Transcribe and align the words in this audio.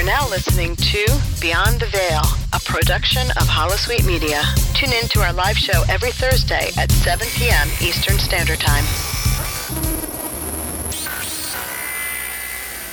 are 0.00 0.04
now 0.04 0.28
listening 0.30 0.74
to 0.76 1.04
Beyond 1.42 1.78
the 1.78 1.86
Veil, 1.86 2.22
a 2.54 2.60
production 2.60 3.30
of 3.32 3.46
Holosuite 3.46 4.06
Media. 4.06 4.42
Tune 4.72 4.92
in 4.94 5.06
to 5.08 5.20
our 5.20 5.32
live 5.34 5.58
show 5.58 5.82
every 5.90 6.10
Thursday 6.10 6.70
at 6.78 6.90
7 6.90 7.26
p.m. 7.32 7.68
Eastern 7.82 8.18
Standard 8.18 8.58
Time. 8.60 8.84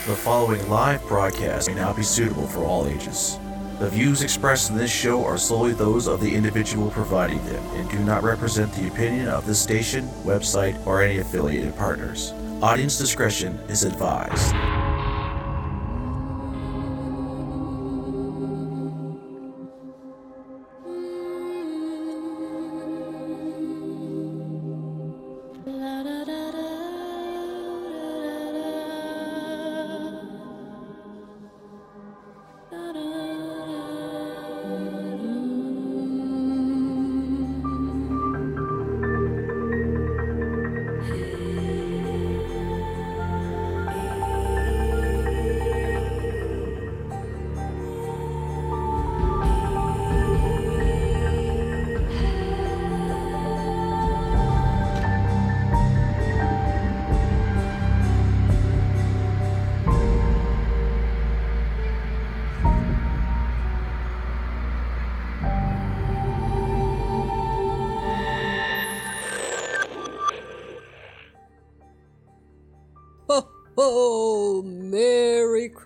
The 0.05 0.17
following 0.17 0.67
live 0.67 1.07
broadcast 1.07 1.69
may 1.69 1.75
not 1.75 1.95
be 1.95 2.03
suitable 2.03 2.45
for 2.45 2.65
all 2.65 2.87
ages. 2.87 3.39
The 3.79 3.89
views 3.89 4.21
expressed 4.21 4.69
in 4.71 4.75
this 4.75 4.91
show 4.91 5.23
are 5.23 5.37
solely 5.37 5.71
those 5.71 6.07
of 6.07 6.19
the 6.19 6.35
individual 6.35 6.89
providing 6.91 7.43
them 7.45 7.63
and 7.75 7.89
do 7.89 7.99
not 7.99 8.23
represent 8.23 8.73
the 8.73 8.87
opinion 8.89 9.29
of 9.29 9.45
the 9.45 9.55
station, 9.55 10.07
website, 10.25 10.85
or 10.85 11.01
any 11.01 11.19
affiliated 11.19 11.73
partners. 11.77 12.33
Audience 12.61 12.97
discretion 12.97 13.57
is 13.69 13.85
advised. 13.85 14.53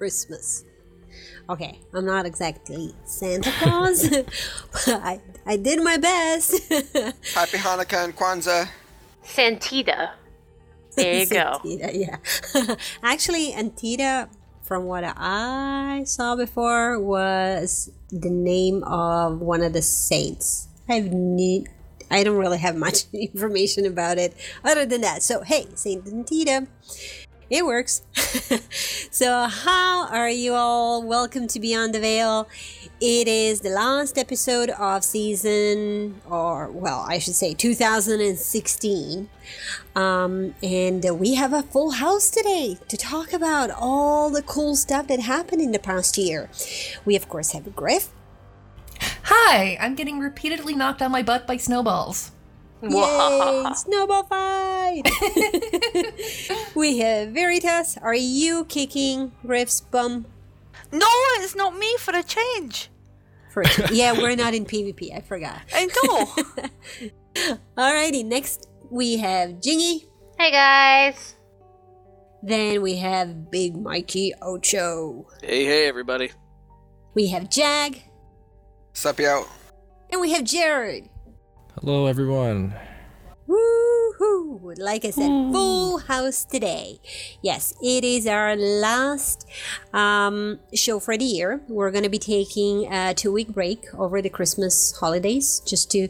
Christmas. 0.01 0.65
Okay, 1.47 1.79
I'm 1.93 2.07
not 2.07 2.25
exactly 2.25 2.95
Santa 3.05 3.51
Claus, 3.59 4.09
but 4.09 4.87
I, 4.87 5.21
I 5.45 5.57
did 5.57 5.83
my 5.83 5.97
best. 5.97 6.57
Happy 7.35 7.59
Hanukkah 7.59 8.05
and 8.05 8.15
Kwanzaa. 8.15 8.67
Santita. 9.23 10.09
There 10.95 11.19
you 11.19 11.27
go. 11.27 11.59
Antita, 11.63 11.91
yeah. 11.93 12.75
Actually, 13.03 13.51
Antita, 13.51 14.27
from 14.63 14.85
what 14.85 15.03
I 15.05 16.01
saw 16.07 16.35
before, 16.35 16.99
was 16.99 17.91
the 18.09 18.31
name 18.31 18.83
of 18.85 19.39
one 19.39 19.61
of 19.61 19.73
the 19.73 19.83
saints. 19.83 20.67
I 20.89 20.95
have 20.95 21.13
ne- 21.13 21.67
I 22.09 22.23
don't 22.23 22.37
really 22.37 22.57
have 22.57 22.75
much 22.75 23.03
information 23.13 23.85
about 23.85 24.17
it 24.17 24.33
other 24.63 24.87
than 24.87 25.01
that. 25.01 25.21
So, 25.21 25.41
hey, 25.41 25.67
Saint 25.75 26.05
Antita. 26.05 26.67
It 27.51 27.65
works. 27.65 28.01
so, 29.11 29.45
how 29.47 30.07
are 30.07 30.29
you 30.29 30.53
all? 30.53 31.03
Welcome 31.03 31.49
to 31.49 31.59
Beyond 31.59 31.93
the 31.93 31.99
Veil. 31.99 32.47
It 33.01 33.27
is 33.27 33.59
the 33.59 33.71
last 33.71 34.17
episode 34.17 34.69
of 34.69 35.03
season, 35.03 36.21
or 36.29 36.71
well, 36.71 37.05
I 37.05 37.19
should 37.19 37.35
say 37.35 37.53
2016. 37.53 39.29
Um, 39.97 40.55
and 40.63 41.19
we 41.19 41.35
have 41.35 41.51
a 41.51 41.63
full 41.63 41.91
house 41.91 42.29
today 42.29 42.77
to 42.87 42.95
talk 42.95 43.33
about 43.33 43.69
all 43.69 44.29
the 44.29 44.43
cool 44.43 44.77
stuff 44.77 45.07
that 45.07 45.19
happened 45.19 45.61
in 45.61 45.73
the 45.73 45.79
past 45.79 46.17
year. 46.17 46.49
We, 47.03 47.17
of 47.17 47.27
course, 47.27 47.51
have 47.51 47.75
Griff. 47.75 48.11
Hi, 49.23 49.77
I'm 49.81 49.95
getting 49.95 50.19
repeatedly 50.19 50.73
knocked 50.73 51.01
on 51.01 51.11
my 51.11 51.21
butt 51.21 51.47
by 51.47 51.57
snowballs. 51.57 52.31
Yay! 52.83 53.65
Snowball 53.75 54.23
fight! 54.23 55.03
we 56.75 56.97
have 56.99 57.29
Veritas. 57.29 57.97
Are 58.01 58.15
you 58.15 58.65
kicking 58.65 59.31
Griff's 59.45 59.81
bum? 59.81 60.25
No, 60.91 61.07
it's 61.37 61.55
not 61.55 61.77
me 61.77 61.95
for 61.97 62.15
a 62.15 62.23
change. 62.23 62.89
For 63.51 63.63
yeah, 63.91 64.13
we're 64.13 64.35
not 64.35 64.53
in 64.53 64.65
PvP. 64.65 65.15
I 65.15 65.21
forgot. 65.21 65.61
I 65.73 65.85
know. 65.85 67.51
Alrighty, 67.77 68.25
next 68.25 68.67
we 68.89 69.17
have 69.17 69.51
Jingy. 69.51 70.05
Hey 70.37 70.51
guys. 70.51 71.35
Then 72.43 72.81
we 72.81 72.95
have 72.97 73.51
Big 73.51 73.77
Mikey 73.77 74.33
Ocho. 74.41 75.27
Hey, 75.43 75.63
hey, 75.63 75.87
everybody. 75.87 76.31
We 77.13 77.27
have 77.27 77.49
Jag. 77.49 78.01
Sup, 78.93 79.19
yo. 79.19 79.45
And 80.11 80.19
we 80.19 80.31
have 80.31 80.43
Jared. 80.43 81.09
Hello, 81.83 82.05
everyone. 82.05 82.75
Woohoo! 83.49 84.77
Like 84.77 85.03
I 85.03 85.09
said, 85.09 85.25
full 85.51 85.97
house 85.97 86.45
today. 86.45 86.99
Yes, 87.41 87.73
it 87.81 88.03
is 88.03 88.27
our 88.27 88.55
last 88.55 89.49
um, 89.91 90.59
show 90.75 90.99
for 90.99 91.17
the 91.17 91.25
year. 91.25 91.63
We're 91.67 91.89
going 91.89 92.03
to 92.03 92.09
be 92.09 92.19
taking 92.19 92.85
a 92.93 93.15
two 93.15 93.31
week 93.31 93.47
break 93.47 93.87
over 93.95 94.21
the 94.21 94.29
Christmas 94.29 94.95
holidays 94.99 95.59
just 95.65 95.89
to 95.93 96.07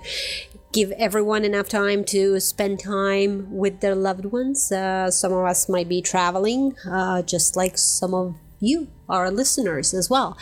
give 0.74 0.92
everyone 0.92 1.46
enough 1.46 1.70
time 1.70 2.04
to 2.06 2.42
spend 2.42 2.82
time 2.82 3.50
with 3.50 3.80
their 3.80 3.96
loved 3.96 4.26
ones. 4.26 4.74
Uh, 4.74 5.10
some 5.10 5.32
of 5.32 5.46
us 5.46 5.70
might 5.70 5.88
be 5.88 6.02
traveling, 6.02 6.76
uh, 6.86 7.22
just 7.22 7.56
like 7.56 7.78
some 7.78 8.14
of 8.14 8.36
you, 8.60 8.90
our 9.08 9.32
listeners, 9.32 9.94
as 9.94 10.10
well. 10.10 10.38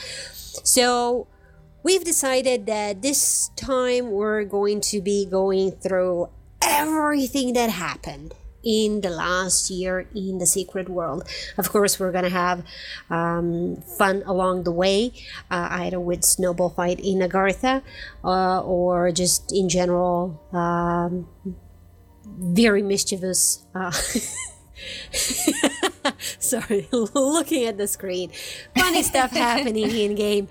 So, 0.63 1.27
we've 1.83 2.03
decided 2.03 2.65
that 2.65 3.01
this 3.01 3.49
time 3.55 4.11
we're 4.11 4.43
going 4.43 4.81
to 4.81 5.01
be 5.01 5.25
going 5.25 5.71
through 5.71 6.29
everything 6.61 7.53
that 7.53 7.69
happened 7.69 8.33
in 8.63 9.01
the 9.01 9.09
last 9.09 9.69
year 9.69 10.07
in 10.13 10.37
the 10.37 10.45
secret 10.45 10.89
world. 10.89 11.27
Of 11.57 11.69
course, 11.69 11.99
we're 11.99 12.11
gonna 12.11 12.29
have 12.29 12.63
um, 13.09 13.77
fun 13.97 14.23
along 14.25 14.63
the 14.63 14.71
way, 14.71 15.13
uh, 15.49 15.67
either 15.71 15.99
with 15.99 16.23
snowball 16.23 16.69
fight 16.69 16.99
in 16.99 17.19
Agartha 17.19 17.81
uh, 18.23 18.61
or 18.61 19.11
just 19.11 19.51
in 19.51 19.69
general, 19.69 20.41
um, 20.51 21.27
very 22.25 22.83
mischievous. 22.83 23.65
Uh, 23.73 23.91
sorry, 26.19 26.87
looking 26.91 27.65
at 27.65 27.77
the 27.77 27.87
screen. 27.87 28.31
Funny 28.77 29.03
stuff 29.03 29.31
happening 29.31 29.89
in 29.89 30.15
game 30.15 30.47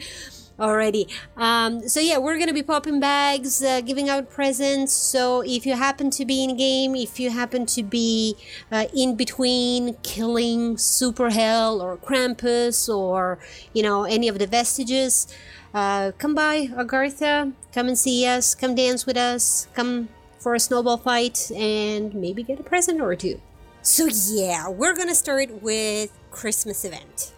already. 0.59 1.09
Um, 1.37 1.89
so 1.89 2.01
yeah, 2.01 2.19
we're 2.19 2.39
gonna 2.39 2.53
be 2.53 2.63
popping 2.63 3.01
bags, 3.01 3.63
uh, 3.63 3.81
giving 3.81 4.09
out 4.09 4.31
presents. 4.31 4.93
So 4.93 5.43
if 5.43 5.67
you 5.67 5.75
happen 5.75 6.11
to 6.11 6.25
be 6.25 6.45
in 6.45 6.57
game, 6.57 6.95
if 6.95 7.21
you 7.21 7.31
happen 7.31 7.67
to 7.67 7.83
be 7.83 8.37
uh, 8.73 8.87
in 8.95 9.15
between 9.15 9.95
killing 10.03 10.77
Super 10.77 11.31
Hell 11.31 11.81
or 11.81 11.97
Krampus 11.97 12.89
or 12.89 13.39
you 13.73 13.83
know 13.83 14.05
any 14.05 14.29
of 14.29 14.39
the 14.39 14.47
vestiges, 14.47 15.29
uh, 15.75 16.13
come 16.19 16.35
by 16.35 16.67
Agartha, 16.69 17.53
come 17.73 17.89
and 17.89 17.99
see 17.99 18.27
us, 18.27 18.55
come 18.55 18.75
dance 18.75 19.07
with 19.07 19.17
us, 19.17 19.69
come 19.75 20.09
for 20.39 20.55
a 20.55 20.61
snowball 20.61 20.97
fight, 20.97 21.51
and 21.51 22.15
maybe 22.15 22.43
get 22.43 22.61
a 22.61 22.63
present 22.63 23.01
or 23.01 23.15
two. 23.15 23.41
So 23.83 24.09
yeah, 24.31 24.69
we're 24.69 24.97
gonna 24.97 25.15
start 25.15 25.63
with 25.63 26.13
Christmas 26.31 26.85
event. 26.85 27.33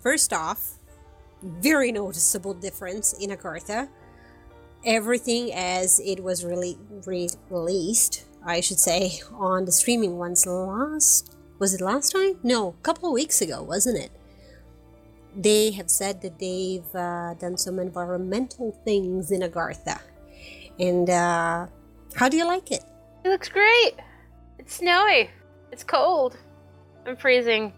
First 0.00 0.32
off, 0.32 0.77
very 1.42 1.92
noticeable 1.92 2.54
difference 2.54 3.12
in 3.14 3.30
Agartha. 3.30 3.88
Everything 4.84 5.52
as 5.52 6.00
it 6.00 6.22
was 6.22 6.44
really 6.44 6.78
re- 7.06 7.28
released, 7.50 8.26
I 8.44 8.60
should 8.60 8.78
say, 8.78 9.20
on 9.32 9.64
the 9.64 9.72
streaming 9.72 10.18
ones 10.18 10.46
last 10.46 11.34
was 11.58 11.74
it 11.74 11.80
last 11.80 12.12
time? 12.12 12.38
No, 12.44 12.68
a 12.68 12.82
couple 12.82 13.08
of 13.08 13.12
weeks 13.12 13.40
ago, 13.40 13.62
wasn't 13.62 13.98
it? 13.98 14.12
They 15.34 15.72
have 15.72 15.90
said 15.90 16.22
that 16.22 16.38
they've 16.38 16.94
uh, 16.94 17.34
done 17.34 17.58
some 17.58 17.80
environmental 17.80 18.72
things 18.84 19.32
in 19.32 19.40
Agartha. 19.40 20.00
And 20.78 21.10
uh, 21.10 21.66
how 22.14 22.28
do 22.28 22.36
you 22.36 22.46
like 22.46 22.70
it? 22.70 22.84
It 23.24 23.28
looks 23.28 23.48
great. 23.48 23.94
It's 24.58 24.74
snowy. 24.74 25.30
It's 25.72 25.82
cold. 25.82 26.36
I'm 27.06 27.16
freezing. 27.16 27.72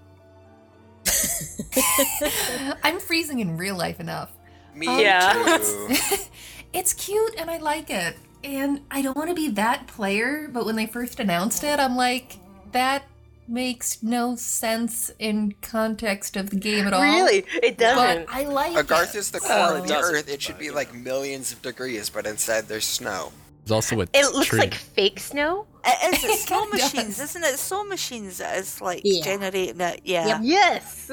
I'm 2.83 2.99
freezing 3.01 3.41
in 3.41 3.57
real 3.57 3.77
life 3.77 4.01
enough. 4.01 4.31
Me 4.75 5.03
Yeah. 5.03 5.59
too. 5.59 5.97
It's 6.73 6.93
cute 6.93 7.35
and 7.37 7.51
I 7.51 7.57
like 7.59 7.91
it. 7.91 8.17
And 8.45 8.83
I 8.93 9.03
don't 9.03 9.17
want 9.17 9.29
to 9.29 9.35
be 9.35 9.49
that 9.51 9.89
player, 9.89 10.49
but 10.53 10.65
when 10.65 10.77
they 10.77 10.87
first 10.87 11.19
announced 11.19 11.65
it, 11.65 11.81
I'm 11.81 11.97
like, 11.97 12.37
that 12.71 13.03
makes 13.49 14.05
no 14.05 14.37
sense 14.37 15.11
in 15.19 15.53
context 15.63 16.37
of 16.37 16.51
the 16.51 16.57
game 16.57 16.87
at 16.87 16.93
all. 16.93 17.03
Really? 17.03 17.45
It 17.61 17.77
doesn't. 17.77 18.29
I 18.33 18.45
like 18.45 18.77
Agarth 18.87 19.17
it. 19.17 19.19
is 19.19 19.33
the 19.33 19.41
oh. 19.43 19.47
core 19.49 19.57
Oh, 19.59 19.71
of 19.73 19.79
it 19.79 19.89
the 19.89 19.95
doesn't, 19.95 20.15
Earth. 20.15 20.29
It 20.29 20.41
should 20.41 20.59
be 20.59 20.71
like 20.71 20.95
millions 20.95 21.53
of 21.53 21.61
degrees, 21.61 22.09
but 22.09 22.25
instead 22.25 22.69
there's 22.69 22.85
snow. 22.85 23.33
There's 23.65 23.73
also 23.73 24.01
a 24.03 24.07
It 24.15 24.33
looks 24.33 24.47
tree. 24.47 24.61
like 24.61 24.75
fake 24.75 25.19
snow. 25.19 25.67
It 25.85 26.15
is. 26.15 26.25
It's 26.25 26.45
snow 26.47 26.65
It 26.65 26.73
does. 26.73 26.95
machines, 26.95 27.21
isn't 27.21 27.45
it? 27.45 27.59
Snow 27.59 27.85
machines 27.85 28.39
that 28.39 28.59
is 28.59 28.81
like 28.81 29.03
Yeah. 29.05 29.25
generating 29.25 29.81
it. 29.81 30.01
Yeah. 30.05 30.27
Yep. 30.27 30.39
Yes. 30.43 31.11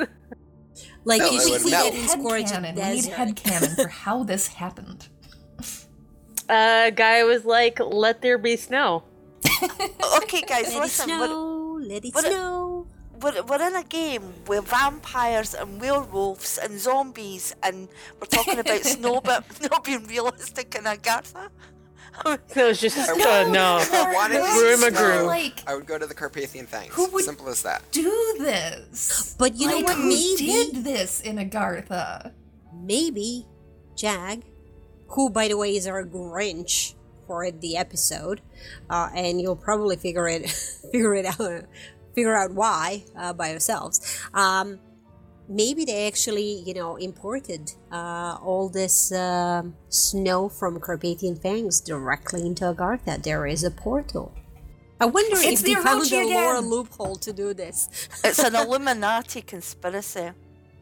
Like 1.06 1.22
No, 1.22 1.30
you 1.32 1.38
it 1.40 1.48
should 1.48 1.62
see 1.62 1.74
it 1.74 1.94
in 1.96 2.08
Scorch 2.08 2.44
Headcanon. 2.44 2.76
We 2.76 2.82
need 2.96 3.04
Desert. 3.06 3.14
headcanon 3.14 3.76
for 3.76 3.88
how 4.04 4.24
this 4.24 4.48
happened. 4.48 5.08
Uh, 6.50 6.90
guy 6.92 7.24
was 7.24 7.44
like, 7.46 7.80
"Let 7.80 8.22
there 8.22 8.38
be 8.38 8.56
snow." 8.58 9.04
Okay, 10.24 10.42
guys, 10.42 10.68
Let 10.68 10.76
it 10.76 10.80
listen. 10.80 11.10
We're, 11.10 11.28
snow, 11.28 11.80
let 11.82 12.06
it 12.06 12.14
what 12.16 12.26
it- 12.26 12.32
snow. 12.32 12.88
we're, 13.22 13.44
we're 13.44 13.68
in 13.68 13.76
a 13.76 13.84
game 13.84 14.34
with 14.48 14.66
vampires 14.68 15.54
and 15.54 15.80
werewolves 15.82 16.58
and 16.58 16.80
zombies, 16.80 17.56
and 17.64 17.88
we're 18.20 18.28
talking 18.28 18.60
about 18.60 18.82
snow, 18.96 19.20
but 19.22 19.44
not 19.72 19.84
being 19.84 20.06
realistic 20.08 20.76
in 20.76 20.84
Agartha. 20.84 21.50
No, 22.56 22.68
it's 22.70 22.82
just 22.82 22.98
uh, 22.98 23.48
no. 23.50 23.78
If 23.80 23.94
I 23.94 24.14
wanted 24.14 24.36
to 24.36 24.62
Room 24.62 24.84
a 24.84 24.92
groom. 24.92 25.18
snow, 25.20 25.26
Like- 25.28 25.64
I 25.68 25.76
would 25.76 25.86
go 25.86 25.98
to 25.98 26.06
the 26.06 26.14
Carpathian 26.16 26.66
Thanks. 26.66 26.96
Who 26.96 27.08
would- 27.12 27.24
Simple 27.26 27.48
as 27.50 27.62
that. 27.64 27.82
Do 27.92 28.36
this. 28.40 29.36
But 29.38 29.56
you 29.56 29.68
know 29.68 29.80
what? 29.82 29.96
Who 29.96 30.10
Maybe- 30.10 30.36
did 30.38 30.84
this 30.84 31.22
in 31.22 31.38
Agartha? 31.38 32.32
Maybe 32.74 33.46
Jag, 33.96 34.44
who 35.10 35.30
by 35.30 35.48
the 35.48 35.58
way 35.58 35.76
is 35.76 35.88
our 35.88 36.04
Grinch 36.06 36.94
for 37.28 37.50
the 37.52 37.78
episode, 37.78 38.42
uh, 38.90 39.10
and 39.16 39.42
you'll 39.42 39.56
probably 39.56 39.96
figure 39.98 40.28
it 40.28 40.50
figure 40.92 41.14
it 41.16 41.26
out 41.26 41.64
figure 42.16 42.36
out 42.36 42.52
why 42.54 43.04
uh, 43.16 43.34
by 43.34 43.50
yourselves. 43.52 44.22
Um, 44.34 44.80
maybe 45.50 45.86
they 45.86 46.08
actually 46.08 46.62
you 46.66 46.74
know 46.74 46.96
imported 46.98 47.72
uh, 47.92 48.38
all 48.42 48.70
this 48.70 49.12
um 49.12 49.76
snow 49.90 50.50
from 50.50 50.80
Carpathian 50.80 51.36
Fangs 51.36 51.80
directly 51.82 52.46
into 52.46 52.66
Agartha. 52.66 53.22
There 53.22 53.46
is 53.48 53.64
a 53.64 53.72
portal. 53.72 54.34
I 55.00 55.06
wonder 55.06 55.38
It's 55.38 55.62
if 55.62 55.66
they 55.68 55.76
found 55.76 56.12
a 56.12 56.24
lore 56.26 56.60
loophole 56.60 57.18
to 57.18 57.32
do 57.32 57.54
this. 57.54 57.88
It's 58.24 58.40
an 58.50 58.56
Illuminati 58.56 59.42
conspiracy. 59.44 60.32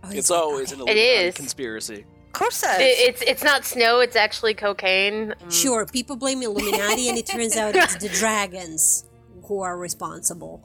Oh, 0.03 0.09
It's 0.09 0.29
it? 0.29 0.33
always 0.35 0.71
an 0.71 0.79
Illuminati 0.79 1.01
is. 1.27 1.35
conspiracy. 1.35 2.05
Of 2.27 2.31
course 2.39 2.63
it 2.63 2.79
It, 2.81 2.83
is. 2.83 2.99
it's 3.09 3.21
it's 3.31 3.43
not 3.43 3.65
snow. 3.65 3.99
It's 3.99 4.15
actually 4.15 4.53
cocaine. 4.53 5.33
Mm. 5.33 5.51
Sure, 5.51 5.85
people 5.85 6.15
blame 6.15 6.41
Illuminati, 6.43 7.09
and 7.09 7.17
it 7.17 7.25
turns 7.27 7.55
out 7.57 7.75
it's 7.75 7.95
the 7.97 8.09
dragons 8.09 9.05
who 9.47 9.61
are 9.61 9.77
responsible. 9.77 10.55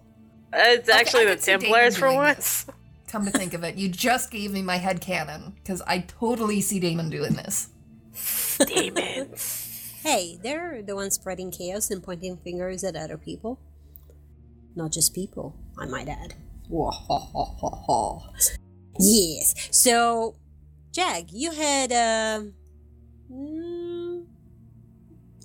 Uh, 0.53 0.58
It's 0.79 0.88
actually 0.88 1.23
I 1.23 1.25
the 1.26 1.31
could 1.32 1.43
see 1.43 1.53
Damon 1.53 1.61
Templars 1.62 1.96
for 1.96 2.06
doing 2.08 2.17
once. 2.17 2.67
this. 3.11 3.12
Come 3.12 3.25
to 3.27 3.31
think 3.31 3.55
of 3.55 3.65
it, 3.65 3.77
you 3.77 3.89
just 3.89 4.31
gave 4.31 4.53
me 4.53 4.62
my 4.62 4.79
headcanon 4.79 5.55
because 5.57 5.83
I 5.87 6.01
totally 6.01 6.61
see 6.61 6.81
Damon 6.81 7.11
doing 7.11 7.35
this. 7.35 7.69
Damon. 8.67 9.35
Hey, 10.03 10.39
they're 10.43 10.81
the 10.81 10.95
ones 10.95 11.17
spreading 11.17 11.51
chaos 11.51 11.91
and 11.91 12.03
pointing 12.03 12.39
fingers 12.39 12.83
at 12.85 12.97
other 12.97 13.19
people. 13.19 13.61
Not 14.75 14.93
just 14.93 15.15
people, 15.15 15.55
I 15.79 15.85
might 15.85 16.09
add. 16.09 16.33
Yes. 18.99 19.55
So, 19.71 20.37
Jag, 20.93 21.27
you 21.31 21.53
had 21.53 21.93
um 21.93 22.55
mm, 23.31 24.25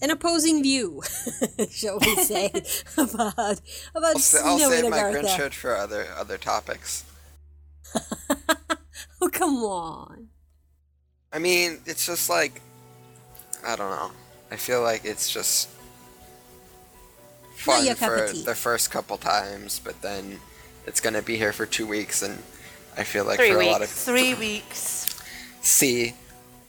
an 0.01 0.09
opposing 0.09 0.63
view, 0.63 1.01
shall 1.69 1.99
we 1.99 2.15
say, 2.15 2.49
about 2.97 3.59
about 3.93 4.15
I'll, 4.15 4.19
sa- 4.19 4.45
I'll 4.45 4.57
save 4.57 4.89
my 4.89 4.97
Agartha. 4.97 5.23
Grinchhood 5.23 5.53
for 5.53 5.75
other 5.75 6.07
other 6.17 6.37
topics. 6.37 7.03
oh, 9.21 9.29
come 9.31 9.55
on. 9.63 10.27
I 11.31 11.39
mean, 11.39 11.79
it's 11.85 12.05
just 12.05 12.29
like 12.29 12.61
I 13.65 13.75
don't 13.75 13.89
know. 13.89 14.11
I 14.51 14.57
feel 14.57 14.81
like 14.81 15.05
it's 15.05 15.29
just 15.29 15.69
fun 17.55 17.85
your 17.85 17.95
for 17.95 18.27
the 18.31 18.55
first 18.55 18.91
couple 18.91 19.17
times, 19.17 19.81
but 19.83 20.01
then 20.01 20.39
it's 20.85 21.01
gonna 21.01 21.21
be 21.21 21.35
here 21.35 21.51
for 21.53 21.65
two 21.65 21.87
weeks, 21.87 22.21
and 22.21 22.37
I 22.97 23.03
feel 23.03 23.25
like 23.25 23.39
Three 23.39 23.51
for 23.51 23.61
a 23.61 23.65
lot 23.67 23.81
of 23.81 23.89
Three 23.89 24.33
weeks. 24.35 25.21
see, 25.61 26.13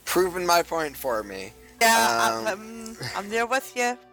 proving 0.05 0.47
my 0.47 0.63
point 0.63 0.97
for 0.97 1.23
me. 1.23 1.53
Yeah, 1.81 2.33
Um, 2.35 2.47
I'm, 2.47 2.49
I'm, 2.49 2.97
I'm 3.17 3.29
there 3.29 3.47
with 3.47 3.73
you. 3.77 3.99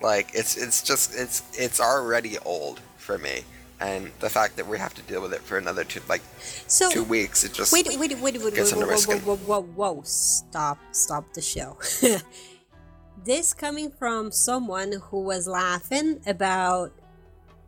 Like 0.00 0.28
it's 0.32 0.56
it's 0.56 0.80
just 0.82 1.18
it's 1.18 1.42
it's 1.54 1.80
already 1.80 2.38
old 2.44 2.78
for 2.98 3.18
me, 3.18 3.42
and 3.80 4.10
the 4.20 4.28
fact 4.30 4.56
that 4.56 4.66
we 4.66 4.78
have 4.78 4.94
to 4.94 5.02
deal 5.02 5.22
with 5.22 5.32
it 5.32 5.40
for 5.40 5.56
another 5.58 5.84
two 5.84 6.00
like 6.08 6.22
So, 6.66 6.90
two 6.90 7.04
weeks, 7.04 7.44
it 7.44 7.52
just 7.52 7.72
Wait, 7.72 7.86
wait, 7.88 7.98
wait, 7.98 8.18
wait, 8.20 8.42
wait, 8.42 8.54
Gets 8.54 8.72
whoa, 8.72 8.82
under 8.82 8.86
whoa, 8.86 8.86
my 8.86 8.94
whoa, 8.94 8.96
skin. 8.96 9.18
whoa, 9.20 9.36
whoa, 9.36 9.62
whoa, 9.62 10.02
stop, 10.04 10.78
stop 10.92 11.32
the 11.32 11.40
show. 11.42 11.76
this 13.24 13.54
coming 13.54 13.90
from 13.90 14.32
someone 14.32 14.94
who 15.10 15.20
was 15.22 15.46
laughing 15.46 16.20
about, 16.26 16.92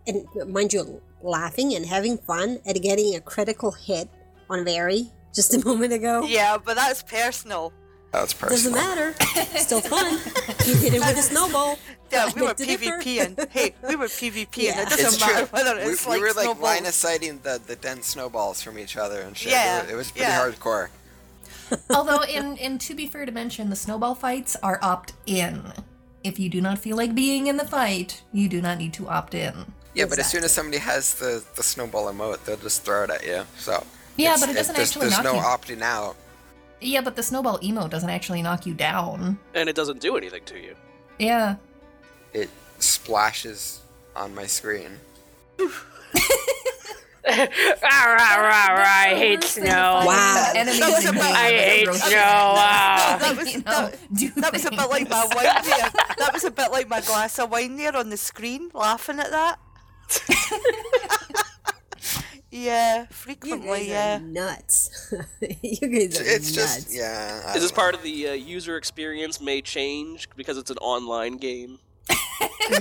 and 0.07 0.27
mind 0.47 0.73
you, 0.73 1.01
laughing 1.23 1.75
and 1.75 1.87
having 1.87 2.19
fun 2.19 2.59
at 2.67 2.81
getting 2.83 3.15
a 3.15 3.21
critical 3.21 3.71
hit 3.73 4.09
on 4.49 4.65
Very 4.65 5.11
just 5.35 5.55
a 5.55 5.65
moment 5.65 5.93
ago. 5.93 6.25
Yeah, 6.27 6.59
but 6.59 6.75
that's 6.77 7.03
personal. 7.03 7.73
That's 8.13 8.33
perfect. 8.35 8.51
Doesn't 8.65 8.73
matter. 8.75 9.15
Still 9.59 9.81
fun. 9.81 10.13
You 10.67 10.75
hit 10.77 10.95
it 10.95 11.01
with 11.01 11.17
a 11.19 11.23
snowball. 11.23 11.79
Yeah, 12.11 12.31
we 12.35 12.43
were 12.43 12.49
beg 12.49 12.57
to 12.57 12.67
differ. 12.67 12.99
PvPing. 13.01 13.51
Hey, 13.51 13.75
we 13.89 13.95
were 13.97 14.07
PvPing. 14.07 14.63
Yeah. 14.65 14.83
It 14.83 14.89
doesn't 14.89 15.07
It's 15.07 15.21
matter 15.21 15.47
true. 15.47 15.47
whether 15.53 15.77
We, 15.77 15.93
it's 15.93 16.05
we 16.07 16.13
like 16.13 16.21
were 16.21 16.27
like 16.29 16.35
snowballs. 16.45 16.63
line 16.63 16.87
of 16.87 16.95
sighting 16.95 17.41
the, 17.45 17.61
the 17.65 17.77
dense 17.77 18.09
snowballs 18.09 18.63
from 18.63 18.79
each 18.79 18.97
other 18.97 19.21
and 19.21 19.37
shit. 19.37 19.53
Yeah, 19.53 19.81
It 19.81 19.83
was, 19.83 19.91
it 19.93 19.97
was 19.97 20.11
pretty 20.11 20.27
yeah. 20.27 20.41
hardcore. 20.41 20.89
Although, 21.91 22.23
in, 22.25 22.57
in 22.57 22.79
to 22.79 22.95
be 22.95 23.07
fair 23.07 23.25
to 23.27 23.33
mention, 23.33 23.71
the 23.71 23.77
snowball 23.77 24.17
fights 24.17 24.57
are 24.63 24.81
opt 24.83 25.13
in. 25.27 25.63
If 26.25 26.39
you 26.41 26.49
do 26.51 26.61
not 26.61 26.79
feel 26.79 26.97
like 26.97 27.15
being 27.15 27.47
in 27.47 27.57
the 27.59 27.65
fight, 27.67 28.23
you 28.33 28.49
do 28.49 28.61
not 28.61 28.79
need 28.79 28.93
to 28.95 29.09
opt 29.09 29.35
in. 29.35 29.55
Yeah, 29.95 30.07
but 30.07 30.19
as 30.19 30.29
soon 30.31 30.43
as 30.45 30.53
somebody 30.53 30.79
has 30.79 31.15
the, 31.15 31.45
the 31.55 31.63
snowball 31.63 32.13
emote, 32.13 32.45
they'll 32.45 32.57
just 32.57 32.83
throw 32.83 33.05
it 33.05 33.11
at 33.11 33.25
you. 33.25 33.45
So 33.57 33.85
Yeah, 34.17 34.37
but 34.39 34.49
it 34.51 34.55
doesn't 34.55 34.75
there's, 34.75 34.89
actually 34.91 35.11
There's 35.11 35.23
knock 35.23 35.25
no 35.25 35.35
you. 35.35 35.41
opting 35.41 35.83
out. 35.83 36.17
Yeah, 36.81 37.01
but 37.03 37.15
the 37.17 37.23
snowball 37.23 37.59
emote 37.59 37.91
doesn't 37.91 38.09
actually 38.11 38.43
knock 38.43 38.65
you 38.67 38.75
down. 38.75 39.39
And 39.55 39.69
it 39.69 39.77
doesn't 39.77 40.01
do 40.01 40.17
anything 40.17 40.45
to 40.47 40.59
you. 40.59 40.75
Yeah. 41.19 41.57
It 42.33 42.49
splashes 42.79 43.81
on 44.17 44.35
my 44.35 44.47
screen. 44.47 44.99
rah, 45.59 45.67
rah, 47.27 48.37
rah, 48.37 48.67
rah, 48.73 49.03
I 49.05 49.15
hate 49.17 49.45
snow. 49.45 50.03
Wow. 50.07 50.51
That 50.55 50.67
was 50.97 51.05
about- 51.05 51.23
I 51.35 51.51
hate 51.51 51.95
snow. 51.95 52.55
That 53.21 53.37
was- 53.37 53.53
that- 53.63 54.35
That 54.37 54.53
was 54.53 54.65
a 54.65 54.71
bit 54.71 54.89
like 54.89 55.09
my 55.11 55.25
wine 55.35 55.63
there. 55.65 55.91
That 56.19 56.31
was 56.33 56.45
a 56.45 56.51
bit 56.51 56.71
like 56.73 56.89
my 56.89 57.01
glass 57.03 57.39
of 57.39 57.51
wine 57.51 57.77
there 57.77 57.95
on 57.97 58.09
the 58.11 58.17
screen, 58.17 58.71
laughing 58.75 59.21
at 59.21 59.31
that. 59.31 59.59
yeah, 62.51 63.07
You 63.43 63.61
frequently, 63.61 63.87
guys 63.89 63.89
yeah. 63.89 64.17
are 64.17 64.21
nuts. 64.21 65.13
you 65.63 65.89
guys 65.89 66.19
are 66.21 66.25
It's 66.25 66.53
nuts. 66.53 66.85
just 66.85 66.93
yeah. 66.95 67.43
I 67.47 67.55
Is 67.55 67.63
this 67.63 67.73
know. 67.73 67.75
part 67.75 67.95
of 67.95 68.03
the 68.03 68.29
uh, 68.29 68.33
user 68.33 68.77
experience 68.77 69.41
may 69.41 69.63
change 69.63 70.29
because 70.37 70.59
it's 70.59 70.71
an 70.71 70.79
online 70.79 71.37
game? 71.39 71.79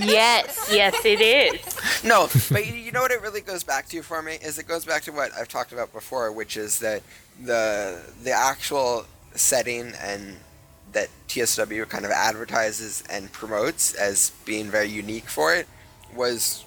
yes, 0.02 0.70
yes, 0.72 1.06
it 1.06 1.22
is. 1.22 2.04
No, 2.04 2.28
but 2.52 2.66
you, 2.66 2.74
you 2.74 2.92
know 2.92 3.02
what 3.02 3.12
it 3.12 3.22
really 3.22 3.42
goes 3.42 3.64
back 3.64 3.88
to 3.90 4.02
for 4.02 4.22
me 4.22 4.36
is 4.42 4.58
it 4.60 4.68
goes 4.68 4.86
back 4.86 5.04
to 5.04 5.12
what 5.12 5.32
I've 5.34 5.48
talked 5.48 5.72
about 5.72 5.92
before, 5.94 6.32
which 6.32 6.58
is 6.58 6.80
that 6.80 7.04
the 7.44 8.02
the 8.24 8.32
actual 8.32 9.06
setting 9.36 9.94
and 10.02 10.38
that 10.94 11.10
TSW 11.28 11.88
kind 11.88 12.06
of 12.06 12.12
advertises 12.12 13.04
and 13.10 13.32
promotes 13.32 13.94
as 13.94 14.32
being 14.46 14.70
very 14.72 14.90
unique 14.90 15.30
for 15.30 15.54
it 15.54 15.68
was 16.16 16.66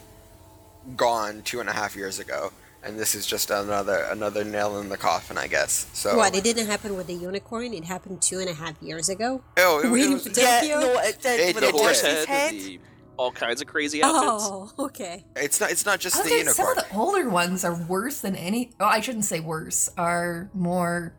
gone 0.97 1.43
two 1.43 1.61
and 1.61 1.69
a 1.69 1.73
half 1.73 1.97
years 1.97 2.19
ago, 2.19 2.53
and 2.85 2.99
this 2.99 3.15
is 3.15 3.27
just 3.27 3.51
another 3.51 4.07
another 4.11 4.45
nail 4.45 4.79
in 4.79 4.89
the 4.89 4.97
coffin, 4.97 5.39
I 5.39 5.47
guess. 5.47 5.87
So 5.93 6.17
What? 6.17 6.35
It 6.35 6.45
didn't 6.45 6.67
happen 6.67 6.97
with 6.97 7.07
the 7.07 7.15
unicorn. 7.15 7.73
It 7.75 7.85
happened 7.85 8.21
two 8.23 8.39
and 8.41 8.49
a 8.49 8.55
half 8.55 8.75
years 8.83 9.09
ago. 9.09 9.43
Oh, 9.59 9.81
it, 9.81 9.87
it 9.87 9.91
was, 10.13 10.27
Yeah, 10.37 10.61
no, 10.69 10.99
it 11.01 11.21
did. 11.21 11.41
It- 11.41 11.55
with 11.55 11.63
it 11.65 11.67
the 11.67 11.73
did. 11.73 11.75
Horse 11.81 12.01
horse's 12.03 12.25
head, 12.25 12.53
head. 12.53 12.55
the, 12.63 12.81
all 13.17 13.31
kinds 13.31 13.61
of 13.61 13.69
crazy 13.69 14.03
outfits. 14.03 14.49
Oh, 14.51 14.73
okay. 14.87 15.25
it's 15.37 15.61
not 15.61 15.71
it's 15.71 15.85
not 15.87 16.01
just 16.01 16.17
I 16.17 16.23
the 16.23 16.31
was 16.31 16.43
gonna- 16.43 16.55
some 16.55 16.69
of 16.69 16.77
the 16.89 16.97
older 16.97 17.29
ones 17.29 17.65
are 17.65 17.75
worse 17.87 18.21
than 18.21 18.35
any. 18.37 18.71
Oh, 18.81 18.87
I 18.87 19.01
shouldn't 19.01 19.27
say 19.27 19.39
worse. 19.41 19.91
Are 19.99 20.51
more, 20.55 21.15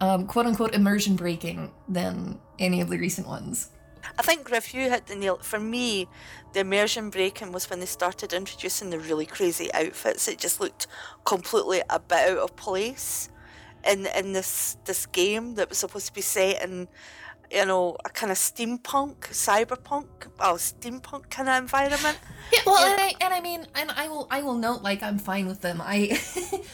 um, 0.00 0.26
quote 0.26 0.46
unquote, 0.46 0.74
immersion 0.74 1.16
breaking 1.16 1.72
than 1.88 2.38
any 2.58 2.80
of 2.80 2.88
the 2.90 2.98
recent 2.98 3.26
ones. 3.26 3.70
I 4.18 4.22
think 4.22 4.44
Griff, 4.44 4.72
you 4.72 4.90
hit 4.90 5.06
the 5.06 5.16
nail. 5.16 5.38
For 5.38 5.58
me, 5.58 6.08
the 6.52 6.60
immersion 6.60 7.10
breaking 7.10 7.52
was 7.52 7.68
when 7.68 7.80
they 7.80 7.86
started 7.86 8.32
introducing 8.32 8.90
the 8.90 8.98
really 8.98 9.26
crazy 9.26 9.72
outfits. 9.74 10.28
It 10.28 10.38
just 10.38 10.60
looked 10.60 10.86
completely 11.24 11.82
a 11.90 11.98
bit 11.98 12.30
out 12.30 12.38
of 12.38 12.56
place 12.56 13.28
in 13.86 14.06
in 14.16 14.32
this 14.32 14.76
this 14.84 15.06
game 15.06 15.56
that 15.56 15.68
was 15.68 15.78
supposed 15.78 16.06
to 16.06 16.12
be 16.12 16.20
set 16.20 16.62
in, 16.62 16.88
you 17.50 17.66
know, 17.66 17.96
a 18.04 18.08
kind 18.08 18.30
of 18.30 18.38
steampunk, 18.38 19.16
cyberpunk, 19.30 20.06
well, 20.38 20.56
steampunk 20.56 21.30
kind 21.30 21.48
of 21.48 21.56
environment. 21.56 22.18
Yeah, 22.52 22.60
well, 22.66 22.84
and 22.84 23.00
I 23.00 23.14
and 23.22 23.32
I 23.32 23.40
mean, 23.40 23.66
and 23.74 23.90
I 23.92 24.06
will 24.06 24.28
I 24.30 24.42
will 24.42 24.54
note 24.54 24.82
like 24.82 25.02
I'm 25.02 25.18
fine 25.18 25.46
with 25.46 25.62
them. 25.62 25.80
I 25.82 26.20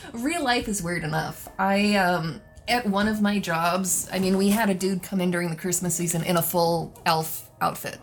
real 0.12 0.42
life 0.42 0.66
is 0.66 0.82
weird 0.82 1.04
enough. 1.04 1.48
I 1.60 1.94
um 1.94 2.40
at 2.70 2.86
one 2.86 3.08
of 3.08 3.20
my 3.20 3.38
jobs, 3.38 4.08
I 4.12 4.18
mean, 4.18 4.38
we 4.38 4.48
had 4.48 4.70
a 4.70 4.74
dude 4.74 5.02
come 5.02 5.20
in 5.20 5.30
during 5.30 5.50
the 5.50 5.56
Christmas 5.56 5.94
season 5.94 6.22
in 6.22 6.36
a 6.36 6.42
full 6.42 6.98
elf 7.04 7.50
outfit. 7.60 7.98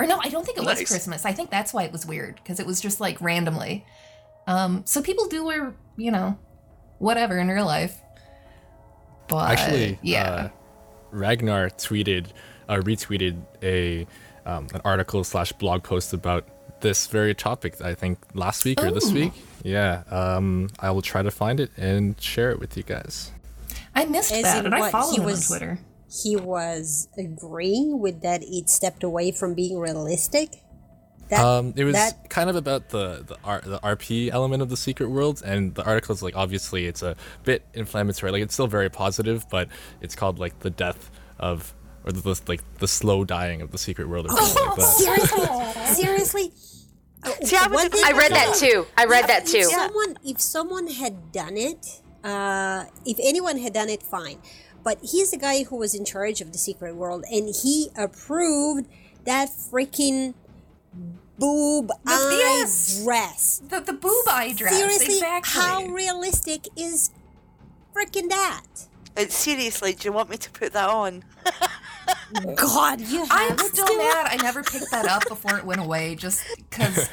Or 0.00 0.06
no, 0.06 0.18
I 0.22 0.28
don't 0.28 0.44
think 0.46 0.58
it 0.58 0.64
was 0.64 0.82
Christmas. 0.84 1.24
I 1.24 1.32
think 1.32 1.50
that's 1.50 1.72
why 1.74 1.82
it 1.84 1.92
was 1.92 2.06
weird 2.06 2.36
because 2.36 2.58
it 2.60 2.66
was 2.66 2.80
just 2.80 3.00
like 3.00 3.20
randomly. 3.20 3.84
Um, 4.46 4.82
so 4.86 5.02
people 5.02 5.28
do 5.28 5.44
wear, 5.44 5.74
you 5.96 6.10
know, 6.10 6.38
whatever 6.98 7.38
in 7.38 7.48
real 7.48 7.66
life. 7.66 7.96
But 9.28 9.50
Actually, 9.52 9.98
yeah. 10.02 10.22
uh, 10.24 10.48
Ragnar 11.10 11.70
tweeted, 11.70 12.26
uh, 12.68 12.76
retweeted 12.76 13.42
a 13.62 14.06
um, 14.46 14.66
an 14.74 14.80
article 14.84 15.24
slash 15.24 15.52
blog 15.52 15.82
post 15.82 16.12
about 16.12 16.80
this 16.82 17.06
very 17.06 17.34
topic. 17.34 17.80
I 17.80 17.94
think 17.94 18.18
last 18.34 18.64
week 18.64 18.82
or 18.82 18.90
this 18.90 19.10
Oh. 19.10 19.14
week. 19.14 19.32
Yeah, 19.62 20.02
um, 20.10 20.68
I 20.78 20.90
will 20.90 21.00
try 21.02 21.22
to 21.22 21.30
find 21.30 21.58
it 21.60 21.70
and 21.78 22.20
share 22.20 22.50
it 22.50 22.60
with 22.60 22.76
you 22.76 22.82
guys. 22.82 23.30
I 23.94 24.04
missed 24.06 24.32
As 24.32 24.42
that, 24.42 24.58
in 24.60 24.66
and 24.66 24.74
I 24.74 24.80
what, 24.80 24.92
followed 24.92 25.10
he 25.12 25.16
him 25.18 25.24
was- 25.24 25.50
on 25.50 25.58
Twitter. 25.58 25.78
He 26.22 26.36
was 26.36 27.08
agreeing 27.18 27.98
with 27.98 28.22
that 28.22 28.42
it 28.44 28.68
stepped 28.70 29.02
away 29.02 29.32
from 29.32 29.54
being 29.54 29.78
realistic. 29.78 30.62
That, 31.28 31.44
Um, 31.44 31.72
it 31.76 31.82
was 31.84 31.94
that 31.94 32.28
kind 32.30 32.48
of 32.48 32.54
about 32.54 32.90
the 32.90 33.24
the, 33.26 33.36
R, 33.42 33.60
the 33.64 33.80
RP 33.80 34.30
element 34.30 34.62
of 34.62 34.68
the 34.68 34.76
secret 34.76 35.08
world, 35.08 35.42
and 35.44 35.74
the 35.74 35.82
article 35.84 36.14
is 36.14 36.22
like 36.22 36.36
obviously 36.36 36.86
it's 36.86 37.02
a 37.02 37.16
bit 37.42 37.64
inflammatory. 37.74 38.30
Like 38.30 38.42
it's 38.42 38.54
still 38.54 38.66
very 38.68 38.90
positive, 38.90 39.44
but 39.50 39.68
it's 40.00 40.14
called 40.14 40.38
like 40.38 40.60
the 40.60 40.70
death 40.70 41.10
of 41.40 41.74
or 42.04 42.12
the 42.12 42.40
like 42.46 42.62
the 42.78 42.86
slow 42.86 43.24
dying 43.24 43.60
of 43.62 43.72
the 43.72 43.78
secret 43.78 44.06
world 44.08 44.26
or 44.26 44.36
something 44.36 44.66
like 44.66 44.76
that. 44.76 44.84
seriously, 44.84 45.94
seriously. 46.04 46.52
Uh, 47.24 47.30
See, 47.42 47.56
I 47.56 47.66
was 47.68 47.74
one 47.74 47.86
a- 47.86 47.90
thing 47.90 48.04
I 48.04 48.12
read 48.12 48.32
that 48.32 48.54
too. 48.54 48.86
I 48.96 49.06
read 49.06 49.26
that 49.28 49.44
if 49.46 49.50
too. 49.50 49.62
someone 49.64 50.16
if 50.24 50.40
someone 50.40 50.86
had 50.88 51.32
done 51.32 51.56
it 51.56 52.02
uh, 52.24 52.84
if 53.06 53.18
anyone 53.22 53.58
had 53.58 53.72
done 53.72 53.88
it 53.88 54.02
fine 54.02 54.38
but 54.82 54.98
he's 55.02 55.30
the 55.30 55.36
guy 55.38 55.64
who 55.64 55.76
was 55.76 55.94
in 55.94 56.04
charge 56.04 56.40
of 56.40 56.52
the 56.52 56.58
secret 56.58 56.94
world 56.96 57.24
and 57.30 57.54
he 57.62 57.88
approved 57.96 58.86
that 59.24 59.48
freaking 59.48 60.34
boob 61.38 61.90
eye 62.06 62.36
yes. 62.60 63.02
dress 63.02 63.62
The 63.68 63.80
the 63.80 63.92
boob 63.92 64.26
eye 64.28 64.52
dress. 64.56 64.76
seriously 64.76 65.14
exactly. 65.16 65.60
how 65.60 65.84
realistic 65.86 66.68
is 66.76 67.10
freaking 67.94 68.28
that 68.28 68.62
And 69.16 69.30
seriously, 69.30 69.94
do 69.94 70.08
you 70.08 70.12
want 70.12 70.28
me 70.30 70.36
to 70.36 70.50
put 70.50 70.72
that 70.72 70.88
on? 70.88 71.24
god 72.56 73.00
you 73.00 73.20
have 73.24 73.28
I'm 73.30 73.52
it 73.52 73.60
still 73.60 73.98
mad 73.98 74.26
I 74.28 74.36
never 74.42 74.62
picked 74.62 74.90
that 74.90 75.06
up 75.06 75.28
before 75.28 75.56
it 75.58 75.64
went 75.64 75.80
away 75.80 76.14
just 76.14 76.44
because 76.56 77.08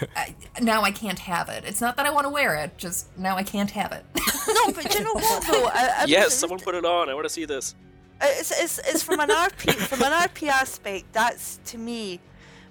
now 0.62 0.82
I 0.82 0.92
can't 0.92 1.20
have 1.20 1.50
it. 1.50 1.64
It's 1.66 1.82
not 1.82 1.96
that 1.98 2.06
I 2.06 2.12
want 2.12 2.26
to 2.26 2.30
wear 2.30 2.56
it, 2.56 2.78
just 2.78 3.16
now 3.18 3.36
I 3.36 3.44
can't 3.44 3.72
have 3.72 3.92
it. 3.92 4.06
No, 4.48 4.74
but 4.74 4.90
do 4.90 4.98
you 4.98 5.04
know 5.04 5.14
what 5.14 5.44
though? 5.48 5.66
I, 5.74 5.94
I 6.00 6.06
Yes, 6.08 6.34
someone 6.34 6.60
put 6.60 6.74
it 6.74 6.84
on. 6.84 7.10
I 7.10 7.14
want 7.14 7.26
to 7.26 7.30
see 7.30 7.46
this. 7.46 7.76
Uh, 8.20 8.26
it's, 8.30 8.52
it's, 8.52 8.80
it's 8.80 9.04
from 9.04 9.20
an 9.20 9.30
RP 9.30 9.74
from 9.74 10.02
an 10.02 10.12
RP 10.12 10.48
aspect. 10.48 11.06
That's 11.14 11.60
to 11.66 11.78
me 11.78 12.20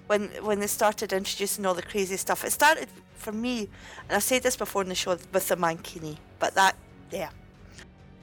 when 0.07 0.27
when 0.43 0.59
they 0.59 0.67
started 0.67 1.13
introducing 1.13 1.65
all 1.65 1.73
the 1.73 1.81
crazy 1.81 2.17
stuff. 2.17 2.43
It 2.43 2.51
started 2.51 2.89
for 3.15 3.31
me, 3.31 3.69
and 4.07 4.15
I've 4.17 4.23
said 4.23 4.43
this 4.43 4.57
before 4.57 4.81
in 4.81 4.89
the 4.89 4.95
show 4.95 5.11
with 5.11 5.47
the 5.47 5.55
mankini, 5.55 6.17
but 6.39 6.55
that 6.55 6.75
yeah, 7.09 7.29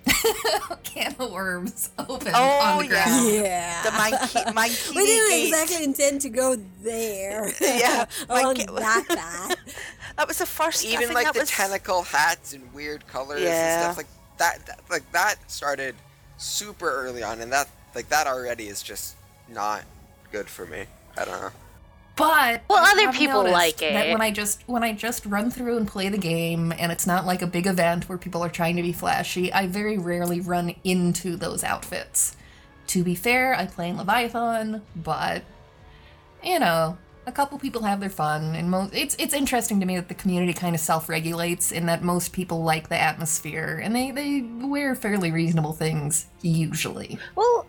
Can 0.84 1.14
of 1.18 1.30
worms 1.32 1.90
open 1.98 2.32
Oh, 2.34 2.60
on 2.60 2.78
the 2.78 2.84
yeah. 2.86 3.04
ground. 3.04 3.32
yeah 3.34 3.82
the 3.82 3.90
manki, 3.90 4.44
mankini 4.54 4.94
we 4.96 5.06
didn't 5.06 5.30
gate. 5.30 5.48
exactly 5.48 5.84
intend 5.84 6.20
to 6.22 6.28
go 6.28 6.56
there 6.82 7.50
Yeah, 7.60 8.06
on 8.28 8.42
like- 8.42 8.66
that 8.66 9.04
bad 9.08 9.56
That 10.16 10.26
was 10.28 10.38
the 10.38 10.46
first. 10.46 10.84
Even 10.84 11.12
like 11.14 11.32
the 11.32 11.40
was, 11.40 11.50
tentacle 11.50 12.02
hats 12.02 12.52
and 12.52 12.72
weird 12.74 13.06
colors 13.06 13.40
Yeah. 13.42 13.74
and 13.74 13.82
stuff 13.84 13.96
like 13.96 14.06
that, 14.38 14.66
that. 14.66 14.80
Like 14.90 15.10
that 15.12 15.36
started 15.50 15.94
super 16.38 16.90
early 16.90 17.22
on, 17.22 17.40
and 17.40 17.52
that 17.52 17.68
like 17.94 18.08
that 18.08 18.26
already 18.26 18.66
is 18.68 18.82
just 18.82 19.14
not 19.48 19.82
good 20.32 20.48
for 20.48 20.66
me. 20.66 20.86
I 21.16 21.24
don't 21.24 21.40
know. 21.40 21.50
But 22.18 22.62
Well, 22.68 22.84
other 22.84 23.12
people 23.12 23.44
like 23.44 23.78
That 23.78 24.08
it. 24.08 24.12
when 24.12 24.20
I 24.20 24.30
just 24.30 24.62
when 24.66 24.82
I 24.82 24.92
just 24.92 25.24
run 25.24 25.50
through 25.50 25.76
and 25.76 25.86
play 25.86 26.08
the 26.08 26.18
game, 26.18 26.72
and 26.72 26.90
it's 26.90 27.06
not 27.06 27.24
like 27.24 27.42
a 27.42 27.46
big 27.46 27.66
event 27.66 28.08
where 28.08 28.18
people 28.18 28.42
are 28.44 28.48
trying 28.48 28.76
to 28.76 28.82
be 28.82 28.92
flashy, 28.92 29.52
I 29.52 29.66
very 29.68 29.96
rarely 29.96 30.40
run 30.40 30.74
into 30.84 31.36
those 31.36 31.62
outfits. 31.62 32.36
To 32.88 33.04
be 33.04 33.14
fair, 33.14 33.54
I 33.54 33.66
play 33.66 33.88
in 33.90 33.96
Leviathan, 33.96 34.82
but 34.96 35.44
you 36.42 36.58
know, 36.58 36.98
a 37.26 37.32
couple 37.32 37.58
people 37.58 37.82
have 37.82 38.00
their 38.00 38.10
fun, 38.10 38.56
and 38.56 38.70
most 38.70 38.94
it's 38.94 39.14
it's 39.18 39.34
interesting 39.34 39.78
to 39.80 39.86
me 39.86 39.96
that 39.96 40.08
the 40.08 40.14
community 40.14 40.54
kind 40.54 40.74
of 40.74 40.80
self-regulates 40.80 41.70
in 41.70 41.86
that 41.86 42.02
most 42.02 42.32
people 42.32 42.62
like 42.64 42.88
the 42.88 42.96
atmosphere, 42.96 43.80
and 43.82 43.94
they 43.94 44.10
they 44.10 44.40
wear 44.66 44.94
fairly 44.94 45.30
reasonable 45.30 45.74
things 45.74 46.26
usually. 46.40 47.18
Well, 47.36 47.66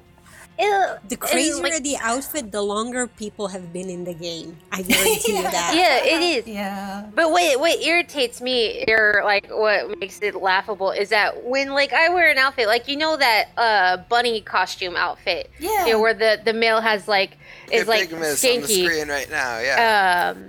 it, 0.59 0.99
The 1.09 1.15
crazier 1.17 1.63
like- 1.63 1.81
the 1.83 1.95
outfit, 2.01 2.51
the 2.51 2.61
longer 2.61 3.07
people 3.07 3.47
have 3.47 3.71
been 3.71 3.89
in 3.89 4.03
the 4.03 4.13
game. 4.13 4.57
I 4.71 4.81
guarantee 4.83 5.37
you 5.37 5.43
that. 5.43 5.71
yeah, 5.73 6.03
it 6.03 6.21
is. 6.21 6.47
Yeah. 6.47 7.07
But 7.15 7.31
what 7.31 7.59
what 7.59 7.81
irritates 7.81 8.41
me 8.41 8.83
or 8.87 9.21
like 9.23 9.47
what 9.49 9.97
makes 9.99 10.19
it 10.21 10.35
laughable 10.35 10.91
is 10.91 11.09
that 11.09 11.45
when 11.45 11.71
like 11.71 11.93
I 11.93 12.09
wear 12.09 12.29
an 12.29 12.37
outfit 12.37 12.67
like 12.67 12.87
you 12.89 12.97
know 12.97 13.15
that 13.17 13.49
uh 13.57 13.97
bunny 14.09 14.41
costume 14.41 14.95
outfit 14.97 15.49
Yeah. 15.59 15.85
you 15.85 15.93
know, 15.93 16.01
where 16.01 16.13
the 16.13 16.41
the 16.43 16.53
male 16.53 16.81
has 16.81 17.07
like 17.07 17.37
is 17.71 17.83
Get 17.83 17.87
like 17.87 18.09
big 18.09 18.19
miss 18.19 18.43
on 18.43 18.61
the 18.61 18.67
screen 18.67 19.07
right 19.07 19.29
now. 19.31 19.59
Yeah. 19.59 20.33
um 20.35 20.45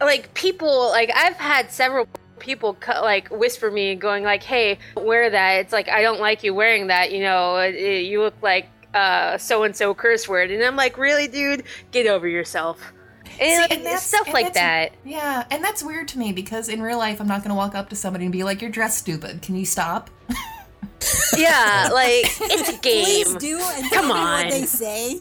like 0.00 0.34
people 0.34 0.88
like 0.90 1.10
I've 1.14 1.36
had 1.36 1.70
several 1.70 2.06
people 2.40 2.74
cu- 2.74 3.00
like 3.00 3.28
whisper 3.30 3.70
me 3.70 3.94
going 3.94 4.22
like 4.24 4.42
hey 4.42 4.78
wear 4.96 5.30
that 5.30 5.52
it's 5.60 5.72
like 5.72 5.88
I 5.88 6.02
don't 6.02 6.20
like 6.20 6.42
you 6.42 6.52
wearing 6.52 6.88
that 6.88 7.10
you 7.12 7.20
know 7.20 7.56
it, 7.56 7.74
it- 7.74 8.04
you 8.06 8.20
look 8.20 8.34
like 8.42 8.68
uh 8.94 9.36
so 9.38 9.62
and 9.64 9.74
so 9.76 9.92
curse 9.94 10.28
word 10.28 10.50
and 10.50 10.62
I'm 10.62 10.76
like 10.76 10.96
really 10.98 11.26
dude 11.28 11.64
get 11.90 12.06
over 12.06 12.26
yourself 12.28 12.92
and, 13.40 13.64
See, 13.70 13.74
and 13.76 13.84
that's- 13.84 14.06
stuff 14.06 14.26
and 14.26 14.34
like 14.34 14.52
that's- 14.54 14.90
that 14.92 15.08
Yeah, 15.08 15.44
and 15.50 15.62
that's 15.64 15.82
weird 15.82 16.06
to 16.08 16.18
me 16.18 16.32
because 16.32 16.68
in 16.68 16.80
real 16.80 16.98
life, 16.98 17.20
I'm 17.20 17.26
not 17.26 17.40
going 17.40 17.48
to 17.50 17.54
walk 17.56 17.74
up 17.74 17.88
to 17.90 17.96
somebody 17.96 18.24
and 18.26 18.32
be 18.32 18.44
like, 18.44 18.60
"You're 18.62 18.70
dressed 18.70 18.98
stupid. 18.98 19.42
Can 19.42 19.56
you 19.56 19.64
stop?" 19.66 20.08
Yeah, 21.36 21.90
like 21.92 22.26
it's 22.40 22.68
a 22.68 22.78
game. 22.80 23.04
Please 23.04 23.34
do 23.36 23.58
and 23.60 23.90
Come 23.90 23.90
tell 23.90 24.02
me 24.04 24.08
what 24.10 24.44
on. 24.44 24.50
they 24.50 24.64
say. 24.66 25.20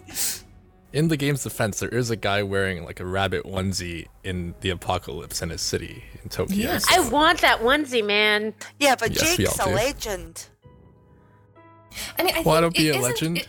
In 0.94 1.08
the 1.08 1.18
game's 1.18 1.42
defense, 1.44 1.80
there 1.80 1.90
is 1.90 2.12
a 2.12 2.16
guy 2.16 2.44
wearing 2.44 2.84
like 2.86 3.00
a 3.00 3.06
rabbit 3.06 3.46
onesie 3.46 4.08
in 4.24 4.54
the 4.62 4.70
apocalypse 4.70 5.42
in 5.42 5.50
a 5.50 5.58
city 5.58 6.04
in 6.24 6.30
Tokyo. 6.30 6.56
Yes. 6.56 6.86
I 6.92 7.00
want 7.10 7.42
that 7.42 7.62
onesie, 7.62 8.06
man. 8.06 8.54
yeah, 8.80 8.96
but 8.96 9.12
Yes, 9.16 9.38
Jake's 9.38 9.60
a 9.60 9.66
do. 9.66 9.72
legend. 9.72 10.46
I 12.18 12.24
mean, 12.24 12.36
I 12.36 12.42
Why 12.44 12.62
think, 12.62 12.62
don't 12.62 12.76
be 12.76 12.90
a 12.90 13.00
legend? 13.00 13.38
it- 13.40 13.48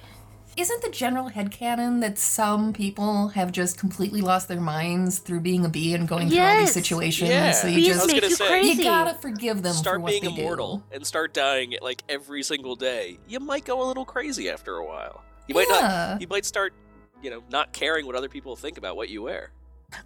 Isn't 0.56 0.82
the 0.82 0.88
general 0.90 1.30
headcanon 1.30 2.00
that 2.02 2.16
some 2.16 2.72
people 2.72 3.28
have 3.28 3.50
just 3.50 3.76
completely 3.76 4.20
lost 4.20 4.46
their 4.46 4.60
minds 4.60 5.18
through 5.18 5.40
being 5.40 5.64
a 5.64 5.68
bee 5.68 5.94
and 5.94 6.06
going 6.06 6.28
through 6.30 6.38
all 6.40 6.52
these 6.58 6.66
Yes. 6.68 6.72
situations? 6.74 7.28
Yeah. 7.30 7.50
So 7.50 7.66
you 7.66 7.76
Bees 7.76 7.86
just 7.88 8.06
make 8.06 8.22
you 8.22 8.30
say, 8.30 8.46
crazy. 8.48 8.82
you 8.82 8.84
gotta 8.84 9.14
forgive 9.14 9.62
them 9.64 9.72
for 9.72 9.78
Start 9.78 10.00
what 10.00 10.10
being 10.12 10.22
they 10.22 10.40
immortal 10.42 10.76
do. 10.88 10.94
and 10.96 11.04
start 11.06 11.34
dying 11.34 11.74
like 11.82 12.04
every 12.08 12.44
single 12.44 12.76
day. 12.76 13.18
You 13.26 13.40
might 13.40 13.64
go 13.64 13.82
a 13.82 13.86
little 13.86 14.04
crazy 14.04 14.48
after 14.48 14.76
a 14.76 14.84
while. 14.84 15.22
You 15.48 15.56
might 15.56 15.66
Yeah. 15.68 15.80
not. 15.80 16.20
You 16.20 16.28
might 16.28 16.44
start, 16.46 16.72
you 17.20 17.30
know, 17.30 17.42
not 17.50 17.72
caring 17.72 18.06
what 18.06 18.14
other 18.14 18.28
people 18.28 18.54
think 18.54 18.78
about 18.78 18.94
what 18.96 19.08
you 19.08 19.22
wear. 19.22 19.50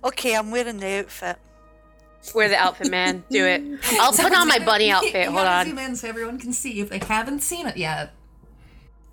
Okay, 0.03 0.35
I'm 0.35 0.51
wearing 0.51 0.79
the 0.79 1.01
outfit. 1.01 1.37
Wear 2.35 2.49
the 2.49 2.57
outfit, 2.57 2.91
man. 2.91 3.23
Do 3.31 3.45
it. 3.47 3.63
I'll 4.01 4.13
put 4.13 4.35
on 4.35 4.49
my 4.49 4.55
gonna- 4.57 4.65
bunny 4.65 4.89
you 4.89 4.95
outfit. 4.95 5.27
Hold 5.27 5.37
gotta 5.37 5.51
on. 5.51 5.67
zoom 5.67 5.79
in 5.79 5.95
so 5.97 6.09
everyone 6.09 6.39
can 6.39 6.55
see 6.55 6.81
if 6.81 6.89
they 6.89 6.99
haven't 6.99 7.43
seen 7.43 7.67
it 7.67 7.77
yet. 7.77 8.15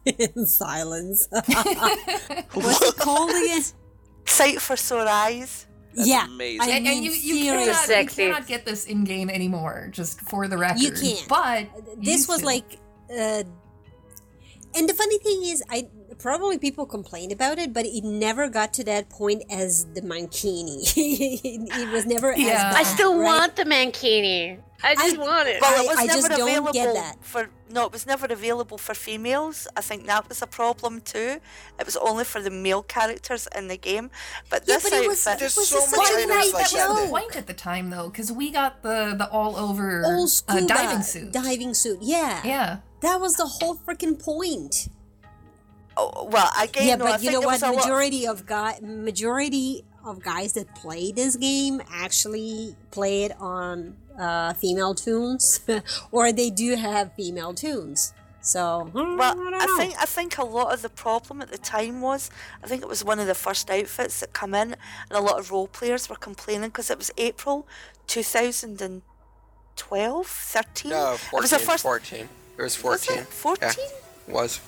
In 0.19 0.45
silence. 0.45 1.27
What's 1.31 2.81
it 2.81 2.95
called 2.97 3.31
again? 3.31 3.63
Sight 4.25 4.61
for 4.61 4.75
sore 4.75 5.07
eyes. 5.07 5.67
That's 5.95 6.07
yeah. 6.07 6.25
amazing. 6.25 6.61
I 6.61 6.65
and, 6.65 6.87
and 6.87 6.99
mean, 6.99 7.03
you, 7.03 7.11
you, 7.11 7.51
cannot, 7.51 7.87
you 7.89 8.07
cannot 8.07 8.47
get 8.47 8.65
this 8.65 8.85
in 8.85 9.03
game 9.03 9.29
anymore, 9.29 9.89
just 9.91 10.21
for 10.21 10.47
the 10.47 10.57
record. 10.57 10.81
You 10.81 10.91
can't. 10.91 11.25
But 11.27 11.67
this 11.97 12.07
used 12.07 12.29
was 12.29 12.39
to. 12.39 12.45
like 12.45 12.79
uh 13.09 13.43
and 14.75 14.89
the 14.89 14.93
funny 14.93 15.17
thing 15.19 15.43
is 15.43 15.63
i 15.69 15.87
probably 16.19 16.57
people 16.57 16.85
complained 16.85 17.31
about 17.31 17.57
it 17.57 17.73
but 17.73 17.85
it 17.85 18.03
never 18.03 18.49
got 18.49 18.73
to 18.73 18.83
that 18.83 19.09
point 19.09 19.43
as 19.49 19.85
the 19.93 20.01
mankini 20.01 20.81
it 20.95 21.91
was 21.91 22.05
never 22.15 22.33
Yeah. 22.35 22.69
as 22.71 22.75
I 22.75 22.83
still 22.83 23.17
right? 23.17 23.25
want 23.25 23.55
the 23.55 23.63
mankini. 23.65 24.59
I 24.83 24.93
just 24.93 25.15
I- 25.15 25.19
want 25.19 25.47
it. 25.47 25.61
Well, 25.61 25.83
it 25.83 25.87
was 25.87 25.97
I 25.97 26.05
never 26.05 26.17
just 26.19 26.29
don't 26.29 26.41
available 26.41 26.73
get 26.73 26.93
that. 26.93 27.15
for 27.21 27.49
no, 27.71 27.85
it 27.87 27.91
was 27.91 28.05
never 28.05 28.27
available 28.27 28.77
for 28.77 28.93
females. 28.93 29.67
I 29.75 29.81
think 29.81 30.05
that 30.05 30.29
was 30.29 30.41
a 30.41 30.47
problem 30.47 31.01
too. 31.01 31.39
It 31.79 31.85
was 31.85 31.95
only 31.97 32.23
for 32.23 32.39
the 32.41 32.51
male 32.51 32.83
characters 32.83 33.47
in 33.55 33.67
the 33.67 33.77
game. 33.77 34.11
But 34.49 34.63
Yeah, 34.67 34.75
this 34.75 34.83
but 34.83 34.93
it 34.93 35.07
was- 35.07 35.25
outfit, 35.25 35.39
There's 35.39 35.57
it 35.57 35.59
was 35.61 35.69
so 35.69 35.79
much 35.97 36.07
such 36.09 36.23
a 36.23 36.27
nice 36.27 36.53
like 36.53 36.69
that 36.69 36.77
that. 36.77 36.89
was 36.89 36.99
the 36.99 37.05
show. 37.05 37.09
point 37.09 37.35
at 37.35 37.47
the 37.47 37.53
time, 37.53 37.89
though, 37.89 38.09
because 38.09 38.31
we 38.31 38.51
got 38.51 38.83
the 38.83 39.15
the 39.17 39.27
all 39.31 39.55
over 39.55 40.03
old 40.05 40.29
uh, 40.49 40.59
diving 40.61 41.01
suit. 41.01 41.31
diving 41.31 41.73
suit 41.73 41.99
yeah 42.01 42.41
Yeah, 42.45 42.77
that 43.01 43.19
was 43.19 43.35
the 43.37 43.45
whole 43.47 43.75
freaking 43.77 44.21
point 44.21 44.89
Oh, 45.97 46.27
well, 46.31 46.49
again, 46.61 46.87
yeah, 46.87 46.95
no, 46.95 47.05
but 47.05 47.19
I 47.19 47.23
you 47.23 47.31
know 47.31 47.39
what? 47.39 47.53
was 47.53 47.61
a 47.63 47.67
lot 47.67 47.75
of- 47.77 47.81
Majority 47.85 48.27
of 48.27 48.45
guy, 48.45 48.77
majority 48.81 49.83
of 50.03 50.21
guys 50.21 50.53
that 50.53 50.75
play 50.75 51.11
this 51.11 51.35
game 51.37 51.81
actually 51.91 52.75
play 52.91 53.23
it 53.23 53.31
on 53.39 53.95
uh, 54.19 54.53
female 54.53 54.93
toons, 54.93 55.61
or 56.11 56.31
they 56.33 56.49
do 56.49 56.75
have 56.75 57.13
female 57.15 57.53
toons. 57.53 58.13
So 58.41 58.89
hmm, 58.93 59.17
Well, 59.17 59.35
I, 59.39 59.59
I 59.61 59.75
think 59.79 59.95
I 59.99 60.05
think 60.05 60.37
a 60.37 60.43
lot 60.45 60.71
of 60.73 60.81
the 60.83 60.89
problem 60.89 61.41
at 61.41 61.49
the 61.49 61.57
time 61.57 62.01
was 62.01 62.29
I 62.63 62.67
think 62.67 62.83
it 62.83 62.87
was 62.87 63.03
one 63.03 63.17
of 63.19 63.25
the 63.25 63.33
first 63.33 63.71
outfits 63.71 64.19
that 64.19 64.33
come 64.33 64.53
in, 64.53 64.75
and 65.09 65.11
a 65.11 65.19
lot 65.21 65.39
of 65.39 65.49
role 65.49 65.67
players 65.67 66.07
were 66.09 66.15
complaining 66.17 66.69
because 66.69 66.91
it 66.91 66.97
was 66.99 67.09
April 67.17 67.65
2012, 68.07 70.27
13. 70.27 70.91
No, 70.91 71.13
it 71.13 71.17
14. 71.19 71.41
was 71.41 71.49
the 71.49 71.59
first. 71.59 71.83
14. 71.83 72.29
It 72.57 72.61
was 72.61 72.83
Was 72.83 73.05
14. 73.05 73.23
it 73.23 73.27
14? 73.27 73.69
Yeah, 73.77 74.33
was. 74.33 74.59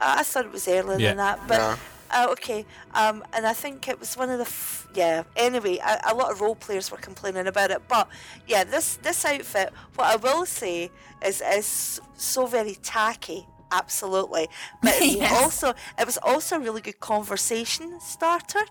I 0.00 0.22
thought 0.22 0.44
it 0.46 0.52
was 0.52 0.68
earlier 0.68 0.98
Yeah. 0.98 1.08
than 1.08 1.16
that, 1.18 1.46
but 1.48 1.58
No. 1.58 1.74
uh, 2.10 2.26
okay. 2.32 2.64
Um, 2.94 3.24
and 3.32 3.46
I 3.46 3.52
think 3.52 3.88
it 3.88 3.98
was 4.00 4.16
one 4.16 4.30
of 4.30 4.38
the 4.38 4.44
f- 4.44 4.86
yeah. 4.94 5.24
Anyway, 5.36 5.78
a, 5.78 6.00
a 6.12 6.14
lot 6.14 6.30
of 6.30 6.40
role 6.40 6.54
players 6.56 6.90
were 6.90 6.98
complaining 6.98 7.46
about 7.46 7.70
it, 7.70 7.82
but 7.88 8.08
yeah, 8.46 8.64
this 8.64 8.96
this 9.02 9.24
outfit. 9.24 9.72
What 9.96 10.06
I 10.06 10.16
will 10.16 10.46
say 10.46 10.90
is 11.24 11.40
is 11.40 12.00
so 12.16 12.46
very 12.46 12.74
tacky. 12.76 13.46
Absolutely, 13.70 14.48
but 14.82 14.94
it 15.00 15.18
Yes. 15.18 15.32
also 15.42 15.74
it 15.98 16.06
was 16.06 16.18
also 16.22 16.56
a 16.56 16.60
really 16.60 16.80
good 16.80 17.00
conversation 17.00 18.00
starter, 18.00 18.64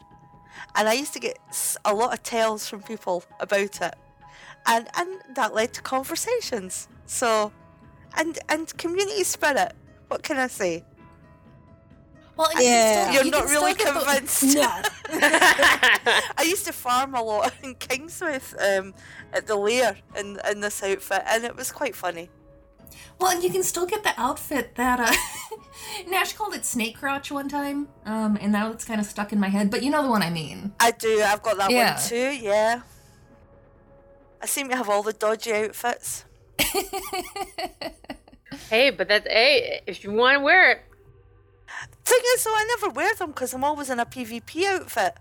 and 0.75 0.87
I 0.89 0.93
used 0.93 1.13
to 1.13 1.19
get 1.19 1.37
a 1.85 1.93
lot 1.93 2.13
of 2.13 2.23
tells 2.23 2.67
from 2.67 2.81
people 2.81 3.23
about 3.39 3.79
it, 3.81 3.95
and 4.65 4.87
and 4.95 5.09
that 5.35 5.53
led 5.53 5.73
to 5.73 5.81
conversations. 5.83 6.87
So, 7.05 7.51
and 8.15 8.39
and 8.49 8.75
community 8.77 9.23
spirit. 9.23 9.73
What 10.07 10.23
can 10.23 10.37
I 10.37 10.47
say? 10.47 10.83
Well, 12.37 12.49
and 12.51 12.59
you 12.59 12.65
Yeah. 12.65 13.03
still- 13.03 13.13
You're 13.15 13.25
you 13.25 13.31
not 13.31 13.45
really 13.49 13.73
get 13.73 13.93
the- 13.93 13.99
convinced. 13.99 14.43
no. 14.55 14.81
I 16.37 16.43
used 16.45 16.65
to 16.67 16.73
farm 16.73 17.15
a 17.15 17.21
lot 17.21 17.53
in 17.63 17.75
Kingsmouth 17.75 18.53
um, 18.79 18.93
at 19.33 19.47
the 19.47 19.55
lair 19.55 19.95
in, 20.15 20.39
in 20.49 20.61
this 20.61 20.83
outfit, 20.83 21.23
and 21.27 21.43
it 21.43 21.55
was 21.55 21.71
quite 21.71 21.95
funny. 21.95 22.29
Well, 23.19 23.31
and 23.31 23.43
you 23.43 23.49
can 23.49 23.63
still 23.63 23.87
get 23.87 24.03
the 24.03 24.13
outfit 24.19 24.75
that 24.75 24.99
uh, 24.99 25.11
Nash 26.07 26.33
called 26.33 26.53
it 26.53 26.63
snake 26.65 26.97
crotch 26.99 27.31
one 27.31 27.49
time, 27.49 27.87
um, 28.05 28.37
and 28.39 28.51
now 28.51 28.71
it's 28.71 28.85
kind 28.85 28.99
of 29.01 29.07
stuck 29.07 29.33
in 29.33 29.39
my 29.39 29.49
head. 29.49 29.71
But 29.71 29.81
you 29.81 29.89
know 29.89 30.03
the 30.03 30.09
one 30.09 30.21
I 30.21 30.29
mean. 30.29 30.73
I 30.79 30.91
do, 30.91 31.21
I've 31.23 31.41
got 31.41 31.57
that 31.57 31.71
Yeah. 31.71 31.95
one 31.95 32.03
too, 32.03 32.37
yeah. 32.39 32.81
I 34.39 34.45
seem 34.45 34.69
to 34.69 34.75
have 34.75 34.87
all 34.87 35.01
the 35.01 35.13
dodgy 35.13 35.51
outfits. 35.53 36.25
hey, 38.69 38.91
but 38.91 39.07
that's 39.07 39.27
hey, 39.27 39.81
if 39.87 40.03
you 40.03 40.11
want 40.11 40.37
to 40.37 40.43
wear 40.43 40.71
it, 40.73 40.81
Thing 42.05 42.19
is, 42.35 42.43
though, 42.43 42.51
I 42.55 42.65
never 42.77 42.93
wear 42.93 43.13
them 43.15 43.31
because 43.31 43.53
I'm 43.53 43.63
always 43.63 43.89
in 43.89 43.99
a 43.99 44.05
PvP 44.05 44.63
outfit. 44.65 45.15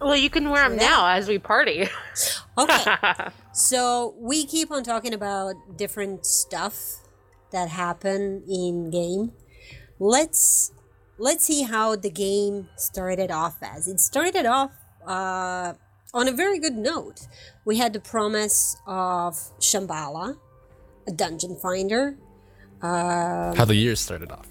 well, 0.00 0.16
you 0.16 0.30
can 0.30 0.50
wear 0.50 0.68
them 0.68 0.78
Yeah. 0.78 0.86
now 0.88 1.06
as 1.08 1.28
we 1.28 1.38
party. 1.38 1.88
Okay. 2.58 2.84
So 3.54 4.14
we 4.18 4.44
keep 4.46 4.70
on 4.70 4.82
talking 4.82 5.12
about 5.14 5.54
different 5.76 6.24
stuff 6.26 6.76
that 7.50 7.68
happen 7.68 8.42
in 8.48 8.90
game. 8.90 9.32
Let's 9.98 10.72
let's 11.18 11.44
see 11.44 11.62
how 11.62 11.96
the 11.96 12.10
game 12.10 12.68
started 12.76 13.30
off 13.30 13.56
as. 13.62 13.88
It 13.88 14.00
started 14.00 14.46
off 14.46 14.72
uh, 15.06 15.74
on 16.14 16.28
a 16.28 16.32
very 16.32 16.58
good 16.58 16.76
note. 16.76 17.26
We 17.66 17.76
had 17.78 17.92
the 17.92 18.00
promise 18.00 18.76
of 18.86 19.34
Shambhala, 19.60 20.38
a 21.06 21.12
dungeon 21.12 21.56
finder. 21.56 22.16
Um, 22.80 23.54
How 23.54 23.64
the 23.66 23.76
year 23.76 23.96
started 23.96 24.32
off. 24.32 24.48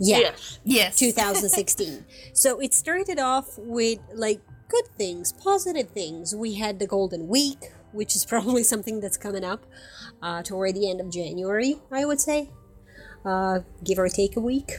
Yeah, 0.00 0.18
Yes. 0.18 0.58
Yes. 0.64 0.98
2016. 0.98 2.04
so 2.32 2.58
it 2.60 2.74
started 2.74 3.18
off 3.18 3.58
with 3.58 3.98
like 4.14 4.40
good 4.68 4.86
things, 4.96 5.32
positive 5.32 5.90
things. 5.90 6.34
We 6.34 6.54
had 6.54 6.78
the 6.78 6.86
Golden 6.86 7.28
Week, 7.28 7.72
which 7.92 8.16
is 8.16 8.24
probably 8.32 8.62
something 8.62 9.00
that's 9.00 9.16
coming 9.16 9.44
up 9.44 9.66
uh, 10.22 10.42
toward 10.42 10.74
the 10.74 10.88
end 10.88 11.00
of 11.00 11.10
January, 11.10 11.76
I 11.90 12.04
would 12.04 12.20
say, 12.20 12.50
uh, 13.24 13.60
give 13.84 13.98
or 13.98 14.08
take 14.08 14.36
a 14.36 14.40
week. 14.40 14.72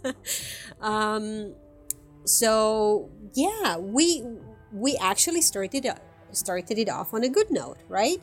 um, 0.80 1.54
so 2.24 3.10
yeah, 3.34 3.76
we 3.78 4.24
we 4.72 4.96
actually 4.96 5.42
started 5.42 5.86
uh, 5.86 5.94
started 6.32 6.78
it 6.78 6.88
off 6.88 7.14
on 7.14 7.24
a 7.24 7.28
good 7.28 7.50
note, 7.50 7.78
right? 7.88 8.20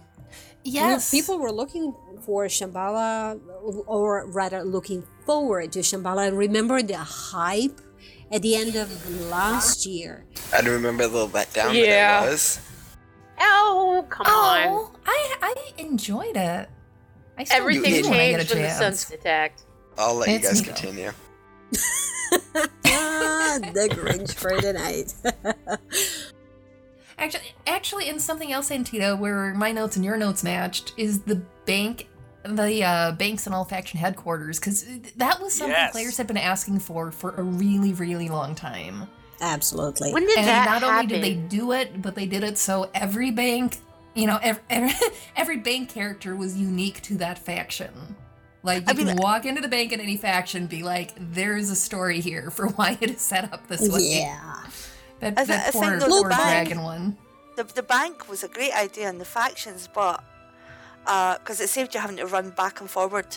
Yes. 0.64 1.10
People 1.12 1.40
were 1.40 1.52
looking 1.52 1.96
for 2.26 2.46
Shambhala, 2.46 3.40
or 3.88 4.26
rather 4.28 4.64
looking 4.64 5.04
forward 5.26 5.72
to 5.74 5.80
Shambhala. 5.80 6.36
Remember 6.36 6.82
the 6.82 6.98
hype 6.98 7.80
at 8.32 8.42
the 8.42 8.56
end 8.56 8.76
of 8.76 8.90
last 9.30 9.86
year? 9.86 10.26
I 10.54 10.60
remember 10.60 11.08
the 11.08 11.28
letdown 11.28 11.74
Yeah. 11.74 12.22
that 12.22 12.28
it 12.28 12.32
was. 12.32 12.60
Oh, 13.40 14.06
come 14.10 14.28
on. 14.28 14.68
Oh, 14.68 14.92
I 15.06 15.36
I 15.42 15.56
enjoyed 15.82 16.36
it. 16.36 16.68
I 17.38 17.44
still 17.46 17.58
Everything 17.58 18.04
do 18.04 18.10
when 18.10 18.20
I 18.20 18.32
get 18.32 18.42
a 18.42 18.44
changed 18.44 18.54
when 18.54 18.64
the 18.64 18.70
sun's 18.70 19.10
attacked. 19.12 19.64
I'll 19.98 20.16
let 20.16 20.28
It's 20.30 20.44
you 20.44 20.50
guys 20.50 20.62
continue. 20.62 21.12
ah, 22.86 23.60
the 23.62 23.88
Grinch 23.92 24.34
for 24.34 24.60
tonight. 24.60 25.14
Actually, 27.20 27.54
actually, 27.68 28.10
in 28.10 28.20
something 28.20 28.52
else, 28.52 28.70
Antito, 28.70 29.18
where 29.18 29.54
my 29.54 29.72
notes 29.72 29.96
and 29.96 30.06
your 30.06 30.18
notes 30.18 30.44
matched, 30.44 30.94
is 30.98 31.22
the 31.22 31.36
bank, 31.66 32.08
the 32.44 32.84
uh, 32.84 33.12
banks 33.14 33.46
and 33.46 33.54
all 33.54 33.66
faction 33.66 34.00
headquarters, 34.00 34.60
because 34.60 34.86
that 35.18 35.42
was 35.42 35.54
something 35.54 35.72
Yes. 35.76 35.92
players 35.92 36.18
had 36.18 36.28
been 36.28 36.38
asking 36.38 36.80
for 36.80 37.12
for 37.12 37.36
a 37.36 37.44
really, 37.44 37.94
really 37.94 38.30
long 38.30 38.56
time. 38.56 39.08
Absolutely. 39.42 40.12
When 40.14 40.26
did 40.26 40.38
and 40.38 40.48
that 40.48 40.66
not 40.66 40.82
happen? 40.82 40.96
only 40.96 41.08
did 41.08 41.24
they 41.24 41.36
do 41.36 41.72
it, 41.74 42.02
but 42.02 42.16
they 42.16 42.26
did 42.26 42.44
it 42.44 42.58
so 42.58 42.90
every 42.94 43.32
bank, 43.32 43.78
you 44.14 44.28
know, 44.28 44.38
every, 44.42 44.62
every, 44.70 44.92
every 45.36 45.58
bank 45.58 45.90
character 45.90 46.36
was 46.36 46.58
unique 46.58 47.02
to 47.04 47.18
that 47.18 47.38
faction. 47.40 48.16
Like 48.64 48.82
you 48.82 48.88
I 48.90 48.94
mean- 48.94 49.08
can 49.08 49.18
walk 49.18 49.46
into 49.46 49.62
the 49.62 49.70
bank 49.70 49.94
in 49.94 50.02
any 50.02 50.18
faction, 50.18 50.68
be 50.68 50.84
like, 50.84 51.14
"There's 51.18 51.70
a 51.70 51.76
story 51.76 52.20
here 52.20 52.50
for 52.52 52.68
why 52.76 52.98
it 53.00 53.12
is 53.12 53.22
set 53.22 53.52
up 53.54 53.68
this 53.68 53.88
way." 53.90 54.02
Yeah. 54.22 54.56
That, 55.20 55.38
I 55.38 55.44
thi- 55.44 55.48
that 55.54 55.68
I 55.68 55.72
think 55.72 55.84
poor, 55.86 56.00
those 56.00 56.10
poor 56.10 56.30
bank- 56.30 56.42
dragon 56.70 56.82
one. 56.84 57.18
The, 57.56 57.64
the 57.64 57.84
bank 57.84 58.30
was 58.30 58.44
a 58.44 58.48
great 58.48 58.74
idea 58.74 59.10
in 59.10 59.18
the 59.18 59.26
factions, 59.26 59.90
but 59.94 60.24
because 61.04 61.60
uh, 61.60 61.64
it 61.64 61.70
saved 61.70 61.94
you 61.94 62.00
having 62.00 62.18
to 62.18 62.26
run 62.26 62.52
back 62.52 62.80
and 62.82 62.90
forward 62.90 63.28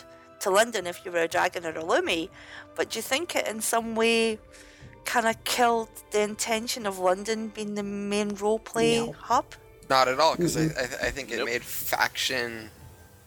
to 0.40 0.50
London 0.50 0.86
if 0.86 1.04
you 1.04 1.10
were 1.10 1.20
a 1.22 1.28
dragon 1.28 1.64
or 1.66 1.70
a 1.70 1.82
Lumi. 1.82 2.28
But 2.76 2.90
do 2.90 2.98
you 2.98 3.02
think 3.02 3.34
it 3.34 3.46
in 3.48 3.60
some 3.60 3.94
way 3.94 4.38
kind 5.04 5.26
of 5.26 5.42
killed 5.44 5.88
the 6.12 6.20
intention 6.20 6.86
of 6.86 6.98
London 6.98 7.48
being 7.48 7.74
the 7.74 7.82
main 7.82 8.30
roleplay 8.32 9.06
No. 9.06 9.12
hub? 9.12 9.46
Not 9.90 10.06
at 10.08 10.20
all, 10.20 10.36
because 10.36 10.56
I, 10.56 10.60
mm-hmm. 10.60 11.04
I, 11.04 11.08
I 11.08 11.10
think 11.10 11.30
it 11.32 11.38
Nope. 11.38 11.46
made 11.46 11.62
faction, 11.62 12.70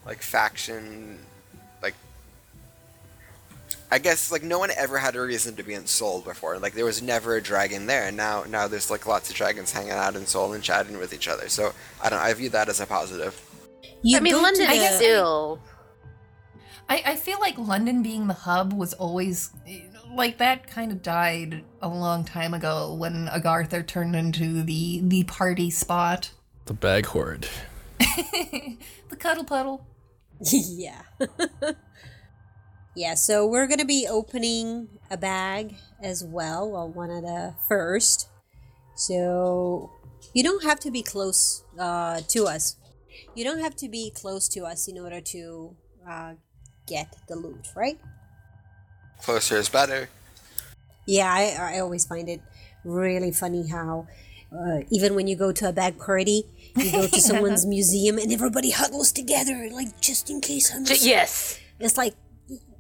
like 0.06 0.22
faction, 0.22 1.20
like. 1.20 1.20
I 3.96 3.98
guess 3.98 4.30
like 4.30 4.44
no 4.44 4.60
one 4.60 4.72
ever 4.76 4.98
had 4.98 5.16
a 5.16 5.22
reason 5.22 5.56
to 5.56 5.64
be 5.64 5.74
in 5.74 5.86
Seoul 5.86 6.20
before. 6.20 6.60
Like 6.60 6.74
there 6.74 6.84
was 6.84 7.02
never 7.02 7.38
a 7.38 7.42
dragon 7.42 7.86
there, 7.86 8.08
and 8.08 8.18
now 8.18 8.44
now 8.44 8.68
there's 8.68 8.92
like 8.92 9.08
lots 9.08 9.30
of 9.30 9.38
dragons 9.38 9.72
hanging 9.72 9.92
out 9.92 10.18
in 10.18 10.26
Seoul 10.26 10.52
and 10.52 10.62
chatting 10.62 10.98
with 10.98 11.14
each 11.14 11.30
other. 11.30 11.48
So 11.48 11.72
I 12.04 12.10
don't. 12.10 12.20
I 12.20 12.34
view 12.34 12.50
that 12.50 12.68
as 12.68 12.82
a 12.82 12.86
positive. 12.86 13.42
You 14.02 14.18
I 14.18 14.20
mean, 14.20 14.42
London 14.42 14.68
the- 14.68 14.74
is 14.74 14.96
still. 14.98 15.62
I, 16.90 17.04
I 17.06 17.16
feel 17.16 17.40
like 17.40 17.58
London 17.58 18.04
being 18.04 18.28
the 18.28 18.34
hub 18.34 18.74
was 18.74 18.92
always 18.96 19.52
like 20.14 20.40
that 20.40 20.68
kind 20.68 20.92
of 20.92 21.02
died 21.02 21.64
a 21.82 21.88
long 21.88 22.26
time 22.26 22.54
ago 22.54 22.94
when 22.96 23.28
Agartha 23.28 23.88
turned 23.88 24.14
into 24.14 24.62
the 24.62 25.00
the 25.06 25.24
party 25.24 25.72
spot. 25.72 26.32
The 26.66 26.74
bag 26.74 27.06
horde. 27.06 27.48
the 28.00 29.16
cuddle 29.18 29.46
puddle. 29.46 29.88
yeah. 30.52 31.04
yeah, 32.96 33.14
so 33.14 33.46
we're 33.46 33.68
going 33.68 33.80
to 33.80 33.86
be 33.86 34.08
opening 34.10 34.88
a 35.12 35.18
bag 35.18 35.76
as 36.02 36.24
well, 36.24 36.70
well, 36.72 36.88
one 36.88 37.10
of 37.12 37.24
the 37.24 37.54
first. 37.68 38.30
So 38.96 39.92
you 40.34 40.44
don't 40.44 40.64
have 40.64 40.80
to 40.82 40.92
be 40.92 41.04
close 41.04 41.64
uh, 41.78 42.22
to 42.30 42.46
us. 42.46 42.78
You 43.36 43.44
don't 43.44 43.60
have 43.60 43.76
to 43.78 43.90
be 43.90 44.12
close 44.12 44.48
to 44.50 44.62
us 44.66 44.88
in 44.88 44.98
order 44.98 45.20
to 45.22 45.76
uh, 46.10 46.34
get 46.88 47.16
the 47.28 47.36
loot, 47.36 47.68
right? 47.76 48.00
Closer 49.22 49.58
is 49.58 49.70
better. 49.70 50.10
Yeah, 51.06 51.32
I, 51.32 51.76
I 51.76 51.80
always 51.80 52.06
find 52.06 52.30
it 52.30 52.42
really 52.84 53.32
funny 53.32 53.68
how 53.68 54.08
uh, 54.52 54.80
even 54.90 55.16
when 55.16 55.28
you 55.28 55.36
go 55.36 55.52
to 55.52 55.70
a 55.70 55.74
bag 55.74 56.00
party, 56.00 56.44
you 56.76 56.92
go 56.92 57.08
to 57.08 57.22
someone's 57.30 57.66
museum 57.66 58.18
and 58.18 58.32
everybody 58.32 58.72
huddles 58.72 59.12
together, 59.12 59.70
like 59.72 60.00
just 60.02 60.30
in 60.30 60.42
case 60.42 60.74
I'm. 60.74 60.86
J- 60.86 60.96
yes. 61.02 61.60
It's 61.80 61.98
like 61.98 62.14
y- 62.14 62.25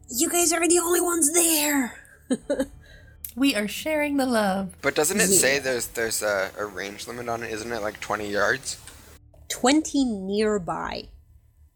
you 0.10 0.30
guys 0.30 0.52
are 0.54 0.68
the 0.68 0.80
only 0.80 1.02
ones 1.02 1.32
there. 1.34 2.00
We 3.38 3.54
are 3.54 3.68
sharing 3.68 4.15
the 4.15 4.26
love. 4.26 4.76
But 4.82 4.96
doesn't 4.96 5.20
it 5.20 5.28
Yeah. 5.30 5.38
say 5.38 5.60
there's 5.60 5.88
there's 5.88 6.22
a, 6.22 6.52
a 6.58 6.65
range 6.65 7.06
limit 7.06 7.28
on 7.28 7.44
it? 7.44 7.52
Isn't 7.52 7.70
it 7.70 7.82
like 7.82 8.00
20 8.00 8.32
yards? 8.32 8.78
Twenty 9.50 10.06
nearby. 10.06 11.10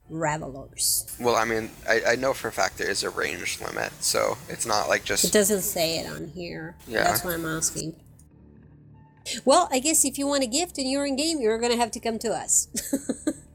revelers. 0.10 1.06
Well, 1.20 1.36
I 1.36 1.44
mean, 1.44 1.70
I, 1.88 2.02
I 2.12 2.15
know 2.15 2.34
for 2.34 2.48
a 2.48 2.52
fact 2.54 2.78
there 2.78 2.89
is 2.89 3.04
a 3.04 3.10
range 3.10 3.60
limit, 3.60 3.92
so 4.00 4.38
it's 4.48 4.65
not 4.65 4.88
like 4.88 5.04
just. 5.04 5.26
It 5.26 5.34
doesn't 5.34 5.62
say 5.63 6.00
it 6.00 6.10
on 6.10 6.28
here. 6.30 6.78
Yeah. 6.88 7.04
That's 7.04 7.26
why 7.26 7.34
I'm 7.34 7.46
asking. 7.46 7.94
Well, 9.44 9.68
I 9.70 9.80
guess 9.80 10.06
if 10.06 10.18
you 10.18 10.28
want 10.28 10.44
a 10.44 10.48
gift 10.48 10.78
and 10.78 10.89
you're 10.89 11.06
in 11.06 11.18
game, 11.18 11.42
you're 11.42 11.60
gonna 11.60 11.76
have 11.76 11.92
to 11.92 12.00
come 12.00 12.18
to 12.20 12.30
us. 12.30 12.70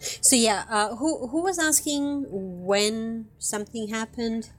so 0.00 0.36
yeah, 0.36 0.64
uh, 0.70 0.96
who 0.96 1.26
who 1.28 1.42
was 1.42 1.58
asking 1.58 2.26
when 2.28 3.26
something 3.38 3.88
happened? 3.88 4.50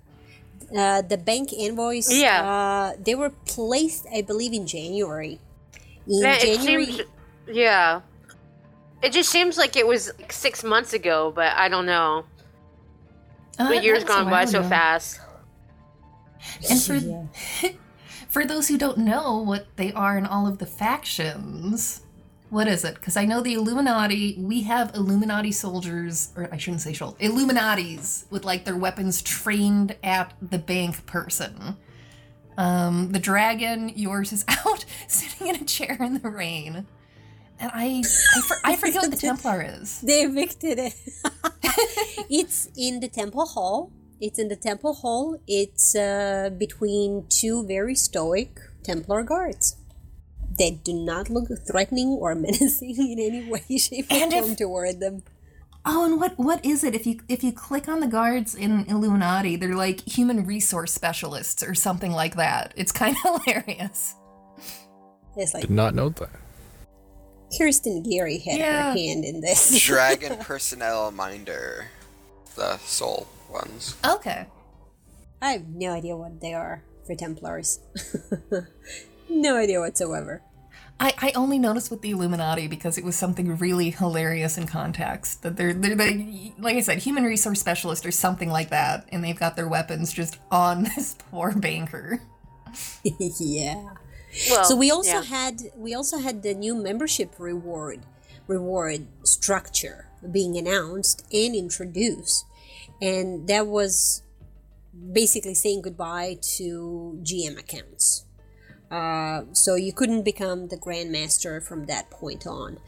Uh, 0.76 1.02
the 1.02 1.18
bank 1.18 1.52
invoice. 1.54 2.12
Yeah. 2.14 2.44
Uh, 2.44 2.94
they 3.02 3.16
were 3.16 3.32
placed, 3.46 4.06
I 4.14 4.22
believe, 4.22 4.54
in 4.54 4.68
January. 4.68 5.40
In 6.08 6.22
Man, 6.22 6.38
it 6.42 6.58
January. 6.58 6.86
seems, 6.86 7.02
yeah. 7.48 8.02
It 9.02 9.12
just 9.14 9.30
seems 9.30 9.58
like 9.58 9.76
it 9.76 9.88
was 9.88 10.12
like 10.20 10.32
six 10.32 10.64
months 10.64 10.94
ago, 10.94 11.32
but 11.34 11.54
I 11.54 11.70
don't 11.70 11.86
know. 11.86 12.26
Uh, 13.58 13.70
the 13.70 13.82
years 13.82 14.00
that 14.04 14.08
gone 14.08 14.30
by 14.30 14.46
so 14.46 14.62
fast. 14.62 15.20
And 16.70 16.82
for 16.82 16.96
Yeah. 16.96 17.24
for 18.30 18.46
those 18.46 18.68
who 18.68 18.78
don't 18.78 19.00
know 19.00 19.42
what 19.42 19.66
they 19.76 19.92
are 19.94 20.18
in 20.18 20.26
all 20.26 20.46
of 20.48 20.60
the 20.60 20.66
factions, 20.66 22.02
what 22.50 22.68
is 22.68 22.84
it? 22.84 22.96
Because 22.96 23.16
I 23.16 23.26
know 23.26 23.42
the 23.42 23.54
Illuminati, 23.54 24.36
we 24.40 24.64
have 24.64 24.96
Illuminati 24.96 25.52
soldiers, 25.52 26.32
or 26.36 26.50
I 26.52 26.58
shouldn't 26.58 26.82
say 26.82 26.94
soldiers, 26.94 27.20
Illuminatis 27.20 28.30
with 28.32 28.44
like 28.44 28.66
their 28.66 28.76
weapons 28.76 29.22
trained 29.22 29.96
at 30.04 30.34
the 30.42 30.58
bank 30.58 31.06
person. 31.06 31.78
Um, 32.58 33.12
the 33.12 33.20
dragon, 33.20 33.90
yours 33.96 34.34
is 34.34 34.44
out 34.66 34.86
sitting 35.08 35.48
in 35.48 35.56
a 35.56 35.66
chair 35.66 35.98
in 36.00 36.22
the 36.22 36.30
rain. 36.30 36.88
And 37.60 37.72
I, 37.74 38.04
I, 38.36 38.42
for, 38.42 38.58
I 38.64 38.76
forget 38.76 39.02
what 39.02 39.12
the 39.12 39.18
Templar 39.28 39.62
is. 39.62 40.02
They 40.02 40.24
evicted 40.24 40.80
it. 40.80 40.94
it's 42.30 42.70
in 42.76 43.00
the 43.00 43.10
temple 43.10 43.46
hall. 43.46 43.92
It's 44.22 44.40
in 44.40 44.48
the 44.48 44.56
temple 44.56 44.94
hall. 44.96 45.38
It's 45.48 45.96
uh, 45.96 46.50
between 46.58 47.26
two 47.30 47.66
very 47.66 47.96
stoic 47.96 48.60
Templar 48.84 49.24
guards. 49.24 49.78
They 50.60 50.72
do 50.84 50.94
not 50.94 51.30
look 51.30 51.48
threatening 51.66 52.10
or 52.10 52.36
menacing 52.46 52.96
in 52.98 53.18
any 53.20 53.50
way, 53.50 53.64
shape, 53.80 54.06
or 54.12 54.16
And 54.16 54.32
form 54.34 54.56
toward 54.56 55.00
them. 55.00 55.24
Oh, 55.86 56.06
and 56.06 56.20
what 56.20 56.38
what 56.38 56.64
is 56.64 56.84
it? 56.84 56.94
If 56.94 57.08
you 57.08 57.22
if 57.30 57.44
you 57.44 57.52
click 57.54 57.88
on 57.88 58.02
the 58.02 58.08
guards 58.08 58.54
in 58.54 58.86
Illuminati, 58.88 59.56
they're 59.56 59.74
like 59.76 60.02
human 60.02 60.46
resource 60.46 60.94
specialists 60.94 61.64
or 61.64 61.74
something 61.74 62.12
like 62.12 62.36
that. 62.36 62.74
It's 62.76 62.92
kind 62.92 63.16
of 63.26 63.42
hilarious. 63.46 64.16
It's 65.38 65.54
like 65.54 65.62
Did 65.62 65.72
not 65.72 65.96
know 65.96 66.10
that. 66.10 66.30
Kirsten 67.58 68.04
Geary 68.04 68.40
had 68.40 68.60
Yeah. 68.60 68.92
her 68.92 68.98
hand 68.98 69.24
in 69.26 69.40
this. 69.42 69.82
Dragon 69.84 70.38
personnel 70.40 71.10
minder. 71.12 71.88
The 72.56 72.78
Seoul 72.80 73.26
ones. 73.50 73.96
Okay. 74.06 74.46
I 75.42 75.52
have 75.54 75.68
no 75.70 75.94
idea 75.94 76.18
what 76.18 76.42
they 76.42 76.54
are 76.54 76.84
for 77.08 77.16
Templars. 77.16 77.80
no 79.30 79.56
idea 79.56 79.80
whatsoever. 79.80 80.42
I, 81.00 81.14
I 81.20 81.32
only 81.36 81.60
noticed 81.60 81.92
with 81.92 82.02
the 82.02 82.12
Illuminati 82.12 82.68
because 82.68 82.98
it 82.98 83.06
was 83.06 83.16
something 83.16 83.58
really 83.58 83.90
hilarious 83.92 84.58
in 84.58 84.68
context. 84.68 85.44
That 85.44 85.56
they're 85.56 85.74
they're 85.74 85.96
the 85.96 86.54
like 86.60 86.76
I 86.76 86.82
said, 86.82 86.98
human 86.98 87.24
resource 87.24 87.60
specialist 87.60 88.06
or 88.06 88.12
something 88.12 88.50
like 88.50 88.70
that, 88.70 89.08
and 89.12 89.24
they've 89.24 89.40
got 89.40 89.56
their 89.56 89.68
weapons 89.68 90.12
just 90.12 90.38
on 90.52 90.84
this 90.96 91.16
poor 91.32 91.54
banker. 91.54 92.22
yeah. 93.04 93.94
Well, 94.50 94.64
so 94.64 94.76
we 94.76 94.92
also 94.92 95.22
yeah. 95.22 95.24
had 95.24 95.62
we 95.76 95.94
also 95.94 96.18
had 96.18 96.44
the 96.44 96.54
new 96.54 96.76
membership 96.76 97.36
reward 97.40 98.06
reward 98.48 99.08
structure 99.24 100.08
being 100.32 100.58
announced 100.58 101.26
and 101.32 101.56
introduced 101.56 102.46
and 103.02 103.48
that 103.48 103.68
was 103.68 104.24
basically 105.14 105.54
saying 105.54 105.82
goodbye 105.82 106.38
to 106.42 107.20
gm 107.24 107.58
accounts 107.58 108.26
uh, 108.92 109.44
so 109.54 109.76
you 109.76 109.94
couldn't 109.94 110.24
become 110.24 110.68
the 110.68 110.78
grandmaster 110.78 111.62
from 111.62 111.86
that 111.86 112.10
point 112.10 112.46
on 112.48 112.80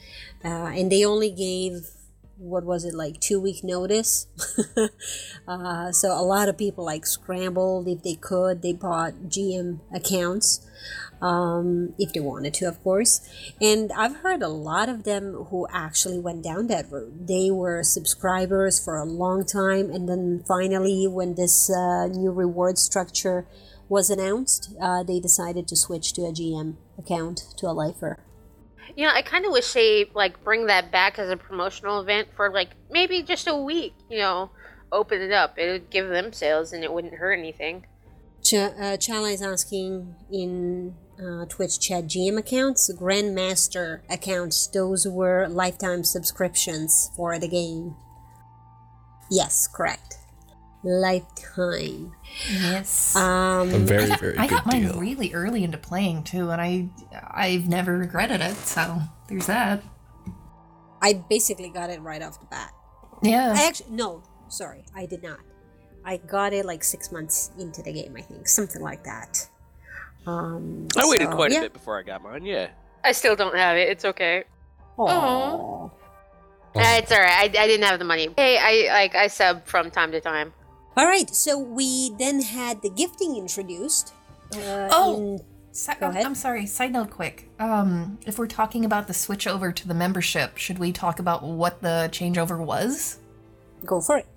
uh, 0.43 0.71
and 0.75 0.91
they 0.91 1.05
only 1.05 1.31
gave 1.31 1.89
what 2.37 2.63
was 2.63 2.83
it 2.83 2.93
like 2.93 3.19
two 3.19 3.39
week 3.39 3.63
notice 3.63 4.27
uh, 5.47 5.91
so 5.91 6.11
a 6.11 6.23
lot 6.23 6.49
of 6.49 6.57
people 6.57 6.83
like 6.83 7.05
scrambled 7.05 7.87
if 7.87 8.01
they 8.03 8.15
could 8.15 8.61
they 8.61 8.73
bought 8.73 9.13
gm 9.29 9.79
accounts 9.93 10.67
um, 11.21 11.93
if 11.99 12.13
they 12.13 12.19
wanted 12.19 12.53
to, 12.55 12.65
of 12.65 12.81
course. 12.83 13.21
And 13.61 13.91
I've 13.91 14.17
heard 14.17 14.41
a 14.41 14.47
lot 14.47 14.89
of 14.89 15.03
them 15.03 15.33
who 15.49 15.67
actually 15.71 16.19
went 16.19 16.43
down 16.43 16.67
that 16.67 16.91
route. 16.91 17.27
They 17.27 17.51
were 17.51 17.83
subscribers 17.83 18.83
for 18.83 18.97
a 18.97 19.05
long 19.05 19.45
time, 19.45 19.91
and 19.91 20.09
then 20.09 20.43
finally, 20.47 21.07
when 21.07 21.35
this 21.35 21.69
uh, 21.69 22.07
new 22.07 22.31
reward 22.31 22.77
structure 22.77 23.45
was 23.91 24.09
announced, 24.09 24.73
uh, 24.81 25.03
they 25.03 25.19
decided 25.19 25.67
to 25.67 25.75
switch 25.75 26.13
to 26.13 26.21
a 26.21 26.31
GM 26.31 26.77
account 26.97 27.43
to 27.57 27.67
a 27.67 27.73
lifer. 27.73 28.23
You 28.95 29.05
know, 29.05 29.11
I 29.13 29.21
kind 29.21 29.45
of 29.45 29.51
wish 29.51 29.73
they 29.73 30.09
like 30.15 30.41
bring 30.45 30.67
that 30.67 30.93
back 30.93 31.19
as 31.19 31.29
a 31.29 31.35
promotional 31.35 31.99
event 31.99 32.29
for 32.33 32.49
like 32.49 32.69
maybe 32.89 33.21
just 33.21 33.47
a 33.47 33.55
week. 33.55 33.93
You 34.09 34.19
know, 34.19 34.51
open 34.93 35.21
it 35.21 35.33
up. 35.33 35.57
It 35.57 35.69
would 35.69 35.89
give 35.89 36.07
them 36.07 36.31
sales, 36.31 36.71
and 36.71 36.85
it 36.85 36.93
wouldn't 36.93 37.15
hurt 37.15 37.33
anything. 37.33 37.85
Ch- 38.41 38.53
uh, 38.53 38.95
Chala 38.95 39.33
is 39.33 39.41
asking 39.41 40.15
in 40.31 40.95
uh, 41.21 41.45
Twitch 41.49 41.77
chat 41.77 42.05
GM 42.05 42.37
accounts, 42.37 42.89
Grandmaster 42.97 44.01
accounts, 44.09 44.67
those 44.67 45.05
were 45.05 45.49
lifetime 45.49 46.05
subscriptions 46.05 47.11
for 47.17 47.37
the 47.37 47.49
game. 47.49 47.95
Yes, 49.29 49.67
correct. 49.67 50.15
Lifetime. 50.81 52.13
Yes. 52.49 53.15
A 53.15 53.19
Um, 53.19 53.69
very, 53.85 54.03
I 54.03 54.07
got, 54.07 54.19
very 54.19 54.37
I 54.37 54.47
good 54.47 54.55
got 54.55 54.65
mine 54.65 54.83
deal. 54.83 54.99
really 54.99 55.33
early 55.33 55.63
into 55.63 55.77
playing 55.77 56.23
too, 56.23 56.49
and 56.49 56.61
I 56.61 56.89
I've 57.29 57.67
never 57.67 57.97
regretted 57.97 58.41
it. 58.41 58.55
So 58.55 59.01
there's 59.27 59.47
that. 59.47 59.83
I 61.01 61.13
basically 61.13 61.69
got 61.69 61.89
it 61.89 62.01
right 62.01 62.21
off 62.21 62.39
the 62.39 62.45
bat. 62.45 62.71
Yeah. 63.23 63.53
I 63.55 63.67
actually, 63.67 63.91
no, 63.91 64.23
sorry, 64.49 64.85
I 64.95 65.05
did 65.05 65.23
not. 65.23 65.39
I 66.03 66.17
got 66.17 66.53
it 66.53 66.65
like 66.65 66.83
six 66.83 67.11
months 67.11 67.51
into 67.59 67.81
the 67.81 67.93
game, 67.93 68.15
I 68.17 68.21
think, 68.21 68.47
something 68.47 68.81
like 68.81 69.03
that. 69.03 69.47
Um, 70.25 70.87
I 70.97 71.07
waited 71.07 71.29
quite 71.29 71.51
yeah. 71.51 71.59
a 71.59 71.61
bit 71.61 71.73
before 71.73 71.99
I 71.99 72.03
got 72.03 72.23
mine. 72.23 72.45
Yeah. 72.45 72.69
I 73.03 73.11
still 73.11 73.35
don't 73.35 73.55
have 73.55 73.77
it. 73.77 73.89
It's 73.89 74.05
okay. 74.05 74.43
Aw. 74.97 75.85
Uh, 75.85 75.89
it's 76.73 77.11
all 77.11 77.19
right. 77.19 77.31
I, 77.31 77.43
I 77.63 77.67
didn't 77.67 77.85
have 77.85 77.99
the 77.99 78.05
money. 78.05 78.29
Hey, 78.37 78.57
I 78.57 78.93
like 78.93 79.15
I 79.15 79.27
sub 79.27 79.65
from 79.65 79.91
time 79.91 80.11
to 80.11 80.21
time. 80.21 80.53
All 80.97 81.05
right, 81.05 81.33
so 81.33 81.57
we 81.57 82.11
then 82.19 82.41
had 82.41 82.81
the 82.81 82.89
gifting 82.89 83.35
introduced. 83.37 84.13
Uh, 84.53 84.89
Oh. 84.91 85.15
in- 85.17 85.41
Si- 85.73 85.93
Go 86.01 86.07
I'm- 86.07 86.11
ahead. 86.15 86.25
I'm 86.25 86.35
sorry. 86.35 86.65
Side 86.65 86.91
note, 86.91 87.09
quick. 87.11 87.49
Um, 87.57 88.17
if 88.25 88.37
we're 88.37 88.45
talking 88.47 88.83
about 88.83 89.07
the 89.07 89.13
switch 89.13 89.47
over 89.47 89.71
to 89.71 89.87
the 89.87 89.93
membership, 89.93 90.57
should 90.57 90.77
we 90.79 90.91
talk 90.91 91.17
about 91.17 91.43
what 91.43 91.81
the 91.81 92.09
changeover 92.11 92.59
was? 92.59 93.17
go 93.85 94.01
for 94.01 94.17
it. 94.17 94.27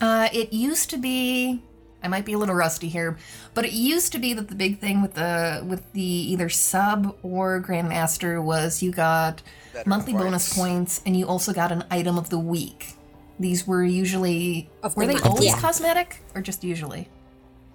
Uh, 0.00 0.28
it 0.32 0.52
used 0.52 0.90
to 0.90 0.96
be. 0.96 1.60
I 2.04 2.06
might 2.08 2.24
be 2.24 2.34
a 2.34 2.38
little 2.38 2.54
rusty 2.54 2.88
here, 2.88 3.18
but 3.52 3.64
it 3.66 3.72
used 3.72 4.12
to 4.12 4.18
be 4.20 4.32
that 4.32 4.46
the 4.48 4.54
big 4.54 4.78
thing 4.78 5.02
with 5.02 5.14
the 5.14 5.64
with 5.68 5.92
the 5.92 6.00
either 6.00 6.48
sub 6.48 7.16
or 7.24 7.60
grandmaster 7.60 8.40
was 8.40 8.80
you 8.80 8.92
got 8.92 9.42
Veteran 9.72 9.88
monthly 9.90 10.12
bonus 10.12 10.54
points. 10.54 10.98
points, 10.98 11.00
and 11.04 11.16
you 11.16 11.26
also 11.26 11.52
got 11.52 11.72
an 11.72 11.82
item 11.90 12.16
of 12.16 12.30
the 12.30 12.38
week. 12.38 12.94
These 13.40 13.66
were 13.66 13.84
usually 13.84 14.68
Of 14.82 14.96
were 14.96 15.06
they 15.06 15.14
month, 15.14 15.26
always 15.26 15.46
yeah. 15.46 15.60
cosmetic 15.60 16.20
or 16.34 16.40
just 16.42 16.64
usually? 16.64 17.08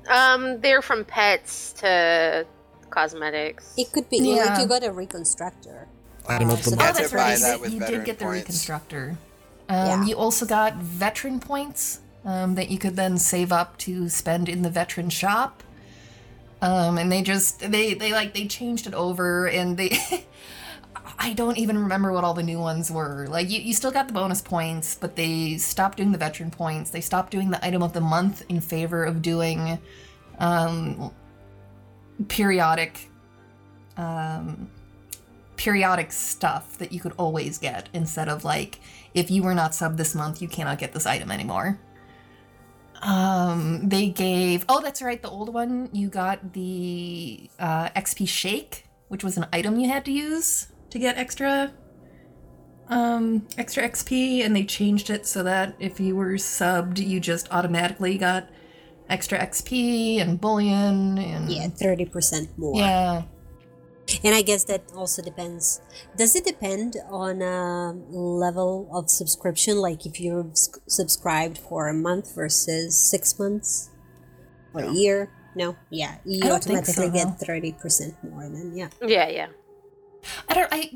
Um, 0.10 0.60
they're 0.60 0.82
from 0.82 1.06
pets 1.06 1.72
to 1.80 2.46
cosmetics. 2.90 3.74
It 3.78 3.92
could 3.92 4.10
be 4.10 4.20
well, 4.22 4.36
Yeah. 4.36 4.54
if 4.54 4.60
you 4.60 4.66
got 4.68 4.84
a 4.84 4.92
reconstructor. 4.92 5.88
Item 6.28 6.50
Uh, 6.50 6.54
of 6.54 6.64
the 6.64 6.70
so. 6.72 6.76
Oh, 6.76 6.78
that's 6.78 7.12
buy 7.12 7.18
right. 7.18 7.40
You 7.40 7.70
did, 7.70 7.74
you 7.74 7.80
did 7.80 8.06
get 8.06 8.20
the 8.20 8.26
points. 8.26 8.42
reconstructor. 8.50 9.18
Um, 9.70 9.88
Yeah. 9.88 10.06
You 10.06 10.16
also 10.16 10.46
got 10.46 10.76
veteran 10.76 11.40
points 11.40 12.00
um, 12.26 12.56
that 12.56 12.70
you 12.70 12.78
could 12.78 12.96
then 12.96 13.18
save 13.18 13.52
up 13.52 13.78
to 13.80 14.10
spend 14.10 14.48
in 14.50 14.62
the 14.62 14.70
veteran 14.70 15.10
shop. 15.10 15.64
Um, 16.62 16.98
and 16.98 17.12
they 17.12 17.22
just 17.22 17.60
they 17.60 17.94
they 17.94 18.12
like 18.14 18.34
they 18.34 18.48
changed 18.48 18.88
it 18.88 18.94
over 18.94 19.48
and 19.48 19.78
they. 19.78 19.98
I 21.20 21.34
don't 21.34 21.58
even 21.58 21.78
remember 21.78 22.12
what 22.12 22.24
all 22.24 22.34
the 22.34 22.44
new 22.44 22.60
ones 22.60 22.92
were. 22.92 23.28
Like 23.30 23.50
you, 23.50 23.62
you 23.62 23.74
still 23.74 23.92
got 23.92 24.08
the 24.08 24.14
bonus 24.14 24.42
points, 24.42 24.96
but 24.96 25.16
they 25.16 25.58
stopped 25.58 25.98
doing 25.98 26.12
the 26.12 26.18
veteran 26.18 26.52
points. 26.52 26.90
They 26.90 27.02
stopped 27.02 27.32
doing 27.32 27.50
the 27.50 27.64
item 27.66 27.84
of 27.84 27.94
the 27.94 28.02
month 28.02 28.44
in 28.50 28.60
favor 28.62 29.04
of 29.04 29.22
doing 29.22 29.80
um, 30.40 31.14
periodic 32.28 33.10
um, 33.98 34.70
periodic 35.56 36.12
stuff 36.12 36.78
that 36.78 36.92
you 36.92 37.00
could 37.00 37.14
always 37.18 37.58
get 37.58 37.88
instead 37.94 38.28
of 38.28 38.44
like 38.44 38.80
if 39.14 39.30
you 39.30 39.44
were 39.44 39.54
not 39.54 39.74
sub 39.76 39.98
this 39.98 40.16
month 40.16 40.42
you 40.42 40.48
cannot 40.48 40.78
get 40.80 40.92
this 40.94 41.06
item 41.06 41.32
anymore 41.32 41.80
um 43.02 43.88
they 43.88 44.10
gave 44.10 44.66
oh 44.68 44.82
that's 44.82 45.02
right 45.02 45.22
the 45.22 45.30
old 45.30 45.54
one 45.54 45.90
you 45.94 46.10
got 46.10 46.54
the 46.54 47.50
uh, 47.60 47.88
xp 47.90 48.28
shake 48.28 48.86
which 49.10 49.24
was 49.24 49.38
an 49.38 49.46
item 49.54 49.80
you 49.80 49.88
had 49.88 50.04
to 50.04 50.12
use 50.12 50.68
to 50.94 51.00
get 51.00 51.18
extra 51.18 51.74
um, 52.90 53.48
extra 53.58 53.82
XP, 53.90 54.46
and 54.46 54.56
they 54.56 54.64
changed 54.64 55.10
it 55.10 55.26
so 55.26 55.42
that 55.44 55.74
if 55.80 56.00
you 56.00 56.16
were 56.16 56.34
subbed, 56.34 57.00
you 57.00 57.20
just 57.20 57.48
automatically 57.52 58.18
got 58.18 58.50
extra 59.10 59.40
XP 59.40 60.20
and 60.22 60.40
bullion 60.40 61.18
and 61.18 61.50
Yeah, 61.50 61.68
30% 61.68 62.58
more. 62.58 62.76
yeah. 62.78 63.24
And 64.24 64.36
I 64.36 64.42
guess 64.44 64.66
that 64.66 64.84
also 64.96 65.22
depends. 65.24 65.82
Does 66.18 66.36
it 66.36 66.46
depend 66.46 66.98
on 67.10 67.42
a 67.42 67.94
level 68.12 68.90
of 68.94 69.10
subscription? 69.10 69.78
Like 69.78 70.06
if 70.06 70.20
you're 70.20 70.46
s- 70.52 70.70
subscribed 70.88 71.58
for 71.58 71.88
a 71.88 71.94
month 71.94 72.36
versus 72.36 72.96
six 73.10 73.40
months 73.40 73.90
or 74.74 74.82
a 74.84 74.92
year? 74.92 75.32
No, 75.56 75.78
yeah, 75.90 76.18
you 76.26 76.48
I 76.50 76.52
automatically 76.52 76.94
so, 76.94 77.12
get 77.12 77.40
thirty 77.40 77.72
percent 77.72 78.14
more. 78.24 78.44
Then 78.44 78.74
yeah, 78.76 78.90
Yeah, 79.02 79.30
yeah. 79.30 79.48
I 80.48 80.54
don't. 80.54 80.70
I 80.72 80.92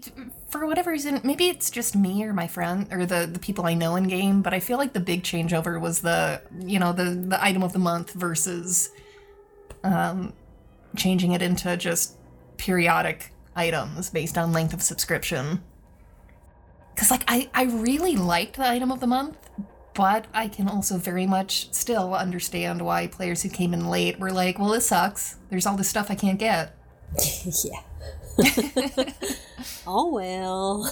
for 0.49 0.65
whatever 0.65 0.91
reason, 0.91 1.19
maybe 1.23 1.47
it's 1.47 1.69
just 1.69 1.95
me 1.95 2.23
or 2.23 2.33
my 2.33 2.47
friend 2.47 2.87
or 2.91 3.05
the 3.05 3.29
the 3.31 3.39
people 3.39 3.65
I 3.65 3.73
know 3.73 3.95
in 3.95 4.07
game, 4.07 4.41
but 4.41 4.53
I 4.53 4.59
feel 4.59 4.77
like 4.77 4.93
the 4.93 4.99
big 4.99 5.23
changeover 5.23 5.79
was 5.79 6.01
the 6.01 6.41
you 6.59 6.79
know 6.79 6.93
the 6.93 7.05
the 7.05 7.43
item 7.43 7.63
of 7.63 7.73
the 7.73 7.79
month 7.79 8.13
versus 8.13 8.89
um 9.83 10.33
changing 10.95 11.33
it 11.33 11.41
into 11.41 11.75
just 11.77 12.15
periodic 12.57 13.33
items 13.55 14.09
based 14.09 14.37
on 14.37 14.53
length 14.53 14.73
of 14.73 14.81
subscription. 14.81 15.61
Cause 16.95 17.11
like 17.11 17.23
I 17.27 17.49
I 17.53 17.63
really 17.63 18.15
liked 18.15 18.57
the 18.57 18.67
item 18.67 18.91
of 18.91 18.99
the 18.99 19.07
month, 19.07 19.37
but 19.93 20.25
I 20.33 20.47
can 20.47 20.67
also 20.67 20.97
very 20.97 21.27
much 21.27 21.73
still 21.73 22.13
understand 22.13 22.81
why 22.81 23.07
players 23.07 23.43
who 23.43 23.49
came 23.49 23.73
in 23.73 23.89
late 23.89 24.19
were 24.19 24.31
like, 24.31 24.57
well, 24.57 24.69
this 24.69 24.87
sucks. 24.87 25.37
There's 25.49 25.65
all 25.65 25.77
this 25.77 25.89
stuff 25.89 26.09
I 26.09 26.15
can't 26.15 26.39
get. 26.39 26.75
yeah. 27.63 27.81
oh 29.87 30.11
well. 30.13 30.91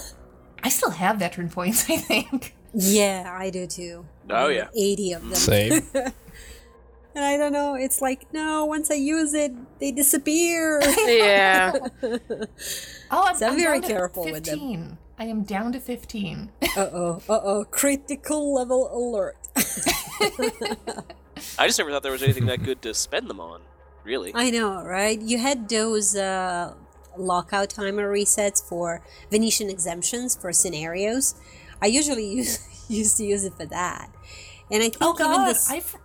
I 0.62 0.68
still 0.68 0.90
have 0.90 1.18
veteran 1.18 1.48
points, 1.48 1.88
I 1.88 1.96
think. 1.96 2.54
Yeah, 2.74 3.34
I 3.38 3.50
do 3.50 3.66
too. 3.66 4.06
Oh, 4.28 4.48
yeah. 4.48 4.68
eighty 4.76 5.12
of 5.12 5.22
them. 5.22 5.34
Same. 5.34 5.82
and 5.94 7.24
I 7.24 7.36
don't 7.36 7.52
know. 7.52 7.74
It's 7.74 8.02
like 8.02 8.32
no. 8.32 8.64
Once 8.64 8.90
I 8.90 8.94
use 8.94 9.32
it, 9.34 9.52
they 9.80 9.92
disappear. 9.92 10.80
Yeah. 11.06 11.72
Oh, 13.08 13.22
I'm, 13.28 13.36
So 13.36 13.46
I'm 13.46 13.56
very 13.56 13.78
down 13.78 13.88
to 13.88 13.94
careful 13.94 14.24
with 14.24 14.44
them. 14.44 14.58
15. 14.58 14.98
I 15.20 15.24
am 15.26 15.44
down 15.44 15.72
to 15.72 15.78
15. 15.80 16.50
uh 16.60 16.66
oh. 16.76 17.22
Uh 17.28 17.40
oh. 17.42 17.64
Critical 17.70 18.52
level 18.52 18.90
alert. 18.92 19.36
I 21.56 21.66
just 21.66 21.78
never 21.78 21.92
thought 21.92 22.02
there 22.02 22.10
was 22.10 22.24
anything 22.24 22.46
that 22.46 22.64
good 22.64 22.82
to 22.82 22.94
spend 22.94 23.30
them 23.30 23.38
on. 23.38 23.60
Really. 24.04 24.32
I 24.34 24.50
know, 24.50 24.82
right? 24.82 25.20
You 25.20 25.38
had 25.38 25.68
those 25.68 26.16
uh, 26.16 26.74
lockout 27.18 27.70
timer 27.70 28.12
resets 28.12 28.62
for 28.62 29.02
Venetian 29.30 29.68
exemptions 29.70 30.36
for 30.36 30.52
scenarios. 30.52 31.34
I 31.82 31.86
usually 31.86 32.26
use 32.38 32.58
used 32.88 33.16
to 33.18 33.24
use 33.24 33.44
it 33.44 33.54
for 33.54 33.66
that, 33.66 34.10
and 34.70 34.82
I 34.82 34.88
think 34.88 34.98
Oh 35.00 35.14
even 35.14 35.26
god, 35.26 35.48
this. 35.48 35.70
I've 35.70 35.96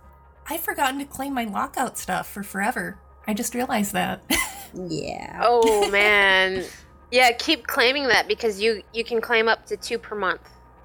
I've 0.48 0.60
forgotten 0.60 0.98
to 0.98 1.04
claim 1.04 1.34
my 1.34 1.44
lockout 1.44 1.98
stuff 1.98 2.28
for 2.30 2.42
forever. 2.42 2.98
I 3.26 3.34
just 3.34 3.54
realized 3.54 3.92
that. 3.92 4.22
yeah. 4.74 5.40
Oh 5.44 5.90
man. 5.92 6.64
Yeah, 7.10 7.30
keep 7.32 7.66
claiming 7.66 8.08
that 8.08 8.26
because 8.28 8.60
you 8.60 8.82
you 8.92 9.04
can 9.04 9.20
claim 9.20 9.48
up 9.48 9.66
to 9.66 9.76
two 9.76 9.98
per 9.98 10.14
month. 10.16 10.40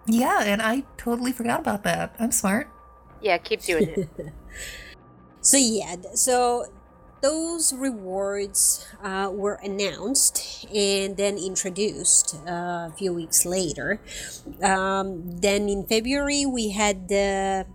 yeah, 0.05 0.43
and 0.43 0.61
I 0.61 0.83
totally 0.97 1.31
forgot 1.31 1.59
about 1.61 1.83
that. 1.83 2.15
I'm 2.19 2.31
smart. 2.31 2.69
Yeah, 3.21 3.37
keep 3.39 3.61
doing 3.61 3.89
it. 3.89 4.09
So 5.41 5.57
yeah, 5.57 5.95
so 6.13 6.65
those 7.21 7.73
rewards 7.73 8.87
uh, 9.03 9.29
were 9.31 9.59
announced 9.63 10.65
and 10.73 11.17
then 11.17 11.37
introduced 11.37 12.35
uh, 12.47 12.89
a 12.89 12.93
few 12.97 13.13
weeks 13.13 13.45
later. 13.45 14.01
Um, 14.63 15.37
then 15.37 15.69
in 15.69 15.85
February 15.85 16.45
we 16.45 16.71
had 16.71 17.07
the 17.07 17.65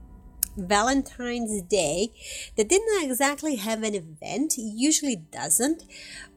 Valentine's 0.57 1.63
Day 1.63 2.13
that 2.57 2.69
didn't 2.69 3.03
exactly 3.03 3.57
have 3.57 3.83
an 3.83 3.95
event. 3.95 4.59
It 4.59 4.73
usually 4.75 5.17
doesn't. 5.17 5.85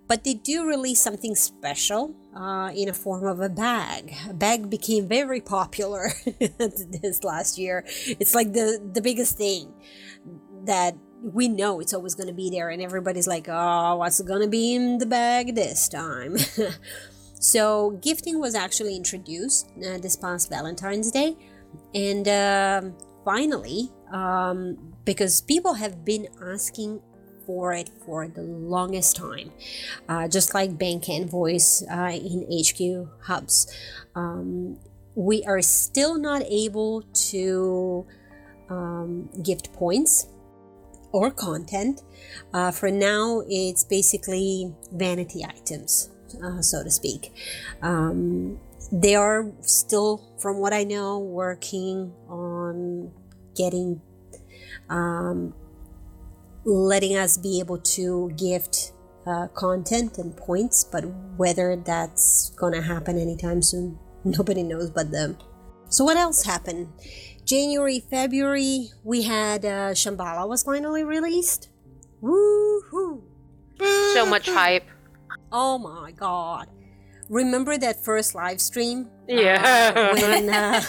But 0.08 0.24
they 0.24 0.36
do 0.36 0.68
release 0.68 1.02
something 1.02 1.34
special 1.34 2.16
uh, 2.36 2.72
in 2.76 2.90
a 2.90 2.94
form 2.94 3.26
of 3.26 3.40
a 3.40 3.50
bag. 3.50 4.14
A 4.30 4.36
bag 4.36 4.70
became 4.70 5.08
very 5.08 5.42
popular 5.42 6.12
this 6.40 7.24
last 7.24 7.58
year. 7.58 7.84
It's 7.88 8.36
like 8.36 8.54
the, 8.54 8.80
the 8.94 9.02
biggest 9.02 9.36
thing 9.36 9.74
that 10.66 10.96
we 11.34 11.48
know 11.48 11.80
it's 11.80 11.94
always 11.94 12.14
going 12.14 12.28
to 12.28 12.34
be 12.34 12.50
there 12.50 12.70
and 12.70 12.82
everybody's 12.82 13.28
like 13.28 13.48
oh 13.50 13.96
what's 13.98 14.22
going 14.22 14.42
to 14.42 14.48
be 14.48 14.76
in 14.76 15.00
the 15.00 15.06
bag 15.06 15.56
this 15.56 15.90
time? 15.90 16.38
So 17.46 17.92
gifting 18.02 18.40
was 18.40 18.56
actually 18.56 18.96
introduced 18.96 19.70
uh, 19.78 20.00
this 20.00 20.16
past 20.16 20.50
valentine's 20.50 21.12
day 21.12 21.38
and 21.94 22.28
um, 22.28 22.98
finally 23.24 23.92
um, 24.12 24.96
because 25.06 25.42
people 25.42 25.76
have 25.76 26.04
been 26.04 26.28
asking 26.42 27.02
for 27.46 27.74
it 27.74 27.92
for 28.04 28.28
the 28.28 28.42
longest 28.42 29.18
time 29.18 29.52
uh, 30.10 30.28
just 30.28 30.56
like 30.56 30.76
bank 30.80 31.08
and 31.08 31.30
voice 31.30 31.84
uh, 31.92 32.10
in 32.12 32.48
hq 32.50 33.08
hubs 33.22 33.72
um, 34.16 34.76
we 35.14 35.44
are 35.46 35.62
still 35.62 36.18
not 36.18 36.42
able 36.48 37.04
to 37.14 38.08
um, 38.70 39.30
gift 39.44 39.72
points 39.74 40.26
or 41.16 41.32
content. 41.32 42.04
Uh, 42.54 42.72
for 42.72 42.92
now, 42.92 43.42
it's 43.48 43.86
basically 43.86 44.76
vanity 44.92 45.46
items, 45.46 46.10
uh, 46.44 46.62
so 46.62 46.84
to 46.84 46.92
speak. 46.92 47.32
Um, 47.82 48.60
they 48.92 49.16
are 49.16 49.50
still, 49.62 50.22
from 50.40 50.58
what 50.60 50.74
I 50.74 50.84
know, 50.84 51.20
working 51.20 52.12
on 52.28 53.12
getting, 53.56 54.02
um, 54.90 55.54
letting 56.66 57.16
us 57.16 57.38
be 57.38 57.62
able 57.62 57.78
to 57.96 58.30
gift 58.36 58.92
uh, 59.26 59.48
content 59.56 60.18
and 60.18 60.36
points, 60.36 60.84
but 60.84 61.06
whether 61.38 61.78
that's 61.78 62.50
gonna 62.58 62.82
happen 62.82 63.18
anytime 63.18 63.62
soon, 63.62 63.98
nobody 64.26 64.64
knows 64.64 64.90
but 64.90 65.12
them. 65.12 65.38
So, 65.88 66.04
what 66.04 66.18
else 66.18 66.44
happened? 66.44 66.90
January, 67.46 68.00
February, 68.00 68.90
we 69.04 69.22
had 69.22 69.64
uh, 69.64 69.94
Shambhala 69.94 70.50
was 70.50 70.64
finally 70.64 71.04
released. 71.04 71.70
Woohoo! 72.22 73.22
so 73.80 74.26
much 74.26 74.50
hype. 74.50 74.88
Oh 75.52 75.78
my 75.78 76.12
god. 76.12 76.68
Remember 77.30 77.78
that 77.78 78.04
first 78.04 78.34
live 78.36 78.60
stream? 78.60 79.10
Yeah. 79.28 79.62
Uh, 79.96 80.16
when, 80.16 80.50
uh, 80.50 80.82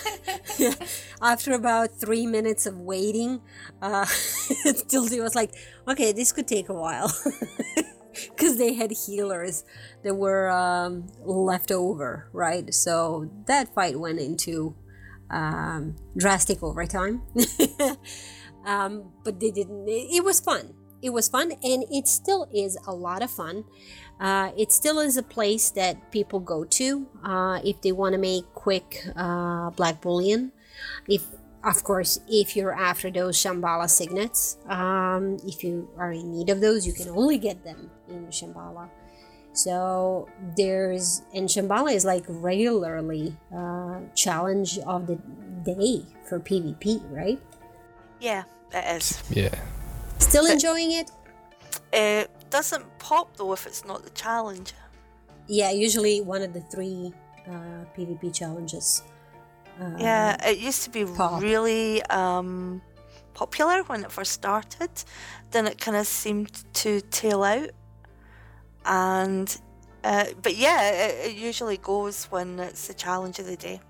after 1.23 1.53
about 1.53 1.91
three 2.01 2.27
minutes 2.27 2.67
of 2.67 2.79
waiting, 2.79 3.41
uh, 3.83 4.07
Tildy 4.89 5.21
was 5.21 5.35
like, 5.35 5.53
okay, 5.87 6.13
this 6.13 6.33
could 6.33 6.49
take 6.49 6.69
a 6.69 6.75
while. 6.75 7.13
Because 8.13 8.57
they 8.59 8.73
had 8.75 8.91
healers 8.91 9.65
that 10.03 10.15
were 10.15 10.51
um, 10.51 11.07
left 11.25 11.71
over, 11.71 12.29
right? 12.33 12.73
So 12.73 13.31
that 13.47 13.75
fight 13.75 13.99
went 13.99 14.21
into 14.21 14.75
um, 15.31 15.97
drastic 16.17 16.63
overtime. 16.63 17.23
um, 18.65 19.13
but 19.25 19.41
they 19.41 19.51
didn't, 19.51 19.89
it, 19.89 20.17
it 20.17 20.25
was 20.25 20.41
fun. 20.41 20.75
It 21.03 21.11
was 21.11 21.29
fun, 21.29 21.53
and 21.63 21.85
it 21.91 22.09
still 22.09 22.49
is 22.55 22.79
a 22.87 22.93
lot 22.93 23.23
of 23.23 23.31
fun. 23.31 23.65
Uh, 24.19 24.51
it 24.57 24.73
still 24.73 24.99
is 24.99 25.17
a 25.17 25.23
place 25.23 25.71
that 25.71 26.11
people 26.11 26.41
go 26.41 26.65
to 26.65 27.07
uh, 27.23 27.61
if 27.63 27.83
they 27.83 27.93
want 27.93 28.15
to 28.15 28.19
make 28.19 28.45
quick 28.55 29.05
uh, 29.15 29.71
black 29.71 30.01
bullion. 30.01 30.53
If, 31.07 31.23
of 31.63 31.85
course, 31.85 32.21
if 32.29 32.57
you're 32.57 32.73
after 32.73 33.11
those 33.11 33.37
Shambhala 33.37 33.91
signets, 33.91 34.57
um, 34.69 35.37
if 35.45 35.63
you 35.63 35.89
are 35.99 36.13
in 36.13 36.33
need 36.33 36.49
of 36.49 36.61
those, 36.61 36.87
you 36.87 36.95
can 36.95 37.11
only 37.11 37.37
get 37.39 37.63
them 37.63 37.91
in 38.09 38.27
Shambhala. 38.29 38.89
So 39.57 40.29
there's 40.57 41.23
and 41.35 41.49
Shambhala 41.49 41.95
is 41.95 42.05
like 42.05 42.25
regularly 42.29 43.35
uh, 43.55 44.01
challenge 44.15 44.79
of 44.81 45.07
the 45.07 45.17
day 45.65 46.05
for 46.29 46.39
PvP, 46.39 47.01
right? 47.11 47.41
Yeah, 48.21 48.45
it 48.73 48.97
is. 48.97 49.23
Yeah. 49.31 49.55
Still 50.19 50.47
enjoying 50.47 50.93
it? 50.93 51.11
It 51.93 52.31
doesn't 52.51 52.85
pop 52.99 53.37
though 53.37 53.53
if 53.55 53.67
it's 53.67 53.85
not 53.85 54.05
the 54.05 54.11
challenge. 54.11 54.75
Yeah, 55.49 55.71
usually 55.71 56.21
one 56.21 56.43
of 56.43 56.53
the 56.53 56.61
three 56.61 57.13
uh, 57.49 57.85
PvP 57.97 58.35
challenges. 58.35 59.03
Uh, 59.81 59.97
Yeah, 59.99 60.37
it 60.49 60.59
used 60.59 60.83
to 60.85 60.91
be 60.91 61.05
pop. 61.05 61.41
really 61.43 62.03
um, 62.11 62.83
popular 63.35 63.83
when 63.85 64.05
it 64.05 64.13
first 64.13 64.33
started. 64.33 64.91
Then 65.51 65.67
it 65.67 65.79
kind 65.79 65.97
of 65.97 66.07
seemed 66.07 66.53
to 66.75 67.01
tail 67.01 67.43
out. 67.45 67.71
And, 68.87 69.55
uh, 70.05 70.27
but 70.43 70.57
yeah, 70.57 70.91
it, 70.91 71.31
it 71.31 71.37
usually 71.37 71.77
goes 71.77 72.27
when 72.27 72.59
it's 72.61 72.87
the 72.89 72.95
challenge 72.95 73.39
of 73.39 73.47
the 73.47 73.57
day. 73.57 73.81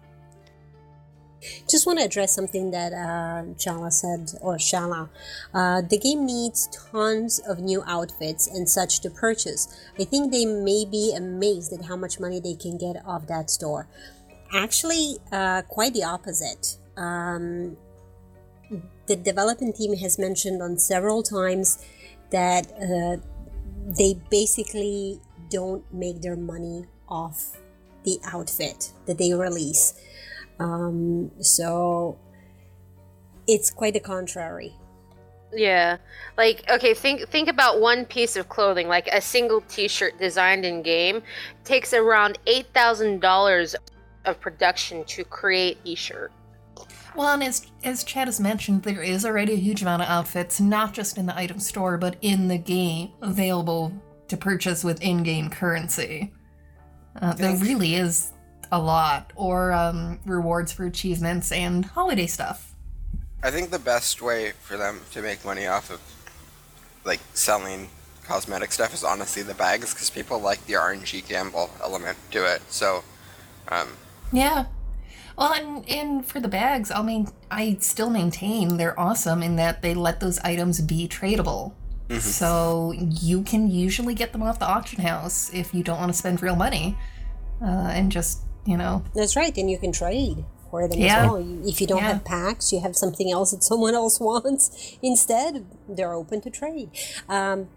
Just 1.69 1.87
want 1.87 1.99
to 1.99 2.05
address 2.05 2.35
something 2.35 2.71
that 2.73 2.93
uh, 2.93 3.45
Shala 3.55 3.93
said, 3.93 4.37
or 4.41 4.57
Shala. 4.57 5.11
Uh, 5.55 5.83
the 5.83 5.99
game 5.99 6.25
needs 6.25 6.69
tons 6.91 7.39
of 7.41 7.61
new 7.61 7.85
outfits 7.87 8.49
and 8.49 8.69
such 8.69 9.01
to 9.01 9.11
purchase. 9.11 9.69
I 10.01 10.05
think 10.05 10.33
they 10.33 10.47
may 10.47 10.87
be 10.91 11.15
amazed 11.15 11.73
at 11.73 11.85
how 11.85 11.95
much 11.95 12.19
money 12.19 12.41
they 12.41 12.55
can 12.55 12.79
get 12.79 12.97
off 13.07 13.27
that 13.29 13.51
store. 13.51 13.87
actually, 14.53 15.19
uh, 15.31 15.63
quite 15.63 15.93
the 15.93 16.05
opposite. 16.05 16.79
Um, 16.97 17.77
the 19.07 19.17
development 19.17 19.77
team 19.77 19.97
has 19.97 20.19
mentioned 20.19 20.63
on 20.63 20.79
several 20.79 21.23
times 21.23 21.85
that 22.31 22.73
uh, 22.73 23.17
they 23.87 24.15
basically 24.31 25.21
don't 25.49 25.85
make 25.93 26.21
their 26.21 26.37
money 26.37 26.87
off 27.09 27.57
the 28.05 28.19
outfit 28.25 28.93
that 29.07 29.19
they 29.19 29.33
release. 29.33 29.95
Um, 30.59 31.31
so 31.41 32.19
it's 33.47 33.71
quite 33.71 33.95
the 33.95 34.01
contrary. 34.01 34.75
Yeah. 35.53 35.99
Like 36.37 36.65
okay, 36.69 36.93
think 36.95 37.29
think 37.29 37.49
about 37.49 37.81
one 37.81 38.05
piece 38.05 38.37
of 38.37 38.49
clothing, 38.49 38.89
like 38.89 39.09
a 39.13 39.21
single 39.21 39.61
t-shirt 39.63 40.19
designed 40.19 40.65
in 40.65 40.83
game 40.83 41.23
takes 41.65 41.95
around 41.95 42.39
$8,000 42.47 43.75
of 44.25 44.41
production 44.41 45.05
to 45.05 45.25
create 45.25 45.79
each 45.85 45.99
shirt. 45.99 46.33
Well, 47.17 47.33
and 47.33 47.43
as, 47.43 47.67
as 47.83 48.05
Chad 48.05 48.29
has 48.29 48.39
mentioned, 48.39 48.83
there 48.83 49.03
is 49.03 49.25
already 49.25 49.55
a 49.55 49.57
huge 49.57 49.81
amount 49.81 50.03
of 50.03 50.09
outfits, 50.09 50.61
not 50.61 50.93
just 50.93 51.17
in 51.17 51.25
the 51.25 51.37
item 51.37 51.59
store, 51.59 51.97
but 51.97 52.17
in 52.21 52.47
the 52.47 52.59
game, 52.59 53.13
available 53.23 53.91
to 54.29 54.37
purchase 54.37 54.85
with 54.85 55.01
in 55.03 55.23
game 55.23 55.49
currency. 55.49 56.33
Uh, 57.21 57.33
there 57.33 57.57
really 57.57 57.95
is 57.95 58.33
a 58.71 58.79
lot, 58.79 59.33
or 59.35 59.73
um, 59.73 60.21
rewards 60.27 60.73
for 60.73 60.85
achievements 60.85 61.53
and 61.53 61.87
holiday 61.87 62.27
stuff. 62.27 62.75
I 63.43 63.51
think 63.51 63.71
the 63.71 63.79
best 63.79 64.21
way 64.21 64.53
for 64.61 64.77
them 64.77 65.01
to 65.13 65.23
make 65.23 65.43
money 65.43 65.67
off 65.67 65.91
of 65.91 66.01
like 67.07 67.21
selling 67.33 67.89
cosmetic 68.25 68.73
stuff 68.73 68.93
is 68.93 69.05
honestly 69.05 69.43
the 69.43 69.55
bags 69.55 69.95
because 69.95 70.11
people 70.11 70.39
like 70.41 70.65
the 70.67 70.75
RNG 70.75 71.27
gamble 71.27 71.71
element 71.83 72.19
to 72.33 72.45
it. 72.45 72.61
So, 72.69 73.03
um, 73.69 73.89
Yeah. 74.33 74.67
Well, 75.37 75.53
and, 75.53 75.89
and 75.91 76.25
for 76.27 76.41
the 76.41 76.49
bags, 76.49 76.91
I 76.91 77.03
mean, 77.03 77.29
I 77.51 77.77
still 77.81 78.09
maintain 78.11 78.77
they're 78.79 78.99
awesome 78.99 79.43
in 79.43 79.57
that 79.57 79.83
they 79.83 79.93
let 79.95 80.21
those 80.21 80.39
items 80.41 80.81
be 80.81 81.07
tradable. 81.09 81.73
So 82.21 82.93
you 82.97 83.43
can 83.43 83.69
usually 83.69 84.15
get 84.15 84.33
them 84.33 84.43
off 84.43 84.59
the 84.61 84.65
auction 84.67 85.03
house 85.03 85.51
if 85.53 85.75
you 85.75 85.83
don't 85.83 85.99
want 85.99 86.13
to 86.13 86.17
spend 86.17 86.41
real 86.41 86.55
money, 86.55 86.97
uh, 87.61 87.67
and 87.93 88.13
just 88.13 88.43
you 88.65 88.77
know, 88.77 89.03
That's 89.15 89.37
right, 89.37 89.57
and 89.59 89.71
you 89.71 89.79
can 89.79 89.93
trade 89.93 90.45
for 90.71 90.87
them 90.89 90.99
Yeah. 91.01 91.23
as 91.25 91.31
well. 91.31 91.41
You- 91.41 91.63
If 91.67 91.81
you 91.81 91.87
don't 91.87 91.99
Yeah. 92.03 92.13
have 92.15 92.25
packs, 92.25 92.73
you 92.73 92.81
have 92.81 92.97
something 92.97 93.31
else 93.31 93.51
that 93.53 93.63
someone 93.65 93.95
else 93.95 94.19
wants 94.31 94.97
instead. 95.03 95.65
They're 95.89 96.13
open 96.15 96.41
to 96.43 96.51
trade. 96.51 96.91
Um, 97.29 97.69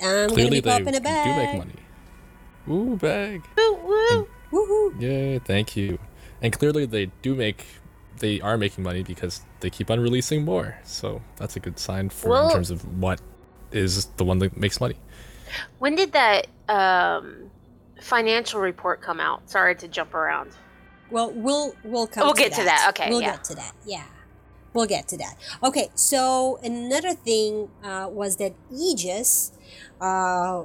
I'm 0.00 0.28
going 0.28 0.28
to 0.28 0.34
Clearly, 0.34 0.50
be 0.50 0.60
they 0.60 0.70
popping 0.70 0.92
do 0.92 0.98
a 0.98 1.00
bag. 1.00 1.24
do 1.24 1.58
make 1.58 1.58
money. 1.66 2.92
Ooh, 2.92 2.96
bag. 2.96 3.42
Woo 3.56 3.78
woo. 3.84 4.28
Woohoo! 4.52 5.00
Yay, 5.02 5.38
thank 5.40 5.76
you. 5.76 5.98
And 6.46 6.56
clearly, 6.56 6.86
they 6.86 7.06
do 7.22 7.34
make, 7.34 7.66
they 8.20 8.40
are 8.40 8.56
making 8.56 8.84
money 8.84 9.02
because 9.02 9.40
they 9.58 9.68
keep 9.68 9.90
on 9.90 9.98
releasing 9.98 10.44
more. 10.44 10.78
So 10.84 11.20
that's 11.38 11.56
a 11.56 11.60
good 11.60 11.76
sign 11.76 12.08
for 12.08 12.28
Well- 12.28 12.46
in 12.46 12.54
terms 12.54 12.70
of 12.70 13.00
what 13.00 13.20
is 13.72 14.04
the 14.16 14.24
one 14.24 14.38
that 14.38 14.56
makes 14.56 14.80
money. 14.80 14.94
When 15.80 15.96
did 15.96 16.12
that 16.12 16.46
um, 16.68 17.50
financial 18.00 18.60
report 18.60 19.00
come 19.00 19.18
out? 19.18 19.50
Sorry 19.50 19.74
to 19.74 19.88
jump 19.88 20.14
around. 20.14 20.52
Well, 21.10 21.32
we'll 21.32 21.74
we'll 21.82 22.06
come. 22.06 22.24
We'll 22.26 22.34
to 22.34 22.42
get 22.42 22.52
to 22.52 22.62
that. 22.62 22.86
Okay, 22.90 23.10
we'll 23.10 23.22
yeah. 23.22 23.32
get 23.32 23.44
to 23.44 23.54
that. 23.56 23.72
Yeah, 23.84 24.04
we'll 24.72 24.86
get 24.86 25.08
to 25.08 25.16
that. 25.16 25.34
Okay, 25.64 25.88
so 25.96 26.60
another 26.62 27.12
thing 27.12 27.70
uh, 27.82 28.06
was 28.08 28.36
that 28.36 28.54
Aegis, 28.72 29.50
uh, 30.00 30.62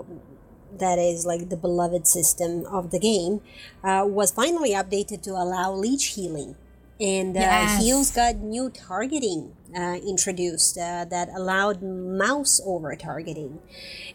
that 0.80 0.98
is 1.00 1.26
like 1.26 1.50
the 1.50 1.58
beloved 1.58 2.08
system 2.08 2.66
of 2.66 2.92
the 2.92 3.00
game, 3.00 3.42
uh, 3.84 4.04
was 4.08 4.32
finally 4.32 4.72
updated 4.72 5.22
to 5.24 5.32
allow 5.32 5.74
leech 5.74 6.08
healing, 6.16 6.56
and 7.00 7.36
uh, 7.36 7.40
Yes. 7.40 7.82
Heals 7.84 8.12
got 8.12 8.38
new 8.38 8.70
targeting 8.70 9.56
uh, 9.76 9.98
introduced 10.08 10.78
uh, 10.78 11.06
that 11.06 11.30
allowed 11.36 11.82
mouse 11.82 12.62
over 12.66 12.96
targeting, 12.96 13.60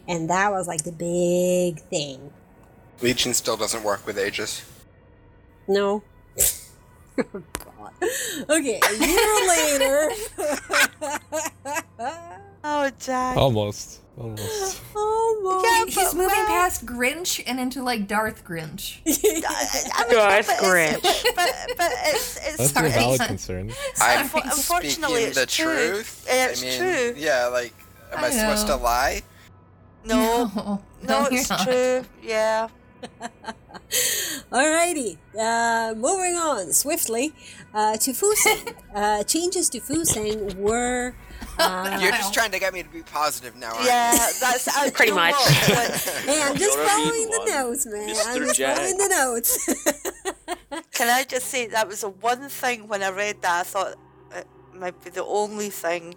and 0.07 0.29
that 0.29 0.51
was 0.51 0.67
like 0.67 0.83
the 0.83 0.91
big 0.91 1.79
thing. 1.89 2.31
Legion 3.01 3.33
still 3.33 3.57
doesn't 3.57 3.83
work 3.83 4.05
with 4.07 4.17
Aegis. 4.17 4.63
No. 5.67 6.01
oh, 6.37 7.23
God. 7.53 7.93
Okay, 8.49 8.79
a 8.83 9.05
year 9.05 9.47
later. 9.47 10.11
Oh, 12.69 12.89
Jack. 12.99 13.37
Almost. 13.37 14.01
Almost. 14.19 14.81
oh 14.95 15.41
my. 15.43 15.69
Yeah, 15.69 15.85
he's 15.85 16.13
moving 16.15 16.27
well- 16.29 16.47
past 16.47 16.85
Grinch 16.85 17.43
and 17.45 17.59
into 17.59 17.83
like 17.83 18.07
Darth 18.07 18.43
Grinch. 18.43 18.97
I, 19.07 19.83
I 19.95 20.11
Darth 20.11 20.47
but 20.47 20.55
it's- 20.55 20.61
Grinch. 20.61 21.35
But, 21.35 21.55
but 21.77 21.91
it's, 22.05 22.37
it's 22.47 22.57
That's 22.57 22.71
Sorry. 22.71 22.87
a 22.87 22.91
valid 22.91 23.21
concern. 23.21 23.71
I'm 24.01 24.27
Unfo- 24.27 24.43
unfortunately, 24.43 25.15
speaking 25.25 25.27
it's 25.29 25.39
the 25.39 25.45
true. 25.45 25.87
truth. 25.89 26.25
Yeah, 26.27 26.47
it's 26.47 26.63
I 26.63 26.65
mean, 26.65 26.79
true. 26.79 27.13
Yeah, 27.17 27.45
like, 27.47 27.73
am 28.11 28.23
I, 28.23 28.27
I 28.27 28.29
supposed 28.31 28.67
to 28.67 28.75
lie? 28.77 29.21
no, 30.05 30.49
no, 30.55 30.81
no, 31.03 31.19
you're 31.29 31.41
it's 31.41 31.49
not. 31.49 31.67
true. 31.67 32.03
Yeah. 32.23 32.69
Alrighty, 34.51 35.17
uh, 35.39 35.93
moving 35.95 36.35
on 36.35 36.73
swiftly 36.73 37.33
uh, 37.73 37.97
to 37.97 38.11
Fusang. 38.11 38.73
uh, 38.95 39.23
changes 39.23 39.69
to 39.69 39.79
Fusang 39.79 40.55
were. 40.55 41.13
Uh, 41.59 41.97
You're 42.01 42.11
just 42.11 42.33
trying 42.33 42.51
to 42.51 42.59
get 42.59 42.73
me 42.73 42.83
to 42.83 42.89
be 42.89 43.01
positive 43.01 43.55
now, 43.55 43.73
aren't 43.73 43.85
Yeah, 43.85 44.11
that's 44.39 44.67
I, 44.67 44.89
Pretty 44.93 45.11
much. 45.11 45.33
what, 45.33 45.91
hey, 46.25 46.41
I'm 46.43 46.55
just 46.55 46.77
You're 46.77 46.87
following 46.87 47.29
the 47.29 47.37
one, 47.39 47.49
notes, 47.49 47.85
man. 47.85 48.09
I'm 48.27 48.39
just 48.43 48.55
Jack. 48.57 48.75
following 48.77 48.97
the 48.97 49.07
notes. 49.09 49.75
Can 50.91 51.07
I 51.09 51.23
just 51.23 51.47
say 51.47 51.67
that 51.67 51.87
was 51.87 52.01
the 52.01 52.09
one 52.09 52.47
thing 52.49 52.87
when 52.87 53.01
I 53.01 53.09
read 53.09 53.41
that 53.41 53.59
I 53.61 53.63
thought 53.63 53.95
it 54.35 54.47
might 54.73 55.03
be 55.03 55.09
the 55.09 55.23
only 55.25 55.69
thing 55.69 56.15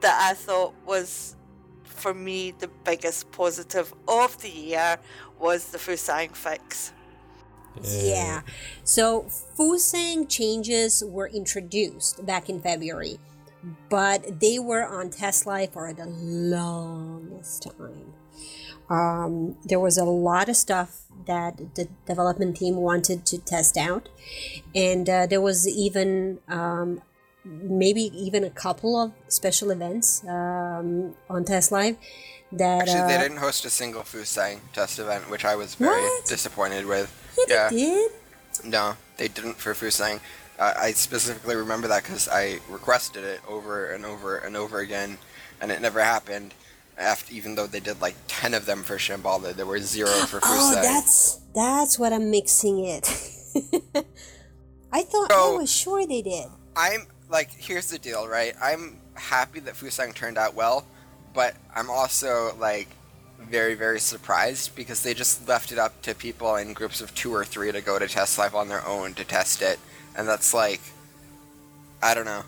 that 0.00 0.28
I 0.30 0.34
thought 0.34 0.74
was 0.84 1.36
for 1.84 2.12
me 2.12 2.50
the 2.58 2.68
biggest 2.84 3.30
positive 3.32 3.94
of 4.08 4.40
the 4.42 4.50
year 4.50 4.98
was 5.38 5.66
the 5.66 5.78
Fusang 5.78 6.34
fix. 6.34 6.92
Yeah. 7.82 8.42
So 8.84 9.22
Fusang 9.58 10.28
changes 10.28 11.02
were 11.06 11.28
introduced 11.28 12.24
back 12.26 12.48
in 12.50 12.60
February, 12.60 13.18
but 13.88 14.40
they 14.40 14.58
were 14.58 14.84
on 14.84 15.10
test 15.10 15.46
live 15.46 15.72
for 15.72 15.92
the 15.92 16.06
longest 16.06 17.62
time. 17.62 18.14
Um, 18.90 19.56
there 19.64 19.80
was 19.80 19.96
a 19.96 20.04
lot 20.04 20.48
of 20.48 20.56
stuff 20.56 21.02
that 21.26 21.74
the 21.76 21.88
development 22.06 22.56
team 22.56 22.76
wanted 22.76 23.24
to 23.26 23.38
test 23.38 23.76
out, 23.76 24.08
and 24.74 25.08
uh, 25.08 25.26
there 25.26 25.40
was 25.40 25.66
even 25.68 26.40
um, 26.48 27.00
maybe 27.44 28.02
even 28.14 28.44
a 28.44 28.50
couple 28.50 29.00
of 29.00 29.12
special 29.28 29.70
events 29.70 30.22
um, 30.28 31.14
on 31.30 31.44
test 31.44 31.72
live 31.72 31.96
that 32.50 32.82
Actually, 32.82 33.06
they 33.08 33.16
uh, 33.16 33.22
didn't 33.22 33.38
host 33.38 33.64
a 33.64 33.70
single 33.70 34.02
Fusang 34.02 34.58
test 34.74 34.98
event, 34.98 35.30
which 35.30 35.44
I 35.44 35.54
was 35.56 35.74
very 35.76 36.02
What? 36.02 36.26
disappointed 36.26 36.84
with. 36.86 37.08
yeah, 37.48 37.68
they 37.70 37.76
did. 37.76 38.12
No, 38.64 38.96
they 39.16 39.28
didn't 39.28 39.56
for 39.56 39.72
Fusang. 39.74 40.20
Uh, 40.62 40.74
I 40.78 40.92
specifically 40.92 41.56
remember 41.56 41.88
that 41.88 42.04
because 42.04 42.28
I 42.28 42.60
requested 42.68 43.24
it 43.24 43.40
over 43.48 43.90
and 43.90 44.04
over 44.04 44.36
and 44.36 44.56
over 44.56 44.78
again, 44.78 45.18
and 45.60 45.72
it 45.72 45.82
never 45.82 46.00
happened. 46.00 46.54
After, 46.96 47.34
even 47.34 47.56
though 47.56 47.66
they 47.66 47.80
did 47.80 48.00
like 48.00 48.14
ten 48.28 48.54
of 48.54 48.64
them 48.64 48.84
for 48.84 48.96
Shambhala, 48.96 49.54
there 49.54 49.66
were 49.66 49.80
zero 49.80 50.10
for 50.10 50.38
Fusang. 50.38 50.76
Oh, 50.78 50.80
that's 50.80 51.40
that's 51.52 51.98
what 51.98 52.12
I'm 52.12 52.30
mixing 52.30 52.84
it. 52.84 53.08
I 54.92 55.02
thought 55.02 55.32
I 55.32 55.56
was 55.58 55.74
sure 55.74 56.06
they 56.06 56.22
did. 56.22 56.46
I'm 56.76 57.08
like, 57.28 57.50
here's 57.50 57.88
the 57.90 57.98
deal, 57.98 58.28
right? 58.28 58.54
I'm 58.62 59.00
happy 59.14 59.58
that 59.60 59.74
Fusang 59.74 60.14
turned 60.14 60.38
out 60.38 60.54
well, 60.54 60.86
but 61.34 61.56
I'm 61.74 61.90
also 61.90 62.54
like 62.60 62.86
very, 63.40 63.74
very 63.74 63.98
surprised 63.98 64.76
because 64.76 65.02
they 65.02 65.12
just 65.12 65.48
left 65.48 65.72
it 65.72 65.78
up 65.78 66.00
to 66.02 66.14
people 66.14 66.54
in 66.54 66.72
groups 66.72 67.00
of 67.00 67.12
two 67.16 67.34
or 67.34 67.44
three 67.44 67.72
to 67.72 67.80
go 67.80 67.98
to 67.98 68.06
test 68.06 68.38
live 68.38 68.54
on 68.54 68.68
their 68.68 68.86
own 68.86 69.14
to 69.14 69.24
test 69.24 69.60
it, 69.60 69.80
and 70.16 70.26
that's 70.28 70.52
like, 70.54 70.80
I 72.02 72.14
don't 72.14 72.24
know. 72.24 72.42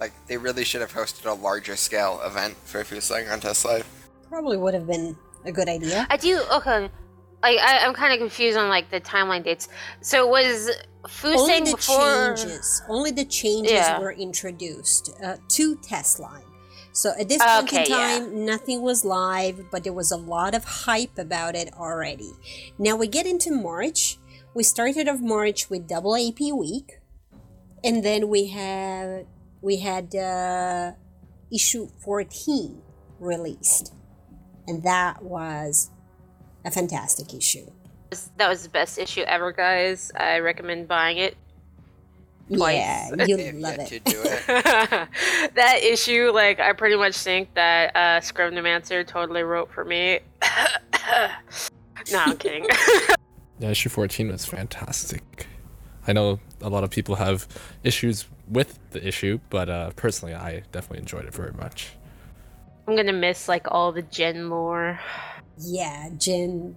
Like 0.00 0.12
they 0.26 0.36
really 0.36 0.64
should 0.64 0.80
have 0.80 0.92
hosted 0.92 1.26
a 1.26 1.34
larger 1.34 1.74
scale 1.76 2.20
event 2.24 2.54
for 2.64 2.84
Fusang 2.84 3.30
on 3.32 3.40
test 3.40 3.64
live. 3.64 3.86
Probably 4.28 4.56
would 4.56 4.74
have 4.74 4.86
been 4.86 5.16
a 5.44 5.50
good 5.52 5.68
idea. 5.68 6.06
I 6.08 6.16
do 6.16 6.40
okay. 6.52 6.88
Like 7.42 7.58
I, 7.58 7.80
I'm 7.84 7.94
kind 7.94 8.12
of 8.12 8.18
confused 8.18 8.56
on 8.56 8.68
like 8.68 8.90
the 8.90 9.00
timeline 9.00 9.42
dates. 9.44 9.68
So 10.00 10.26
was 10.28 10.70
Only 11.24 11.54
Fusang 11.60 11.64
the 11.64 11.76
before? 11.76 12.34
changes, 12.36 12.82
only 12.88 13.10
the 13.10 13.24
changes 13.24 13.72
Yeah. 13.72 13.98
were 13.98 14.12
introduced 14.12 15.10
uh, 15.22 15.36
to 15.48 15.76
test 15.76 16.20
live. 16.20 16.42
So 16.92 17.12
at 17.18 17.28
this 17.28 17.38
point 17.42 17.72
in 17.72 17.78
Okay, 17.80 17.86
yeah. 17.90 18.18
time, 18.18 18.44
nothing 18.44 18.82
was 18.82 19.04
live, 19.04 19.70
but 19.70 19.84
there 19.84 19.92
was 19.92 20.10
a 20.10 20.16
lot 20.16 20.54
of 20.54 20.64
hype 20.64 21.16
about 21.18 21.54
it 21.54 21.72
already. 21.74 22.32
Now 22.78 22.96
we 22.96 23.06
get 23.06 23.24
into 23.26 23.50
March. 23.52 24.18
We 24.54 24.62
started 24.62 25.08
off 25.08 25.20
March 25.20 25.70
with 25.70 25.86
double 25.86 26.16
AP 26.16 26.40
week, 26.52 26.98
and 27.84 28.02
then 28.02 28.28
we 28.28 28.48
have 28.48 29.26
we 29.60 29.78
had 29.80 30.14
uh, 30.14 30.92
issue 31.52 31.88
14 32.04 32.80
released, 33.20 33.92
and 34.66 34.82
that 34.82 35.22
was 35.22 35.90
a 36.64 36.70
fantastic 36.70 37.34
issue. 37.34 37.66
that 38.36 38.48
was 38.48 38.62
the 38.62 38.68
best 38.68 38.98
issue 38.98 39.22
ever, 39.22 39.52
guys. 39.52 40.10
I 40.16 40.38
recommend 40.38 40.88
buying 40.88 41.18
it. 41.18 41.36
Twice. 42.52 42.76
Yeah, 42.76 43.10
you 43.26 43.36
yet 43.36 43.54
love 43.56 43.78
it. 43.78 43.92
it. 43.92 44.04
that 45.54 45.80
issue, 45.82 46.30
like, 46.32 46.60
I 46.60 46.72
pretty 46.72 46.96
much 46.96 47.16
think 47.16 47.52
that 47.54 47.94
uh, 47.94 48.20
Scrivenomancer 48.20 49.06
totally 49.06 49.42
wrote 49.42 49.70
for 49.70 49.84
me. 49.84 50.20
no, 52.10 52.18
I'm 52.18 52.36
kidding. 52.38 52.66
Yeah, 53.58 53.70
issue 53.70 53.88
14 53.88 54.28
was 54.28 54.46
fantastic. 54.46 55.46
I 56.06 56.12
know 56.12 56.40
a 56.60 56.68
lot 56.68 56.84
of 56.84 56.90
people 56.90 57.16
have 57.16 57.46
issues 57.82 58.26
with 58.48 58.78
the 58.90 59.06
issue, 59.06 59.40
but 59.50 59.68
uh, 59.68 59.90
personally, 59.96 60.34
I 60.34 60.62
definitely 60.72 61.00
enjoyed 61.00 61.26
it 61.26 61.34
very 61.34 61.52
much. 61.52 61.90
I'm 62.86 62.96
gonna 62.96 63.12
miss 63.12 63.48
like 63.48 63.66
all 63.70 63.92
the 63.92 64.02
Gen 64.02 64.48
lore. 64.48 64.98
Yeah, 65.58 66.08
Jen. 66.16 66.74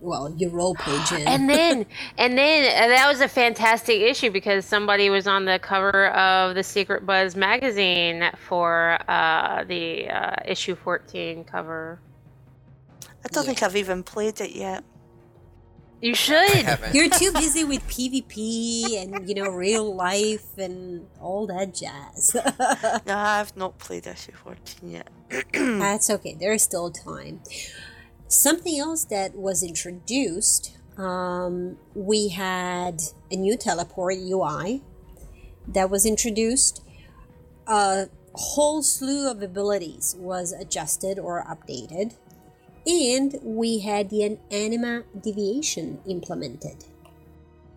Well, 0.00 0.32
you 0.36 0.50
roleplay 0.50 1.08
Jen. 1.08 1.26
And 1.26 1.50
then, 1.50 1.86
and 2.18 2.38
then 2.38 2.84
uh, 2.84 2.94
that 2.94 3.08
was 3.08 3.20
a 3.20 3.28
fantastic 3.28 4.00
issue 4.00 4.30
because 4.30 4.64
somebody 4.64 5.10
was 5.10 5.26
on 5.26 5.46
the 5.46 5.58
cover 5.58 6.08
of 6.08 6.54
the 6.54 6.62
Secret 6.62 7.04
Buzz 7.04 7.34
magazine 7.34 8.30
for 8.46 8.98
uh, 9.08 9.64
the 9.64 10.08
uh, 10.08 10.36
issue 10.44 10.76
14 10.76 11.44
cover. 11.44 11.98
I 13.24 13.28
don't 13.28 13.44
think 13.44 13.62
I've 13.62 13.76
even 13.76 14.02
played 14.02 14.40
it 14.40 14.52
yet. 14.52 14.84
You 16.00 16.14
should. 16.14 16.66
You're 16.94 17.10
too 17.10 17.30
busy 17.32 17.64
with 17.64 17.86
PvP 17.86 19.02
and 19.02 19.28
you 19.28 19.34
know 19.34 19.50
real 19.50 19.94
life 19.94 20.56
and 20.56 21.06
all 21.20 21.46
that 21.46 21.74
jazz. 21.74 22.34
No, 23.06 23.16
I've 23.16 23.56
not 23.56 23.78
played 23.78 24.06
issue 24.06 24.32
14 24.32 24.90
yet. 24.90 25.08
That's 25.52 26.08
okay. 26.10 26.36
There's 26.38 26.62
still 26.62 26.90
time. 26.90 27.40
Something 28.28 28.78
else 28.78 29.04
that 29.04 29.34
was 29.34 29.62
introduced. 29.62 30.76
Um, 30.96 31.78
we 31.94 32.28
had 32.28 33.00
a 33.30 33.36
new 33.36 33.56
teleport 33.56 34.16
UI 34.16 34.82
that 35.68 35.90
was 35.90 36.06
introduced. 36.06 36.82
A 37.66 38.08
whole 38.34 38.82
slew 38.82 39.30
of 39.30 39.42
abilities 39.42 40.14
was 40.18 40.52
adjusted 40.52 41.18
or 41.18 41.44
updated, 41.44 42.14
and 42.86 43.38
we 43.42 43.80
had 43.80 44.10
the 44.10 44.38
anima 44.50 45.02
deviation 45.20 46.00
implemented. 46.06 46.84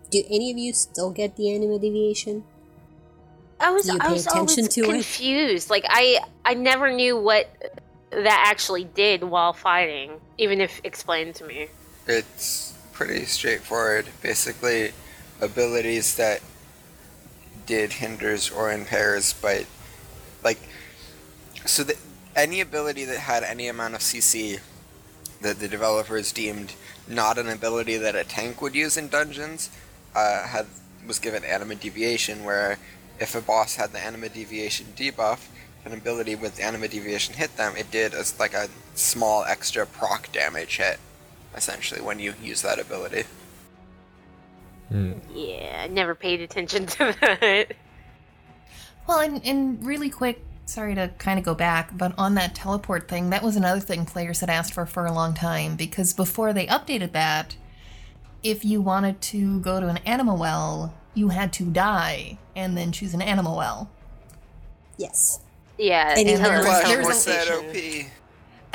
Do 0.10 0.24
any 0.30 0.52
of 0.52 0.58
you 0.58 0.74
still 0.74 1.12
get 1.12 1.36
the 1.36 1.54
anima 1.54 1.80
deviation? 1.80 2.44
I 3.60 3.72
was, 3.72 3.86
Do 3.86 3.94
you 3.94 4.00
I 4.02 4.12
was 4.12 4.28
attention 4.28 4.64
always 4.66 4.76
to 4.76 4.82
it? 4.82 4.88
confused. 4.88 5.70
Like 5.70 5.86
I, 5.88 6.20
I 6.46 6.54
never 6.54 6.92
knew 6.92 7.18
what 7.18 7.50
that 8.12 8.46
actually 8.48 8.84
did 8.84 9.24
while 9.24 9.54
fighting, 9.54 10.20
even 10.38 10.62
if 10.62 10.82
explained 10.84 11.36
to 11.36 11.46
me. 11.46 11.68
It's 12.08 12.78
pretty 12.92 13.26
straightforward. 13.26 14.08
Basically, 14.22 14.92
abilities 15.42 16.16
that 16.16 16.42
did 17.66 17.94
hinders 17.94 18.52
or 18.52 18.72
impairs, 18.72 19.34
but 19.42 19.66
like, 20.44 20.60
so 21.66 21.84
that 21.84 21.98
any 22.36 22.60
ability 22.62 23.06
that 23.06 23.18
had 23.20 23.44
any 23.44 23.68
amount 23.68 23.96
of 23.96 24.02
CC 24.02 24.60
that 25.44 25.60
the 25.60 25.68
developers 25.68 26.32
deemed 26.32 26.74
not 27.08 27.38
an 27.38 27.50
ability 27.50 27.98
that 27.98 28.16
a 28.16 28.24
tank 28.24 28.62
would 28.62 28.76
use 28.76 28.98
in 28.98 29.08
dungeons, 29.08 29.70
uh, 30.16 30.48
had 30.48 30.66
was 31.06 31.20
given 31.20 31.44
anima 31.44 31.76
deviation. 31.76 32.44
Where 32.44 32.80
if 33.20 33.36
a 33.36 33.42
boss 33.42 33.76
had 33.76 33.92
the 33.92 34.00
anima 34.00 34.30
deviation 34.30 34.88
debuff, 34.96 35.48
if 35.80 35.86
an 35.86 35.94
ability 35.94 36.36
with 36.36 36.60
anima 36.60 36.88
deviation 36.88 37.36
hit 37.36 37.56
them, 37.58 37.76
it 37.78 37.92
did 37.92 38.14
as 38.14 38.40
like 38.40 38.54
a 38.54 38.68
small 38.96 39.44
extra 39.44 39.86
proc 39.86 40.32
damage 40.32 40.78
hit 40.78 41.00
essentially 41.56 42.02
when 42.02 42.20
you 42.20 42.34
use 42.42 42.62
that 42.62 42.80
ability. 42.80 43.24
Yeah, 45.34 45.82
I 45.84 45.88
never 45.88 46.14
paid 46.14 46.42
attention 46.42 46.86
to 46.86 47.16
that. 47.22 47.74
Well, 49.08 49.20
and, 49.20 49.44
and 49.44 49.84
really 49.84 50.10
quick, 50.10 50.44
sorry 50.66 50.96
to 50.96 51.10
kind 51.18 51.38
of 51.40 51.46
go 51.46 51.54
back, 51.56 51.96
but 51.98 52.14
on 52.18 52.36
that 52.36 52.56
teleport 52.56 53.08
thing, 53.08 53.30
that 53.32 53.44
was 53.44 53.56
another 53.56 53.80
thing 53.80 54.06
players 54.06 54.40
had 54.40 54.50
asked 54.50 54.74
for 54.74 54.86
for 54.86 55.06
a 55.06 55.12
long 55.12 55.34
time 55.34 55.76
because 55.76 56.14
before 56.14 56.54
they 56.54 56.66
updated 56.68 57.12
that, 57.12 57.56
if 58.44 58.64
you 58.66 58.82
wanted 58.82 59.22
to 59.22 59.60
go 59.62 59.80
to 59.80 59.88
an 59.88 59.98
anima 60.06 60.36
well, 60.36 60.94
you 61.14 61.30
had 61.30 61.54
to 61.54 61.66
die 61.66 62.38
and 62.56 62.78
then 62.78 62.92
choose 62.92 63.14
an 63.14 63.22
anima 63.22 63.54
well. 63.56 63.90
Yes. 64.98 65.40
Yeah, 65.78 66.14
And 66.18 66.28
and 66.30 66.44
there 66.44 66.58
was- 66.60 66.66
Flash 66.68 66.88
there 66.88 66.98
was 67.00 67.08
was 67.08 67.26
that. 67.26 67.50
OP. 67.50 68.06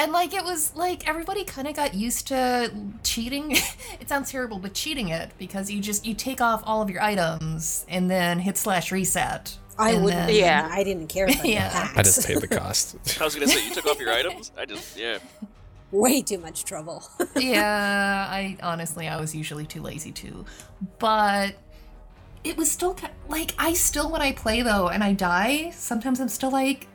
And 0.00 0.12
like 0.12 0.32
it 0.32 0.44
was 0.44 0.74
like 0.76 1.08
everybody 1.08 1.42
kind 1.44 1.66
of 1.66 1.74
got 1.74 1.92
used 1.94 2.28
to 2.28 2.72
cheating. 3.02 3.50
it 4.00 4.08
sounds 4.08 4.30
terrible, 4.30 4.58
but 4.60 4.72
cheating 4.72 5.08
it 5.08 5.32
because 5.38 5.70
you 5.70 5.80
just 5.80 6.06
you 6.06 6.14
take 6.14 6.40
off 6.40 6.62
all 6.64 6.80
of 6.82 6.88
your 6.90 7.02
items 7.02 7.84
and 7.88 8.08
then 8.08 8.38
hit 8.38 8.56
slash 8.56 8.92
reset. 8.92 9.56
I 9.78 9.90
and 9.92 10.04
wouldn't. 10.04 10.26
then- 10.26 10.36
Yeah. 10.36 10.68
I 10.70 10.82
didn't 10.84 11.06
care 11.08 11.28
for 11.28 11.46
Yeah. 11.46 11.90
the. 11.92 12.00
I 12.00 12.02
just 12.02 12.26
paid 12.26 12.38
the 12.40 12.48
cost. 12.48 12.96
I 13.20 13.24
was 13.24 13.34
gonna 13.34 13.48
say 13.48 13.66
you 13.66 13.74
took 13.74 13.86
off 13.86 13.98
your 14.00 14.12
items. 14.12 14.50
I 14.58 14.64
just 14.66 14.96
yeah. 14.98 15.18
Way 15.90 16.20
too 16.20 16.38
much 16.38 16.64
trouble. 16.64 17.02
yeah, 17.36 18.26
I 18.30 18.58
honestly 18.62 19.08
I 19.08 19.18
was 19.18 19.34
usually 19.34 19.64
too 19.66 19.80
lazy 19.80 20.12
to, 20.12 20.44
but 20.98 21.54
it 22.44 22.56
was 22.58 22.70
still 22.70 22.94
like 23.28 23.54
I 23.58 23.72
still 23.72 24.10
when 24.10 24.20
I 24.20 24.32
play 24.32 24.60
though 24.62 24.88
and 24.88 25.02
I 25.02 25.12
die, 25.14 25.70
sometimes 25.70 26.20
I'm 26.20 26.28
still 26.28 26.50
like 26.50 26.88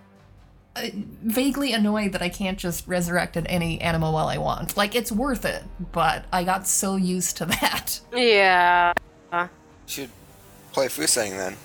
uh, 0.76 0.88
vaguely 1.24 1.74
annoyed 1.74 2.12
that 2.14 2.22
I 2.22 2.30
can't 2.30 2.58
just 2.60 2.88
resurrect 2.88 3.36
at 3.36 3.46
any 3.50 3.82
anima 3.82 4.12
well 4.12 4.28
I 4.28 4.38
want. 4.38 4.78
Like 4.78 4.94
it's 4.94 5.12
worth 5.12 5.46
it, 5.46 5.64
but 5.92 6.26
I 6.32 6.44
got 6.44 6.68
so 6.68 6.96
used 6.96 7.38
to 7.38 7.46
that. 7.46 8.00
Yeah. 8.14 8.94
Should 9.88 10.10
play 10.72 10.86
Fusang 10.88 11.32
then, 11.32 11.58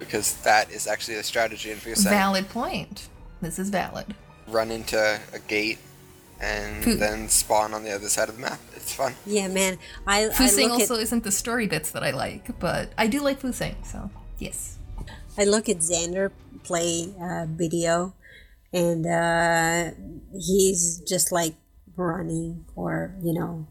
because 0.00 0.34
that 0.42 0.72
is 0.72 0.88
actually 0.88 1.18
a 1.18 1.22
strategy 1.22 1.70
in 1.70 1.76
Fusang. 1.76 2.10
Valid 2.10 2.48
point. 2.48 3.08
This 3.40 3.60
is 3.60 3.70
valid. 3.70 4.14
Run 4.48 4.72
into 4.72 4.98
a 5.32 5.38
gate 5.38 5.78
and 6.40 6.82
Fu- 6.82 6.96
then 6.96 7.28
spawn 7.28 7.72
on 7.72 7.84
the 7.84 7.94
other 7.94 8.08
side 8.08 8.28
of 8.28 8.34
the 8.36 8.40
map. 8.42 8.58
It's 8.74 8.94
fun. 8.94 9.14
yeah, 9.24 9.46
man. 9.46 9.78
I, 10.06 10.26
I 10.26 10.28
Fusang 10.30 10.64
look 10.64 10.80
also 10.80 10.96
at 10.96 11.02
isn't 11.02 11.22
the 11.22 11.30
story 11.30 11.66
bits 11.68 11.92
that 11.92 12.02
I 12.02 12.10
like, 12.10 12.58
but 12.58 12.92
I 12.98 13.06
do 13.06 13.20
like 13.20 13.40
Fusang, 13.40 13.74
so 13.86 14.10
yes. 14.38 14.78
I 15.38 15.44
look 15.44 15.68
at 15.68 15.76
Xander 15.78 16.32
play 16.64 17.14
uh, 17.20 17.46
video, 17.48 18.14
and 18.72 19.06
uh, 19.06 19.90
he's 20.34 21.00
just 21.06 21.30
like 21.30 21.54
running 21.96 22.64
or 22.74 23.14
you 23.22 23.32
know 23.32 23.66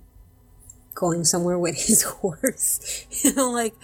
going 0.94 1.26
somewhere 1.26 1.58
with 1.60 1.76
his 1.88 2.04
horse. 2.04 3.06
you 3.24 3.34
know, 3.34 3.52
like 3.52 3.76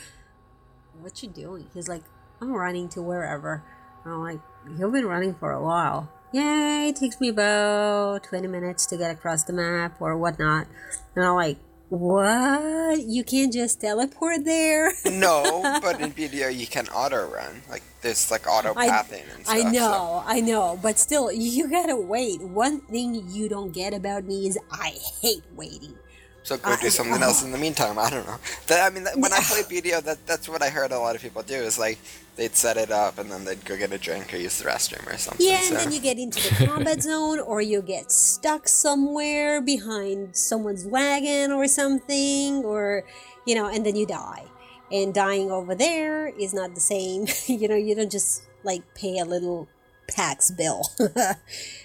what 1.00 1.22
you 1.22 1.30
doing? 1.30 1.68
He's 1.74 1.88
like, 1.88 2.04
I'm 2.42 2.52
running 2.52 2.90
to 2.90 3.02
wherever. 3.02 3.64
And 4.04 4.14
I'm 4.14 4.22
like, 4.22 4.40
you've 4.78 4.92
been 4.92 5.06
running 5.06 5.34
for 5.36 5.52
a 5.52 5.62
while. 5.64 6.12
Yeah, 6.32 6.84
it 6.86 6.96
takes 6.98 7.22
me 7.22 7.30
about 7.30 8.24
20 8.26 8.48
minutes 8.48 8.86
to 8.88 8.98
get 8.98 9.12
across 9.12 9.44
the 9.44 9.54
map 9.54 10.02
or 10.02 10.18
whatnot. 10.18 10.68
And 11.16 11.24
I'm 11.26 11.36
like, 11.36 11.58
what? 11.90 13.00
You 13.02 13.24
can't 13.24 13.54
just 13.54 13.80
teleport 13.80 14.44
there? 14.44 14.92
No, 15.06 15.62
but 15.82 16.02
in 16.02 16.12
BDO 16.12 16.54
you 16.56 16.68
can 16.68 16.88
auto 16.90 17.28
run. 17.30 17.62
Like 17.70 17.84
there's 18.02 18.30
like 18.32 18.48
auto 18.48 18.74
pathing 18.74 19.24
and 19.34 19.46
stuff. 19.46 19.56
I 19.56 19.62
so- 19.62 19.70
know, 19.70 20.24
I 20.26 20.42
know, 20.42 20.78
but 20.82 21.00
still, 21.00 21.32
you 21.32 21.70
gotta 21.70 21.96
wait. 21.96 22.42
One 22.42 22.82
thing 22.82 23.24
you 23.30 23.48
don't 23.48 23.72
get 23.72 23.94
about 23.94 24.26
me 24.26 24.48
is 24.48 24.58
I 24.72 24.94
hate 25.22 25.44
waiting. 25.56 25.96
So 26.44 26.58
go 26.58 26.72
I- 26.72 26.82
do 26.82 26.90
something 26.90 27.22
else 27.22 27.44
in 27.46 27.52
the 27.52 27.58
meantime. 27.58 27.98
I 27.98 28.10
don't 28.10 28.26
know. 28.28 28.38
That, 28.68 28.92
I 28.92 28.94
mean, 28.94 29.06
that, 29.06 29.18
when 29.18 29.32
I 29.32 29.40
play 29.42 29.62
BDO, 29.62 30.04
that 30.04 30.26
that's 30.28 30.50
what 30.50 30.62
I 30.62 30.70
heard 30.70 30.92
a 30.92 31.00
lot 31.00 31.16
of 31.16 31.22
people 31.22 31.44
do. 31.44 31.56
Is 31.56 31.80
like 31.80 31.98
they'd 32.36 32.56
set 32.56 32.78
it 32.78 32.92
up 32.92 33.18
and 33.18 33.32
then 33.32 33.46
they'd 33.46 33.64
go 33.66 33.78
get 33.78 33.92
a 33.94 33.98
drink 33.98 34.34
or 34.34 34.38
use 34.38 34.58
the 34.60 34.66
restroom 34.66 35.06
or 35.12 35.18
something. 35.18 35.46
Yeah, 35.46 35.62
so. 35.62 35.76
and 35.76 35.78
then 35.78 35.92
you 35.92 36.00
get 36.02 36.18
into 36.18 36.42
the 36.60 36.66
combat 36.68 37.02
zone, 37.02 37.40
or 37.40 37.62
you 37.62 37.82
get 37.82 38.12
stuck 38.12 38.68
somewhere 38.68 39.62
behind 39.62 40.36
someone's 40.36 40.86
wagon 40.86 41.52
or 41.52 41.68
something, 41.68 42.64
or 42.66 43.04
you 43.46 43.56
know, 43.56 43.68
and 43.68 43.86
then 43.86 43.96
you 43.96 44.06
die. 44.06 44.44
And 44.92 45.14
dying 45.14 45.50
over 45.52 45.74
there 45.76 46.28
is 46.28 46.54
not 46.54 46.76
the 46.76 46.82
same. 46.82 47.26
you 47.48 47.68
know, 47.68 47.76
you 47.76 47.96
don't 47.96 48.12
just 48.12 48.44
like 48.64 48.84
pay 48.96 49.18
a 49.20 49.26
little 49.26 49.68
tax 50.08 50.52
bill. 50.52 50.84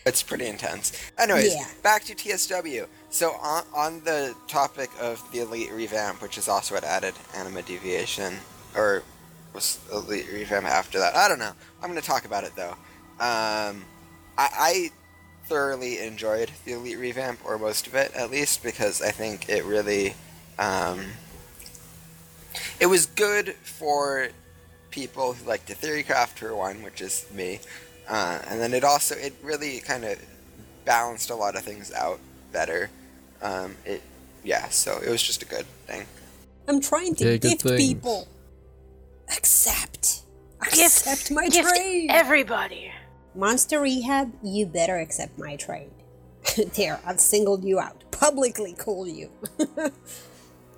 It's 0.06 0.22
pretty 0.22 0.46
intense. 0.46 0.92
Anyways, 1.18 1.54
Yeah. 1.54 1.66
back 1.82 2.04
to 2.04 2.14
TSW. 2.14 2.86
So 3.10 3.32
on, 3.32 3.64
on 3.74 4.00
the 4.04 4.34
topic 4.48 4.90
of 5.00 5.22
the 5.32 5.40
Elite 5.40 5.70
revamp, 5.72 6.20
which 6.22 6.36
is 6.38 6.48
also 6.48 6.74
what 6.74 6.84
added 6.84 7.14
Anima 7.34 7.62
Deviation, 7.62 8.34
or 8.74 9.02
was 9.52 9.78
Elite 9.92 10.26
revamp 10.32 10.66
after 10.66 10.98
that? 10.98 11.16
I 11.16 11.28
don't 11.28 11.38
know. 11.38 11.52
I'm 11.82 11.90
going 11.90 12.00
to 12.00 12.06
talk 12.06 12.24
about 12.24 12.44
it 12.44 12.52
though. 12.56 12.72
Um, 13.18 13.84
I, 14.38 14.48
I 14.58 14.90
thoroughly 15.46 15.98
enjoyed 15.98 16.50
the 16.64 16.72
Elite 16.72 16.98
revamp, 16.98 17.40
or 17.44 17.58
most 17.58 17.86
of 17.86 17.94
it 17.94 18.12
at 18.14 18.30
least, 18.30 18.62
because 18.62 19.02
I 19.02 19.10
think 19.10 19.48
it 19.48 19.64
really, 19.64 20.14
um, 20.58 21.04
it 22.78 22.86
was 22.86 23.06
good 23.06 23.54
for 23.54 24.28
people 24.90 25.32
who 25.34 25.46
like 25.46 25.66
to 25.66 25.74
theorycraft 25.74 26.38
for 26.38 26.54
one, 26.54 26.82
which 26.82 27.00
is 27.00 27.26
me. 27.34 27.60
Uh, 28.08 28.40
and 28.48 28.60
then 28.60 28.74
it 28.74 28.84
also 28.84 29.14
it 29.14 29.34
really 29.42 29.80
kind 29.80 30.04
of 30.04 30.20
balanced 30.84 31.30
a 31.30 31.34
lot 31.34 31.54
of 31.56 31.62
things 31.62 31.92
out 31.92 32.18
better. 32.52 32.90
Um, 33.42 33.76
it 33.84 34.02
yeah, 34.42 34.68
so 34.68 34.98
it 35.04 35.08
was 35.10 35.22
just 35.22 35.42
a 35.42 35.46
good 35.46 35.66
thing. 35.86 36.06
I'm 36.66 36.80
trying 36.80 37.14
to 37.16 37.32
Yeah, 37.32 37.36
gift 37.36 37.62
things. 37.62 37.94
people. 37.94 38.26
Accept. 39.36 40.22
Gift, 40.72 41.06
Accept 41.06 41.30
my 41.30 41.48
gift 41.48 41.68
trade. 41.68 42.10
everybody. 42.10 42.92
Monster 43.34 43.80
Rehab, 43.80 44.32
you 44.42 44.66
better 44.66 44.98
accept 44.98 45.38
my 45.38 45.56
trade. 45.56 45.90
there, 46.76 47.00
I've 47.06 47.20
singled 47.20 47.64
you 47.64 47.80
out. 47.80 48.04
Publicly 48.10 48.74
call 48.74 49.06
you. 49.06 49.30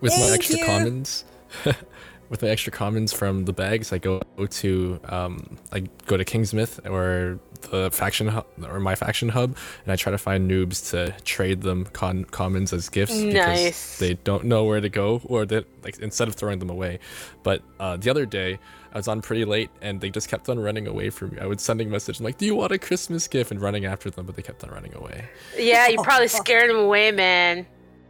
with 0.00 0.12
my 0.18 0.30
extra 0.34 0.58
you. 0.58 0.64
commons 0.64 1.24
with 2.28 2.42
my 2.42 2.48
extra 2.48 2.72
commons 2.72 3.12
from 3.12 3.44
the 3.44 3.52
bags 3.52 3.92
i 3.92 3.98
go 3.98 4.20
to 4.50 4.98
um 5.04 5.56
i 5.72 5.80
go 6.06 6.16
to 6.16 6.24
kingsmouth 6.24 6.84
or 6.90 7.38
the 7.70 7.90
faction 7.90 8.28
hub 8.28 8.46
or 8.66 8.78
my 8.80 8.94
faction 8.94 9.28
hub 9.28 9.56
and 9.84 9.92
i 9.92 9.96
try 9.96 10.10
to 10.10 10.18
find 10.18 10.50
noobs 10.50 10.90
to 10.90 11.10
trade 11.24 11.62
them 11.62 11.84
con- 11.86 12.24
commons 12.24 12.72
as 12.72 12.88
gifts 12.88 13.16
Nice. 13.18 13.34
because 13.34 13.98
they 13.98 14.14
don't 14.24 14.44
know 14.44 14.64
where 14.64 14.80
to 14.80 14.88
go 14.88 15.20
or 15.24 15.46
that 15.46 15.64
like 15.84 15.98
instead 15.98 16.28
of 16.28 16.34
throwing 16.34 16.58
them 16.58 16.70
away 16.70 16.98
but 17.42 17.62
uh 17.80 17.96
the 17.96 18.10
other 18.10 18.26
day 18.26 18.58
I 18.94 18.98
was 18.98 19.08
on 19.08 19.22
pretty 19.22 19.46
late 19.46 19.70
and 19.80 20.02
they 20.02 20.10
just 20.10 20.28
kept 20.28 20.50
on 20.50 20.58
running 20.60 20.86
away 20.86 21.08
from 21.08 21.30
me. 21.30 21.38
I 21.40 21.46
was 21.46 21.62
sending 21.62 21.88
messages 21.88 22.20
like, 22.20 22.36
"Do 22.36 22.44
you 22.44 22.54
want 22.54 22.72
a 22.72 22.78
Christmas 22.78 23.26
gift?" 23.26 23.50
and 23.50 23.58
running 23.58 23.86
after 23.86 24.10
them, 24.10 24.26
but 24.26 24.36
they 24.36 24.42
kept 24.42 24.62
on 24.64 24.70
running 24.70 24.92
away. 24.94 25.24
Yeah, 25.58 25.88
you 25.88 26.02
probably 26.02 26.28
scared 26.28 26.68
them 26.68 26.76
away, 26.76 27.10
man. 27.10 27.64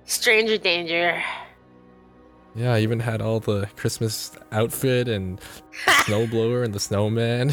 Stranger 0.06 0.58
danger. 0.58 1.22
Yeah, 2.54 2.74
I 2.74 2.80
even 2.80 3.00
had 3.00 3.22
all 3.22 3.40
the 3.40 3.66
Christmas 3.76 4.30
outfit 4.50 5.08
and 5.08 5.40
snowblower 6.04 6.64
and 6.64 6.74
the 6.74 6.80
snowman. 6.80 7.50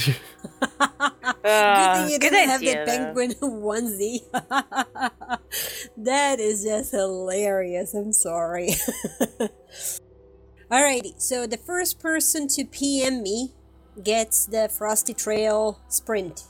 Uh, 0.61 0.99
Good 1.43 1.93
thing 1.95 2.09
you 2.09 2.19
didn't 2.19 2.49
have 2.49 2.59
idea, 2.61 2.85
the 2.85 2.91
though. 2.91 2.97
penguin 2.97 3.31
onesie. 3.41 4.23
that 5.97 6.39
is 6.41 6.63
just 6.63 6.91
hilarious. 6.91 7.93
I'm 7.93 8.11
sorry. 8.11 8.71
Alrighty, 10.69 11.19
so 11.19 11.47
the 11.47 11.57
first 11.57 11.99
person 11.99 12.47
to 12.49 12.65
PM 12.65 13.23
me 13.23 13.53
gets 14.03 14.45
the 14.47 14.67
Frosty 14.69 15.13
Trail 15.13 15.79
sprint. 15.87 16.43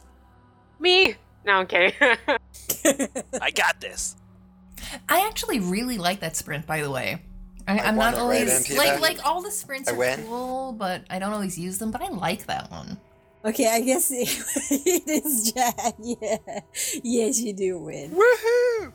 Me? 0.79 1.15
No, 1.45 1.53
I'm 1.53 1.67
kidding. 1.67 1.93
I 3.39 3.51
got 3.51 3.79
this. 3.79 4.15
I 5.07 5.25
actually 5.27 5.59
really 5.59 5.97
like 5.99 6.19
that 6.21 6.35
sprint, 6.35 6.65
by 6.65 6.81
the 6.81 6.89
way. 6.91 7.21
I, 7.69 7.79
I'm 7.79 7.95
not 7.95 8.13
it 8.13 8.17
right 8.17 8.21
always 8.23 8.69
like 8.77 8.87
that. 8.87 9.01
like 9.01 9.25
all 9.25 9.41
the 9.41 9.51
sprints 9.51 9.87
I 9.89 9.93
are 9.93 9.95
win. 9.95 10.25
cool, 10.25 10.73
but 10.73 11.03
I 11.09 11.19
don't 11.19 11.31
always 11.33 11.57
use 11.57 11.77
them. 11.77 11.91
But 11.91 12.01
I 12.01 12.09
like 12.09 12.47
that 12.47 12.71
one. 12.71 12.97
Okay, 13.45 13.67
I 13.71 13.81
guess 13.81 14.09
it 14.13 15.03
is 15.07 15.53
Jack. 15.53 15.93
Yeah. 15.99 16.37
Yes, 17.03 17.39
you 17.39 17.53
do 17.53 17.77
win. 17.77 18.11
Woohoo! 18.11 18.91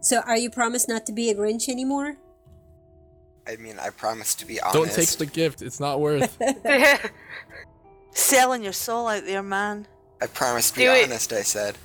So, 0.00 0.20
are 0.20 0.36
you 0.36 0.50
promised 0.50 0.88
not 0.88 1.06
to 1.06 1.12
be 1.12 1.30
a 1.30 1.34
Grinch 1.34 1.68
anymore? 1.68 2.16
I 3.48 3.56
mean, 3.56 3.78
I 3.80 3.88
promise 3.90 4.34
to 4.36 4.46
be 4.46 4.60
honest. 4.60 4.74
Don't 4.74 4.92
take 4.92 5.08
the 5.18 5.26
gift; 5.26 5.62
it's 5.62 5.80
not 5.80 6.00
worth. 6.00 6.36
Selling 8.12 8.62
your 8.62 8.72
soul 8.74 9.08
out 9.08 9.24
there, 9.24 9.42
man. 9.42 9.86
I 10.20 10.26
promise 10.26 10.70
to 10.72 10.76
be 10.76 10.84
it. 10.84 11.04
honest. 11.06 11.32
I 11.32 11.42
said. 11.42 11.78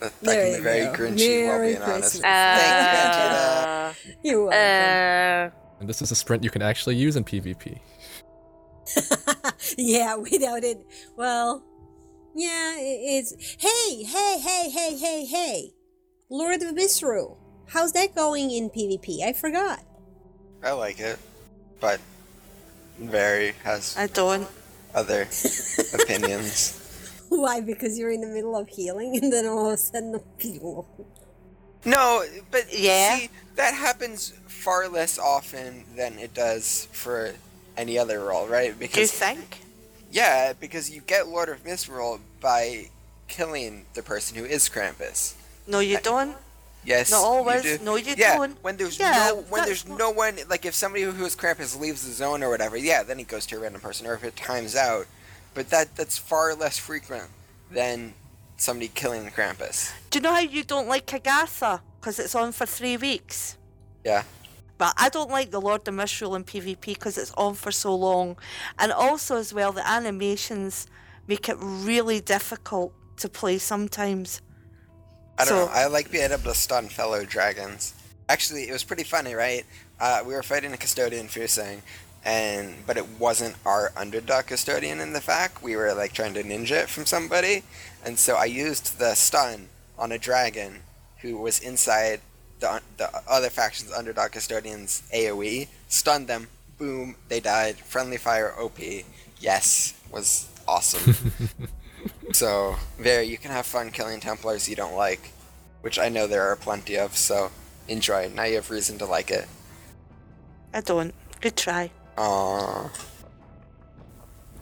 That, 0.00 0.12
that 0.20 0.20
There 0.22 0.42
can 0.44 0.50
you 0.52 0.56
be 0.58 0.62
very 0.62 0.84
go. 0.86 0.92
grinchy 0.92 1.46
while 1.46 1.58
Merry 1.58 1.68
being 1.72 1.82
honest. 1.82 2.20
Christmas. 2.20 2.20
Thank 2.22 3.14
you, 3.14 4.10
Vegeta. 4.10 4.16
You're 4.22 4.44
welcome. 4.46 5.54
uh, 5.56 5.80
and 5.80 5.88
this 5.88 6.02
is 6.02 6.10
a 6.10 6.14
sprint 6.16 6.42
you 6.44 6.50
can 6.50 6.62
actually 6.62 6.96
use 6.96 7.16
in 7.16 7.24
PvP. 7.24 7.78
yeah, 9.78 10.14
without 10.30 10.62
it, 10.64 10.84
well, 11.16 11.64
yeah, 12.34 12.74
it's. 12.78 13.34
Hey, 13.58 14.02
hey, 14.04 14.38
hey, 14.40 14.70
hey, 14.70 14.96
hey, 14.96 15.24
hey! 15.24 15.70
Lord 16.30 16.62
of 16.62 16.74
Misrule, 16.74 17.38
how's 17.68 17.92
that 17.92 18.14
going 18.14 18.50
in 18.50 18.68
PvP? 18.70 19.22
I 19.22 19.32
forgot. 19.32 19.80
I 20.62 20.72
like 20.72 20.98
it, 21.00 21.18
but 21.80 22.00
very 22.98 23.52
has 23.64 23.96
I 23.96 24.06
don't. 24.08 24.48
other 24.94 25.22
opinions. 25.94 26.80
Why? 27.40 27.60
Because 27.60 27.98
you're 27.98 28.10
in 28.10 28.20
the 28.20 28.26
middle 28.28 28.56
of 28.56 28.68
healing, 28.68 29.18
and 29.22 29.32
then 29.32 29.46
all 29.46 29.66
of 29.68 29.74
a 29.74 29.76
sudden 29.76 30.12
the 30.12 30.20
people. 30.38 30.86
No, 31.86 32.24
but 32.50 32.64
Yeah. 32.72 33.18
see, 33.18 33.28
that 33.56 33.74
happens 33.74 34.32
far 34.46 34.88
less 34.88 35.18
often 35.18 35.84
than 35.94 36.18
it 36.18 36.32
does 36.32 36.88
for 36.92 37.34
any 37.76 37.98
other 37.98 38.20
role, 38.24 38.46
right? 38.46 38.72
Do 38.78 39.00
you 39.00 39.06
think? 39.06 39.58
yeah, 40.10 40.54
because 40.58 40.88
you 40.90 41.02
get 41.02 41.28
Lord 41.28 41.50
of 41.50 41.62
Misrule 41.62 42.20
by 42.40 42.86
killing 43.28 43.84
the 43.92 44.02
person 44.02 44.38
who 44.38 44.46
is 44.46 44.70
Krampus. 44.70 45.34
No, 45.66 45.80
you 45.80 45.98
uh, 45.98 46.00
don't. 46.02 46.36
Yes, 46.86 47.10
Not 47.10 47.18
you 47.20 47.24
always. 47.26 47.62
do. 47.62 47.78
No, 47.82 47.96
you 47.96 48.14
yeah, 48.16 48.38
don't. 48.38 48.56
when 48.64 48.78
there's 48.78 48.98
Yeah, 48.98 49.32
no 49.34 49.36
when 49.50 49.66
there's 49.66 49.86
not- 49.86 49.98
no 49.98 50.10
one 50.10 50.38
like 50.48 50.64
if 50.64 50.74
somebody 50.74 51.04
who 51.04 51.24
is 51.26 51.36
Krampus 51.36 51.78
leaves 51.78 52.06
the 52.06 52.12
zone 52.14 52.42
or 52.42 52.48
whatever, 52.48 52.78
yeah, 52.78 53.02
then 53.02 53.18
he 53.18 53.24
goes 53.24 53.44
to 53.48 53.56
a 53.56 53.60
random 53.60 53.82
person, 53.82 54.06
or 54.06 54.14
if 54.14 54.24
it 54.24 54.36
times 54.36 54.74
out. 54.74 55.06
But 55.54 55.70
that 55.70 55.94
that's 55.96 56.18
far 56.18 56.54
less 56.54 56.78
frequent 56.78 57.30
than 57.70 58.14
somebody 58.56 58.88
killing 58.88 59.24
the 59.24 59.30
Krampus. 59.30 59.92
Do 60.10 60.18
you 60.18 60.22
know 60.22 60.32
how 60.32 60.40
you 60.40 60.64
don't 60.64 60.88
like 60.88 61.06
Agartha? 61.06 61.80
Because 62.00 62.18
it's 62.18 62.34
on 62.34 62.52
for 62.52 62.66
three 62.66 62.96
weeks. 62.96 63.56
Yeah. 64.04 64.24
But 64.76 64.94
I 64.96 65.08
don't 65.08 65.30
like 65.30 65.50
the 65.52 65.60
Lord 65.60 65.86
of 65.86 65.94
Misrule 65.94 66.34
in 66.34 66.44
PvP 66.44 66.80
because 66.94 67.16
it's 67.16 67.30
on 67.36 67.54
for 67.54 67.70
so 67.70 67.94
long. 67.94 68.36
And 68.78 68.92
also, 68.92 69.36
as 69.36 69.54
well, 69.54 69.72
the 69.72 69.88
animations 69.88 70.86
make 71.28 71.48
it 71.48 71.56
really 71.60 72.20
difficult 72.20 72.92
to 73.18 73.28
play 73.28 73.58
sometimes. 73.58 74.42
I 75.38 75.44
don't 75.44 75.48
So- 75.48 75.66
know. 75.66 75.72
I 75.72 75.86
like 75.86 76.10
being 76.10 76.30
able 76.30 76.42
to 76.44 76.54
stun 76.54 76.88
fellow 76.88 77.24
dragons. 77.24 77.94
Actually, 78.28 78.68
it 78.68 78.72
was 78.72 78.84
pretty 78.84 79.04
funny, 79.04 79.34
right? 79.34 79.64
Uh, 80.00 80.22
we 80.26 80.34
were 80.34 80.42
fighting 80.42 80.72
a 80.72 80.76
custodian 80.76 81.28
Fusang, 81.28 81.80
and 82.24 82.74
but 82.86 82.96
it 82.96 83.08
wasn't 83.18 83.56
our 83.64 83.92
underdog 83.96 84.46
custodian 84.46 85.00
in 85.00 85.12
the 85.12 85.20
fact. 85.20 85.62
We 85.62 85.76
were 85.76 85.92
like 85.94 86.12
trying 86.12 86.34
to 86.34 86.42
ninja 86.42 86.82
it 86.82 86.88
from 86.88 87.06
somebody, 87.06 87.62
and 88.04 88.18
so 88.18 88.34
I 88.34 88.46
used 88.46 88.98
the 88.98 89.14
stun 89.14 89.68
on 89.98 90.12
a 90.12 90.18
dragon 90.18 90.82
who 91.20 91.36
was 91.38 91.58
inside 91.60 92.20
the 92.60 92.80
the 92.96 93.10
other 93.28 93.50
faction's 93.50 93.92
underdog 93.92 94.32
custodian's 94.32 95.02
AOE. 95.12 95.68
Stunned 95.88 96.28
them. 96.28 96.48
Boom! 96.78 97.16
They 97.28 97.40
died. 97.40 97.76
Friendly 97.76 98.16
fire 98.16 98.52
OP. 98.58 98.78
Yes, 99.38 99.94
was 100.10 100.48
awesome. 100.66 101.14
So 102.32 102.74
there, 102.98 103.22
you 103.22 103.38
can 103.38 103.52
have 103.52 103.64
fun 103.64 103.90
killing 103.90 104.18
Templars 104.18 104.68
you 104.68 104.74
don't 104.74 104.96
like, 104.96 105.30
which 105.82 106.00
I 106.00 106.08
know 106.08 106.26
there 106.26 106.42
are 106.42 106.56
plenty 106.56 106.98
of. 106.98 107.16
So 107.16 107.50
enjoy. 107.86 108.28
Now 108.34 108.42
you 108.42 108.56
have 108.56 108.70
reason 108.70 108.98
to 108.98 109.06
like 109.06 109.30
it. 109.30 109.46
I 110.72 110.80
don't. 110.80 111.14
Good 111.40 111.56
try. 111.56 111.90
Aww. 112.16 112.90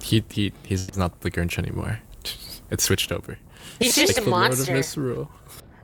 He 0.03 0.25
he 0.31 0.53
he's 0.65 0.97
not 0.97 1.21
the 1.21 1.31
Grinch 1.31 1.59
anymore. 1.59 2.01
It's 2.71 2.85
switched 2.85 3.13
over. 3.13 3.37
he's 3.79 3.95
just 3.95 4.17
Like 4.17 4.23
a 4.23 4.25
the 4.25 4.31
Lord 4.31 4.53
of 4.53 4.59
monster. 4.71 5.29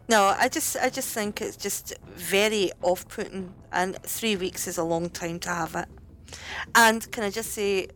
No, 0.09 0.35
I 0.39 0.49
just, 0.49 0.75
I 0.79 0.89
just 0.89 1.13
think 1.13 1.43
it's 1.43 1.57
just 1.59 1.93
very 2.17 2.71
off-putting, 2.81 3.53
and 3.73 4.03
three 4.05 4.37
weeks 4.37 4.67
is 4.67 4.79
a 4.79 4.83
long 4.83 5.11
time 5.11 5.39
to 5.41 5.51
have 5.51 5.75
it. 5.75 5.87
And 6.75 7.11
can 7.13 7.25
I 7.25 7.31
just 7.31 7.53
say, 7.53 7.89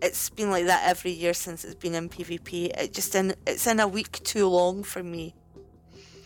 it's 0.00 0.30
been 0.30 0.50
like 0.50 0.64
that 0.64 0.88
every 0.88 1.10
year 1.10 1.34
since 1.34 1.62
it's 1.66 1.74
been 1.74 1.94
in 1.94 2.08
PvP. 2.08 2.70
It 2.78 2.94
just 2.94 3.14
in, 3.14 3.34
it's 3.46 3.66
in 3.66 3.78
a 3.78 3.86
week 3.86 4.22
too 4.24 4.48
long 4.48 4.82
for 4.82 5.02
me. 5.02 5.34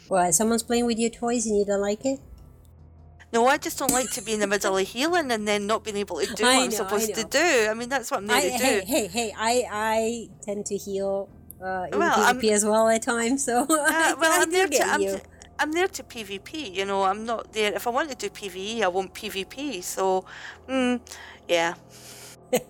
Well, 0.08 0.32
someone's 0.32 0.62
playing 0.62 0.86
with 0.86 1.00
your 1.00 1.10
toys 1.10 1.46
and 1.46 1.58
you 1.58 1.64
don't 1.64 1.80
like 1.80 2.04
it? 2.04 2.20
No, 3.34 3.48
I 3.48 3.56
just 3.58 3.80
don't 3.80 3.90
like 3.90 4.10
to 4.12 4.22
be 4.22 4.32
in 4.34 4.38
the 4.38 4.46
middle 4.46 4.78
of 4.78 4.86
healing 4.86 5.32
and 5.32 5.46
then 5.46 5.66
not 5.66 5.82
being 5.82 5.96
able 5.96 6.20
to 6.20 6.26
do 6.34 6.44
what 6.44 6.54
I'm 6.54 6.70
supposed 6.70 7.14
to 7.16 7.24
do. 7.24 7.66
I 7.68 7.74
mean, 7.74 7.88
that's 7.88 8.08
what 8.12 8.18
I'm 8.18 8.28
there 8.28 8.36
I, 8.36 8.42
to 8.42 8.48
do. 8.58 8.64
hey, 8.64 8.84
hey, 8.86 9.06
hey! 9.08 9.34
I 9.36 9.64
I 9.72 10.28
tend 10.40 10.66
to 10.66 10.76
heal 10.76 11.28
uh, 11.60 11.86
in 11.92 11.98
Well, 11.98 12.14
PvP 12.16 12.44
I'm- 12.44 12.54
as 12.54 12.64
well 12.64 12.88
at 12.88 13.02
times, 13.02 13.44
so 13.44 13.62
Uh, 13.62 13.66
well, 13.68 14.32
I 14.32 14.42
I'm 14.42 14.50
do 14.50 14.56
there 14.56 14.68
to 14.68 14.82
I'm, 14.86 15.00
you. 15.00 15.20
I'm 15.58 15.72
there 15.72 15.88
to 15.88 16.02
PvP. 16.04 16.72
You 16.74 16.84
know, 16.84 17.02
I'm 17.02 17.26
not 17.26 17.52
there. 17.52 17.72
If 17.74 17.88
I 17.88 17.90
want 17.90 18.08
to 18.10 18.16
do 18.16 18.30
PVE, 18.30 18.82
I 18.82 18.88
want 18.88 19.12
PvP. 19.14 19.82
So, 19.82 20.24
mm, 20.68 21.00
yeah. 21.48 21.74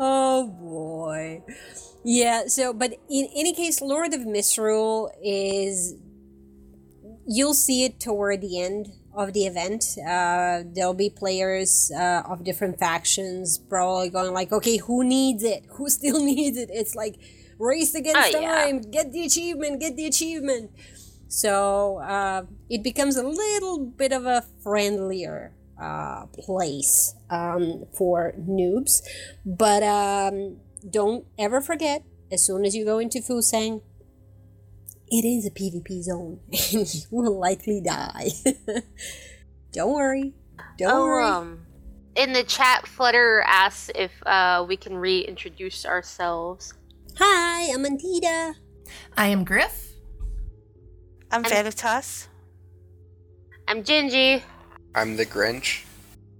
oh 0.00 0.48
boy. 0.48 1.42
Yeah, 2.04 2.48
so 2.48 2.72
but 2.72 2.94
in 3.08 3.28
any 3.36 3.54
case, 3.54 3.80
Lord 3.80 4.14
of 4.14 4.26
Misrule 4.26 5.12
is 5.22 5.94
you'll 7.24 7.54
see 7.54 7.84
it 7.84 8.00
toward 8.00 8.40
the 8.40 8.60
end 8.60 8.92
of 9.14 9.32
the 9.32 9.46
event. 9.46 9.84
Uh, 9.98 10.62
there'll 10.74 10.94
be 10.94 11.10
players 11.10 11.90
uh, 11.96 12.22
of 12.28 12.44
different 12.44 12.78
factions 12.78 13.58
probably 13.58 14.10
going 14.10 14.32
like, 14.32 14.52
okay, 14.52 14.76
who 14.78 15.04
needs 15.04 15.42
it? 15.42 15.64
Who 15.72 15.88
still 15.98 16.24
needs 16.24 16.56
it? 16.56 16.70
It's 16.72 16.94
like 16.94 17.18
race 17.58 17.94
against 17.94 18.34
Oh, 18.34 18.40
yeah. 18.40 18.64
time. 18.64 18.80
Get 18.82 19.12
the 19.12 19.24
achievement. 19.24 19.80
Get 19.80 19.96
the 19.96 20.06
achievement. 20.06 20.70
So 21.28 21.98
uh, 21.98 22.44
it 22.68 22.82
becomes 22.82 23.16
a 23.16 23.22
little 23.26 23.78
bit 23.86 24.12
of 24.12 24.26
a 24.26 24.44
friendlier 24.62 25.52
uh, 25.80 26.26
place 26.26 27.14
um, 27.30 27.84
for 27.96 28.34
noobs. 28.38 29.00
But 29.44 29.82
um, 29.82 30.58
don't 30.88 31.24
ever 31.38 31.60
forget, 31.60 32.04
as 32.30 32.44
soon 32.44 32.64
as 32.64 32.74
you 32.76 32.84
go 32.84 32.98
into 32.98 33.20
Fusang, 33.20 33.80
it 35.14 35.24
is 35.26 35.44
a 35.46 35.50
PvP 35.50 36.02
zone 36.02 36.40
and 36.72 36.94
you 36.94 37.02
will 37.10 37.38
likely 37.38 37.80
die. 37.84 38.30
Don't 39.72 39.92
worry. 39.92 40.32
Don't 40.78 40.90
Oh, 40.92 41.04
worry. 41.04 41.24
um, 41.24 41.66
in 42.16 42.32
the 42.32 42.42
chat, 42.44 42.86
Flutter 42.86 43.42
asks 43.46 43.90
if 43.94 44.10
uh, 44.26 44.64
we 44.66 44.76
can 44.76 44.96
reintroduce 44.96 45.84
ourselves. 45.84 46.72
Hi, 47.18 47.72
I'm 47.74 47.84
Antita. 47.84 48.54
I 49.16 49.26
am 49.28 49.44
Griff. 49.44 49.90
I'm 51.30 51.42
Veritas. 51.44 52.28
I'm 53.68 53.82
Gingy. 53.82 54.42
I'm 54.94 55.16
the 55.16 55.24
Grinch. 55.26 55.84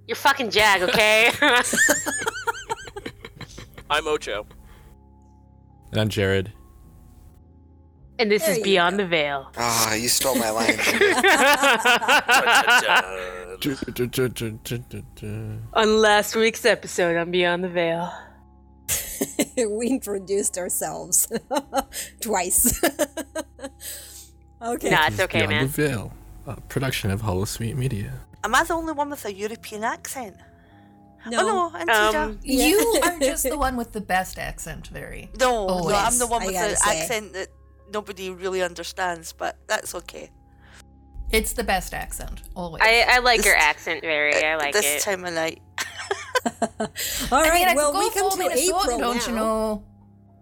You're 0.06 0.16
fucking 0.16 0.50
Jag, 0.50 0.82
okay? 0.82 1.30
I'm 3.90 4.06
Ocho. 4.06 4.46
And 5.92 6.00
I'm 6.00 6.08
Jared. 6.08 6.52
And 8.18 8.30
this 8.30 8.42
There 8.44 8.52
is 8.52 8.58
Beyond 8.62 8.98
go. 8.98 9.02
the 9.04 9.08
Veil. 9.08 9.50
Ah, 9.56 9.94
you 9.94 10.08
stole 10.08 10.34
my 10.36 10.50
line. 10.50 10.78
On 15.74 16.00
last 16.00 16.36
week's 16.36 16.64
episode 16.64 17.16
on 17.16 17.30
Beyond 17.30 17.64
the 17.64 17.68
Veil. 17.68 18.12
we 19.56 19.88
introduced 19.88 20.58
ourselves 20.58 21.26
twice. 22.20 22.82
okay. 24.62 24.90
Nah, 24.90 25.06
it's 25.06 25.20
okay, 25.20 25.38
Beyond 25.46 25.50
man. 25.50 25.62
the 25.66 25.68
Veil, 25.72 26.12
a 26.46 26.60
production 26.62 27.10
of 27.10 27.22
Holosuite 27.22 27.76
Media. 27.76 28.12
Am 28.44 28.54
I 28.54 28.64
the 28.64 28.74
only 28.74 28.92
one 28.92 29.10
with 29.10 29.24
a 29.24 29.32
European 29.32 29.84
accent? 29.84 30.36
No. 31.28 31.38
Oh 31.40 31.72
no, 31.72 31.78
Antida. 31.78 32.14
Um, 32.24 32.38
Yeah. 32.42 32.66
You 32.66 33.00
are 33.04 33.18
just 33.20 33.44
the 33.44 33.56
one 33.56 33.76
with 33.76 33.92
the 33.92 34.00
best 34.00 34.38
accent, 34.38 34.88
very. 34.88 35.30
no, 35.38 35.66
no, 35.66 35.88
I'm 35.94 36.18
the 36.18 36.26
one 36.26 36.44
with 36.44 36.54
the 36.54 36.74
say. 36.76 37.00
accent 37.02 37.32
that 37.34 37.48
nobody 37.92 38.30
really 38.30 38.62
understands, 38.62 39.32
but 39.32 39.56
that's 39.68 39.94
okay. 39.94 40.30
It's 41.30 41.52
the 41.54 41.64
best 41.64 41.94
accent, 41.94 42.42
always. 42.54 42.82
I, 42.84 43.06
I 43.08 43.18
like 43.20 43.38
This- 43.38 43.46
your 43.46 43.56
accent, 43.56 44.02
very. 44.02 44.34
I 44.44 44.56
like 44.56 44.72
this 44.74 44.84
it. 44.84 44.88
This 44.94 45.04
time 45.04 45.24
of 45.24 45.32
night. 45.34 45.60
All 47.30 47.38
I 47.38 47.48
right. 47.48 47.54
mean, 47.54 47.68
I 47.68 47.74
well, 47.74 47.92
could 47.92 47.98
go 47.98 48.08
we 48.08 48.10
come 48.10 48.30
to 48.32 48.36
Minnesota, 48.38 48.78
April 48.84 48.98
don't 48.98 49.16
now. 49.16 49.26
you 49.26 49.34
know? 49.34 49.84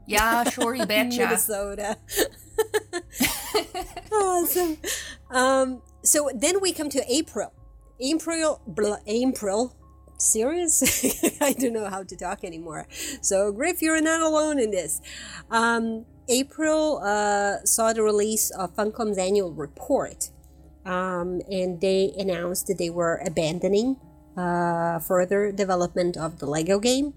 Yeah, 0.06 0.44
sure, 0.50 0.74
you 0.74 0.86
betcha. 0.86 1.18
Minnesota. 1.20 1.96
awesome. 4.12 4.76
Um, 5.30 5.82
so 6.02 6.30
then 6.34 6.60
we 6.60 6.72
come 6.72 6.88
to 6.90 7.02
April. 7.12 7.52
April. 8.00 8.60
Bl- 8.66 8.94
April. 9.06 9.76
Serious? 10.20 10.82
I 11.40 11.52
don't 11.52 11.72
know 11.72 11.88
how 11.88 12.02
to 12.02 12.16
talk 12.16 12.44
anymore. 12.44 12.86
So, 13.20 13.52
Griff, 13.52 13.82
you're 13.82 14.00
not 14.00 14.20
alone 14.20 14.58
in 14.58 14.70
this. 14.70 15.00
Um, 15.50 16.06
April 16.28 17.00
uh, 17.02 17.64
saw 17.64 17.92
the 17.92 18.02
release 18.02 18.50
of 18.50 18.74
Funcom's 18.76 19.18
annual 19.18 19.52
report, 19.52 20.30
um, 20.84 21.40
and 21.50 21.80
they 21.80 22.12
announced 22.18 22.66
that 22.68 22.78
they 22.78 22.90
were 22.90 23.20
abandoning 23.26 23.96
uh, 24.36 24.98
further 25.00 25.50
development 25.52 26.16
of 26.16 26.38
the 26.38 26.46
Lego 26.46 26.78
game 26.78 27.14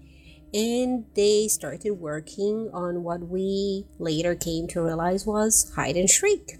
and 0.54 1.04
they 1.16 1.48
started 1.48 1.90
working 1.92 2.70
on 2.72 3.02
what 3.02 3.20
we 3.26 3.84
later 3.98 4.36
came 4.36 4.68
to 4.68 4.80
realize 4.80 5.26
was 5.26 5.72
hide 5.74 5.96
and 5.96 6.08
shriek. 6.08 6.58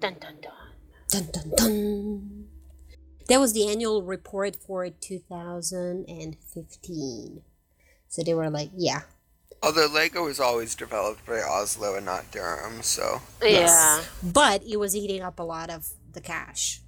Dun 0.00 0.16
dun 0.18 0.36
dun. 0.40 0.52
Dun 1.10 1.28
dun 1.30 1.52
dun. 1.54 2.33
That 3.28 3.40
was 3.40 3.54
the 3.54 3.68
annual 3.68 4.02
report 4.02 4.56
for 4.56 4.90
2015. 4.90 7.42
So 8.08 8.22
they 8.22 8.34
were 8.34 8.50
like, 8.50 8.70
yeah. 8.76 9.02
Although 9.62 9.86
Lego 9.86 10.24
was 10.24 10.40
always 10.40 10.74
developed 10.74 11.24
by 11.24 11.40
Oslo 11.40 11.94
and 11.96 12.04
not 12.04 12.30
Durham, 12.30 12.82
so 12.82 13.22
Yeah. 13.42 14.02
But 14.22 14.62
it 14.62 14.78
was 14.78 14.94
eating 14.94 15.22
up 15.22 15.38
a 15.38 15.42
lot 15.42 15.70
of 15.70 15.88
the 16.12 16.20
cash. 16.20 16.82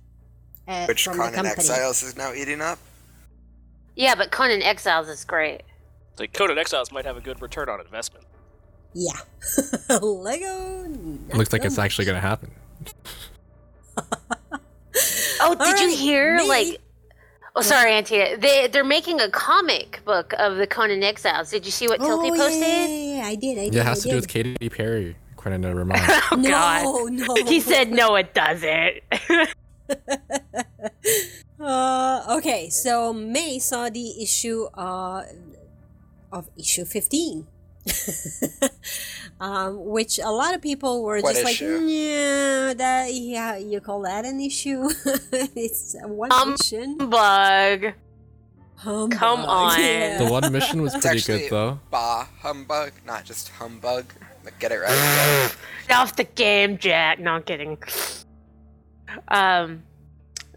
Uh, 0.68 0.84
which 0.86 1.04
from 1.04 1.16
the 1.16 1.22
Conan 1.22 1.34
company. 1.34 1.52
Exiles 1.52 2.02
is 2.02 2.16
now 2.16 2.34
eating 2.34 2.60
up. 2.60 2.78
Yeah, 3.94 4.14
but 4.14 4.30
Conan 4.30 4.60
Exiles 4.62 5.08
is 5.08 5.24
great. 5.24 5.62
Like 6.18 6.34
Conan 6.34 6.58
Exiles 6.58 6.92
might 6.92 7.06
have 7.06 7.16
a 7.16 7.20
good 7.20 7.40
return 7.40 7.68
on 7.68 7.80
investment. 7.80 8.26
Yeah. 8.92 9.12
Lego. 10.00 10.86
not 10.86 11.36
Looks 11.36 11.52
like 11.52 11.64
it's 11.64 11.76
so 11.76 11.82
actually 11.82 12.04
going 12.04 12.16
to 12.16 12.20
happen. 12.20 12.50
Oh, 15.46 15.54
did 15.54 15.80
you 15.80 15.90
hear? 15.96 16.36
me- 16.38 16.48
Like, 16.48 16.80
oh, 17.54 17.62
sorry, 17.62 17.92
Auntie. 17.92 18.34
They 18.36 18.66
they're 18.68 18.84
making 18.84 19.20
a 19.20 19.28
comic 19.30 20.00
book 20.04 20.32
of 20.38 20.56
the 20.56 20.66
Conan 20.66 21.02
Exiles. 21.02 21.50
Did 21.50 21.64
you 21.64 21.72
see 21.72 21.86
what 21.88 22.00
Tilty 22.00 22.30
oh, 22.32 22.36
posted? 22.36 22.60
Yeah, 22.62 22.86
yeah, 22.86 23.16
yeah, 23.18 23.26
I 23.26 23.34
did. 23.34 23.58
I 23.58 23.64
did. 23.64 23.74
Yeah, 23.74 23.80
it 23.82 23.86
has 23.86 24.00
I 24.00 24.02
to 24.02 24.08
do 24.10 24.16
with 24.16 24.28
did. 24.28 24.56
Katy 24.58 24.68
Perry, 24.68 25.16
according 25.32 25.62
to 25.62 25.74
Ramon. 25.80 25.98
Oh 26.32 26.36
no, 26.36 26.50
God. 26.50 27.12
no. 27.12 27.34
He 27.46 27.60
said 27.60 27.90
no, 27.90 28.16
it 28.16 28.34
doesn't. 28.34 29.00
uh, 31.60 32.36
okay, 32.38 32.68
so 32.70 33.12
May 33.12 33.58
saw 33.58 33.88
the 33.88 34.22
issue 34.22 34.64
uh, 34.74 35.22
of 36.32 36.50
issue 36.58 36.84
15. 36.84 37.46
um, 39.40 39.84
which 39.86 40.18
a 40.18 40.30
lot 40.30 40.54
of 40.54 40.62
people 40.62 41.02
were 41.02 41.20
What 41.20 41.34
just 41.36 41.46
issue? 41.48 41.78
like, 41.78 41.82
yeah, 41.86 42.74
that 42.74 43.12
yeah, 43.12 43.56
you 43.56 43.80
call 43.80 44.02
that 44.02 44.24
an 44.24 44.40
issue? 44.40 44.88
it's 45.32 45.96
one 46.02 46.32
Um, 46.32 46.52
mission. 46.52 46.96
Bug. 46.98 47.92
Humbug, 48.76 49.18
come 49.18 49.40
on. 49.46 49.78
yeah. 49.80 50.18
the 50.18 50.30
one 50.30 50.50
mission 50.52 50.82
was 50.82 50.94
pretty 50.96 51.20
good, 51.22 51.50
though. 51.50 51.80
Bah 51.90 52.26
humbug, 52.40 52.92
not 53.06 53.24
just 53.24 53.48
humbug. 53.50 54.04
Like, 54.44 54.58
get 54.58 54.70
it 54.72 54.76
right. 54.80 55.50
Off 55.90 56.14
the 56.16 56.24
game, 56.24 56.76
Jack. 56.78 57.18
No, 57.18 57.32
I'm 57.32 57.42
kidding. 57.42 57.78
Um, 59.28 59.82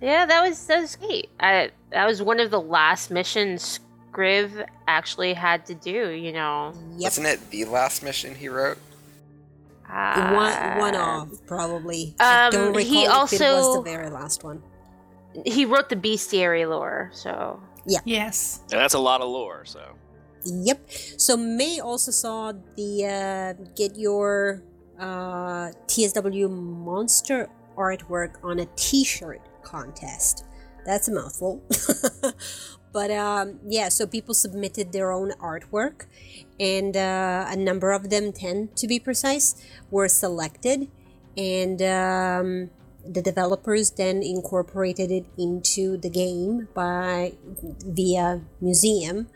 yeah, 0.01 0.25
that 0.25 0.41
was 0.47 0.65
that 0.67 0.81
was 0.81 0.95
great. 0.95 1.29
I 1.39 1.71
that 1.91 2.05
was 2.05 2.21
one 2.21 2.39
of 2.39 2.51
the 2.51 2.59
last 2.61 3.09
missions 3.09 3.79
Scriv 4.19 4.65
actually 4.87 5.33
had 5.33 5.65
to 5.67 5.75
do. 5.75 6.09
You 6.09 6.31
know, 6.33 6.73
Yep. 6.97 7.03
Wasn't 7.03 7.27
it 7.27 7.49
the 7.51 7.65
last 7.65 8.03
mission 8.03 8.35
he 8.35 8.49
wrote? 8.49 8.77
uh, 9.89 10.31
One, 10.33 10.77
one 10.79 10.95
off, 10.95 11.29
probably. 11.47 12.15
I 12.19 12.47
Um, 12.47 12.51
don't 12.51 12.75
recall 12.75 12.83
he 13.27 13.35
if 13.35 13.41
it 13.41 13.53
was 13.53 13.75
the 13.75 13.81
very 13.81 14.09
last 14.09 14.43
one. 14.43 14.61
He 15.45 15.65
wrote 15.65 15.89
the 15.89 15.95
bestiary 15.95 16.67
lore, 16.69 17.11
so 17.13 17.59
yeah. 17.85 17.99
yes. 18.05 18.61
And 18.71 18.79
that's 18.79 18.93
a 18.93 18.99
lot 18.99 19.21
of 19.21 19.29
lore, 19.29 19.63
so. 19.65 19.81
Yep. 20.45 20.91
So 21.17 21.37
May 21.37 21.79
also 21.79 22.11
saw 22.11 22.51
the 22.75 23.05
uh, 23.05 23.63
get 23.75 23.95
your 23.97 24.63
uh, 24.99 25.71
TSW 25.87 26.49
monster 26.49 27.49
artwork 27.77 28.35
on 28.43 28.59
a 28.59 28.65
T-shirt 28.75 29.41
contest. 29.63 30.45
That's 30.85 31.07
a 31.07 31.11
mouthful. 31.13 31.61
but 32.91 33.11
um, 33.11 33.59
yeah, 33.65 33.89
so 33.89 34.05
people 34.07 34.33
submitted 34.33 34.91
their 34.91 35.11
own 35.11 35.31
artwork, 35.41 36.05
and 36.59 36.95
uh, 36.95 37.45
a 37.47 37.55
number 37.55 37.91
of 37.91 38.09
them, 38.09 38.31
ten 38.31 38.69
to 38.75 38.87
be 38.87 38.99
precise, 38.99 39.55
were 39.91 40.07
selected, 40.07 40.87
and 41.37 41.81
um, 41.81 42.69
the 43.05 43.21
developers 43.21 43.91
then 43.91 44.21
incorporated 44.21 45.11
it 45.11 45.25
into 45.37 45.97
the 45.97 46.09
game 46.09 46.67
by 46.73 47.33
via 47.85 48.41
museum 48.61 49.27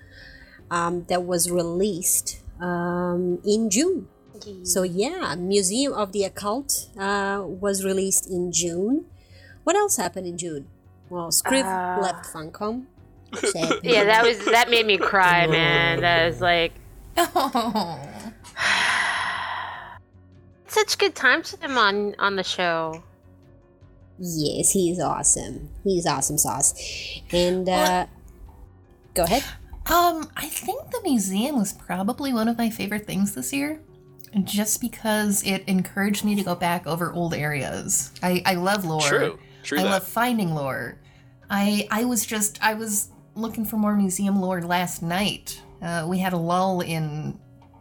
um, 0.69 1.05
that 1.09 1.23
was 1.23 1.49
released 1.49 2.41
um, 2.59 3.39
in 3.45 3.69
June. 3.69 4.07
So 4.63 4.83
yeah, 4.83 5.35
Museum 5.35 5.93
of 5.93 6.11
the 6.11 6.25
Occult 6.25 6.89
uh, 6.99 7.41
was 7.45 7.85
released 7.85 8.27
in 8.29 8.51
June. 8.51 9.05
What 9.63 9.77
else 9.77 9.95
happened 9.95 10.27
in 10.27 10.37
June? 10.37 10.67
Well, 11.09 11.29
Scriv 11.29 11.63
Uh, 11.63 12.01
left 12.01 12.25
Funcom. 12.25 12.87
Sad. 13.35 13.79
yeah, 13.83 14.03
that 14.05 14.23
was 14.25 14.43
that 14.45 14.69
made 14.69 14.85
me 14.85 14.97
cry, 14.97 15.47
man. 15.47 16.01
That 16.01 16.25
was 16.27 16.41
like 16.41 16.73
Oh. 17.17 17.99
such 20.67 20.97
good 20.97 21.15
times 21.15 21.51
with 21.51 21.63
him 21.63 21.77
on 21.77 22.15
on 22.19 22.35
the 22.35 22.43
show. 22.43 23.03
yes, 24.19 24.71
he's 24.71 24.99
awesome. 24.99 25.69
He's 25.83 26.05
awesome 26.07 26.37
sauce. 26.37 26.73
And 27.31 27.67
uh, 27.69 28.07
go 29.13 29.23
ahead. 29.23 29.43
Um, 29.87 30.29
I 30.37 30.47
think 30.47 30.91
the 30.91 31.01
museum 31.03 31.57
was 31.59 31.73
probably 31.73 32.31
one 32.33 32.47
of 32.47 32.57
my 32.57 32.69
favorite 32.69 33.05
things 33.05 33.35
this 33.35 33.51
year. 33.51 33.81
Just 34.43 34.81
because 34.81 35.43
it 35.43 35.63
encouraged 35.67 36.25
me 36.25 36.33
to 36.35 36.43
go 36.43 36.55
back 36.55 36.87
over 36.87 37.11
old 37.13 37.35
areas. 37.35 38.11
I, 38.23 38.41
I 38.45 38.55
love 38.55 38.83
lore. 38.85 39.01
True. 39.01 39.37
True 39.61 39.79
I 39.79 39.83
that. 39.83 39.89
love 39.89 40.07
finding 40.07 40.55
lore. 40.55 40.97
I 41.49 41.87
I 41.91 42.05
was 42.05 42.25
just 42.25 42.57
I 42.63 42.73
was 42.73 43.09
looking 43.35 43.65
for 43.65 43.77
more 43.77 43.95
museum 43.95 44.39
lore 44.41 44.61
last 44.61 45.01
night. 45.01 45.61
Uh, 45.81 46.05
we 46.07 46.19
had 46.19 46.33
a 46.33 46.37
lull 46.37 46.81
in 46.81 47.37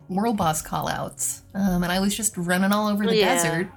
world 0.09 0.37
boss 0.37 0.63
callouts, 0.63 1.43
um, 1.55 1.83
and 1.83 1.93
I 1.93 2.01
was 2.01 2.17
just 2.17 2.37
running 2.37 2.73
all 2.73 2.89
over 2.89 3.07
the 3.07 3.17
Yeah. 3.17 3.35
desert, 3.35 3.69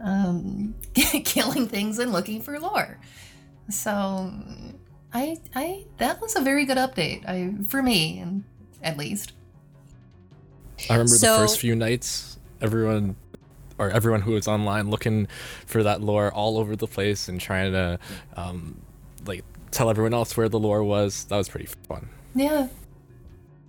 um, 0.00 0.74
killing 0.94 1.68
things 1.68 1.98
and 1.98 2.12
looking 2.12 2.40
for 2.42 2.58
lore. 2.58 2.98
So 3.70 4.32
I 5.12 5.38
I 5.54 5.84
that 5.98 6.20
was 6.20 6.34
a 6.36 6.40
very 6.40 6.64
good 6.64 6.76
update. 6.78 7.28
I 7.28 7.52
for 7.68 7.82
me, 7.82 8.18
and 8.18 8.44
at 8.82 8.96
least. 8.96 9.32
I 10.90 10.94
remember 10.94 11.08
So- 11.14 11.34
the 11.34 11.38
first 11.46 11.60
few 11.60 11.76
nights, 11.76 12.38
everyone 12.60 13.14
or 13.78 13.90
everyone 13.90 14.20
who 14.22 14.32
was 14.32 14.48
online 14.48 14.90
looking 14.90 15.28
for 15.66 15.82
that 15.82 16.00
lore 16.02 16.32
all 16.32 16.58
over 16.58 16.74
the 16.76 16.86
place 16.86 17.28
and 17.28 17.40
trying 17.40 17.72
to 17.72 17.98
um, 18.36 18.80
like 19.24 19.44
tell 19.72 19.90
everyone 19.90 20.14
else 20.14 20.36
where 20.36 20.48
the 20.48 20.58
lore 20.58 20.84
was. 20.84 21.24
That 21.24 21.36
was 21.36 21.48
pretty 21.48 21.66
fun. 21.88 22.08
Yeah. 22.34 22.68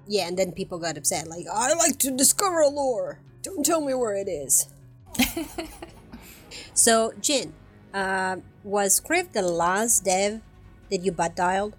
Yeah, 0.07 0.27
and 0.27 0.37
then 0.37 0.51
people 0.51 0.77
got 0.79 0.97
upset, 0.97 1.27
like, 1.27 1.45
I 1.51 1.73
like 1.73 1.97
to 1.99 2.11
discover 2.11 2.59
a 2.59 2.67
lore. 2.67 3.19
Don't 3.41 3.65
tell 3.65 3.81
me 3.81 3.93
where 3.93 4.15
it 4.15 4.27
is. 4.27 4.67
so, 6.73 7.13
Jin, 7.21 7.53
uh, 7.93 8.37
was 8.63 8.99
Scriv 8.99 9.31
the 9.31 9.41
last 9.41 10.03
dev 10.03 10.41
that 10.89 11.03
you 11.03 11.11
butt 11.11 11.35
dialed? 11.35 11.75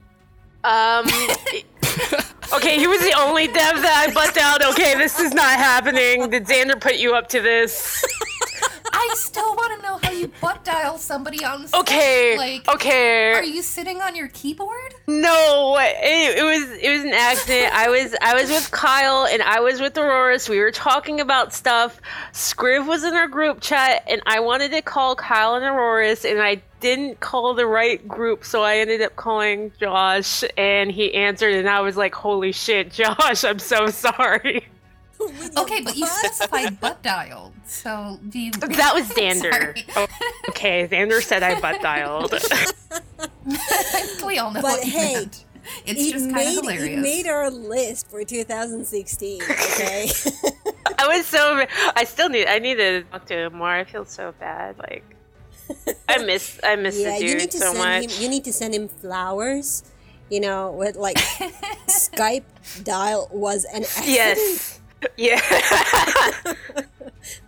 Um. 0.65 1.07
okay, 2.55 2.79
he 2.79 2.87
was 2.87 3.01
the 3.01 3.15
only 3.19 3.47
dev 3.47 3.55
that 3.83 4.07
I 4.09 4.13
butt 4.15 4.35
dialed. 4.35 4.63
Okay, 4.73 4.97
this 4.97 5.21
is 5.21 5.35
not 5.35 5.57
happening. 5.59 6.31
Did 6.31 6.47
Xander 6.47 6.81
put 6.81 6.97
you 6.97 7.15
up 7.15 7.29
to 7.29 7.41
this? 7.41 8.05
I 8.95 9.15
still 9.17 9.55
want 9.57 9.81
to 9.81 9.87
know 9.87 9.99
how 10.03 10.11
you 10.13 10.31
butt 10.41 10.65
dial 10.65 10.99
somebody 10.99 11.45
on 11.45 11.67
stage. 11.67 11.81
Okay. 11.81 12.37
Like, 12.37 12.69
okay. 12.69 13.33
are 13.33 13.43
you 13.43 13.63
sitting 13.63 14.01
on 14.01 14.15
your 14.15 14.29
keyboard? 14.29 14.95
No, 15.09 15.77
it, 15.81 16.39
it 16.39 16.43
was 16.43 16.79
it 16.79 16.91
was 16.91 17.03
an 17.03 17.13
accident. 17.13 17.75
I 17.75 17.89
was 17.89 18.15
I 18.21 18.35
was 18.41 18.51
with 18.51 18.71
Kyle 18.71 19.27
and 19.27 19.43
I 19.43 19.61
was 19.61 19.81
with 19.81 19.99
Auroras. 19.99 20.49
We 20.49 20.61
were 20.61 20.71
talking 20.71 21.21
about 21.21 21.53
stuff. 21.53 22.01
Scriv 22.33 22.87
was 22.87 23.03
in 23.05 23.15
our 23.15 23.29
group 23.29 23.61
chat, 23.61 24.05
and 24.07 24.23
I 24.27 24.41
wanted 24.41 24.71
to 24.71 24.83
call 24.83 25.17
Kyle 25.17 25.57
and 25.57 25.65
Auroras, 25.65 26.25
and 26.25 26.41
I 26.41 26.63
didn't 26.81 27.19
call 27.19 27.55
the 27.55 27.67
right 27.67 28.07
group, 28.07 28.45
so 28.45 28.63
I 28.63 28.77
ended 28.77 29.01
up 29.01 29.17
calling 29.17 29.73
Josh, 29.81 30.45
and 30.57 30.93
he 30.93 31.15
answered, 31.15 31.55
and 31.55 31.69
I 31.69 31.81
was 31.81 31.97
like, 31.97 32.15
"Holy 32.15 32.53
shit, 32.53 32.93
Josh! 32.93 33.45
I'm 33.45 33.59
so 33.59 33.87
sorry." 33.89 34.67
Okay, 35.57 35.81
but 35.83 35.97
you 35.97 36.07
specified 36.07 36.81
butt 36.81 37.03
dialed, 37.03 37.53
so 37.67 38.19
do 38.29 38.39
you? 38.39 38.51
That 38.53 38.93
was 38.95 39.09
Xander. 39.17 39.83
Oh, 39.97 40.07
okay, 40.51 40.87
Xander 40.89 41.23
said 41.23 41.43
I 41.43 41.61
butt 41.61 41.81
dialed. 41.81 42.33
we 44.27 44.39
all 44.39 44.51
know 44.53 44.63
But 44.63 44.79
what 44.79 44.87
you 44.87 44.93
hey, 44.93 45.15
meant. 45.15 45.45
It's 45.87 46.01
it 46.01 46.13
just 46.13 46.25
kind 46.25 46.35
made, 46.35 46.59
of 46.59 46.65
hilarious. 46.65 46.99
It 46.99 47.03
made 47.03 47.27
our 47.27 47.51
list 47.51 48.11
for 48.11 48.23
2016, 48.25 49.43
okay? 49.43 50.11
I 50.99 51.07
was 51.09 51.27
so. 51.27 51.65
I 51.97 52.05
still 52.05 52.29
need. 52.29 52.47
I 52.47 52.59
need 52.59 52.77
to 52.77 53.03
talk 53.05 53.27
to 53.27 53.47
him 53.47 53.57
more. 53.57 53.69
I 53.69 53.85
feel 53.85 54.05
so 54.05 54.35
bad. 54.39 54.79
Like, 54.79 55.05
I 56.09 56.19
miss. 56.19 56.61
I 56.63 56.77
miss 56.77 56.99
yeah, 56.99 57.15
the 57.15 57.21
dude 57.21 57.29
you 57.31 57.37
need 57.37 57.51
to 57.53 57.59
so 57.59 57.73
send 57.73 57.79
much. 57.79 58.17
him. 58.17 58.23
You 58.23 58.29
need 58.29 58.45
to 58.45 58.53
send 58.53 58.75
him 58.75 58.89
flowers. 58.89 59.85
You 60.31 60.41
know, 60.41 60.73
with 60.73 60.97
like 60.97 61.17
Skype 61.87 62.45
dial 62.83 63.29
was 63.31 63.65
an 63.67 63.83
accident. 63.83 64.09
Yes. 64.09 64.81
Yeah. 65.17 65.41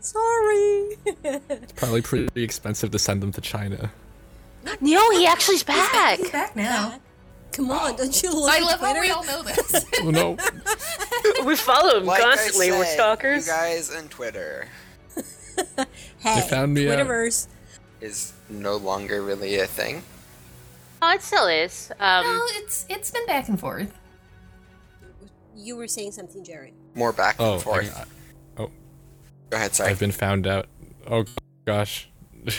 Sorry. 0.01 0.97
It's 1.25 1.73
probably 1.75 2.03
pretty 2.03 2.43
expensive 2.43 2.91
to 2.93 2.99
send 2.99 3.23
them 3.23 3.33
to 3.33 3.41
China. 3.41 3.91
no, 4.81 5.11
he 5.11 5.27
actually's 5.27 5.63
back. 5.63 6.19
He's 6.19 6.31
back 6.31 6.55
now. 6.57 7.01
Come 7.53 7.71
on, 7.71 7.97
don't 7.97 8.23
you 8.23 8.31
look 8.35 8.53
I 8.53 8.57
at 8.59 8.63
love 8.63 8.81
how 8.81 8.93
Twitter? 8.93 9.01
we 9.01 9.11
all 9.11 9.25
know 9.25 9.43
this. 9.43 9.87
Oh 10.03 10.11
no. 10.11 10.37
We 11.47 11.57
follow 11.57 11.99
him 12.01 12.05
Like 12.07 12.23
constantly. 12.23 12.71
I 12.71 12.79
We're 12.79 12.85
stalkers. 12.85 13.47
You 13.47 13.53
guys 13.53 13.91
and 13.91 14.11
Twitter 14.11 14.69
Hey, 16.19 16.41
found 16.49 16.75
me 16.75 16.89
out. 16.89 16.99
Twitterverse. 16.99 17.47
is 18.03 18.35
no 18.51 18.77
longer 18.77 19.23
really 19.23 19.59
a 19.59 19.67
thing. 19.67 20.03
Oh, 21.01 21.13
it 21.15 21.23
still 21.23 21.47
is. 21.47 21.91
Um, 21.99 22.25
no, 22.27 22.43
it's 22.57 22.85
it's 22.91 23.11
been 23.11 23.27
back 23.27 23.49
and 23.49 23.59
forth. 23.59 23.93
You 25.57 25.77
were 25.77 25.89
saying 25.89 26.13
something, 26.13 26.45
Jared. 26.45 26.75
More 26.97 27.13
back 27.13 27.37
Oh, 27.39 27.55
and 27.55 27.63
forth. 27.63 27.97
I- 27.97 28.05
Go 29.49 29.57
ahead, 29.59 29.77
sorry. 29.77 29.91
I've 29.91 30.01
been 30.01 30.11
found 30.11 30.49
out. 30.49 30.67
Oh 31.07 31.25
gosh. 31.67 32.09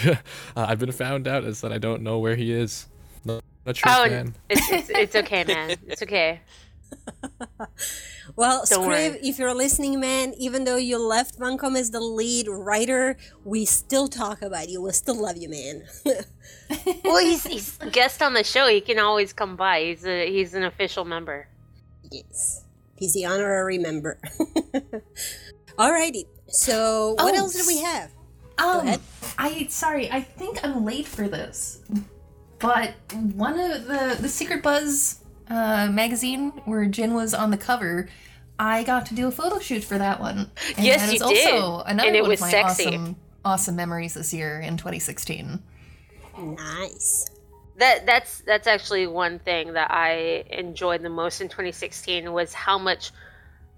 uh, 0.07 0.15
I've 0.55 0.79
been 0.79 0.93
found 0.93 1.27
out 1.27 1.43
is 1.43 1.59
that 1.59 1.73
I 1.73 1.77
don't 1.79 2.01
know 2.01 2.19
where 2.19 2.37
he 2.37 2.53
is. 2.53 2.87
Not, 3.25 3.43
not 3.65 3.75
sure, 3.75 3.91
oh, 3.93 4.07
man. 4.09 4.33
it's, 4.49 4.71
it's 4.71 4.89
it's 4.91 5.15
okay, 5.17 5.43
man. 5.43 5.75
It's 5.85 6.01
okay. 6.01 6.39
Well, 8.35 8.63
Don't 8.69 8.83
Scriv, 8.83 8.87
worry. 8.87 9.19
if 9.23 9.39
you're 9.39 9.53
listening, 9.53 9.99
man, 9.99 10.33
even 10.37 10.63
though 10.65 10.75
you 10.75 10.99
left 10.99 11.39
Funcom 11.39 11.75
as 11.77 11.89
the 11.91 11.99
lead 11.99 12.47
writer, 12.47 13.17
we 13.43 13.65
still 13.65 14.07
talk 14.07 14.41
about 14.43 14.69
you. 14.69 14.81
We 14.81 14.91
still 14.91 15.15
love 15.19 15.37
you, 15.37 15.49
man. 15.49 15.83
Well, 17.03 17.17
he's 17.23 17.45
he's 17.45 17.77
a 17.81 17.89
guest 17.89 18.21
on 18.21 18.33
the 18.33 18.43
show. 18.43 18.67
He 18.67 18.81
can 18.81 18.99
always 18.99 19.33
come 19.33 19.55
by. 19.55 19.81
He's 19.85 20.05
a 20.05 20.29
he's 20.31 20.53
an 20.53 20.63
official 20.63 21.03
member. 21.05 21.47
yes. 22.11 22.63
He's 22.97 23.13
the 23.13 23.25
honorary 23.25 23.77
member. 23.77 24.19
Alrighty. 25.77 26.25
So, 26.49 27.13
what 27.17 27.33
Oh, 27.35 27.37
else 27.37 27.53
do 27.53 27.67
we 27.67 27.81
have? 27.81 28.11
Um, 28.57 28.87
ahead. 28.87 28.99
I 29.37 29.67
sorry, 29.67 30.09
I 30.11 30.21
think 30.21 30.63
I'm 30.63 30.83
late 30.83 31.05
for 31.05 31.27
this, 31.27 31.81
but 32.59 32.95
one 33.35 33.59
of 33.59 33.85
the 33.85 34.17
the 34.19 34.29
Secret 34.29 34.63
Buzz 34.63 35.19
uh, 35.49 35.87
magazine 35.91 36.49
where 36.65 36.85
Jin 36.87 37.13
was 37.13 37.33
on 37.35 37.51
the 37.51 37.57
cover, 37.57 38.09
I 38.57 38.83
got 38.83 39.05
to 39.07 39.15
do 39.15 39.27
a 39.27 39.31
photo 39.31 39.59
shoot 39.59 39.83
for 39.83 39.97
that 39.99 40.19
one. 40.19 40.49
And 40.75 40.85
Yes, 40.85 41.01
that 41.01 41.13
is 41.13 41.21
you 41.21 41.27
did. 41.27 41.53
also 41.53 41.83
another 41.83 42.07
And 42.07 42.15
it 42.17 42.21
one 42.21 42.29
was 42.31 42.39
of 42.39 42.45
my 42.45 42.51
sexy. 42.51 42.85
awesome 42.87 43.15
awesome 43.45 43.75
memories 43.75 44.15
this 44.15 44.33
year 44.33 44.59
in 44.59 44.75
2016. 44.77 45.61
Nice. 46.39 47.29
That 47.77 48.05
that's 48.05 48.41
that's 48.41 48.67
actually 48.67 49.07
one 49.07 49.39
thing 49.39 49.73
that 49.73 49.91
I 49.91 50.45
enjoyed 50.49 51.03
the 51.03 51.09
most 51.09 51.41
in 51.41 51.47
2016 51.47 52.31
was 52.33 52.53
how 52.53 52.77
much 52.77 53.11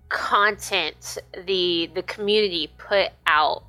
content 0.08 1.18
the 1.46 1.90
the 1.94 2.04
community 2.04 2.72
put 2.78 3.10
out 3.28 3.64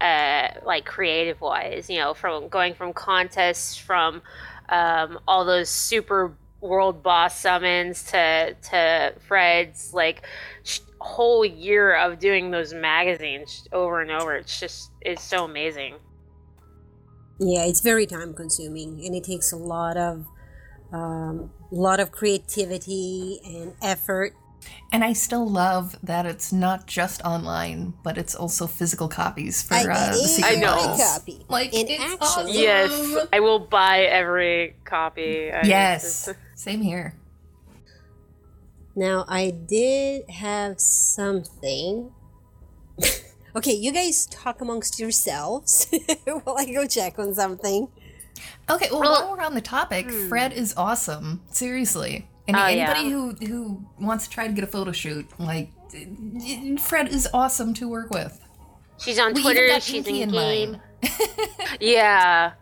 uh 0.00 0.48
like 0.64 0.86
creative 0.86 1.38
wise 1.40 1.90
you 1.90 1.98
know 1.98 2.14
from 2.14 2.48
going 2.48 2.72
from 2.72 2.94
contests 2.94 3.76
from 3.76 4.22
um 4.70 5.18
all 5.28 5.44
those 5.44 5.68
super 5.68 6.34
world 6.62 7.02
boss 7.02 7.38
summons 7.38 8.04
to 8.04 8.56
to 8.62 9.12
fred's 9.26 9.92
like 9.92 10.22
sh- 10.64 10.80
whole 11.06 11.44
year 11.44 11.94
of 11.94 12.18
doing 12.18 12.50
those 12.50 12.74
magazines 12.74 13.68
over 13.72 14.00
and 14.00 14.10
over. 14.10 14.34
It's 14.36 14.58
just 14.58 14.90
it's 15.00 15.22
so 15.22 15.44
amazing 15.44 15.94
Yeah, 17.38 17.64
it's 17.64 17.80
very 17.80 18.06
time 18.06 18.32
consuming 18.34 19.04
and 19.04 19.14
it 19.14 19.24
takes 19.24 19.52
a 19.52 19.56
lot 19.56 19.96
of 19.96 20.26
um, 20.92 21.50
a 21.70 21.74
lot 21.74 22.00
of 22.00 22.12
creativity 22.12 23.40
and 23.44 23.74
effort. 23.82 24.34
And 24.92 25.04
I 25.04 25.12
still 25.12 25.48
love 25.48 25.96
that 26.02 26.26
it's 26.26 26.52
not 26.52 26.86
just 26.86 27.22
online, 27.22 27.94
but 28.02 28.16
it's 28.18 28.34
also 28.34 28.66
physical 28.66 29.08
copies 29.08 29.62
for 29.62 29.74
I, 29.74 29.80
uh, 29.82 29.84
the 29.84 30.22
I 30.22 30.26
Secret 30.26 30.58
know. 30.60 30.72
a 30.72 30.76
Buzz. 30.76 31.18
copy. 31.18 31.44
Like, 31.48 31.74
and 31.74 31.88
it's 31.90 32.02
actually, 32.02 32.18
awesome. 32.20 32.48
Yes, 32.54 33.26
I 33.32 33.40
will 33.40 33.58
buy 33.60 34.00
every 34.00 34.76
copy. 34.84 35.52
I- 35.52 35.66
Yes, 35.66 36.28
same 36.54 36.80
here. 36.80 37.14
Now 38.96 39.24
I 39.28 39.50
did 39.50 40.30
have 40.30 40.80
something. 40.80 42.10
okay, 43.56 43.72
you 43.72 43.92
guys 43.92 44.26
talk 44.26 44.60
amongst 44.60 44.98
yourselves 45.00 45.86
while 46.24 46.56
I 46.58 46.66
go 46.72 46.86
check 46.86 47.18
on 47.18 47.34
something. 47.34 47.88
Okay, 48.70 48.88
well, 48.90 49.00
Well- 49.00 49.12
while 49.26 49.36
we're 49.36 49.42
on 49.42 49.54
the 49.54 49.60
topic, 49.60 50.10
Fred 50.10 50.52
is 50.52 50.74
awesome. 50.76 51.42
Seriously. 51.50 52.28
And 52.48 52.56
Oh, 52.56 52.60
anybody 52.62 53.00
yeah. 53.00 53.10
who 53.10 53.30
who 53.46 53.84
wants 53.98 54.28
to 54.28 54.30
try 54.30 54.46
to 54.46 54.52
get 54.52 54.62
a 54.62 54.68
photo 54.68 54.92
shoot, 54.92 55.26
like 55.40 55.70
Fred 56.78 57.08
is 57.08 57.28
awesome 57.34 57.74
to 57.74 57.88
work 57.88 58.10
with. 58.10 58.40
She's 58.98 59.18
on 59.18 59.34
We 59.34 59.42
Twitter. 59.42 59.66
got 59.66 59.82
She's 59.82 60.06
in 60.06 60.14
in 60.14 60.30
game. 60.30 60.80
Yeah. 61.80 62.52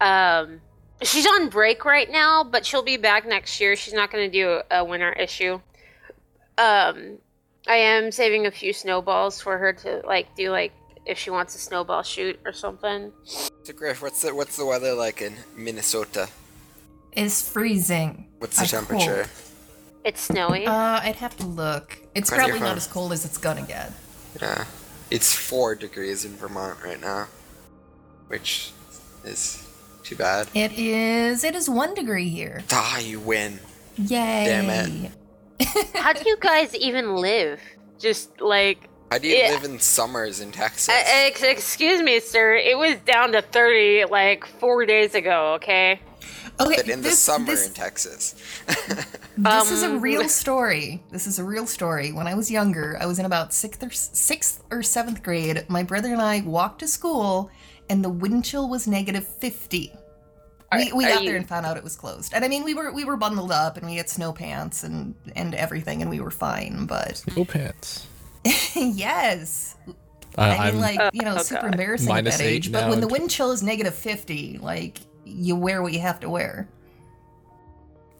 Um, 0.00 0.60
she's 1.02 1.26
on 1.26 1.48
break 1.48 1.84
right 1.84 2.10
now, 2.10 2.44
but 2.44 2.64
she'll 2.64 2.82
be 2.84 2.96
back 2.96 3.26
next 3.26 3.60
year. 3.60 3.74
She's 3.76 3.92
not 3.94 4.10
going 4.12 4.30
to 4.30 4.32
do 4.32 4.60
a 4.70 4.84
winter 4.84 5.12
issue. 5.12 5.60
Um, 6.58 7.18
I 7.66 7.76
am 7.76 8.10
saving 8.10 8.46
a 8.46 8.50
few 8.50 8.72
snowballs 8.72 9.40
for 9.40 9.58
her 9.58 9.72
to 9.72 10.02
like 10.06 10.34
do 10.34 10.50
like 10.50 10.72
if 11.06 11.18
she 11.18 11.30
wants 11.30 11.54
a 11.54 11.58
snowball 11.58 12.02
shoot 12.02 12.38
or 12.44 12.52
something. 12.52 13.12
So 13.24 13.72
Griff, 13.72 14.02
what's 14.02 14.22
the 14.22 14.34
what's 14.34 14.56
the 14.56 14.66
weather 14.66 14.94
like 14.94 15.22
in 15.22 15.34
Minnesota? 15.56 16.28
It's 17.12 17.48
freezing. 17.48 18.26
What's 18.38 18.56
the 18.56 18.62
Like 18.62 18.70
temperature? 18.70 19.26
It's 20.04 20.20
snowy. 20.20 20.66
Uh, 20.66 21.00
I'd 21.02 21.16
have 21.16 21.36
to 21.36 21.46
look. 21.46 21.98
It's 22.14 22.30
Kind 22.30 22.42
probably 22.42 22.60
not 22.60 22.76
as 22.76 22.86
cold 22.86 23.12
as 23.12 23.24
it's 23.24 23.38
gonna 23.38 23.62
get. 23.62 23.92
Yeah, 24.40 24.64
it's 25.10 25.32
four 25.32 25.74
degrees 25.74 26.24
in 26.24 26.32
Vermont 26.32 26.82
right 26.82 27.00
now, 27.00 27.28
which 28.28 28.72
is 29.24 29.64
too 30.02 30.16
bad. 30.16 30.48
It 30.54 30.72
is. 30.72 31.44
It 31.44 31.54
is 31.54 31.70
one 31.70 31.94
degree 31.94 32.28
here. 32.28 32.64
Ah, 32.72 32.98
you 32.98 33.20
win. 33.20 33.60
Yay! 33.96 34.08
Damn 34.46 34.70
it. 34.70 35.12
How 35.94 36.12
do 36.12 36.22
you 36.26 36.36
guys 36.40 36.74
even 36.74 37.16
live? 37.16 37.60
Just 37.98 38.40
like 38.40 38.88
How 39.10 39.18
do 39.18 39.28
you 39.28 39.36
Yeah. 39.36 39.50
live 39.50 39.64
in 39.64 39.78
summers 39.78 40.40
in 40.40 40.52
Texas? 40.52 40.88
Uh, 40.88 41.02
ex- 41.06 41.42
excuse 41.42 42.00
me, 42.02 42.18
sir. 42.20 42.54
It 42.54 42.76
was 42.78 42.96
down 43.04 43.32
to 43.32 43.42
30 43.42 44.06
like 44.10 44.46
four 44.46 44.86
days 44.86 45.14
ago, 45.14 45.54
okay? 45.54 46.00
Okay, 46.60 46.76
but 46.76 46.88
in 46.88 47.02
the 47.02 47.10
summer 47.10 47.46
this, 47.46 47.66
in 47.68 47.72
Texas. 47.74 48.34
This 49.38 49.70
is 49.70 49.82
a 49.82 49.86
Um, 49.86 50.00
real 50.02 50.28
story. 50.42 51.02
This 51.10 51.26
is 51.26 51.38
a 51.38 51.44
real 51.44 51.66
story. 51.66 52.12
When 52.12 52.26
I 52.26 52.34
was 52.34 52.50
younger, 52.50 52.98
I 53.00 53.06
was 53.06 53.18
in 53.18 53.24
about 53.24 53.54
sixth 53.54 53.82
or 53.82 53.90
sixth 53.90 54.62
or 54.70 54.82
seventh 54.82 55.22
grade. 55.22 55.64
My 55.68 55.82
brother 55.82 56.12
and 56.12 56.20
I 56.20 56.42
walked 56.42 56.80
to 56.80 56.88
school, 56.88 57.50
and 57.88 58.04
the 58.04 58.10
wind 58.10 58.44
chill 58.44 58.68
was 58.68 58.86
negative 58.86 59.26
fifty. 60.78 60.92
We, 60.92 60.98
we 60.98 61.04
got 61.04 61.22
you- 61.22 61.28
there 61.30 61.36
and 61.36 61.48
found 61.48 61.66
out 61.66 61.76
it 61.76 61.84
was 61.84 61.96
closed. 61.96 62.32
And 62.34 62.44
I 62.44 62.48
mean, 62.48 62.64
we 62.64 62.74
were 62.74 62.92
we 62.92 63.04
were 63.04 63.16
bundled 63.16 63.52
up 63.52 63.76
and 63.76 63.86
we 63.86 63.96
had 63.96 64.08
snow 64.08 64.32
pants 64.32 64.84
and 64.84 65.14
and 65.36 65.54
everything, 65.54 66.02
and 66.02 66.10
we 66.10 66.20
were 66.20 66.30
fine. 66.30 66.86
But 66.86 67.22
No 67.36 67.44
pants. 67.44 68.06
yes, 68.74 69.76
I, 70.36 70.50
I 70.50 70.56
I'm 70.68 70.74
mean, 70.74 70.80
like 70.82 71.14
you 71.14 71.22
know, 71.22 71.36
oh, 71.38 71.42
super 71.42 71.62
God. 71.62 71.72
embarrassing 71.72 72.10
at 72.12 72.24
that 72.24 72.40
age. 72.40 72.72
But 72.72 72.88
when 72.90 73.00
the 73.00 73.08
wind 73.08 73.30
chill 73.30 73.52
is 73.52 73.62
negative 73.62 73.94
fifty, 73.94 74.58
like 74.58 74.98
you 75.24 75.54
wear 75.56 75.82
what 75.82 75.92
you 75.92 76.00
have 76.00 76.20
to 76.20 76.28
wear. 76.30 76.68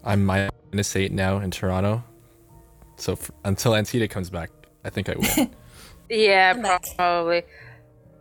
I'm 0.04 0.24
minus 0.24 0.96
eight 0.96 1.12
now 1.12 1.38
in 1.38 1.50
Toronto. 1.50 2.02
So 2.96 3.12
f- 3.12 3.30
until 3.44 3.72
Antita 3.72 4.08
comes 4.08 4.30
back, 4.30 4.50
I 4.84 4.90
think 4.90 5.08
I 5.08 5.14
will. 5.16 5.50
Yeah, 6.08 6.52
probably. 6.96 7.42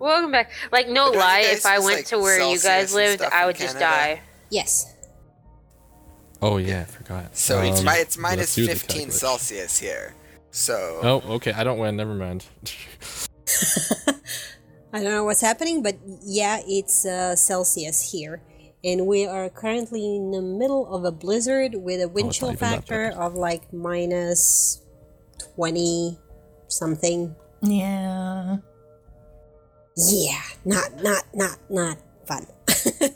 Welcome 0.01 0.31
back. 0.31 0.51
Like 0.71 0.87
no 0.89 1.05
But 1.11 1.11
don't 1.11 1.13
you 1.13 1.19
lie, 1.19 1.41
guys 1.43 1.57
if 1.59 1.65
I 1.65 1.75
use, 1.75 1.85
went 1.85 1.97
like, 1.99 2.05
to 2.07 2.17
where 2.19 2.37
you 2.39 2.57
Celsius 2.57 2.63
guys 2.63 2.91
and 2.93 2.95
lived, 2.95 3.19
stuff 3.21 3.33
I 3.33 3.41
in 3.41 3.47
would 3.47 3.55
just 3.55 3.79
Canada? 3.79 4.15
die. 4.15 4.21
Yes. 4.49 4.95
oh 6.41 6.57
yeah, 6.57 6.81
I 6.81 6.85
forgot. 6.85 7.37
So 7.37 7.61
it's 7.61 7.79
Um, 7.79 7.85
mi- 7.85 7.91
it's 7.91 7.97
let's 7.99 8.17
minus 8.17 8.55
do 8.55 8.65
the 8.65 8.71
15 8.73 8.87
calculation. 8.87 9.11
Celsius 9.11 9.77
here. 9.79 10.15
So 10.49 10.99
Oh, 11.03 11.33
okay. 11.35 11.53
I 11.53 11.63
don't 11.63 11.77
win. 11.77 11.95
Never 11.95 12.13
mind. 12.15 12.45
I 14.93 14.97
don't 15.03 15.03
know 15.05 15.23
what's 15.23 15.39
happening, 15.41 15.81
but 15.83 15.95
yeah, 16.23 16.59
it's 16.67 17.05
uh, 17.05 17.35
Celsius 17.35 18.11
here. 18.11 18.41
And 18.83 19.05
we 19.05 19.27
are 19.27 19.47
currently 19.49 20.03
in 20.17 20.31
the 20.31 20.41
middle 20.41 20.91
of 20.93 21.05
a 21.05 21.11
blizzard 21.11 21.75
with 21.75 22.01
a 22.01 22.07
wind 22.09 22.25
Oh, 22.25 22.29
it's 22.29 22.37
chill 22.39 22.47
even 22.49 22.59
that 22.59 22.69
factor 22.77 23.09
bad. 23.11 23.17
of 23.19 23.35
like 23.35 23.71
minus 23.71 24.81
20 25.55 26.17
something. 26.67 27.35
Yeah. 27.61 28.57
Yeah, 30.09 30.41
not, 30.65 31.01
not, 31.03 31.23
not, 31.33 31.57
not 31.69 31.97
fun. 32.25 32.47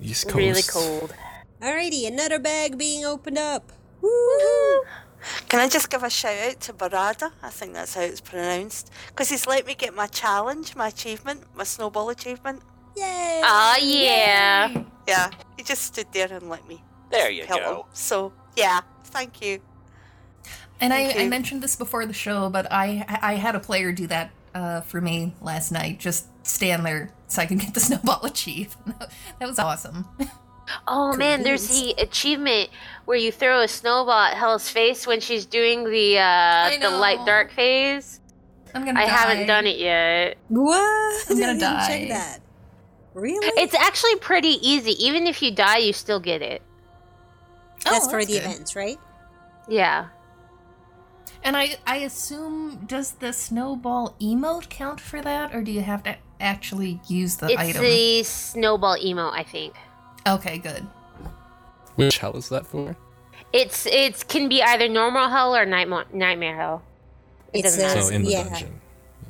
East 0.00 0.24
Coast. 0.28 0.34
Really 0.36 0.62
cold. 0.62 1.14
Alrighty, 1.60 2.06
another 2.06 2.38
bag 2.38 2.78
being 2.78 3.04
opened 3.04 3.38
up. 3.38 3.72
Woo! 4.00 4.82
Can 5.48 5.60
I 5.60 5.68
just 5.68 5.90
give 5.90 6.02
a 6.02 6.10
shout 6.10 6.36
out 6.48 6.60
to 6.62 6.72
Barada? 6.74 7.32
I 7.42 7.48
think 7.50 7.72
that's 7.72 7.94
how 7.94 8.02
it's 8.02 8.20
pronounced. 8.20 8.90
Because 9.08 9.30
he's 9.30 9.46
let 9.46 9.66
me 9.66 9.74
get 9.74 9.94
my 9.94 10.06
challenge, 10.06 10.76
my 10.76 10.88
achievement, 10.88 11.44
my 11.54 11.64
snowball 11.64 12.10
achievement. 12.10 12.60
Yay! 12.96 13.40
Oh 13.42 13.76
yeah. 13.80 14.82
Yeah, 15.08 15.30
he 15.56 15.62
just 15.62 15.82
stood 15.82 16.06
there 16.12 16.32
and 16.32 16.48
let 16.48 16.66
me 16.68 16.82
There 17.10 17.30
you 17.30 17.44
help 17.44 17.60
him. 17.60 17.66
go. 17.66 17.86
So, 17.92 18.32
yeah, 18.56 18.80
thank 19.04 19.40
you. 19.42 19.60
And 20.80 20.92
I, 20.92 21.04
Thank 21.06 21.18
I 21.18 21.22
you. 21.24 21.30
mentioned 21.30 21.62
this 21.62 21.76
before 21.76 22.04
the 22.06 22.12
show, 22.12 22.50
but 22.50 22.66
I 22.70 23.04
I 23.22 23.34
had 23.34 23.54
a 23.54 23.60
player 23.60 23.92
do 23.92 24.06
that 24.08 24.30
uh, 24.54 24.80
for 24.82 25.00
me 25.00 25.34
last 25.40 25.72
night. 25.72 25.98
Just 25.98 26.26
stand 26.46 26.84
there 26.86 27.10
so 27.28 27.42
I 27.42 27.46
can 27.46 27.58
get 27.58 27.74
the 27.74 27.80
snowball 27.88 28.24
achieve. 28.24 28.76
that 29.38 29.48
was 29.48 29.58
awesome. 29.58 30.06
Oh 30.88 31.14
man, 31.14 31.42
there's 31.42 31.68
the 31.68 31.94
achievement 31.98 32.70
where 33.04 33.18
you 33.18 33.30
throw 33.30 33.60
a 33.60 33.68
snowball 33.68 34.14
at 34.18 34.34
Hell's 34.38 34.66
face 34.70 35.06
when 35.06 35.20
she's 35.20 35.44
doing 35.44 35.84
the 35.84 36.18
uh 36.18 36.70
the 36.80 36.88
light 36.88 37.18
dark 37.26 37.52
phase. 37.52 38.18
I'm 38.74 38.86
gonna. 38.86 38.98
I 38.98 39.04
die. 39.04 39.10
haven't 39.10 39.46
done 39.46 39.66
it 39.66 39.76
yet. 39.76 40.38
What? 40.48 41.30
I'm 41.30 41.38
gonna 41.38 41.60
die. 41.60 41.86
Check 41.86 42.08
that. 42.08 42.38
Really? 43.12 43.46
It's 43.60 43.74
actually 43.74 44.16
pretty 44.16 44.56
easy. 44.66 44.92
Even 45.04 45.26
if 45.26 45.42
you 45.42 45.50
die, 45.54 45.76
you 45.76 45.92
still 45.92 46.18
get 46.18 46.40
it. 46.40 46.62
That's 47.84 48.06
Oh, 48.06 48.10
for 48.10 48.24
the 48.24 48.32
good. 48.32 48.44
events, 48.44 48.74
right? 48.74 48.96
Yeah. 49.68 50.06
And 51.44 51.56
I 51.56 51.76
I 51.86 51.98
assume 51.98 52.86
does 52.86 53.12
the 53.12 53.32
snowball 53.32 54.14
emote 54.20 54.68
count 54.70 54.98
for 55.00 55.20
that, 55.22 55.54
or 55.54 55.62
do 55.62 55.70
you 55.70 55.82
have 55.82 56.02
to 56.04 56.16
actually 56.40 57.00
use 57.06 57.36
the 57.36 57.48
it's 57.48 57.58
item? 57.60 57.82
the 57.82 58.22
snowball 58.22 58.96
emo, 58.96 59.28
I 59.30 59.42
think. 59.44 59.74
Okay, 60.26 60.56
good. 60.58 60.86
Which 61.96 62.18
hell 62.18 62.36
is 62.36 62.48
that 62.48 62.66
for? 62.66 62.96
It's 63.52 63.86
it's 63.86 64.24
can 64.24 64.48
be 64.48 64.62
either 64.62 64.88
normal 64.88 65.28
hell 65.28 65.54
or 65.54 65.66
nightmare 65.66 66.06
nightmare 66.12 66.56
hell. 66.56 66.82
It 67.52 67.58
It 67.58 67.62
doesn't 67.64 67.80
says- 67.80 67.94
matter. 67.94 68.06
So 68.08 68.14
in 68.14 68.22
the 68.24 68.30
yeah. 68.30 68.44
dungeon. 68.48 68.80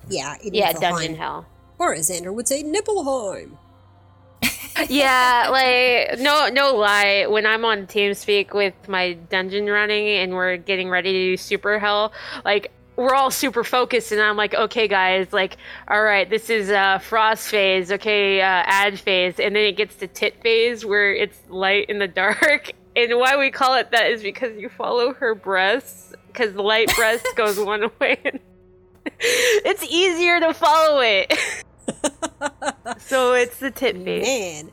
Yeah. 0.08 0.36
in 0.42 0.54
Yeah, 0.54 0.72
Niflheim. 0.72 0.80
dungeon 0.80 1.16
hell. 1.16 1.46
Or 1.78 1.92
as 1.94 2.08
Xander 2.08 2.32
would 2.32 2.46
say, 2.46 2.62
Nibelheim. 2.62 3.58
Yeah, 4.88 5.48
like 5.50 6.20
no 6.20 6.48
no 6.48 6.74
lie. 6.74 7.26
When 7.26 7.46
I'm 7.46 7.64
on 7.64 7.86
TeamSpeak 7.86 8.54
with 8.54 8.74
my 8.88 9.14
dungeon 9.14 9.66
running 9.66 10.08
and 10.08 10.34
we're 10.34 10.56
getting 10.56 10.90
ready 10.90 11.12
to 11.12 11.18
do 11.32 11.36
super 11.36 11.78
hell, 11.78 12.12
like 12.44 12.72
we're 12.96 13.14
all 13.14 13.30
super 13.30 13.64
focused 13.64 14.12
and 14.12 14.20
I'm 14.20 14.36
like, 14.36 14.54
okay 14.54 14.88
guys, 14.88 15.32
like 15.32 15.56
all 15.88 16.02
right, 16.02 16.28
this 16.28 16.50
is 16.50 16.70
uh 16.70 16.98
frost 16.98 17.48
phase, 17.48 17.92
okay, 17.92 18.40
uh 18.40 18.62
ad 18.66 18.98
phase, 18.98 19.38
and 19.38 19.54
then 19.54 19.64
it 19.64 19.76
gets 19.76 19.96
to 19.96 20.06
tit 20.06 20.40
phase 20.42 20.84
where 20.84 21.14
it's 21.14 21.40
light 21.48 21.88
in 21.88 21.98
the 21.98 22.08
dark. 22.08 22.72
And 22.96 23.18
why 23.18 23.36
we 23.36 23.50
call 23.50 23.74
it 23.74 23.90
that 23.90 24.08
is 24.08 24.22
because 24.22 24.56
you 24.56 24.68
follow 24.68 25.14
her 25.14 25.34
breasts 25.34 26.14
because 26.28 26.54
light 26.54 26.94
breast 26.94 27.26
goes 27.34 27.58
one 27.72 27.90
way. 28.00 28.20
And 28.24 28.38
it's 29.18 29.84
easier 29.84 30.40
to 30.40 30.54
follow 30.54 31.00
it. 31.00 31.34
So 32.98 33.34
it's 33.34 33.58
the 33.58 33.70
tit 33.70 33.96
phase. 34.02 34.24
Man. 34.64 34.70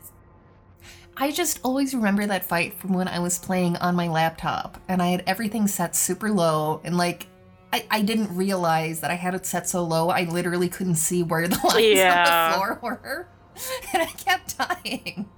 I 1.16 1.30
just 1.30 1.60
always 1.62 1.94
remember 1.94 2.26
that 2.26 2.44
fight 2.44 2.74
from 2.74 2.94
when 2.94 3.06
I 3.06 3.18
was 3.18 3.38
playing 3.38 3.76
on 3.76 3.94
my 3.94 4.08
laptop 4.08 4.80
and 4.88 5.02
I 5.02 5.08
had 5.08 5.22
everything 5.26 5.66
set 5.68 5.94
super 5.94 6.30
low 6.30 6.80
and 6.84 6.96
like 6.96 7.26
I, 7.72 7.84
I 7.90 8.02
didn't 8.02 8.34
realize 8.34 9.00
that 9.00 9.10
I 9.10 9.14
had 9.14 9.34
it 9.34 9.44
set 9.46 9.68
so 9.68 9.82
low 9.84 10.08
I 10.08 10.24
literally 10.24 10.68
couldn't 10.68 10.94
see 10.96 11.22
where 11.22 11.46
the 11.48 11.58
lines 11.68 11.84
Yeah. 11.98 12.24
on 12.24 12.50
the 12.50 12.56
floor 12.56 12.78
were. 12.82 13.28
And 13.92 14.02
I 14.02 14.06
kept 14.06 14.56
dying. 14.58 15.28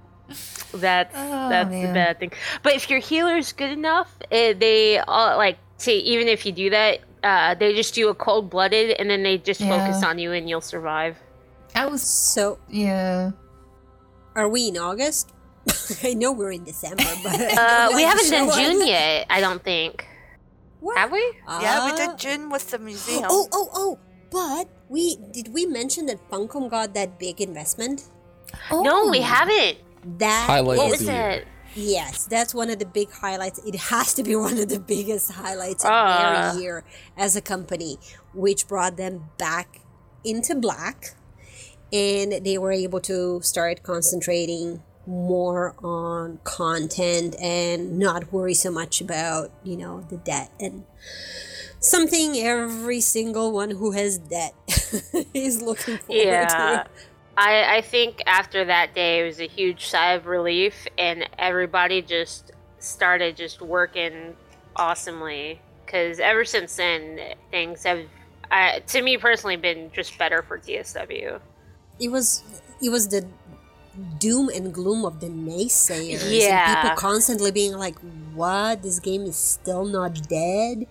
That's 0.73 1.13
Oh, 1.15 1.49
that's 1.49 1.69
the 1.69 1.75
man. 1.75 1.93
bad 1.93 2.19
thing. 2.19 2.31
But 2.63 2.73
if 2.73 2.89
your 2.89 2.99
healer's 2.99 3.51
good 3.51 3.71
enough, 3.71 4.15
eh, 4.31 4.53
they 4.53 4.99
all 4.99 5.37
like 5.37 5.57
to 5.79 5.91
even 5.91 6.29
if 6.29 6.45
you 6.45 6.53
do 6.53 6.69
that, 6.69 6.99
uh, 7.23 7.55
they 7.55 7.73
just 7.73 7.93
do 7.93 8.07
a 8.09 8.15
cold 8.15 8.49
blooded 8.49 8.91
and 8.91 9.09
then 9.09 9.23
they 9.23 9.37
just 9.37 9.59
focus 9.59 10.01
on 10.03 10.17
you 10.19 10.31
and 10.31 10.49
you'll 10.49 10.61
survive. 10.61 11.17
I 11.75 11.85
was 11.87 12.01
So, 12.01 12.59
yeah. 12.69 13.31
are 14.35 14.47
we 14.47 14.69
in 14.69 14.77
August? 14.77 15.31
I 16.03 16.13
know 16.13 16.31
we're 16.31 16.51
in 16.53 16.63
December, 16.63 17.03
but 17.23 17.35
Uh, 17.41 17.89
we 17.95 18.03
haven't 18.03 18.25
the 18.25 18.31
done 18.31 18.51
June 18.53 18.81
on- 18.81 18.87
yet. 18.87 19.27
I 19.29 19.41
don't 19.41 19.63
think. 19.63 20.05
What? 20.79 20.97
Have 20.97 21.11
we? 21.11 21.23
yeah, 21.61 21.89
we 21.89 21.97
did 21.97 22.17
June 22.17 22.49
with 22.49 22.69
the 22.69 22.77
museum. 22.77 23.25
Oh, 23.27 23.47
oh, 23.51 23.69
oh! 23.73 23.99
But 24.29 24.69
we 24.89 25.17
did 25.31 25.49
we 25.53 25.65
mention 25.65 26.05
that 26.05 26.19
Funcom 26.29 26.69
got 26.69 26.93
that 26.93 27.17
big 27.17 27.41
investment? 27.41 28.09
No, 28.71 29.07
we 29.09 29.19
Oh. 29.19 29.23
haven't. 29.23 29.77
That 30.19 30.45
Highlight 30.45 30.77
What 30.77 30.85
of 30.85 30.91
was 30.91 30.99
the 30.99 31.11
year. 31.11 31.29
it? 31.41 31.47
Yes, 31.73 32.27
that's 32.29 32.53
one 32.53 32.69
of 32.69 32.77
the 32.77 32.85
big 32.85 33.09
highlights. 33.11 33.57
It 33.65 33.75
has 33.89 34.13
to 34.13 34.23
be 34.23 34.35
one 34.47 34.59
of 34.59 34.69
the 34.69 34.79
biggest 34.79 35.31
highlights 35.31 35.83
of 35.83 35.89
Ah. 35.91 36.51
their 36.53 36.61
year 36.61 36.83
as 37.17 37.35
a 37.35 37.41
company, 37.41 37.97
which 38.35 38.67
brought 38.67 38.95
them 38.97 39.25
back 39.39 39.81
into 40.23 40.53
black, 40.53 41.15
and 41.93 42.45
they 42.45 42.57
were 42.57 42.71
able 42.71 42.99
to 43.01 43.41
start 43.41 43.83
concentrating 43.83 44.81
more 45.07 45.75
on 45.83 46.39
content 46.43 47.35
and 47.39 47.99
not 47.99 48.33
worry 48.33 48.55
so 48.55 48.71
much 48.71 48.99
about 49.01 49.51
you 49.63 49.77
know 49.77 50.01
the 50.09 50.17
debt 50.17 50.49
and 50.59 50.83
something 51.79 52.35
every 52.37 52.99
single 52.99 53.51
one 53.51 53.69
who 53.71 53.91
has 53.91 54.17
debt 54.17 54.53
is 55.33 55.61
looking 55.61 55.97
forward 55.99 56.23
Yeah. 56.23 56.83
to. 56.83 56.89
I, 57.37 57.77
I 57.77 57.81
think 57.81 58.23
after 58.25 58.63
that 58.65 58.95
day, 58.95 59.19
it 59.19 59.25
was 59.25 59.39
a 59.41 59.47
huge 59.47 59.87
sigh 59.87 60.13
of 60.13 60.25
relief, 60.25 60.87
and 60.97 61.27
everybody 61.37 62.01
just 62.01 62.51
started 62.79 63.35
just 63.35 63.61
working 63.61 64.35
awesomely. 64.77 65.59
Because 65.85 66.19
ever 66.21 66.45
since 66.45 66.77
then, 66.77 67.19
things 67.51 67.83
have, 67.83 67.99
uh, 68.51 68.79
to 68.87 69.01
me 69.01 69.17
personally, 69.17 69.57
been 69.57 69.91
just 69.93 70.17
better 70.17 70.43
for 70.43 70.57
TSW. 70.57 71.39
It 71.99 72.09
was 72.11 72.43
it 72.81 72.89
was 72.89 73.07
the 73.07 73.25
doom 74.19 74.49
and 74.49 74.73
gloom 74.73 75.05
of 75.05 75.19
the 75.21 75.27
naysayers 75.27 76.21
and 76.21 76.31
Yeah. 76.31 76.83
people 76.83 76.95
constantly 76.97 77.51
being 77.51 77.73
like 77.77 77.95
what 78.33 78.81
this 78.83 78.99
game 78.99 79.23
is 79.23 79.37
still 79.37 79.85
not 79.85 80.27
dead 80.27 80.85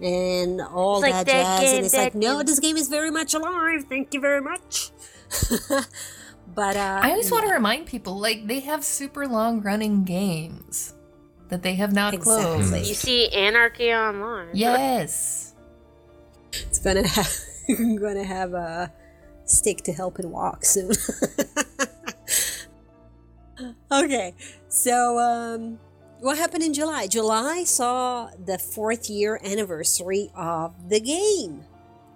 and 0.00 0.60
all 0.60 1.02
It's 1.02 1.10
that 1.12 1.16
like, 1.18 1.26
jazz 1.26 1.60
game, 1.60 1.76
and 1.76 1.84
it's 1.86 1.94
like 1.94 2.12
dead 2.12 2.18
no 2.22 2.42
this 2.42 2.60
game 2.60 2.76
is 2.76 2.88
very 2.88 3.10
much 3.10 3.34
alive 3.34 3.84
thank 3.88 4.14
you 4.14 4.20
very 4.20 4.40
much 4.40 4.90
but 6.54 6.76
uh 6.76 7.00
I 7.02 7.10
always 7.10 7.30
want 7.30 7.46
to 7.46 7.52
remind 7.52 7.86
people 7.86 8.18
like 8.18 8.46
they 8.46 8.60
have 8.60 8.84
super 8.84 9.26
long 9.26 9.60
running 9.62 10.04
games 10.04 10.94
that 11.48 11.62
they 11.62 11.74
have 11.74 11.92
not 11.92 12.14
Exactly. 12.14 12.64
closed. 12.64 12.88
You 12.88 12.94
see 12.94 13.28
Anarchy 13.28 13.92
Online. 13.92 14.48
Yes. 14.54 15.54
it's 16.52 16.78
gonna 16.78 17.06
have 17.06 17.32
gonna 18.00 18.24
have 18.24 18.54
a 18.54 18.92
stick 19.44 19.82
to 19.82 19.92
help 19.92 20.18
and 20.18 20.30
walk 20.30 20.64
soon 20.64 20.90
okay 23.92 24.34
so 24.68 25.18
um 25.18 25.78
what 26.20 26.38
happened 26.38 26.62
in 26.62 26.72
july 26.72 27.06
july 27.06 27.64
saw 27.64 28.30
the 28.44 28.58
fourth 28.58 29.08
year 29.08 29.40
anniversary 29.44 30.30
of 30.34 30.88
the 30.88 31.00
game 31.00 31.64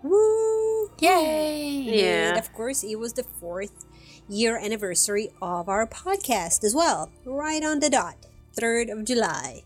Woo! 0.02 0.90
Yay. 1.00 1.70
Yeah. 1.70 2.30
And 2.30 2.38
of 2.38 2.52
course, 2.52 2.84
it 2.84 2.96
was 2.96 3.14
the 3.14 3.24
fourth 3.24 3.84
year 4.28 4.56
anniversary 4.56 5.30
of 5.42 5.68
our 5.68 5.86
podcast 5.86 6.64
as 6.64 6.74
well, 6.74 7.10
right 7.24 7.64
on 7.64 7.80
the 7.80 7.90
dot, 7.90 8.16
3rd 8.58 8.92
of 8.92 9.04
July. 9.04 9.62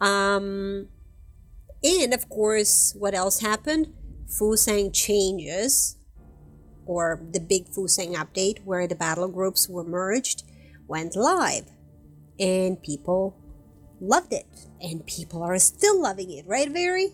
Um, 0.00 0.88
and 1.82 2.14
of 2.14 2.28
course, 2.28 2.94
what 2.98 3.14
else 3.14 3.40
happened? 3.40 3.92
Fusang 4.28 4.92
changes, 4.92 5.96
or 6.90 7.20
the 7.30 7.38
big 7.38 7.70
Fusang 7.70 8.16
update 8.16 8.58
where 8.64 8.88
the 8.88 8.96
battle 8.96 9.28
groups 9.28 9.68
were 9.68 9.84
merged, 9.84 10.42
went 10.88 11.14
live. 11.14 11.70
And 12.40 12.82
people 12.82 13.36
loved 14.00 14.32
it. 14.32 14.66
And 14.82 15.06
people 15.06 15.40
are 15.44 15.56
still 15.60 16.02
loving 16.02 16.32
it, 16.32 16.48
right, 16.48 16.68
Very? 16.68 17.10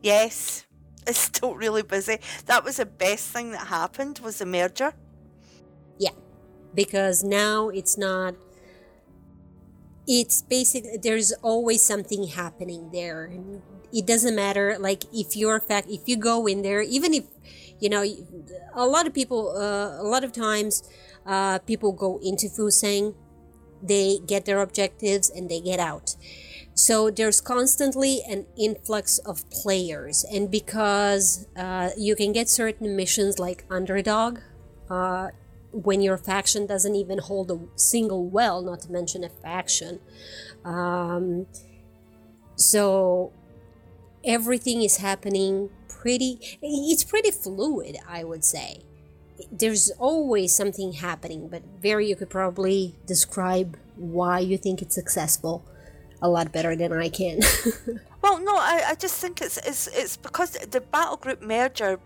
Yes, 0.00 0.64
it's 1.08 1.18
still 1.18 1.56
really 1.56 1.82
busy. 1.82 2.18
That 2.46 2.62
was 2.62 2.76
the 2.76 2.86
best 2.86 3.30
thing 3.30 3.50
that 3.50 3.66
happened 3.66 4.20
was 4.22 4.38
the 4.38 4.46
merger. 4.46 4.92
Yeah, 5.98 6.14
because 6.72 7.24
now 7.24 7.70
it's 7.70 7.98
not. 7.98 8.36
It's 10.06 10.42
basically 10.42 10.98
there's 11.02 11.32
always 11.42 11.82
something 11.82 12.28
happening 12.28 12.90
there. 12.92 13.32
It 13.92 14.06
doesn't 14.06 14.36
matter. 14.36 14.76
Like 14.78 15.02
if 15.12 15.34
you're 15.34 15.58
fact, 15.58 15.88
if 15.90 16.06
you 16.06 16.16
go 16.16 16.46
in 16.46 16.62
there, 16.62 16.82
even 16.82 17.14
if 17.14 17.24
you 17.84 17.90
know, 17.90 18.02
a 18.72 18.86
lot 18.86 19.06
of 19.06 19.12
people, 19.12 19.54
uh, 19.54 20.00
a 20.00 20.08
lot 20.14 20.24
of 20.24 20.32
times, 20.32 20.82
uh, 21.26 21.58
people 21.70 21.92
go 21.92 22.18
into 22.22 22.46
Fusang, 22.46 23.14
they 23.82 24.20
get 24.26 24.46
their 24.46 24.62
objectives 24.62 25.28
and 25.28 25.50
they 25.50 25.60
get 25.60 25.78
out. 25.78 26.16
So 26.72 27.10
there's 27.10 27.42
constantly 27.42 28.22
an 28.26 28.46
influx 28.56 29.18
of 29.18 29.48
players, 29.50 30.24
and 30.32 30.50
because 30.50 31.46
uh, 31.56 31.90
you 31.96 32.16
can 32.16 32.32
get 32.32 32.48
certain 32.48 32.96
missions 32.96 33.38
like 33.38 33.66
underdog, 33.70 34.38
uh, 34.88 35.28
when 35.70 36.00
your 36.00 36.16
faction 36.16 36.66
doesn't 36.66 36.94
even 36.94 37.18
hold 37.18 37.50
a 37.50 37.58
single 37.76 38.24
well, 38.26 38.62
not 38.62 38.80
to 38.82 38.92
mention 38.92 39.24
a 39.24 39.28
faction. 39.28 40.00
Um, 40.64 41.46
so 42.56 43.32
everything 44.24 44.82
is 44.82 44.96
happening 44.96 45.68
pretty, 46.04 46.58
it's 46.60 47.02
pretty 47.02 47.30
fluid, 47.30 47.96
I 48.06 48.24
would 48.24 48.44
say. 48.44 48.82
There's 49.50 49.90
always 49.98 50.54
something 50.54 50.92
happening, 50.92 51.48
but 51.48 51.62
Very, 51.80 52.06
you 52.10 52.14
could 52.14 52.28
probably 52.28 52.94
describe 53.06 53.78
why 53.96 54.40
you 54.40 54.58
think 54.58 54.82
it's 54.82 54.94
successful 54.94 55.64
a 56.20 56.28
lot 56.28 56.52
better 56.52 56.76
than 56.76 56.92
I 56.92 57.08
can. 57.08 57.40
Well, 58.24 58.38
no, 58.40 58.56
I, 58.56 58.76
I 58.92 58.94
just 58.94 59.20
think 59.20 59.42
it's, 59.42 59.58
it's 59.58 59.86
it's 59.88 60.16
because 60.16 60.52
the 60.52 60.80
battle 60.80 61.18
group 61.18 61.42
merger 61.42 62.00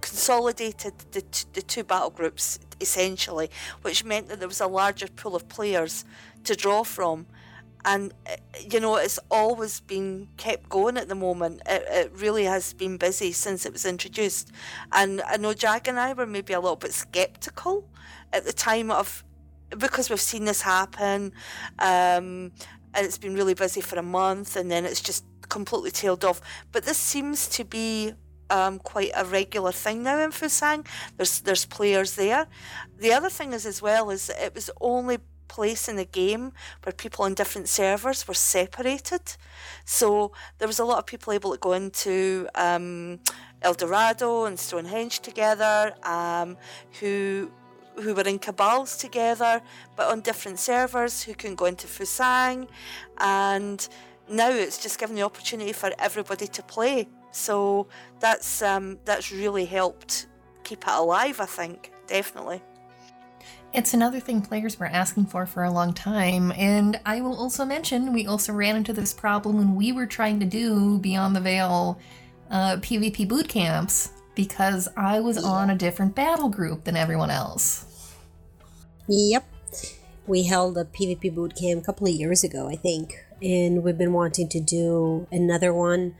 consolidated 0.00 0.92
the, 1.10 1.22
t- 1.22 1.48
the 1.52 1.62
two 1.62 1.82
battle 1.82 2.10
groups 2.10 2.60
essentially, 2.80 3.50
which 3.82 4.04
meant 4.04 4.28
that 4.28 4.38
there 4.38 4.46
was 4.46 4.60
a 4.60 4.68
larger 4.68 5.08
pool 5.08 5.34
of 5.34 5.48
players 5.48 6.04
to 6.44 6.54
draw 6.54 6.84
from. 6.84 7.26
And, 7.84 8.12
uh, 8.26 8.36
you 8.68 8.80
know, 8.80 8.96
it's 8.96 9.18
always 9.30 9.80
been 9.80 10.28
kept 10.36 10.68
going 10.68 10.96
at 10.96 11.08
the 11.08 11.14
moment. 11.14 11.62
It, 11.66 11.84
it 11.88 12.12
really 12.14 12.44
has 12.44 12.72
been 12.72 12.96
busy 12.96 13.32
since 13.32 13.64
it 13.64 13.72
was 13.72 13.86
introduced. 13.86 14.50
And 14.92 15.22
I 15.22 15.36
know 15.36 15.54
jack 15.54 15.88
and 15.88 15.98
I 15.98 16.12
were 16.12 16.26
maybe 16.26 16.52
a 16.52 16.60
little 16.60 16.76
bit 16.76 16.92
skeptical 16.92 17.88
at 18.32 18.44
the 18.44 18.52
time 18.52 18.90
of, 18.90 19.24
because 19.76 20.10
we've 20.10 20.20
seen 20.20 20.44
this 20.44 20.62
happen. 20.62 21.32
Um, 21.78 22.52
and 22.94 23.06
it's 23.06 23.18
been 23.18 23.34
really 23.34 23.54
busy 23.54 23.80
for 23.80 23.96
a 23.98 24.02
month 24.02 24.56
and 24.56 24.70
then 24.70 24.84
it's 24.84 25.00
just 25.00 25.24
completely 25.48 25.90
tailed 25.90 26.24
off. 26.24 26.40
But 26.72 26.84
this 26.84 26.98
seems 26.98 27.48
to 27.48 27.64
be 27.64 28.12
um, 28.50 28.78
quite 28.78 29.10
a 29.14 29.24
regular 29.24 29.72
thing 29.72 30.02
now 30.02 30.18
in 30.18 30.30
Fusang. 30.30 30.86
There's 31.16 31.40
there's 31.40 31.64
players 31.66 32.14
there. 32.14 32.46
The 32.98 33.12
other 33.12 33.30
thing 33.30 33.52
is 33.52 33.66
as 33.66 33.82
well 33.82 34.10
is 34.10 34.30
it 34.30 34.54
was 34.54 34.70
only 34.80 35.18
place 35.48 35.88
in 35.88 35.96
the 35.96 36.04
game 36.04 36.52
where 36.82 36.92
people 36.92 37.24
on 37.24 37.34
different 37.34 37.68
servers 37.68 38.28
were 38.28 38.34
separated. 38.34 39.22
So 39.84 40.32
there 40.58 40.68
was 40.68 40.78
a 40.78 40.84
lot 40.84 40.98
of 40.98 41.06
people 41.06 41.32
able 41.32 41.52
to 41.52 41.58
go 41.58 41.72
into 41.72 42.48
um, 42.54 43.20
El 43.62 43.74
Dorado 43.74 44.44
and 44.44 44.58
Stonehenge 44.58 45.20
together, 45.20 45.94
um, 46.02 46.56
who 47.00 47.50
who 48.02 48.14
were 48.14 48.22
in 48.22 48.38
cabals 48.38 48.96
together, 48.96 49.60
but 49.96 50.06
on 50.06 50.20
different 50.20 50.58
servers, 50.60 51.24
who 51.24 51.34
can 51.34 51.56
go 51.56 51.64
into 51.64 51.88
Fusang, 51.88 52.68
and 53.18 53.88
now 54.28 54.50
it's 54.50 54.78
just 54.78 55.00
given 55.00 55.16
the 55.16 55.22
opportunity 55.22 55.72
for 55.72 55.90
everybody 55.98 56.46
to 56.46 56.62
play. 56.62 57.08
So 57.32 57.88
that's 58.20 58.62
um, 58.62 58.98
that's 59.04 59.32
really 59.32 59.64
helped 59.64 60.28
keep 60.64 60.84
it 60.86 60.94
alive. 60.94 61.40
I 61.40 61.46
think 61.46 61.92
definitely. 62.06 62.62
It's 63.74 63.92
another 63.92 64.18
thing 64.18 64.40
players 64.40 64.78
were 64.78 64.86
asking 64.86 65.26
for 65.26 65.44
for 65.44 65.64
a 65.64 65.70
long 65.70 65.92
time, 65.92 66.52
and 66.52 66.98
I 67.04 67.20
will 67.20 67.36
also 67.36 67.66
mention 67.66 68.14
we 68.14 68.26
also 68.26 68.52
ran 68.52 68.76
into 68.76 68.94
this 68.94 69.12
problem 69.12 69.58
when 69.58 69.76
we 69.76 69.92
were 69.92 70.06
trying 70.06 70.40
to 70.40 70.46
do 70.46 70.98
Beyond 70.98 71.36
the 71.36 71.40
Veil 71.40 71.98
uh, 72.50 72.76
PvP 72.76 73.28
boot 73.28 73.46
camps 73.46 74.12
because 74.34 74.88
I 74.96 75.20
was 75.20 75.36
on 75.36 75.68
a 75.68 75.76
different 75.76 76.14
battle 76.14 76.48
group 76.48 76.84
than 76.84 76.96
everyone 76.96 77.30
else. 77.30 78.14
Yep. 79.06 79.44
We 80.26 80.44
held 80.44 80.78
a 80.78 80.84
PvP 80.84 81.34
boot 81.34 81.54
camp 81.54 81.82
a 81.82 81.84
couple 81.84 82.06
of 82.06 82.14
years 82.14 82.44
ago, 82.44 82.68
I 82.68 82.76
think, 82.76 83.22
and 83.42 83.82
we've 83.82 83.98
been 83.98 84.14
wanting 84.14 84.48
to 84.48 84.60
do 84.60 85.26
another 85.30 85.74
one, 85.74 86.14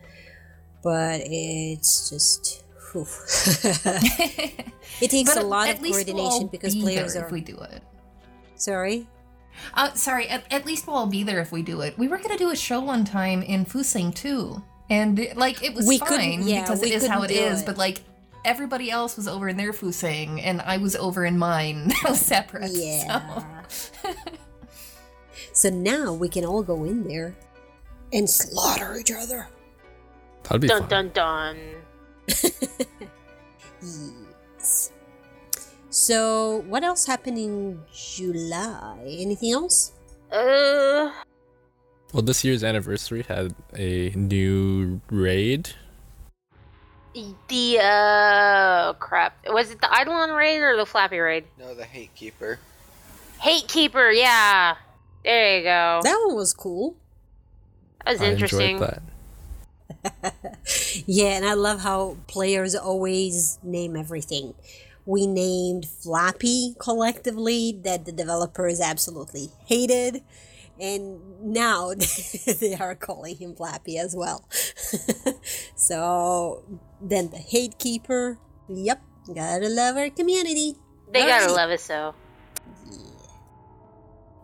but 0.83 1.21
it's 1.25 2.11
just. 2.11 2.65
Whew. 2.93 3.03
it 5.01 5.11
takes 5.11 5.35
But 5.35 5.43
a 5.43 5.47
lot 5.47 5.69
of 5.69 5.81
least 5.81 6.07
we'll 6.07 6.15
coordination 6.17 6.47
because 6.49 6.75
be 6.75 6.81
players 6.83 7.17
are. 7.17 7.27
if 7.27 7.33
we 7.33 7.41
do 7.41 7.57
it. 7.59 7.83
Sorry? 8.57 9.07
Uh, 9.75 9.93
sorry, 9.95 10.29
at, 10.29 10.45
at 10.53 10.65
least 10.67 10.87
we'll 10.87 10.97
all 10.97 11.07
be 11.07 11.23
there 11.23 11.41
if 11.41 11.51
we 11.53 11.63
do 11.63 11.81
it. 11.81 11.99
We 11.99 12.09
were 12.09 12.19
gonna 12.19 12.39
do 12.39 12.51
a 12.51 12.57
show 12.57 12.81
one 12.81 13.05
time 13.05 13.43
in 13.43 13.65
Fusang 13.65 14.15
too, 14.15 14.63
and 14.89 15.19
like 15.37 15.63
it 15.65 15.75
was 15.75 15.87
We 15.87 15.99
fine 15.99 16.47
yeah, 16.47 16.63
because 16.63 16.81
we 16.81 16.93
it 16.93 17.03
is 17.03 17.07
how 17.09 17.23
it 17.23 17.29
couldn't 17.29 17.43
do 17.43 17.49
is. 17.53 17.63
it. 17.63 17.67
But 17.67 17.77
like 17.77 18.01
everybody 18.45 18.91
else 18.91 19.17
was 19.17 19.27
over 19.27 19.49
in 19.49 19.57
their 19.57 19.73
Fusang, 19.73 20.41
and 20.43 20.61
I 20.61 20.77
was 20.77 20.95
over 20.95 21.25
in 21.25 21.37
mine, 21.39 21.91
separate. 22.15 22.71
Yeah. 22.73 23.67
So. 23.69 24.15
So 25.53 25.71
now 25.71 26.13
we 26.13 26.29
can 26.29 26.45
all 26.45 26.63
go 26.63 26.85
in 26.85 27.03
there 27.03 27.35
and 28.13 28.31
slaughter 28.31 28.97
each 28.97 29.11
other. 29.11 29.49
That'd 30.45 30.61
be 30.61 30.69
Dun 30.69 30.83
fun. 30.83 30.89
dun 30.89 31.09
dun. 31.11 31.57
Yes. 33.81 34.91
So, 35.91 36.65
what 36.69 36.83
else 36.85 37.07
happened 37.07 37.39
in 37.39 37.81
July? 37.95 38.99
Anything 39.19 39.53
else? 39.53 39.93
Uh, 40.31 41.11
Well, 42.13 42.23
this 42.23 42.45
year's 42.45 42.63
anniversary 42.65 43.23
had 43.23 43.55
a 43.77 44.11
new 44.11 45.01
raid. 45.11 45.71
the 47.49 47.79
uh 47.81 48.93
crap. 48.95 49.37
Was 49.49 49.71
it 49.71 49.81
the 49.81 49.89
Eidolon 49.89 50.31
raid 50.37 50.61
or 50.61 50.77
the 50.77 50.87
Flappy 50.87 51.19
raid? 51.19 51.45
No, 51.59 51.75
the 51.75 51.85
Hate 51.85 52.15
Keeper. 52.15 52.59
Hate 53.41 53.67
Keeper. 53.69 54.11
Yeah. 54.11 54.77
There 55.25 55.59
you 55.59 55.63
go. 55.65 56.01
That 56.03 56.23
one 56.27 56.37
was 56.37 56.53
cool. 56.53 56.97
That 58.05 58.13
was 58.13 58.21
I 58.23 58.27
interesting. 58.33 58.77
enjoyed 58.77 58.89
that. 58.91 59.03
Yeah, 61.07 61.37
and 61.37 61.45
I 61.45 61.55
love 61.55 61.81
how 61.81 62.17
players 62.27 62.75
always 62.75 63.59
name 63.63 63.97
everything. 63.97 64.55
We 65.07 65.27
named 65.27 65.87
Flappy 65.87 66.75
collectively 66.79 67.79
that 67.85 68.05
the 68.05 68.13
developers 68.13 68.81
absolutely 68.81 69.49
hated, 69.67 70.23
and 70.79 71.43
now 71.43 71.93
they 72.61 72.75
are 72.75 72.95
calling 72.95 73.37
him 73.37 73.55
Flappy 73.55 73.99
as 73.99 74.15
well. 74.15 74.45
so 75.77 76.63
then 77.01 77.31
the 77.31 77.39
Hate 77.39 77.79
Keeper. 77.79 78.39
Yep, 78.69 79.03
gotta 79.35 79.69
love 79.69 79.97
our 79.97 80.11
community. 80.11 80.77
They 81.11 81.25
gotta 81.25 81.53
love 81.53 81.71
us 81.71 81.83
so. 81.83 82.15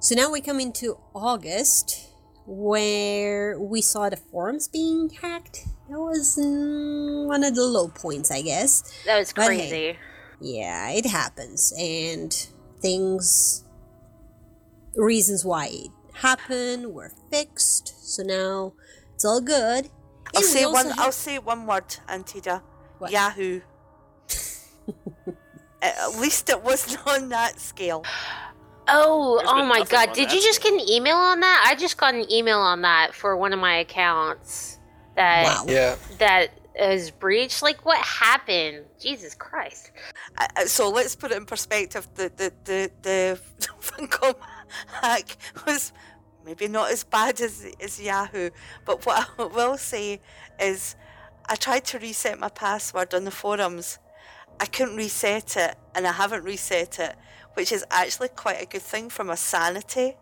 So 0.01 0.15
now 0.15 0.31
we 0.31 0.41
come 0.41 0.61
into 0.61 0.99
August, 1.15 2.09
where 2.47 3.59
we 3.59 3.81
saw 3.81 4.09
the 4.11 4.17
forums 4.17 4.69
being 4.69 5.11
hacked. 5.11 5.65
That 5.89 5.99
was 5.99 6.37
mm, 6.41 7.27
one 7.27 7.45
of 7.45 7.55
the 7.55 7.65
low 7.65 7.89
points, 7.89 8.31
I 8.31 8.43
guess. 8.43 8.83
That 9.07 9.19
was 9.19 9.33
But 9.33 9.53
hey. 9.53 9.57
crazy. 9.69 9.99
Yeah, 10.41 10.91
it 10.91 11.07
happens, 11.07 11.73
and 11.79 12.33
things, 12.81 13.65
reasons 14.95 15.45
why 15.45 15.69
it 15.69 15.91
happened 16.15 16.93
were 16.93 17.13
fixed. 17.31 17.95
So 18.15 18.23
now 18.23 18.75
it's 19.15 19.25
all 19.25 19.41
good. 19.41 19.89
I'll 20.35 20.43
And 20.43 20.45
say 20.45 20.67
one. 20.67 20.87
have- 20.89 20.99
I'll 20.99 21.13
say 21.13 21.39
one 21.39 21.67
word, 21.67 21.97
Antita. 22.09 22.63
What? 22.99 23.11
Yahoo. 23.11 23.61
At 25.81 25.97
at 25.99 26.19
least 26.19 26.49
it 26.51 26.63
wasn't 26.63 27.07
on 27.07 27.29
that 27.31 27.59
scale. 27.61 28.05
Oh, 28.89 29.39
There's 29.39 29.51
oh 29.51 29.64
my 29.66 29.85
god. 29.85 30.12
Did 30.12 30.32
you 30.32 30.41
just 30.41 30.62
get 30.62 30.72
an 30.72 30.80
email 30.89 31.16
on 31.16 31.41
that? 31.41 31.64
I 31.66 31.74
just 31.74 31.97
got 31.97 32.14
an 32.14 32.30
email 32.30 32.59
on 32.59 32.82
that 32.82 33.14
for 33.14 33.37
one 33.37 33.53
of 33.53 33.59
my 33.59 33.76
accounts 33.78 34.78
that 35.16 35.45
Wow. 35.45 35.64
Yeah. 35.68 35.97
that 36.18 36.51
is 36.78 37.11
breached. 37.11 37.62
Like, 37.62 37.85
what 37.87 37.99
happened? 37.99 38.85
Jesus 39.01 39.35
Christ! 39.35 39.93
Uh, 40.39 40.47
uh, 40.57 40.66
so 40.66 40.91
let's 40.91 41.14
put 41.16 41.30
it 41.30 41.37
in 41.37 41.47
perspective. 41.47 42.09
The 42.14 42.30
the 42.37 42.53
the 42.64 42.91
the 43.03 43.41
Funcom 43.80 44.35
hack 45.01 45.37
was 45.66 45.93
maybe 46.45 46.68
not 46.68 46.91
as 46.91 47.05
bad 47.05 47.41
as 47.41 47.66
as 47.80 48.01
Yahoo, 48.01 48.51
but 48.85 49.07
what 49.07 49.28
I 49.39 49.45
will 49.57 49.78
say 49.78 50.20
is, 50.61 50.97
I 51.49 51.55
tried 51.55 51.85
to 51.87 51.99
reset 51.99 52.39
my 52.39 52.49
password 52.49 53.14
on 53.14 53.24
the 53.24 53.30
forums. 53.30 53.99
I 54.61 54.66
couldn't 54.66 54.97
reset 54.97 55.57
it, 55.57 55.76
and 55.95 56.07
I 56.07 56.12
haven't 56.12 56.45
reset 56.45 56.99
it, 56.99 57.16
which 57.55 57.73
is 57.73 57.85
actually 57.91 58.29
quite 58.29 58.63
a 58.63 58.67
good 58.67 58.83
thing 58.83 59.09
for 59.11 59.25
my 59.25 59.35
sanity. 59.35 60.17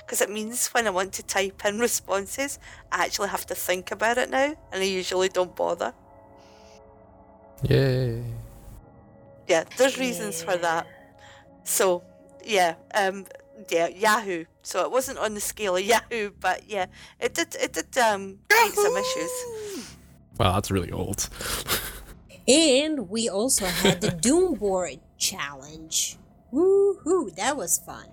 Because 0.00 0.20
it 0.20 0.30
means 0.30 0.68
when 0.68 0.86
I 0.86 0.90
want 0.90 1.12
to 1.14 1.22
type 1.22 1.64
in 1.64 1.78
responses, 1.78 2.58
I 2.90 3.04
actually 3.04 3.28
have 3.28 3.44
to 3.46 3.54
think 3.54 3.90
about 3.90 4.16
it 4.16 4.30
now, 4.30 4.54
and 4.72 4.82
I 4.82 4.86
usually 4.86 5.28
don't 5.28 5.54
bother. 5.54 5.92
Yay. 7.68 8.22
Yeah, 9.46 9.64
there's 9.76 9.98
reasons 9.98 10.42
for 10.42 10.56
that. 10.56 10.86
So, 11.64 12.04
yeah, 12.44 12.76
um, 12.94 13.26
yeah, 13.70 13.88
Yahoo. 13.88 14.44
So 14.62 14.84
it 14.84 14.90
wasn't 14.90 15.18
on 15.18 15.34
the 15.34 15.40
scale 15.40 15.76
of 15.76 15.82
Yahoo, 15.82 16.30
but 16.38 16.68
yeah, 16.68 16.86
it 17.20 17.34
did, 17.34 17.54
it 17.60 17.72
did 17.72 17.98
um, 17.98 18.38
create 18.48 18.74
some 18.74 18.96
issues. 18.96 19.96
Wow, 20.38 20.54
that's 20.54 20.70
really 20.70 20.92
old. 20.92 21.28
And 22.48 23.10
we 23.10 23.28
also 23.28 23.66
had 23.66 24.00
the 24.00 24.10
Doom 24.22 24.54
Board 24.54 25.00
challenge. 25.18 26.16
Woohoo, 26.52 27.34
that 27.36 27.56
was 27.56 27.78
fun. 27.78 28.06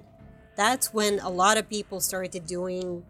That's 0.55 0.93
when 0.93 1.19
a 1.19 1.29
lot 1.29 1.57
of 1.57 1.69
people 1.69 1.99
started 1.99 2.45
doing 2.45 3.03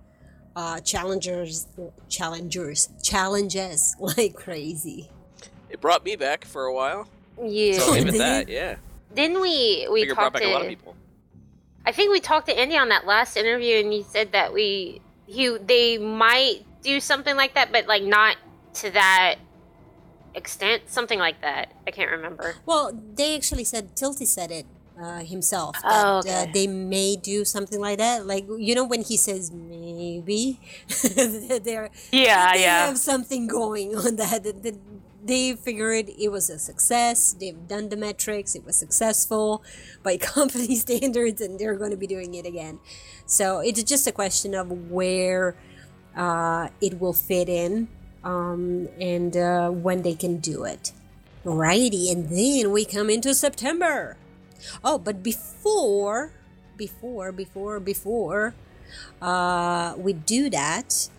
uh, 0.56 0.80
challengers, 0.80 1.68
challengers, 2.10 2.90
challenges 3.04 3.96
like 4.00 4.36
crazy. 4.36 5.10
It 5.70 5.82
brought 5.82 6.04
me 6.04 6.16
back 6.16 6.46
for 6.46 6.66
a 6.66 6.74
while. 6.74 7.08
Yeah. 7.42 7.80
So 7.80 7.88
I'll 7.88 7.92
leave 7.94 8.08
it 8.16 8.18
that, 8.18 8.50
yeah. 8.50 8.76
Didn't 9.14 9.42
we? 9.42 9.86
I 9.88 9.92
We 9.92 10.02
think 10.02 10.12
it 10.12 10.16
brought 10.16 10.24
talked 10.24 10.34
back 10.34 10.42
to. 10.44 10.50
a 10.50 10.54
lot 10.54 10.62
of 10.62 10.68
people. 10.68 10.96
I 11.86 11.92
think 11.92 12.12
we 12.12 12.20
talked 12.20 12.48
to 12.48 12.58
Andy 12.58 12.78
on 12.78 12.90
that 12.90 13.06
last 13.06 13.38
interview, 13.38 13.78
and 13.80 13.92
he 13.92 14.04
said 14.04 14.32
that 14.32 14.54
we 14.54 15.02
he 15.28 15.56
they 15.58 15.98
might 15.98 16.66
do 16.82 17.00
something 17.00 17.36
like 17.36 17.54
that, 17.56 17.72
but 17.72 17.88
like 17.88 18.04
not 18.04 18.38
to 18.76 18.92
that 18.92 19.36
extent. 20.34 20.84
Something 20.88 21.20
like 21.20 21.42
that. 21.42 21.74
I 21.88 21.92
can't 21.92 22.12
remember. 22.12 22.56
Well, 22.66 22.98
they 23.14 23.36
actually 23.36 23.64
said 23.66 23.96
Tilty 23.96 24.26
said 24.26 24.52
it 24.52 24.66
uh, 25.02 25.20
himself. 25.20 25.76
That, 25.82 26.06
Oh, 26.06 26.20
uh, 26.30 26.46
they 26.54 26.68
may 26.68 27.16
do 27.16 27.46
something 27.46 27.80
like 27.80 27.98
that. 28.00 28.26
Like 28.26 28.46
you 28.58 28.76
know 28.76 28.86
when 28.86 29.02
he 29.04 29.18
says 29.18 29.52
maybe, 29.52 30.60
they're 31.64 31.90
Yeah, 32.12 32.54
they 32.54 32.62
yeah. 32.62 32.88
have 32.88 32.98
something 32.98 33.48
going 33.48 33.96
on 33.96 34.16
that. 34.18 34.44
They 35.24 35.56
figured 35.56 36.10
it 36.20 36.32
was 36.32 36.52
a 36.52 36.60
success. 36.60 37.34
They've 37.34 37.68
done 37.68 37.90
the 37.90 37.98
metrics. 37.98 38.54
It 38.54 38.64
was 38.64 38.78
successful 38.78 39.64
by 40.04 40.18
company 40.22 40.76
standards, 40.76 41.42
and 41.42 41.58
they're 41.60 41.76
going 41.76 41.92
to 41.92 41.98
be 41.98 42.06
doing 42.08 42.36
it 42.36 42.46
again. 42.46 42.80
So 43.26 43.60
it's 43.60 43.82
just 43.84 44.06
a 44.06 44.12
question 44.12 44.54
of 44.54 44.70
where 44.92 45.56
uh, 46.16 46.70
it 46.80 47.00
will 47.00 47.14
fit 47.14 47.50
in 47.50 47.88
um, 48.24 48.88
and 49.02 49.36
uh, 49.36 49.70
when 49.72 50.04
they 50.04 50.14
can 50.14 50.38
do 50.38 50.64
it. 50.64 50.92
Righty, 51.44 52.12
and 52.12 52.30
then 52.30 52.72
we 52.72 52.86
come 52.86 53.10
into 53.10 53.34
September. 53.34 54.18
Oh, 54.84 54.98
but 54.98 55.24
before, 55.24 56.32
before, 56.78 57.32
before, 57.32 57.80
before, 57.80 58.54
uh, 59.22 59.96
we 59.98 60.14
do 60.14 60.50
that. 60.50 61.10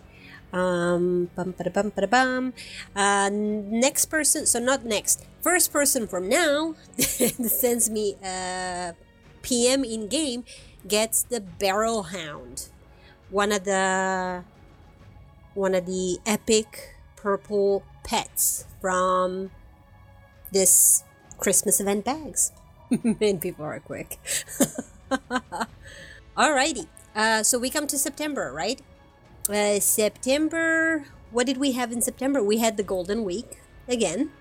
Um, 0.53 1.29
bum, 1.35 1.53
bum, 1.73 1.91
bum. 2.09 2.53
Uh, 2.95 3.29
next 3.31 4.05
person, 4.05 4.45
so 4.45 4.59
not 4.59 4.85
next, 4.85 5.25
first 5.41 5.71
person 5.71 6.07
from 6.07 6.29
now 6.29 6.75
sends 6.97 7.89
me 7.89 8.15
a 8.23 8.93
PM 9.41 9.83
in 9.83 10.07
game 10.07 10.43
gets 10.87 11.23
the 11.23 11.41
Barrel 11.41 12.03
Hound, 12.03 12.69
one 13.29 13.51
of 13.51 13.65
the 13.65 14.43
one 15.53 15.73
of 15.73 15.85
the 15.85 16.19
epic 16.25 16.95
purple 17.15 17.83
pets 18.03 18.65
from 18.79 19.51
this 20.51 21.03
Christmas 21.37 21.79
event 21.79 22.05
bags. 22.05 22.51
and 23.21 23.41
people 23.41 23.65
are 23.65 23.79
quick. 23.79 24.19
Alrighty. 26.37 26.87
Uh, 27.15 27.43
so 27.43 27.57
we 27.57 27.69
come 27.69 27.87
to 27.87 27.97
September, 27.97 28.51
right? 28.53 28.81
Uh, 29.49 29.79
September. 29.79 31.05
What 31.31 31.45
did 31.47 31.57
we 31.57 31.71
have 31.73 31.91
in 31.91 32.01
September? 32.01 32.43
We 32.43 32.59
had 32.59 32.77
the 32.77 32.83
Golden 32.83 33.23
Week 33.23 33.57
again. 33.87 34.31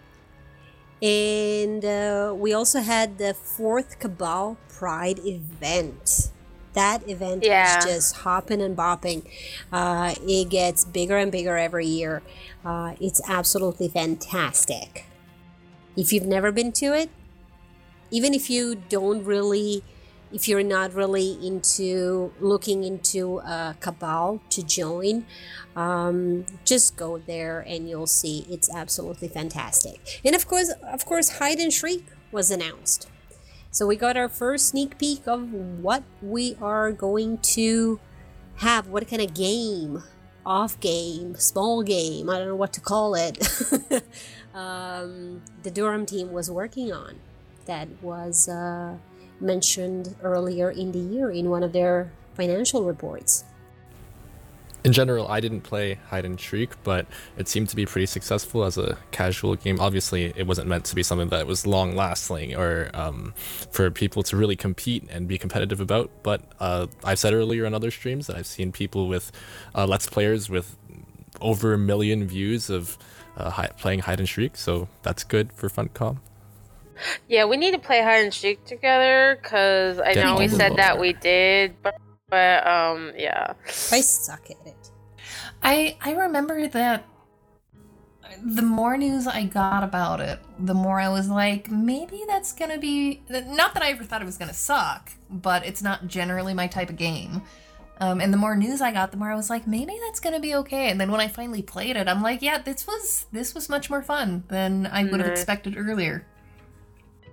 And 1.03 1.84
uh, 1.84 2.34
we 2.36 2.53
also 2.53 2.80
had 2.80 3.18
the 3.18 3.34
fourth 3.34 3.99
Cabal 3.99 4.57
Pride 4.68 5.18
event. 5.20 6.30
That 6.74 7.09
event 7.09 7.44
Yeah. 7.44 7.78
is 7.78 7.84
just 7.84 8.16
hopping 8.16 8.61
and 8.61 8.76
bopping. 8.76 9.26
Uh, 9.72 10.14
it 10.26 10.51
gets 10.51 10.84
bigger 10.84 11.16
and 11.16 11.32
bigger 11.32 11.57
every 11.57 11.86
year. 11.86 12.22
Uh, 12.64 12.94
it's 13.01 13.20
absolutely 13.28 13.88
fantastic. 13.88 15.07
If 15.97 16.12
you've 16.12 16.26
never 16.26 16.53
been 16.53 16.72
to 16.72 16.86
it, 16.94 17.09
even 18.11 18.34
if 18.34 18.50
you 18.50 18.74
don't 18.88 19.24
really 19.24 19.82
if 20.32 20.48
you're 20.48 20.62
not 20.62 20.92
really 20.92 21.38
into 21.46 22.32
looking 22.40 22.82
into 22.82 23.38
a 23.38 23.76
cabal 23.80 24.40
to 24.50 24.62
join 24.62 25.24
um, 25.76 26.46
just 26.64 26.96
go 26.96 27.18
there 27.18 27.61
and 27.61 27.88
you'll 27.88 28.07
see 28.07 28.46
it's 28.48 28.74
absolutely 28.74 29.28
fantastic. 29.28 30.20
And 30.24 30.34
of 30.34 30.48
course 30.48 30.70
of 30.82 31.04
course 31.04 31.38
hide 31.38 31.59
and 31.59 31.72
shriek 31.72 32.07
was 32.32 32.50
announced. 32.50 33.09
So 33.70 33.86
we 33.86 33.96
got 33.96 34.16
our 34.16 34.28
first 34.28 34.68
sneak 34.68 34.98
peek 34.98 35.28
of 35.28 35.52
what 35.52 36.02
we 36.22 36.57
are 36.62 36.92
going 36.92 37.38
to 37.38 38.00
have 38.57 38.88
what 38.88 39.07
kind 39.07 39.20
of 39.20 39.34
game 39.34 40.02
off 40.46 40.78
game 40.78 41.34
small 41.34 41.82
game 41.82 42.30
i 42.30 42.38
don't 42.38 42.46
know 42.46 42.54
what 42.54 42.72
to 42.72 42.80
call 42.80 43.16
it 43.16 43.36
um, 44.54 45.42
the 45.64 45.70
durham 45.72 46.07
team 46.07 46.32
was 46.32 46.48
working 46.48 46.92
on 46.92 47.16
that 47.66 47.88
was 48.02 48.48
uh, 48.48 48.96
mentioned 49.40 50.14
earlier 50.22 50.70
in 50.70 50.92
the 50.92 50.98
year 50.98 51.30
in 51.30 51.50
one 51.50 51.62
of 51.62 51.72
their 51.72 52.10
financial 52.34 52.84
reports. 52.84 53.44
In 54.84 54.92
general, 54.92 55.26
I 55.26 55.40
didn't 55.40 55.62
play 55.62 55.98
hide 56.10 56.24
and 56.24 56.38
shriek, 56.38 56.70
but 56.84 57.06
it 57.36 57.48
seemed 57.48 57.68
to 57.70 57.76
be 57.76 57.84
pretty 57.86 58.06
successful 58.06 58.62
as 58.62 58.78
a 58.78 58.96
casual 59.10 59.56
game. 59.56 59.80
Obviously, 59.80 60.32
it 60.36 60.46
wasn't 60.46 60.68
meant 60.68 60.84
to 60.84 60.94
be 60.94 61.02
something 61.02 61.28
that 61.30 61.44
was 61.44 61.66
long 61.66 61.96
lasting 61.96 62.54
or 62.54 62.90
um, 62.94 63.34
for 63.72 63.90
people 63.90 64.22
to 64.22 64.36
really 64.36 64.54
compete 64.54 65.02
and 65.10 65.26
be 65.26 65.38
competitive 65.38 65.80
about. 65.80 66.12
But 66.22 66.42
uh, 66.60 66.86
I've 67.02 67.18
said 67.18 67.34
earlier 67.34 67.66
on 67.66 67.74
other 67.74 67.90
streams 67.90 68.28
that 68.28 68.36
I've 68.36 68.46
seen 68.46 68.70
people 68.70 69.08
with 69.08 69.32
uh, 69.74 69.88
Let's 69.88 70.08
Players 70.08 70.48
with 70.48 70.76
over 71.40 71.74
a 71.74 71.78
million 71.78 72.24
views 72.24 72.70
of 72.70 72.97
uh, 73.36 73.51
hi- 73.51 73.70
playing 73.78 74.01
hide 74.01 74.20
and 74.20 74.28
shriek, 74.28 74.56
so 74.56 74.88
that's 75.02 75.24
good 75.24 75.52
for 75.52 75.68
Funcom. 75.68 76.18
Yeah, 77.28 77.44
we 77.44 77.56
need 77.56 77.73
to 77.73 77.78
play 77.78 78.02
hide 78.02 78.24
and 78.24 78.32
seek 78.35 78.64
together 78.64 79.39
because 79.43 79.98
I 80.01 80.14
Get 80.14 80.24
know 80.24 80.36
we 80.39 80.48
said 80.48 80.77
that 80.77 80.98
we 80.98 81.12
did, 81.12 81.74
but, 81.82 81.94
but 82.31 82.66
um, 82.66 83.12
yeah. 83.16 83.52
I 83.93 84.01
suck 84.01 84.51
at 84.51 84.66
it. 84.66 84.90
I 85.62 85.97
I 86.01 86.12
remember 86.12 86.68
that 86.68 87.05
the 88.44 88.62
more 88.62 88.97
news 88.97 89.27
I 89.27 89.44
got 89.44 89.82
about 89.82 90.20
it, 90.20 90.40
the 90.59 90.74
more 90.74 91.01
I 91.01 91.09
was 91.09 91.28
like, 91.28 91.70
maybe 91.70 92.23
that's 92.27 92.52
gonna 92.52 92.78
be 92.78 93.23
not 93.31 93.74
that 93.74 93.82
I 93.82 93.90
ever 93.90 94.05
thought 94.05 94.23
it 94.23 94.27
was 94.27 94.36
gonna 94.39 94.55
suck, 94.55 95.12
but 95.31 95.64
it's 95.64 95.82
not 95.82 96.06
generally 96.06 96.55
my 96.55 96.66
type 96.66 96.90
of 96.90 96.97
game. 96.97 97.43
Um, 97.98 98.20
and 98.20 98.32
the 98.32 98.36
more 98.36 98.56
news 98.56 98.82
I 98.82 98.93
got, 98.93 99.10
the 99.10 99.16
more 99.16 99.31
I 99.31 99.36
was 99.36 99.48
like, 99.48 99.66
maybe 99.66 99.94
that's 100.05 100.20
gonna 100.20 100.40
be 100.40 100.55
okay. 100.56 100.90
And 100.90 101.01
then 101.01 101.10
when 101.10 101.20
I 101.20 101.28
finally 101.28 101.62
played 101.62 101.97
it, 101.97 102.09
I'm 102.09 102.23
like, 102.23 102.43
yeah, 102.43 102.59
this 102.59 102.86
was 102.86 103.27
this 103.32 103.55
was 103.55 103.68
much 103.68 103.89
more 103.89 104.02
fun 104.02 104.44
than 104.48 104.86
I 104.86 105.05
would 105.05 105.20
have 105.20 105.28
Mhm. 105.28 105.31
expected 105.31 105.77
earlier. 105.78 106.27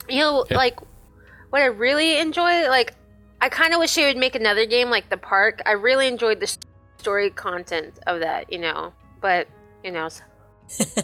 You 0.09 0.19
know, 0.19 0.45
Yeah. 0.49 0.57
like 0.57 0.79
what 1.49 1.61
I 1.61 1.65
really 1.65 2.17
enjoy, 2.19 2.67
like 2.69 2.93
I 3.41 3.49
kind 3.49 3.73
of 3.73 3.79
wish 3.79 3.93
they 3.95 4.05
would 4.05 4.17
make 4.17 4.35
another 4.35 4.65
game 4.65 4.89
like 4.89 5.09
The 5.09 5.17
Park. 5.17 5.61
I 5.65 5.71
really 5.73 6.07
enjoyed 6.07 6.39
the 6.39 6.55
story 6.97 7.29
content 7.29 7.99
of 8.07 8.19
that, 8.21 8.51
you 8.51 8.59
know. 8.59 8.93
But 9.21 9.47
you 9.83 9.91
know, 9.91 10.05
s- 10.07 10.21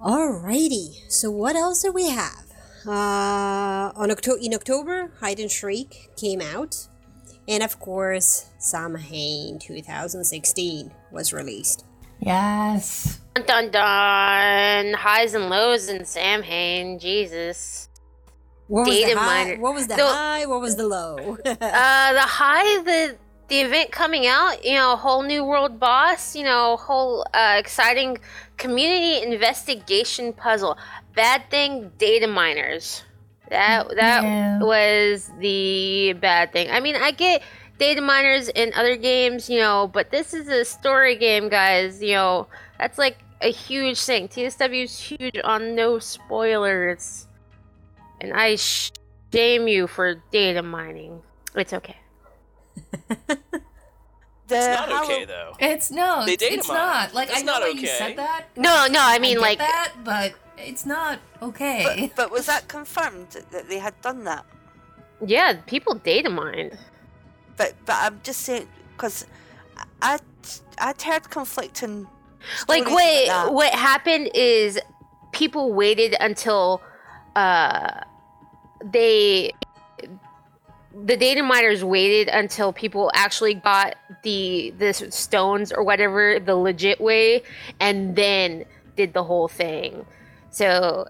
Alrighty, 0.00 1.10
so 1.10 1.30
what 1.30 1.54
else 1.56 1.82
do 1.82 1.92
we 1.92 2.08
have? 2.10 2.44
Uh, 2.86 3.92
on 3.94 4.10
Octo- 4.10 4.36
in 4.40 4.52
October, 4.54 5.12
Hide 5.20 5.38
and 5.38 5.50
Shriek 5.50 6.10
came 6.16 6.40
out, 6.40 6.88
and 7.46 7.62
of 7.62 7.78
course, 7.78 8.46
Samhain 8.58 9.60
2016 9.60 10.92
was 11.12 11.32
released. 11.32 11.84
Yes. 12.18 13.20
Dun 13.34 13.46
dun 13.46 13.70
dun, 13.70 14.92
highs 14.94 15.32
and 15.34 15.48
lows 15.48 15.88
in 15.88 16.04
Samhain. 16.04 16.98
Jesus. 16.98 17.88
What 18.68 18.86
was 18.86 18.96
the 19.04 19.14
high? 19.18 19.56
What 19.56 19.74
was 19.74 19.86
the 19.86 19.96
So- 19.96 20.06
high? 20.06 20.46
What 20.46 20.60
was 20.60 20.76
the 20.76 20.86
low? 20.86 21.16
Uh, 21.46 22.12
the 22.12 22.20
high, 22.20 22.82
the 22.82 23.16
the 23.48 23.60
event 23.60 23.90
coming 23.90 24.26
out, 24.26 24.64
you 24.64 24.74
know, 24.74 24.96
whole 24.96 25.22
new 25.22 25.44
world 25.44 25.78
boss, 25.80 26.34
you 26.36 26.42
know, 26.44 26.76
whole 26.76 27.26
uh, 27.34 27.56
exciting 27.58 28.18
community 28.56 29.22
investigation 29.22 30.32
puzzle. 30.32 30.76
Bad 31.14 31.50
thing, 31.50 31.90
data 31.98 32.26
miners. 32.26 33.02
That 33.50 33.88
that 33.96 34.22
Yeah. 34.24 34.58
was 34.60 35.30
the 35.38 36.14
bad 36.14 36.52
thing. 36.52 36.70
I 36.70 36.80
mean, 36.80 36.96
I 36.96 37.10
get 37.12 37.42
data 37.78 38.00
miners 38.00 38.48
in 38.48 38.72
other 38.74 38.96
games, 38.96 39.50
you 39.50 39.58
know, 39.58 39.86
but 39.92 40.10
this 40.10 40.32
is 40.32 40.48
a 40.48 40.64
story 40.64 41.16
game, 41.16 41.48
guys. 41.50 42.02
You 42.02 42.14
know, 42.14 42.46
that's 42.82 42.98
like 42.98 43.18
a 43.40 43.52
huge 43.52 44.02
thing. 44.02 44.26
TSW 44.26 44.82
is 44.84 44.98
huge 44.98 45.38
on 45.44 45.74
no 45.76 46.00
spoilers, 46.00 47.28
and 48.20 48.32
I 48.34 48.56
shame 48.56 49.68
you 49.68 49.86
for 49.86 50.16
data 50.32 50.62
mining. 50.62 51.22
It's 51.54 51.72
okay. 51.72 51.96
The 54.48 54.56
It's 54.58 54.66
not 54.66 54.88
Hallow- 54.88 55.04
okay 55.04 55.24
though. 55.24 55.52
It's 55.60 55.90
no, 55.90 56.26
They 56.26 56.32
it's, 56.34 56.42
data 56.42 56.54
it's 56.56 56.68
mine. 56.68 56.76
not. 56.76 57.14
Like 57.14 57.28
It's 57.30 57.38
I 57.38 57.42
know 57.42 57.52
not 57.52 57.62
why 57.62 57.68
you 57.68 57.78
okay. 57.86 57.96
said 57.96 58.16
that. 58.18 58.46
No, 58.56 58.86
no, 58.90 58.98
I 59.00 59.18
mean 59.20 59.36
get 59.36 59.40
like 59.48 59.58
that, 59.58 59.92
but 60.04 60.34
it's 60.58 60.84
not 60.84 61.20
okay. 61.40 62.08
But, 62.10 62.16
but 62.16 62.30
was 62.32 62.46
that 62.46 62.66
confirmed 62.76 63.30
that 63.52 63.68
they 63.70 63.78
had 63.78 63.94
done 64.02 64.24
that? 64.24 64.44
yeah, 65.24 65.54
people 65.66 65.94
data 65.94 66.28
mine. 66.28 66.76
But 67.56 67.74
but 67.86 67.96
I'm 68.00 68.20
just 68.24 68.40
saying 68.42 68.66
because 68.96 69.26
I 70.02 70.18
I'd 70.78 71.00
heard 71.00 71.30
conflicting. 71.30 72.08
Like 72.68 72.84
stories 72.84 72.94
what 72.94 73.24
about 73.24 73.54
what 73.54 73.74
happened 73.74 74.30
is 74.34 74.78
people 75.32 75.72
waited 75.72 76.14
until 76.20 76.82
uh 77.36 78.00
they 78.84 79.52
the 81.04 81.16
data 81.16 81.42
miners 81.42 81.82
waited 81.82 82.28
until 82.28 82.72
people 82.72 83.10
actually 83.14 83.54
got 83.54 83.96
the 84.22 84.74
the 84.78 84.92
stones 84.92 85.72
or 85.72 85.82
whatever 85.82 86.38
the 86.38 86.54
legit 86.54 87.00
way 87.00 87.42
and 87.80 88.14
then 88.14 88.64
did 88.96 89.14
the 89.14 89.24
whole 89.24 89.48
thing. 89.48 90.04
So 90.50 91.08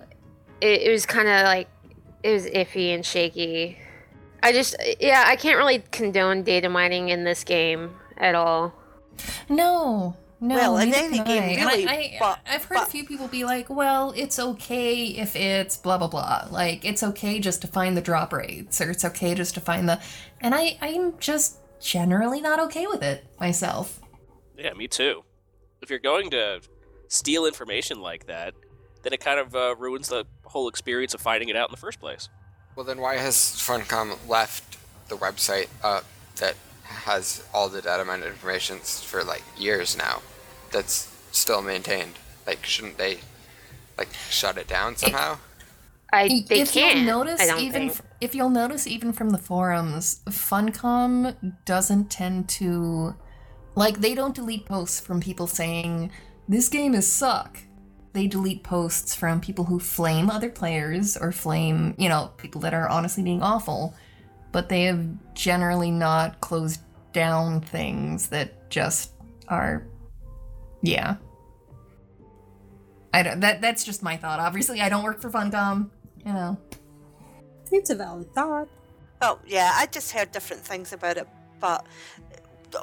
it, 0.60 0.82
it 0.82 0.90
was 0.90 1.04
kind 1.04 1.28
of 1.28 1.44
like 1.44 1.68
it 2.22 2.32
was 2.32 2.46
iffy 2.46 2.94
and 2.94 3.04
shaky. 3.04 3.78
I 4.42 4.52
just 4.52 4.76
yeah 5.00 5.24
i 5.26 5.36
can't 5.36 5.56
really 5.56 5.84
condone 5.90 6.42
data 6.42 6.68
mining 6.68 7.08
in 7.08 7.24
this 7.24 7.44
game 7.44 7.94
at 8.16 8.34
all. 8.34 8.72
No, 9.48 10.16
no. 10.42 10.56
Well, 10.56 10.76
in 10.78 10.90
neither 10.90 11.04
any 11.04 11.16
can 11.18 11.26
game, 11.26 11.42
I. 11.42 11.46
And 11.46 11.66
really, 11.66 11.86
I, 11.88 11.92
I, 11.92 12.16
but- 12.18 12.38
I've 12.46 12.64
heard 12.64 12.78
a 12.78 12.86
few 12.86 13.04
people 13.06 13.28
be 13.28 13.44
like, 13.44 13.70
"Well, 13.70 14.12
it's 14.16 14.38
okay 14.38 15.04
if 15.06 15.36
it's 15.36 15.76
blah 15.76 15.96
blah 15.98 16.08
blah. 16.08 16.48
Like, 16.50 16.84
it's 16.84 17.02
okay 17.02 17.38
just 17.38 17.62
to 17.62 17.68
find 17.68 17.96
the 17.96 18.00
drop 18.02 18.32
rates, 18.32 18.80
or 18.80 18.90
it's 18.90 19.04
okay 19.04 19.34
just 19.34 19.54
to 19.54 19.60
find 19.60 19.88
the." 19.88 20.00
And 20.40 20.54
I, 20.54 20.76
I'm 20.80 21.16
just 21.18 21.58
generally 21.80 22.40
not 22.40 22.58
okay 22.60 22.86
with 22.86 23.02
it 23.02 23.24
myself. 23.40 24.00
Yeah, 24.58 24.72
me 24.74 24.88
too. 24.88 25.24
If 25.80 25.90
you're 25.90 25.98
going 25.98 26.30
to 26.30 26.60
steal 27.08 27.46
information 27.46 28.00
like 28.00 28.26
that, 28.26 28.54
then 29.02 29.12
it 29.12 29.20
kind 29.20 29.38
of 29.38 29.54
uh, 29.54 29.76
ruins 29.76 30.08
the 30.08 30.24
whole 30.44 30.68
experience 30.68 31.14
of 31.14 31.20
finding 31.20 31.48
it 31.48 31.56
out 31.56 31.68
in 31.68 31.72
the 31.72 31.80
first 31.80 32.00
place. 32.00 32.28
Well, 32.76 32.84
then 32.84 33.00
why 33.00 33.16
has 33.16 33.34
Funcom 33.36 34.16
left 34.28 34.78
the 35.08 35.16
website 35.16 35.68
up 35.82 36.04
that 36.36 36.54
has 36.84 37.44
all 37.52 37.68
the 37.68 37.82
data 37.82 38.04
mine 38.04 38.22
information 38.22 38.78
for 38.78 39.22
like 39.24 39.42
years 39.56 39.96
now? 39.96 40.22
That's 40.72 41.14
still 41.30 41.62
maintained. 41.62 42.14
Like, 42.46 42.64
shouldn't 42.64 42.98
they 42.98 43.18
like 43.96 44.08
shut 44.30 44.58
it 44.58 44.68
down 44.68 44.96
somehow? 44.96 45.38
i 46.14 46.44
they 46.48 46.60
if 46.60 46.72
can't 46.72 46.98
you'll 46.98 47.06
notice, 47.06 47.40
i 47.40 47.46
don't 47.46 47.60
even 47.60 47.88
think 47.88 47.92
f- 47.92 48.02
if 48.20 48.36
you'll 48.36 48.50
notice, 48.50 48.86
even 48.86 49.12
from 49.12 49.30
the 49.30 49.38
forums, 49.38 50.20
Funcom 50.28 51.34
doesn't 51.64 52.08
tend 52.10 52.48
to 52.50 53.16
like 53.74 53.98
they 54.00 54.14
don't 54.14 54.34
delete 54.34 54.64
posts 54.64 55.00
from 55.00 55.20
people 55.20 55.46
saying 55.46 56.12
this 56.48 56.68
game 56.68 56.94
is 56.94 57.10
suck. 57.10 57.58
They 58.12 58.26
delete 58.28 58.62
posts 58.62 59.14
from 59.14 59.40
people 59.40 59.64
who 59.64 59.80
flame 59.80 60.30
other 60.30 60.50
players 60.50 61.16
or 61.16 61.32
flame, 61.32 61.94
you 61.98 62.08
know, 62.08 62.30
people 62.36 62.60
that 62.60 62.74
are 62.74 62.88
honestly 62.88 63.22
being 63.22 63.42
awful. 63.42 63.94
But 64.52 64.68
they 64.68 64.84
have 64.84 65.04
generally 65.34 65.90
not 65.90 66.40
closed 66.40 66.80
down 67.12 67.62
things 67.62 68.28
that 68.28 68.70
just 68.70 69.12
are, 69.48 69.86
yeah. 70.82 71.16
I 73.14 73.22
don't, 73.22 73.40
that 73.40 73.60
that's 73.60 73.84
just 73.84 74.02
my 74.02 74.16
thought. 74.16 74.40
Obviously, 74.40 74.80
I 74.80 74.88
don't 74.88 75.04
work 75.04 75.20
for 75.20 75.30
Funcom. 75.30 75.90
You 76.24 76.32
know. 76.32 76.58
It's 77.70 77.90
a 77.90 77.94
valid 77.94 78.32
thought. 78.34 78.68
Well, 79.20 79.40
yeah, 79.46 79.72
I 79.74 79.86
just 79.86 80.12
heard 80.12 80.32
different 80.32 80.62
things 80.62 80.92
about 80.92 81.16
it, 81.16 81.28
but 81.60 81.86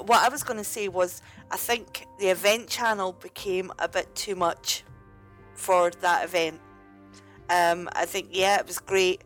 what 0.06 0.24
I 0.24 0.30
was 0.30 0.44
going 0.44 0.58
to 0.58 0.64
say 0.64 0.88
was 0.88 1.22
I 1.52 1.58
think 1.58 2.06
the 2.20 2.28
event 2.28 2.70
channel 2.70 3.14
became 3.14 3.72
a 3.80 3.88
bit 3.88 4.14
too 4.16 4.36
much 4.36 4.84
for 5.54 5.92
that 6.02 6.26
event. 6.26 6.60
Um, 7.50 7.90
I 7.94 8.06
think 8.06 8.30
yeah, 8.32 8.60
it 8.60 8.68
was 8.68 8.80
great. 8.80 9.24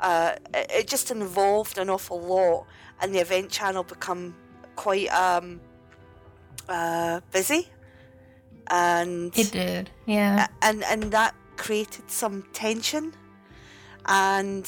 Uh, 0.00 0.34
it, 0.52 0.70
it 0.70 0.88
just 0.88 1.10
involved 1.10 1.78
an 1.78 1.88
awful 1.88 2.20
lot, 2.20 2.66
and 3.00 3.14
the 3.14 3.20
event 3.20 3.50
channel 3.50 3.84
become 3.84 4.34
quite 4.76 5.08
um, 5.08 5.60
uh, 6.68 7.20
busy, 7.32 7.68
and 8.72 9.36
It 9.38 9.52
did. 9.52 9.90
Yeah. 10.06 10.48
and 10.62 10.82
and 10.84 11.02
that 11.12 11.34
created 11.56 12.10
some 12.10 12.36
tension 12.52 13.12
and 14.06 14.64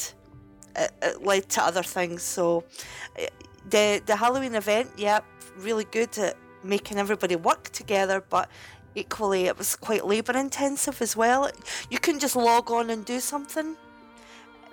it, 0.77 0.93
it 1.03 1.23
led 1.31 1.49
to 1.55 1.61
other 1.69 1.83
things 1.83 2.23
so 2.23 2.63
eh, 3.17 3.29
the 3.75 4.03
the 4.07 4.17
halloween 4.23 4.55
event 4.55 4.89
yep 4.97 5.25
really 5.67 5.87
good 5.99 6.17
at 6.19 6.37
making 6.63 6.99
everybody 6.99 7.37
work 7.37 7.65
together 7.71 8.19
but 8.37 8.47
equally 8.95 9.43
it 9.51 9.57
was 9.59 9.75
quite 9.77 10.05
labor 10.07 10.37
intensive 10.37 11.01
as 11.03 11.17
well 11.17 11.51
you 11.91 11.99
couldn't 11.99 12.21
just 12.21 12.37
log 12.37 12.71
on 12.71 12.91
and 12.91 13.05
do 13.05 13.19
something 13.21 13.69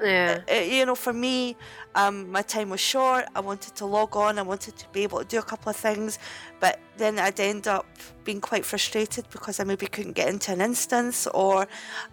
yeah 0.04 0.42
uh, 0.52 0.56
you 0.56 0.84
know, 0.88 0.96
for 0.96 1.14
me, 1.14 1.56
um, 1.96 2.32
my 2.32 2.42
time 2.42 2.70
was 2.70 2.80
short. 2.80 3.26
I 3.36 3.40
wanted 3.40 3.76
to 3.76 3.86
log 3.86 4.16
on. 4.16 4.40
I 4.40 4.42
wanted 4.42 4.78
to 4.78 4.86
be 4.94 5.04
able 5.04 5.20
to 5.20 5.26
do 5.26 5.40
a 5.40 5.44
couple 5.44 5.70
of 5.70 5.76
things, 5.76 6.20
but 6.60 6.80
then 6.98 7.20
I'd 7.20 7.40
end 7.40 7.68
up 7.68 7.86
being 8.24 8.42
quite 8.42 8.66
frustrated 8.66 9.26
because 9.32 9.60
I 9.60 9.64
maybe 9.64 9.88
couldn't 9.88 10.14
get 10.14 10.30
into 10.30 10.52
an 10.52 10.62
instance, 10.62 11.28
or 11.28 11.68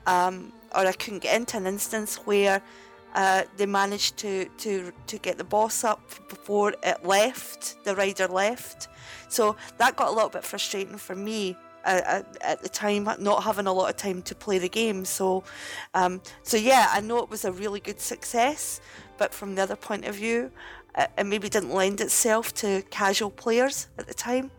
um, 0.07 0.53
or 0.75 0.87
I 0.87 0.93
couldn't 0.93 1.23
get 1.23 1.37
into 1.37 1.57
an 1.57 1.67
instance 1.67 2.17
where 2.27 2.61
uh, 3.15 3.43
they 3.57 3.67
managed 3.67 4.17
to, 4.19 4.47
to 4.59 4.93
to 5.07 5.19
get 5.19 5.39
the 5.39 5.45
boss 5.45 5.85
up 5.85 6.01
before 6.29 6.75
it 6.83 7.05
left. 7.05 7.85
The 7.85 7.95
rider 7.95 8.27
left, 8.27 8.89
so 9.29 9.57
that 9.79 9.97
got 9.97 10.09
a 10.09 10.13
little 10.13 10.31
bit 10.31 10.45
frustrating 10.45 10.99
for 10.99 11.15
me. 11.15 11.57
uh, 11.85 12.01
at, 12.05 12.37
at 12.43 12.63
the 12.63 12.69
time, 12.69 13.09
not 13.19 13.43
having 13.43 13.67
a 13.67 13.73
lot 13.73 13.89
of 13.89 13.97
time 13.97 14.23
to 14.23 14.35
play 14.35 14.59
the 14.59 14.69
game. 14.69 15.05
So, 15.05 15.45
um, 15.95 16.21
so 16.43 16.57
yeah, 16.57 16.89
I 16.91 17.01
know 17.01 17.19
it 17.19 17.31
was 17.31 17.45
a 17.45 17.53
really 17.53 17.81
good 17.81 18.01
success, 18.01 18.81
but 19.19 19.35
from 19.35 19.55
the 19.55 19.63
other 19.63 19.77
point 19.77 20.05
of 20.05 20.15
view, 20.15 20.51
uh, 20.95 21.07
it 21.17 21.25
maybe 21.25 21.49
didn't 21.49 21.75
lend 21.75 22.01
itself 22.01 22.55
to 22.55 22.83
casual 22.91 23.31
players 23.31 23.89
at 23.99 24.07
the 24.07 24.15
time. 24.15 24.51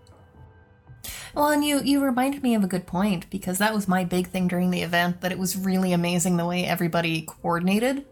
Well, 1.33 1.49
and 1.49 1.63
you 1.63 1.81
you 1.81 2.03
reminded 2.03 2.43
me 2.43 2.55
of 2.55 2.63
a 2.63 2.67
good 2.67 2.85
point 2.85 3.29
because 3.29 3.57
that 3.59 3.73
was 3.73 3.87
my 3.87 4.03
big 4.03 4.27
thing 4.27 4.47
during 4.47 4.71
the 4.71 4.81
event 4.81 5.21
that 5.21 5.31
it 5.31 5.39
was 5.39 5.55
really 5.55 5.93
amazing 5.93 6.37
the 6.37 6.45
way 6.45 6.65
everybody 6.65 7.21
coordinated 7.21 8.05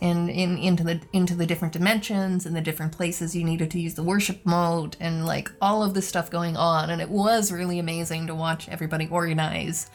and 0.00 0.28
in 0.28 0.58
into 0.58 0.82
the 0.82 1.00
into 1.12 1.34
the 1.34 1.46
different 1.46 1.72
dimensions 1.72 2.44
and 2.44 2.54
the 2.54 2.60
different 2.60 2.92
places 2.92 3.34
you 3.34 3.44
needed 3.44 3.70
to 3.70 3.80
use 3.80 3.94
the 3.94 4.02
worship 4.02 4.44
mode 4.44 4.96
and 4.98 5.24
like 5.24 5.50
all 5.60 5.82
of 5.82 5.94
this 5.94 6.08
stuff 6.08 6.30
going 6.30 6.56
on 6.56 6.90
and 6.90 7.00
it 7.00 7.08
was 7.08 7.52
really 7.52 7.78
amazing 7.78 8.26
to 8.26 8.34
watch 8.34 8.68
everybody 8.68 9.08
organize. 9.08 9.88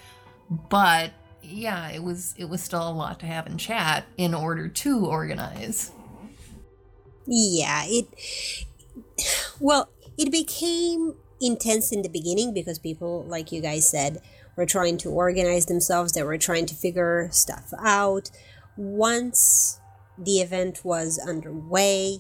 But 0.70 1.12
yeah, 1.48 1.90
it 1.90 2.04
was 2.04 2.34
it 2.38 2.50
was 2.50 2.62
still 2.62 2.88
a 2.88 2.92
lot 2.92 3.20
to 3.22 3.26
have 3.26 3.48
in 3.48 3.58
chat 3.58 4.06
in 4.18 4.34
order 4.34 4.68
to 4.68 5.06
organize. 5.06 5.92
Yeah, 7.26 7.84
it. 7.86 8.08
Well, 9.60 9.90
it 10.18 10.32
became 10.32 11.16
intense 11.42 11.92
in 11.92 12.02
the 12.02 12.10
beginning 12.10 12.54
because 12.54 12.80
people, 12.80 13.24
like 13.28 13.52
you 13.52 13.62
guys 13.62 13.90
said, 13.90 14.22
were 14.56 14.66
trying 14.66 14.98
to 15.00 15.10
organize 15.10 15.66
themselves. 15.68 16.14
They 16.14 16.24
were 16.24 16.38
trying 16.38 16.66
to 16.68 16.76
figure 16.76 17.30
stuff 17.32 17.74
out. 17.80 18.30
Once 18.76 19.80
the 20.18 20.40
event 20.40 20.84
was 20.84 21.20
underway, 21.20 22.20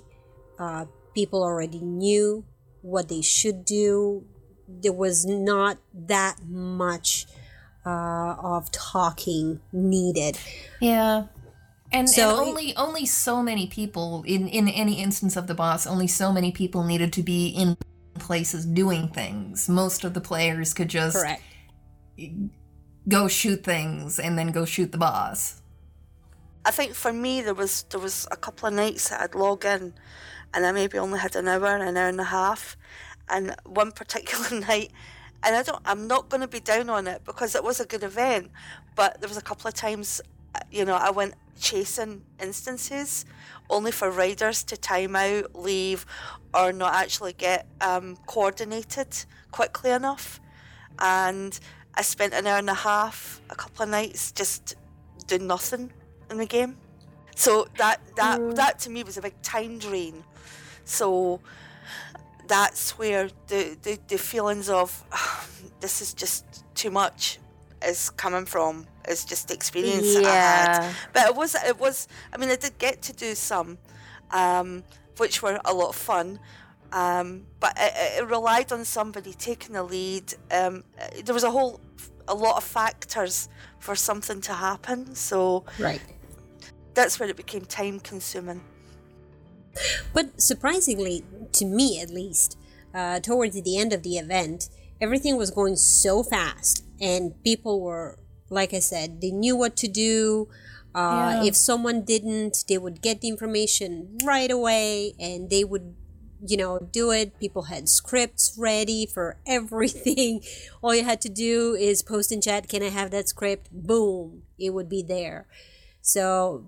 uh, 0.60 0.86
people 1.14 1.44
already 1.44 1.80
knew 1.80 2.45
what 2.82 3.10
they 3.10 3.22
should 3.22 3.66
do. 3.66 4.26
There 4.68 4.94
was 4.94 5.26
not 5.26 5.78
that 5.94 6.38
much 6.48 7.26
uh, 7.88 8.36
of 8.56 8.70
talking 8.72 9.60
needed. 9.72 10.38
Yeah. 10.82 11.26
And, 11.92 12.10
So- 12.10 12.30
and 12.30 12.50
only 12.50 12.76
only 12.76 13.06
so 13.06 13.42
many 13.42 13.68
people 13.68 14.24
in 14.28 14.48
in 14.48 14.68
any 14.68 14.96
instance 15.02 15.36
of 15.40 15.48
the 15.48 15.54
boss, 15.56 15.88
only 15.88 16.08
so 16.08 16.32
many 16.34 16.52
people 16.52 16.84
needed 16.84 17.14
to 17.14 17.24
be 17.24 17.48
in 17.48 17.78
places 18.20 18.66
doing 18.66 19.08
things. 19.08 19.70
Most 19.70 20.04
of 20.04 20.12
the 20.14 20.22
players 20.22 20.74
could 20.74 20.90
just 20.90 21.16
Correct. 21.18 21.42
go 23.08 23.28
shoot 23.28 23.64
things 23.64 24.20
and 24.20 24.38
then 24.38 24.52
go 24.52 24.66
shoot 24.66 24.92
the 24.92 24.98
boss. 24.98 25.62
I 26.66 26.72
think 26.72 26.94
for 26.94 27.14
me 27.14 27.42
there 27.42 27.54
was 27.54 27.84
there 27.92 28.02
was 28.02 28.28
a 28.32 28.36
couple 28.36 28.68
of 28.68 28.74
nights 28.74 29.10
that 29.10 29.22
I'd 29.22 29.36
log 29.36 29.64
in 29.66 29.94
and 30.54 30.66
I 30.66 30.72
maybe 30.72 30.98
only 30.98 31.20
had 31.20 31.36
an 31.36 31.48
hour, 31.48 31.68
an 31.78 31.96
hour 31.98 32.10
and 32.10 32.20
a 32.20 32.26
half. 32.26 32.76
And 33.30 33.56
one 33.66 33.92
particular 33.92 34.60
night, 34.68 34.92
and 35.44 35.56
I 35.56 35.64
don't, 35.64 35.82
I'm 35.86 36.08
not 36.08 36.30
going 36.30 36.42
to 36.42 36.48
be 36.48 36.60
down 36.60 36.90
on 36.90 37.08
it 37.08 37.24
because 37.26 37.56
it 37.56 37.64
was 37.64 37.80
a 37.80 37.86
good 37.86 38.04
event, 38.04 38.52
but 38.96 39.20
there 39.22 39.28
was 39.28 39.38
a 39.38 39.42
couple 39.42 39.68
of 39.68 39.74
times, 39.74 40.22
uh, 40.56 40.60
you 40.72 40.86
know, 40.86 40.96
I 40.96 41.12
went 41.12 41.36
chasing 41.60 42.24
instances 42.42 43.26
only 43.70 43.92
for 43.92 44.10
riders 44.10 44.64
to 44.64 44.78
time 44.78 45.16
out, 45.16 45.56
leave, 45.56 46.06
or 46.54 46.72
not 46.72 46.94
actually 46.94 47.34
get 47.34 47.68
um, 47.82 48.18
coordinated 48.26 49.26
quickly 49.52 49.92
enough. 49.92 50.40
And 51.00 51.58
I 51.94 52.02
spent 52.02 52.34
an 52.34 52.48
hour 52.48 52.60
and 52.60 52.70
a 52.70 52.74
half, 52.74 53.42
a 53.50 53.56
couple 53.56 53.84
of 53.84 53.90
nights, 53.90 54.32
just 54.32 54.76
doing 55.28 55.48
nothing 55.48 55.92
in 56.30 56.38
the 56.38 56.46
game. 56.46 56.78
So 57.36 57.68
that 57.78 58.02
that 58.16 58.56
that 58.56 58.80
to 58.80 58.90
me 58.90 59.04
was 59.04 59.18
a 59.18 59.22
big 59.22 59.40
time 59.44 59.78
drain. 59.78 60.24
So 60.86 61.40
that's 62.48 62.98
where 62.98 63.30
the 63.48 63.78
the, 63.82 63.99
the 64.07 64.18
feelings 64.18 64.69
of 64.69 65.03
this 65.80 66.02
is 66.02 66.14
just 66.14 66.64
too 66.76 66.91
much 66.91 67.40
is 67.86 68.10
coming 68.11 68.45
from. 68.45 68.86
is 69.07 69.24
just 69.26 69.48
the 69.48 69.53
experience 69.53 70.14
that 70.15 70.26
I 70.26 70.36
had. 70.36 70.95
But 71.14 71.28
it 71.30 71.36
was 71.36 71.56
it 71.56 71.80
was 71.80 72.07
I 72.34 72.38
mean 72.38 72.49
I 72.49 72.56
did 72.56 72.78
get 72.78 73.02
to 73.03 73.14
do 73.14 73.36
some 73.36 73.78
um, 74.32 74.84
which 75.18 75.41
were 75.41 75.60
a 75.65 75.74
lot 75.74 75.90
of 75.90 75.95
fun. 75.95 76.40
Um, 76.91 77.45
but 77.60 77.74
it, 77.78 77.94
it- 77.95 78.14
it 78.24 78.28
relied 78.30 78.72
on 78.72 78.86
somebody 78.86 79.34
taking 79.34 79.74
the 79.74 79.84
lead. 79.84 80.34
Um, 80.52 80.84
there 81.26 81.34
was 81.34 81.44
a 81.44 81.52
whole 81.52 81.80
a 82.28 82.34
lot 82.34 82.56
of 82.57 82.64
factors 82.64 83.49
for 83.80 83.95
something 83.95 84.41
to 84.41 84.53
happen. 84.53 85.15
So 85.15 85.64
Right. 85.80 86.02
that's 86.94 87.19
where 87.19 87.30
it 87.30 87.36
became 87.38 87.65
time 87.65 87.99
consuming. 87.99 88.61
But 90.14 90.41
surprisingly, 90.41 91.24
to 91.54 91.66
me 91.66 91.99
at 92.02 92.10
least, 92.10 92.58
uh, 92.94 93.20
towards 93.20 93.60
the 93.62 93.78
end 93.78 93.94
of 93.94 94.04
the 94.04 94.18
event, 94.18 94.70
everything 95.02 95.38
was 95.38 95.52
going 95.52 95.76
so 95.76 96.24
fast, 96.24 96.84
and 96.99 97.41
people 97.44 97.82
were, 97.82 98.18
like 98.49 98.74
I 98.74 98.80
said, 98.80 99.22
they 99.22 99.32
knew 99.32 99.56
what 99.56 99.76
to 99.78 99.88
do. 99.88 100.48
Uh, 100.95 101.41
Yeah. 101.41 101.44
If 101.49 101.56
someone 101.56 102.02
didn't, 102.02 102.66
they 102.68 102.78
would 102.78 103.02
get 103.02 103.22
the 103.22 103.28
information 103.28 104.18
right 104.24 104.49
away, 104.49 105.14
and 105.20 105.49
they 105.49 105.64
would, 105.64 105.94
you 106.45 106.58
know, 106.58 106.80
do 106.91 107.12
it. 107.12 107.38
People 107.40 107.64
had 107.64 107.88
scripts 107.90 108.56
ready 108.58 109.06
for 109.06 109.38
everything. 109.45 110.41
All 110.82 110.95
you 110.95 111.04
had 111.04 111.22
to 111.22 111.30
do 111.30 111.76
is 111.76 112.02
post 112.02 112.32
in 112.32 112.41
chat, 112.41 112.68
"Can 112.68 112.82
I 112.82 112.90
have 112.90 113.12
that 113.12 113.30
script?" 113.30 113.70
Boom, 113.72 114.44
it 114.58 114.72
would 114.72 114.90
be 114.90 115.04
there. 115.04 115.45
So 116.08 116.64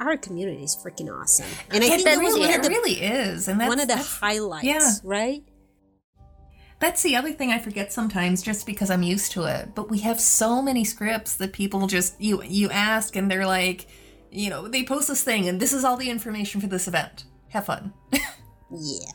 our 0.00 0.16
community 0.16 0.64
is 0.64 0.74
freaking 0.74 1.16
awesome, 1.16 1.46
and 1.70 1.84
I 1.84 1.86
It, 1.86 1.90
think 1.90 2.04
that 2.06 2.18
really, 2.18 2.42
it 2.42 2.60
the 2.60 2.68
really 2.68 2.94
is, 2.94 3.46
and 3.46 3.60
that's, 3.60 3.68
one 3.68 3.78
of 3.78 3.86
the 3.86 3.96
highlights, 3.96 4.64
yeah. 4.64 4.90
right? 5.04 5.44
that's 6.80 7.02
the 7.02 7.14
other 7.14 7.30
thing 7.30 7.52
I 7.52 7.60
forget 7.60 7.92
sometimes, 7.92 8.42
just 8.42 8.66
because 8.66 8.90
I'm 8.90 9.04
used 9.04 9.30
to 9.32 9.44
it. 9.44 9.76
But 9.76 9.90
we 9.90 9.98
have 10.00 10.18
so 10.18 10.60
many 10.60 10.82
scripts 10.82 11.36
that 11.36 11.52
people 11.52 11.86
just 11.86 12.20
you 12.20 12.42
you 12.42 12.68
ask, 12.70 13.14
and 13.14 13.30
they're 13.30 13.46
like, 13.46 13.86
you 14.28 14.50
know, 14.50 14.66
they 14.66 14.82
post 14.82 15.06
this 15.06 15.22
thing, 15.22 15.46
and 15.48 15.60
this 15.60 15.72
is 15.72 15.84
all 15.84 15.96
the 15.96 16.10
information 16.10 16.60
for 16.60 16.66
this 16.66 16.88
event. 16.88 17.26
Have 17.50 17.66
fun. 17.66 17.92
Yeah. 18.72 19.10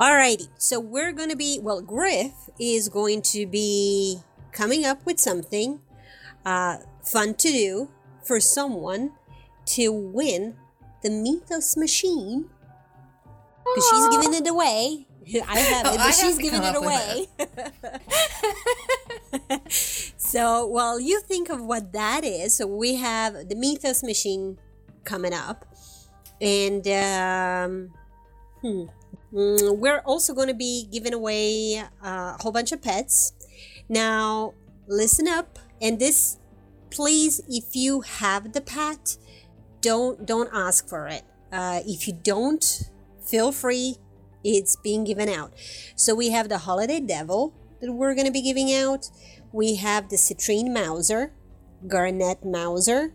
Alrighty. 0.00 0.48
So 0.56 0.80
we're 0.80 1.12
gonna 1.12 1.36
be 1.36 1.60
well, 1.62 1.82
Griff 1.82 2.32
is 2.58 2.88
going 2.88 3.20
to 3.32 3.46
be 3.46 4.18
coming 4.50 4.86
up 4.86 5.04
with 5.04 5.20
something 5.20 5.80
uh, 6.46 6.78
fun 7.02 7.34
to 7.34 7.48
do 7.48 7.88
for 8.28 8.38
someone 8.40 9.12
to 9.64 9.90
win 9.90 10.54
the 11.02 11.10
Mythos 11.10 11.76
machine. 11.76 12.48
Because 13.64 13.90
she's 13.90 14.08
giving 14.08 14.34
it 14.34 14.48
away. 14.48 15.06
I 15.48 15.58
have 15.58 15.94
it, 15.94 15.98
but 15.98 16.12
she's 16.20 16.38
giving 16.38 16.62
it 16.62 16.76
away. 16.76 17.26
so 20.16 20.66
while 20.66 21.00
you 21.00 21.20
think 21.20 21.50
of 21.50 21.60
what 21.60 21.92
that 21.92 22.24
is, 22.24 22.54
so 22.54 22.66
we 22.66 22.94
have 22.94 23.48
the 23.48 23.56
Mythos 23.56 24.02
machine 24.02 24.58
coming 25.04 25.34
up. 25.34 25.66
And 26.40 26.86
um, 26.86 27.90
hmm, 28.62 28.84
Mm, 29.32 29.76
we're 29.78 30.00
also 30.00 30.32
going 30.34 30.48
to 30.48 30.54
be 30.54 30.88
giving 30.90 31.12
away 31.12 31.78
uh, 31.78 31.84
a 32.02 32.36
whole 32.40 32.52
bunch 32.52 32.72
of 32.72 32.80
pets. 32.80 33.32
Now, 33.88 34.54
listen 34.86 35.28
up, 35.28 35.58
and 35.80 35.98
this, 35.98 36.38
please, 36.90 37.40
if 37.48 37.74
you 37.74 38.02
have 38.02 38.52
the 38.52 38.60
pet, 38.60 39.16
don't 39.80 40.26
don't 40.26 40.50
ask 40.52 40.88
for 40.88 41.08
it. 41.08 41.22
Uh, 41.52 41.80
if 41.86 42.06
you 42.06 42.14
don't, 42.14 42.90
feel 43.24 43.52
free. 43.52 43.96
It's 44.44 44.76
being 44.76 45.04
given 45.04 45.28
out. 45.28 45.52
So 45.96 46.14
we 46.14 46.30
have 46.30 46.48
the 46.48 46.58
Holiday 46.58 47.00
Devil 47.00 47.54
that 47.80 47.92
we're 47.92 48.14
going 48.14 48.26
to 48.26 48.32
be 48.32 48.42
giving 48.42 48.72
out. 48.72 49.10
We 49.52 49.76
have 49.76 50.08
the 50.08 50.16
Citrine 50.16 50.72
Mauser, 50.72 51.32
Garnet 51.86 52.44
Mauser, 52.44 53.14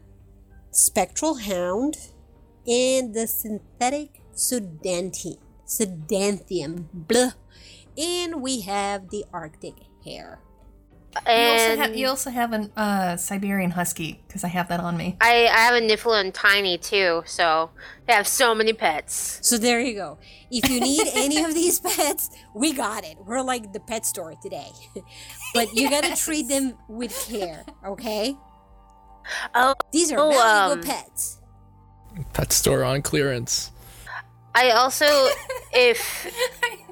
Spectral 0.71 1.35
Hound, 1.35 1.97
and 2.67 3.13
the 3.13 3.27
Synthetic 3.27 4.21
Sudantium. 4.33 5.37
Sedanthium. 5.65 6.87
Blah. 6.93 7.31
And 7.97 8.41
we 8.41 8.61
have 8.61 9.09
the 9.09 9.25
Arctic 9.31 9.75
Hare. 10.03 10.39
You, 11.15 11.47
also 11.47 11.69
And 11.71 11.81
have, 11.81 11.95
you 11.95 12.07
also 12.07 12.29
have 12.29 12.53
a 12.53 12.69
uh, 12.75 13.17
Siberian 13.17 13.71
Husky 13.71 14.23
because 14.27 14.43
I 14.43 14.47
have 14.47 14.67
that 14.69 14.79
on 14.79 14.97
me. 14.97 15.17
I, 15.21 15.47
I 15.47 15.59
have 15.59 15.75
a 15.75 15.81
Niffler 15.81 16.19
and 16.19 16.33
Tiny 16.33 16.77
too, 16.77 17.23
so 17.25 17.69
they 18.07 18.13
have 18.13 18.27
so 18.27 18.55
many 18.55 18.73
pets. 18.73 19.39
So 19.41 19.57
there 19.57 19.79
you 19.79 19.93
go. 19.93 20.17
If 20.51 20.69
you 20.69 20.79
need 20.79 21.07
any 21.13 21.43
of 21.43 21.53
these 21.53 21.79
pets, 21.79 22.29
we 22.53 22.73
got 22.73 23.03
it. 23.03 23.17
We're 23.23 23.41
like 23.41 23.73
the 23.73 23.79
pet 23.79 24.05
store 24.05 24.33
today. 24.41 24.71
but 25.53 25.73
you 25.75 25.89
got 25.89 26.03
to 26.03 26.15
treat 26.15 26.47
them 26.47 26.73
with 26.87 27.13
care, 27.29 27.65
okay? 27.85 28.35
Oh, 29.55 29.75
These 29.91 30.11
are 30.11 30.19
Oh, 30.19 30.31
valuable 30.31 30.73
um, 30.73 30.81
pets. 30.81 31.39
Pet 32.33 32.51
store 32.51 32.83
on 32.83 33.01
clearance. 33.01 33.71
I 34.55 34.71
also, 34.71 35.05
if 35.73 36.27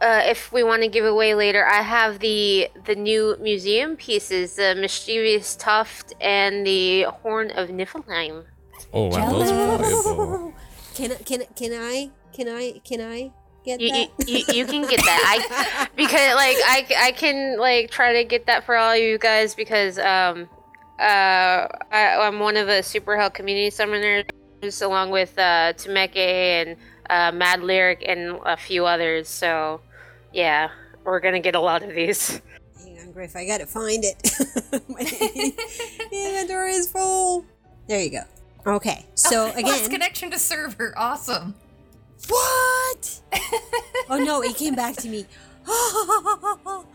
uh, 0.00 0.22
if 0.24 0.52
we 0.52 0.62
want 0.62 0.82
to 0.82 0.88
give 0.88 1.04
away 1.04 1.34
later, 1.34 1.66
I 1.66 1.82
have 1.82 2.18
the 2.20 2.68
the 2.84 2.94
new 2.94 3.36
museum 3.40 3.96
pieces, 3.96 4.56
the 4.56 4.74
mischievous 4.74 5.56
tuft 5.56 6.14
and 6.20 6.66
the 6.66 7.02
horn 7.22 7.50
of 7.50 7.68
Niflheim. 7.68 8.44
Oh 8.92 9.06
wow, 9.08 9.30
those 9.32 9.50
are 9.50 9.78
valuable. 9.78 10.54
Can 10.94 11.12
I- 11.12 11.16
can 11.16 11.42
I- 11.42 11.48
can 11.56 11.72
I 11.72 12.10
can 12.32 12.48
I 12.48 12.80
can 12.84 13.00
I 13.00 13.32
get 13.64 13.80
You, 13.80 13.86
you, 13.88 14.06
that? 14.18 14.28
you, 14.28 14.54
you 14.54 14.66
can 14.66 14.82
get 14.82 15.00
that. 15.04 15.22
I 15.26 15.88
because 15.96 16.34
like 16.36 16.56
I, 16.64 16.86
I 17.08 17.12
can 17.12 17.58
like 17.58 17.90
try 17.90 18.12
to 18.14 18.24
get 18.24 18.46
that 18.46 18.64
for 18.64 18.76
all 18.76 18.96
you 18.96 19.18
guys 19.18 19.54
because 19.54 19.98
um 19.98 20.48
uh 21.00 21.66
I, 21.90 22.16
I'm 22.20 22.38
one 22.40 22.56
of 22.56 22.66
the 22.66 22.82
Super 22.82 23.16
Hell 23.16 23.30
community 23.30 23.70
summoners 23.70 24.24
along 24.82 25.10
with 25.10 25.36
uh 25.38 25.72
Temeke 25.74 26.16
and 26.16 26.76
uh, 27.10 27.32
Mad 27.32 27.62
Lyric 27.62 28.04
and 28.06 28.38
a 28.44 28.56
few 28.56 28.84
others. 28.86 29.28
So 29.28 29.80
yeah, 30.32 30.70
we're 31.04 31.20
gonna 31.20 31.40
get 31.40 31.54
a 31.54 31.60
lot 31.60 31.82
of 31.82 31.94
these. 31.94 32.40
Hang 32.82 32.98
on, 33.00 33.12
Griff. 33.12 33.36
I 33.36 33.46
gotta 33.46 33.66
find 33.66 34.04
it. 34.04 34.30
My 34.88 35.00
inventory 36.12 36.72
is 36.72 36.90
full. 36.90 37.44
There 37.86 38.00
you 38.02 38.10
go. 38.10 38.22
Okay. 38.66 39.06
So 39.14 39.44
oh, 39.44 39.44
Lost 39.46 39.58
again, 39.58 39.90
connection 39.90 40.30
to 40.30 40.38
server. 40.38 40.92
Awesome. 40.96 41.54
what? 42.28 43.20
oh 44.10 44.18
no! 44.18 44.42
It 44.42 44.56
came 44.56 44.74
back 44.74 44.96
to 44.96 45.08
me. 45.08 45.26
oh, 45.66 46.86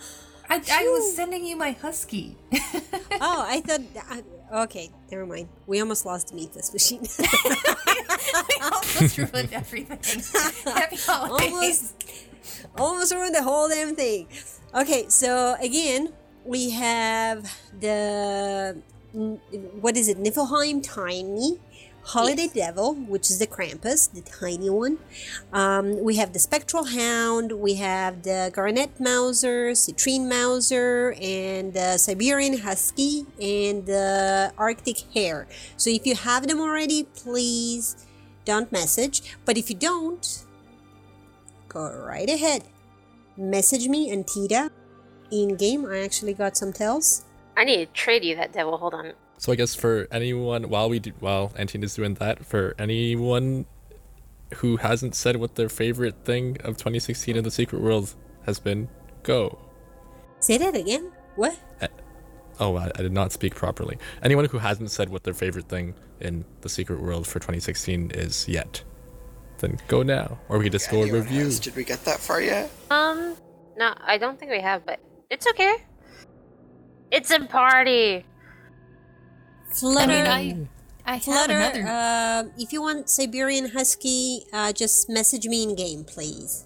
I, 0.50 0.62
I 0.72 0.84
was 0.90 1.16
sending 1.16 1.46
you 1.46 1.56
my 1.56 1.72
husky. 1.72 2.36
Oh, 2.54 3.46
I 3.48 3.62
thought. 3.62 3.82
I, 4.10 4.64
okay, 4.64 4.90
never 5.10 5.26
mind. 5.26 5.48
We 5.66 5.80
almost 5.80 6.06
lost 6.06 6.30
to 6.30 6.36
Mythos 6.36 6.74
machine. 6.74 7.02
we 7.20 8.56
almost 8.62 9.18
ruined 9.18 9.54
everything. 9.54 10.22
Happy 10.74 10.98
holidays. 10.98 11.52
almost, 11.52 12.04
almost 12.78 13.14
ruined 13.14 13.36
the 13.36 13.44
whole 13.44 13.70
damn 13.70 13.96
thing. 13.96 14.28
Okay, 14.74 15.06
so 15.10 15.56
again, 15.60 16.14
we 16.46 16.72
have 16.72 17.52
the 17.80 18.78
what 19.14 19.96
is 19.96 20.08
it? 20.08 20.18
Niflheim 20.18 20.82
Tiny. 20.84 21.60
Holiday 22.06 22.50
Devil, 22.54 22.96
which 22.96 23.30
is 23.30 23.40
the 23.40 23.48
Krampus, 23.48 24.12
the 24.12 24.22
tiny 24.22 24.70
one. 24.70 24.98
Um, 25.54 26.04
we 26.04 26.18
have 26.18 26.34
the 26.34 26.40
Spectral 26.40 26.84
Hound, 26.84 27.54
we 27.54 27.76
have 27.76 28.24
the 28.24 28.52
Garnet 28.54 29.00
Mauser, 29.00 29.72
Citrine 29.72 30.28
Mauser, 30.28 31.16
and 31.22 31.74
the 31.74 31.98
Siberian 31.98 32.58
Husky, 32.58 33.26
and 33.42 33.86
the 33.86 34.52
Arctic 34.58 35.00
Hare. 35.14 35.48
So 35.78 35.90
if 35.90 36.06
you 36.06 36.16
have 36.16 36.48
them 36.48 36.60
already, 36.60 37.04
please 37.04 38.06
don't 38.44 38.70
message. 38.70 39.38
But 39.46 39.58
if 39.58 39.70
you 39.70 39.78
don't, 39.78 40.44
go 41.74 41.92
right 41.92 42.30
ahead. 42.30 42.64
Message 43.38 43.88
me 43.88 44.12
and 44.12 44.28
Tita 44.28 44.72
in 45.32 45.56
game. 45.56 45.86
I 45.86 46.00
actually 46.00 46.34
got 46.34 46.56
some 46.56 46.72
tells. 46.72 47.24
I 47.58 47.64
need 47.64 47.78
to 47.78 47.86
trade 47.88 48.24
you 48.24 48.36
that 48.36 48.54
devil. 48.54 48.78
Hold 48.78 48.94
on. 48.94 49.14
So 49.38 49.52
I 49.52 49.56
guess 49.56 49.76
for 49.76 50.08
anyone, 50.12 50.70
while 50.70 50.90
we 50.90 51.00
do, 51.00 51.12
while 51.20 51.50
Antine 51.58 51.84
is 51.84 51.96
doing 51.96 52.14
that, 52.16 52.46
for 52.46 52.76
anyone 52.80 53.66
who 54.56 54.78
hasn't 54.78 55.16
said 55.16 55.38
what 55.38 55.56
their 55.56 55.70
favorite 55.70 56.24
thing 56.24 56.58
of 56.64 56.78
2016 56.78 57.36
in 57.36 57.44
the 57.44 57.52
secret 57.52 57.82
world 57.82 58.14
has 58.46 58.60
been, 58.60 58.88
go. 59.24 59.60
Say 60.40 60.58
that 60.58 60.76
again. 60.76 61.12
What? 61.36 61.58
Oh, 62.60 62.78
I, 62.78 62.92
I 62.96 63.02
did 63.02 63.12
not 63.12 63.32
speak 63.32 63.56
properly. 63.56 63.98
Anyone 64.22 64.46
who 64.46 64.60
hasn't 64.60 64.92
said 64.92 65.10
what 65.10 65.24
their 65.24 65.34
favorite 65.34 65.68
thing 65.68 65.96
in 66.20 66.46
the 66.62 66.70
secret 66.70 67.02
world 67.02 67.26
for 67.26 67.40
2016 67.40 68.12
is 68.12 68.48
yet, 68.48 68.84
then 69.64 69.80
go 69.88 70.04
now. 70.04 70.38
Or 70.50 70.58
we 70.58 70.66
could 70.66 70.74
just 70.74 70.92
go 70.92 71.02
Anyone 71.02 71.22
review. 71.22 71.46
has- 71.46 71.60
Did 71.60 71.76
we 71.76 71.84
get 71.84 72.04
that 72.06 72.20
far 72.20 72.42
yet? 72.42 72.70
Um, 72.92 73.36
no, 73.78 73.94
I 74.06 74.18
don't 74.18 74.38
think 74.40 74.52
we 74.52 74.62
have, 74.62 74.86
but 74.86 75.00
it's 75.30 75.48
okay. 75.48 75.76
It's 77.12 77.32
a 77.32 77.40
party. 77.42 78.26
Flutter. 79.74 80.12
I 80.12 80.44
mean, 80.44 80.70
I, 81.06 81.14
I 81.14 81.16
have 81.16 81.24
Flutter, 81.24 81.54
another. 81.58 81.84
uh, 81.88 82.44
if 82.58 82.72
you 82.74 82.82
want 82.82 83.10
Siberian 83.10 83.70
Husky, 83.70 84.46
uh, 84.54 84.72
just 84.74 85.10
message 85.10 85.48
me 85.48 85.64
in 85.64 85.76
game, 85.76 86.04
please. 86.04 86.66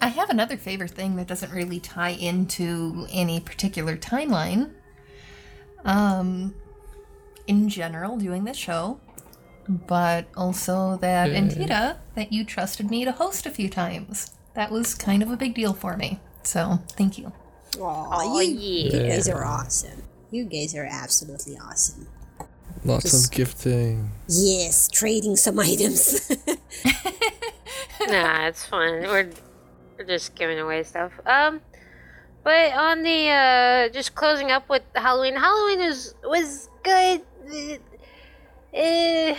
I 0.00 0.08
have 0.08 0.30
another 0.30 0.56
favorite 0.56 0.92
thing 0.92 1.16
that 1.16 1.26
doesn't 1.26 1.52
really 1.52 1.80
tie 1.80 2.10
into 2.10 3.06
any 3.12 3.40
particular 3.40 3.96
timeline. 3.96 4.72
Um, 5.84 6.54
in 7.46 7.68
general, 7.68 8.16
doing 8.16 8.44
this 8.44 8.56
show, 8.56 9.00
but 9.68 10.26
also 10.36 10.96
that 11.00 11.30
Antita 11.30 11.96
that 12.14 12.32
you 12.32 12.44
trusted 12.44 12.90
me 12.90 13.04
to 13.04 13.12
host 13.12 13.46
a 13.46 13.50
few 13.50 13.68
times. 13.68 14.30
That 14.54 14.70
was 14.70 14.94
kind 14.94 15.22
of 15.22 15.30
a 15.30 15.36
big 15.36 15.54
deal 15.54 15.74
for 15.74 15.96
me. 15.96 16.20
So 16.42 16.78
thank 16.92 17.18
you. 17.18 17.32
Aw, 17.80 18.08
Oh, 18.10 18.40
you, 18.40 18.54
yeah. 18.54 18.96
you 19.02 19.08
guys 19.08 19.28
are 19.28 19.44
awesome. 19.44 20.02
You 20.30 20.44
guys 20.46 20.74
are 20.74 20.88
absolutely 20.90 21.56
awesome. 21.58 22.08
Lots 22.84 23.04
Just- 23.10 23.26
of 23.26 23.30
gifting. 23.36 24.10
Yes, 24.28 24.88
trading 24.88 25.36
some 25.36 25.58
items. 25.70 26.30
nah, 28.08 28.46
it's 28.46 28.64
fun. 28.66 29.02
We're 29.02 29.30
we're 29.98 30.04
just 30.04 30.34
giving 30.34 30.58
away 30.60 30.82
stuff. 30.84 31.12
Um, 31.26 31.60
but 32.44 32.72
on 32.72 33.02
the 33.02 33.28
uh, 33.28 33.88
just 33.92 34.14
closing 34.14 34.50
up 34.50 34.68
with 34.68 34.82
Halloween. 34.94 35.34
Halloween 35.36 35.80
is 35.80 36.14
was 36.24 36.68
good. 36.82 37.22
It, 38.72 39.36
it, 39.36 39.38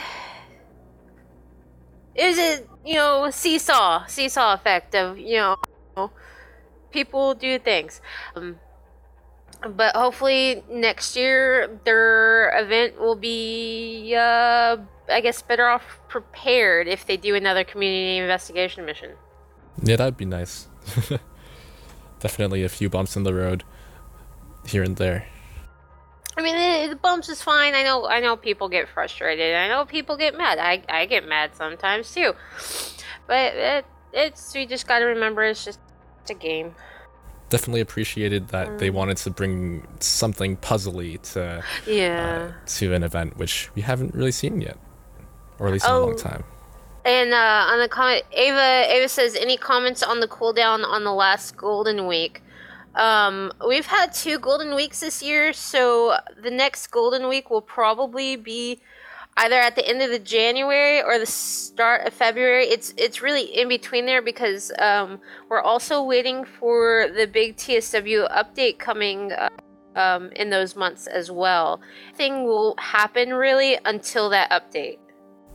it 2.15 2.27
was 2.27 2.37
a 2.37 2.59
you 2.85 2.95
know 2.95 3.29
seesaw 3.31 4.05
seesaw 4.07 4.53
effect 4.53 4.95
of 4.95 5.17
you 5.17 5.37
know 5.37 6.11
people 6.91 7.33
do 7.33 7.59
things. 7.59 8.01
Um, 8.35 8.59
but 9.75 9.95
hopefully 9.95 10.63
next 10.69 11.15
year 11.15 11.79
their 11.83 12.57
event 12.57 12.99
will 12.99 13.15
be 13.15 14.15
uh, 14.15 14.77
I 15.09 15.21
guess 15.21 15.41
better 15.41 15.67
off 15.67 15.99
prepared 16.07 16.87
if 16.87 17.05
they 17.05 17.17
do 17.17 17.35
another 17.35 17.63
community 17.63 18.17
investigation 18.17 18.85
mission. 18.85 19.11
Yeah, 19.83 19.97
that'd 19.97 20.17
be 20.17 20.25
nice. 20.25 20.67
Definitely 22.19 22.63
a 22.63 22.69
few 22.69 22.89
bumps 22.89 23.15
in 23.15 23.23
the 23.23 23.33
road 23.33 23.63
here 24.65 24.83
and 24.83 24.97
there. 24.97 25.25
I 26.37 26.41
mean, 26.41 26.55
the, 26.55 26.89
the 26.89 26.95
bumps 26.95 27.27
is 27.29 27.41
fine. 27.41 27.73
I 27.75 27.83
know. 27.83 28.07
I 28.07 28.19
know 28.19 28.35
people 28.37 28.69
get 28.69 28.87
frustrated. 28.87 29.55
I 29.55 29.67
know 29.67 29.85
people 29.85 30.15
get 30.15 30.37
mad. 30.37 30.57
I, 30.59 30.81
I 30.87 31.05
get 31.05 31.27
mad 31.27 31.55
sometimes 31.55 32.13
too. 32.13 32.33
But 33.27 33.53
it, 33.55 33.85
it's 34.13 34.53
we 34.53 34.65
just 34.65 34.87
got 34.87 34.99
to 34.99 35.05
remember 35.05 35.43
it's 35.43 35.65
just 35.65 35.79
a 36.29 36.33
game. 36.33 36.75
Definitely 37.49 37.81
appreciated 37.81 38.49
that 38.49 38.77
they 38.77 38.89
wanted 38.91 39.17
to 39.17 39.31
bring 39.31 39.87
something 39.99 40.55
puzzly 40.57 41.19
to 41.33 41.63
Yeah. 41.87 42.51
to 42.77 42.93
an 42.93 43.03
event 43.03 43.37
which 43.37 43.69
we 43.75 43.81
haven't 43.81 44.13
really 44.13 44.31
seen 44.31 44.61
yet, 44.61 44.77
or 45.57 45.67
at 45.67 45.73
least 45.73 45.85
in 45.85 45.91
a 45.91 45.99
long 45.99 46.13
Oh. 46.13 46.17
time. 46.17 46.43
And 47.05 47.33
uh, 47.33 47.65
on 47.71 47.79
the 47.79 47.87
comment, 47.89 48.23
Ava 48.33 48.85
Ava 48.93 49.09
says, 49.09 49.35
any 49.35 49.57
comments 49.57 50.03
on 50.03 50.19
the 50.19 50.27
cooldown 50.27 50.85
on 50.85 51.03
the 51.03 51.13
last 51.13 51.57
Golden 51.57 52.05
Week? 52.07 52.43
Um, 52.95 53.51
we've 53.67 53.85
had 53.85 54.13
two 54.13 54.39
Golden 54.39 54.75
Weeks 54.75 54.99
this 54.99 55.21
year, 55.21 55.53
so 55.53 56.17
the 56.41 56.51
next 56.51 56.87
Golden 56.87 57.27
Week 57.29 57.49
will 57.49 57.61
probably 57.61 58.35
be 58.35 58.81
either 59.37 59.55
at 59.55 59.75
the 59.75 59.87
end 59.87 60.01
of 60.01 60.09
the 60.09 60.19
January 60.19 61.01
or 61.01 61.17
the 61.17 61.25
start 61.25 62.05
of 62.05 62.13
February. 62.13 62.65
It's 62.65 62.93
it's 62.97 63.21
really 63.21 63.43
in 63.43 63.69
between 63.69 64.05
there 64.05 64.21
because 64.21 64.71
um, 64.79 65.19
we're 65.49 65.61
also 65.61 66.03
waiting 66.03 66.45
for 66.45 67.09
the 67.15 67.25
big 67.25 67.55
TSW 67.55 68.29
update 68.31 68.79
coming. 68.79 69.31
Uh, 69.31 69.49
um, 69.95 70.29
in 70.35 70.49
those 70.49 70.75
months 70.75 71.07
as 71.07 71.29
well. 71.31 71.81
Thing 72.15 72.45
will 72.45 72.75
happen 72.77 73.33
really 73.33 73.77
until 73.85 74.29
that 74.29 74.49
update. 74.51 74.99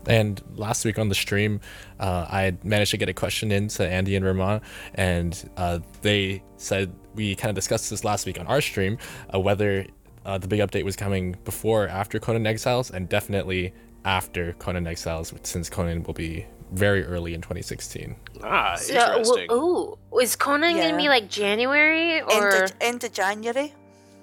And 0.08 0.40
last 0.56 0.84
week 0.84 0.98
on 0.98 1.08
the 1.08 1.14
stream, 1.14 1.60
uh, 2.00 2.26
I 2.28 2.42
had 2.42 2.64
managed 2.64 2.90
to 2.92 2.96
get 2.96 3.08
a 3.08 3.14
question 3.14 3.50
in 3.50 3.68
to 3.68 3.86
Andy 3.88 4.16
and 4.16 4.24
Ramon, 4.24 4.60
and 4.94 5.50
uh, 5.56 5.78
they 6.02 6.42
said 6.56 6.92
we 7.14 7.34
kind 7.34 7.48
of 7.50 7.54
discussed 7.54 7.90
this 7.90 8.04
last 8.04 8.26
week 8.26 8.38
on 8.40 8.46
our 8.46 8.60
stream 8.60 8.98
uh, 9.32 9.38
whether 9.40 9.86
uh, 10.26 10.36
the 10.38 10.48
big 10.48 10.60
update 10.60 10.84
was 10.84 10.96
coming 10.96 11.36
before 11.44 11.84
or 11.84 11.88
after 11.88 12.18
Conan 12.18 12.46
Exiles, 12.46 12.90
and 12.90 13.08
definitely 13.08 13.72
after 14.04 14.52
Conan 14.54 14.86
Exiles, 14.86 15.32
since 15.42 15.70
Conan 15.70 16.02
will 16.02 16.14
be 16.14 16.46
very 16.72 17.04
early 17.04 17.34
in 17.34 17.40
2016. 17.40 18.16
Ah, 18.42 18.74
So, 18.76 18.94
interesting. 18.94 19.46
w- 19.48 19.96
ooh, 20.12 20.18
is 20.20 20.34
Conan 20.36 20.76
Yeah. 20.76 20.86
gonna 20.90 20.96
be 21.02 21.08
like 21.08 21.28
January 21.28 22.16
End 22.20 22.24
or? 22.32 22.64
of, 22.64 22.72
end 22.80 23.04
of 23.04 23.12
January. 23.12 23.72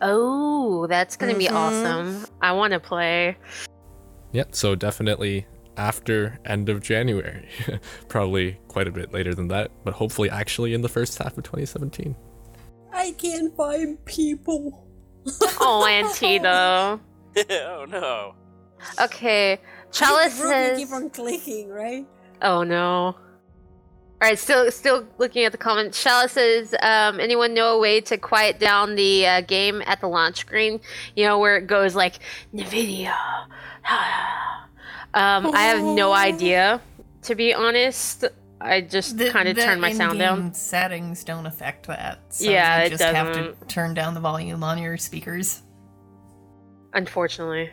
Oh, 0.01 0.87
that's 0.87 1.15
gonna 1.15 1.35
be 1.37 1.45
Mhm. 1.47 1.53
awesome. 1.55 2.25
I 2.41 2.51
want 2.53 2.73
to 2.73 2.79
play. 2.79 3.37
Yep, 4.33 4.55
so 4.55 4.75
definitely 4.75 5.45
after 5.77 6.39
end 6.45 6.69
of 6.69 6.81
January. 6.81 7.47
Probably 8.07 8.59
quite 8.67 8.87
a 8.87 8.91
bit 8.91 9.13
later 9.13 9.33
than 9.33 9.47
that, 9.49 9.71
but 9.83 9.93
hopefully 9.93 10.29
actually 10.29 10.73
in 10.73 10.81
the 10.81 10.89
first 10.89 11.17
half 11.17 11.37
of 11.37 11.43
2017. 11.43 12.15
I 12.93 13.11
can't 13.11 13.55
find 13.55 14.03
people. 14.05 14.87
Oh, 15.63 15.85
Antita. 15.87 16.99
oh 17.51 17.85
no. 17.87 18.33
Okay, 18.99 19.59
Chalice 19.91 20.39
Brooke, 20.39 20.51
you 20.51 20.65
says. 20.65 20.77
keep 20.79 20.91
on 20.91 21.09
clicking, 21.11 21.69
right? 21.69 22.07
Oh 22.41 22.63
no. 22.63 23.15
All 24.21 24.29
right, 24.29 24.37
still 24.37 24.71
still 24.71 25.07
looking 25.17 25.45
at 25.45 25.51
the 25.51 25.57
comments. 25.57 26.01
Chalice 26.01 26.33
says, 26.33 26.75
um, 26.81 27.19
anyone 27.19 27.53
know 27.55 27.75
a 27.75 27.79
way 27.79 28.01
to 28.01 28.17
quiet 28.17 28.59
down 28.59 28.95
the 28.95 29.27
uh, 29.27 29.41
game 29.41 29.81
at 29.87 29.99
the 29.99 30.07
launch 30.07 30.37
screen? 30.37 30.79
You 31.15 31.25
know 31.25 31.39
where 31.39 31.57
it 31.57 31.65
goes 31.67 31.95
like 31.95 32.19
Nvidia. 32.53 33.15
Um, 35.13 35.47
I 35.53 35.63
have 35.63 35.83
no 35.83 36.13
idea, 36.13 36.81
to 37.23 37.35
be 37.35 37.53
honest. 37.53 38.25
I 38.59 38.81
just 38.81 39.17
kind 39.31 39.49
of 39.49 39.55
the 39.55 39.63
turned 39.63 39.81
my 39.81 39.91
sound 39.91 40.19
down. 40.19 40.53
Settings 40.53 41.23
don't 41.23 41.47
affect 41.47 41.87
that. 41.87 42.19
So 42.29 42.49
Yeah, 42.49 42.79
you 42.81 42.85
it 42.85 42.89
just 42.91 43.03
have 43.03 43.33
to 43.33 43.55
turn 43.67 43.95
down 43.95 44.13
the 44.13 44.19
volume 44.19 44.63
on 44.63 44.77
your 44.77 44.97
speakers. 44.97 45.63
Unfortunately. 46.93 47.69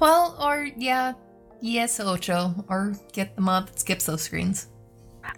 Well, 0.00 0.36
or 0.40 0.68
yeah, 0.76 1.12
yes, 1.60 2.00
Ocho, 2.00 2.64
or 2.68 2.94
get 3.12 3.34
the 3.36 3.42
mod 3.42 3.68
that 3.68 3.78
skips 3.80 4.06
those 4.06 4.22
screens. 4.22 4.68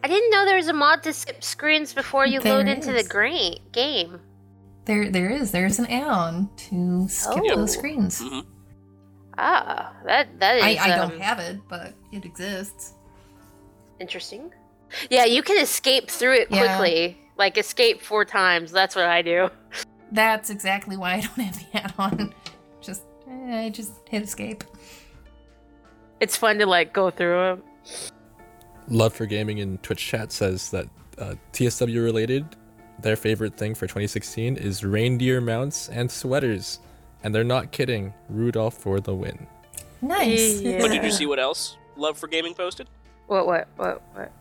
I 0.05 0.07
didn't 0.07 0.31
know 0.31 0.45
there 0.45 0.57
was 0.57 0.69
a 0.69 0.73
mod 0.73 1.03
to 1.05 1.13
skip 1.13 1.43
screens 1.43 1.93
before 1.95 2.27
you 2.27 2.41
There 2.41 2.55
load 2.55 2.69
into 2.69 2.93
the 2.93 2.99
is. 2.99 3.09
gra- 3.09 3.57
game. 3.73 4.21
There, 4.85 5.11
there 5.11 5.31
is. 5.31 5.51
There's 5.51 5.79
an 5.79 5.87
add-on 5.87 6.51
to 6.69 7.09
skip 7.09 7.43
Oh. 7.47 7.57
those 7.57 7.73
screens. 7.73 8.21
Mhm. 8.21 8.45
Ah, 9.41 9.95
that 10.05 10.41
that 10.41 10.57
is. 10.57 10.65
I, 10.65 10.79
I 10.81 10.89
don't 10.97 11.13
um, 11.13 11.21
have 11.21 11.39
it, 11.39 11.61
but 11.69 11.95
it 12.13 12.25
exists. 12.25 12.95
Interesting. 14.01 14.53
Yeah, 15.11 15.27
you 15.27 15.43
can 15.43 15.63
escape 15.63 16.11
through 16.11 16.35
it 16.35 16.49
quickly. 16.49 16.67
Yeah. 16.67 16.77
quickly. 16.77 17.19
Like 17.37 17.57
escape 17.57 18.03
four 18.03 18.25
times. 18.25 18.73
That's 18.73 18.97
what 18.97 19.07
I 19.07 19.23
do. 19.23 19.49
That's 20.13 20.51
exactly 20.51 20.97
why 20.97 21.15
I 21.15 21.21
don't 21.21 21.41
have 21.41 21.59
the 21.59 21.79
add-on. 21.79 22.35
Just, 22.81 23.03
eh, 23.31 23.67
I 23.67 23.71
just 23.71 23.93
hit 24.09 24.23
escape. 24.23 24.65
It's 26.21 26.37
fun 26.37 26.59
to 26.59 26.67
like 26.67 26.93
go 26.93 27.11
through 27.11 27.53
it. 27.53 27.63
Love 28.89 29.13
for 29.13 29.27
Gaming 29.27 29.59
in 29.59 29.79
Twitch 29.79 30.05
chat 30.05 30.33
says 30.33 30.71
that 30.71 30.89
uh, 31.19 31.35
TSW 31.53 32.03
related, 32.03 32.45
their 33.01 33.17
favorite 33.17 33.57
thing 33.57 33.75
for 33.75 33.87
2016 33.87 34.57
is 34.57 34.83
reindeer 34.83 35.41
mounts 35.41 35.89
and 35.91 36.11
sweaters. 36.11 36.81
And 37.23 37.35
they're 37.35 37.45
not 37.45 37.73
kidding. 37.73 38.15
Rudolph 38.29 38.75
for 38.75 39.01
the 39.01 39.15
win. 39.15 39.47
Nice. 40.01 40.61
Yeah. 40.61 40.79
But 40.81 40.91
did 40.93 41.03
you 41.05 41.11
see 41.11 41.27
what 41.27 41.39
else 41.39 41.77
Love 41.97 42.17
for 42.17 42.29
Gaming 42.29 42.55
posted? 42.55 42.89
What? 43.27 43.47
What? 43.47 43.69
What? 43.77 44.03
What? 44.15 44.33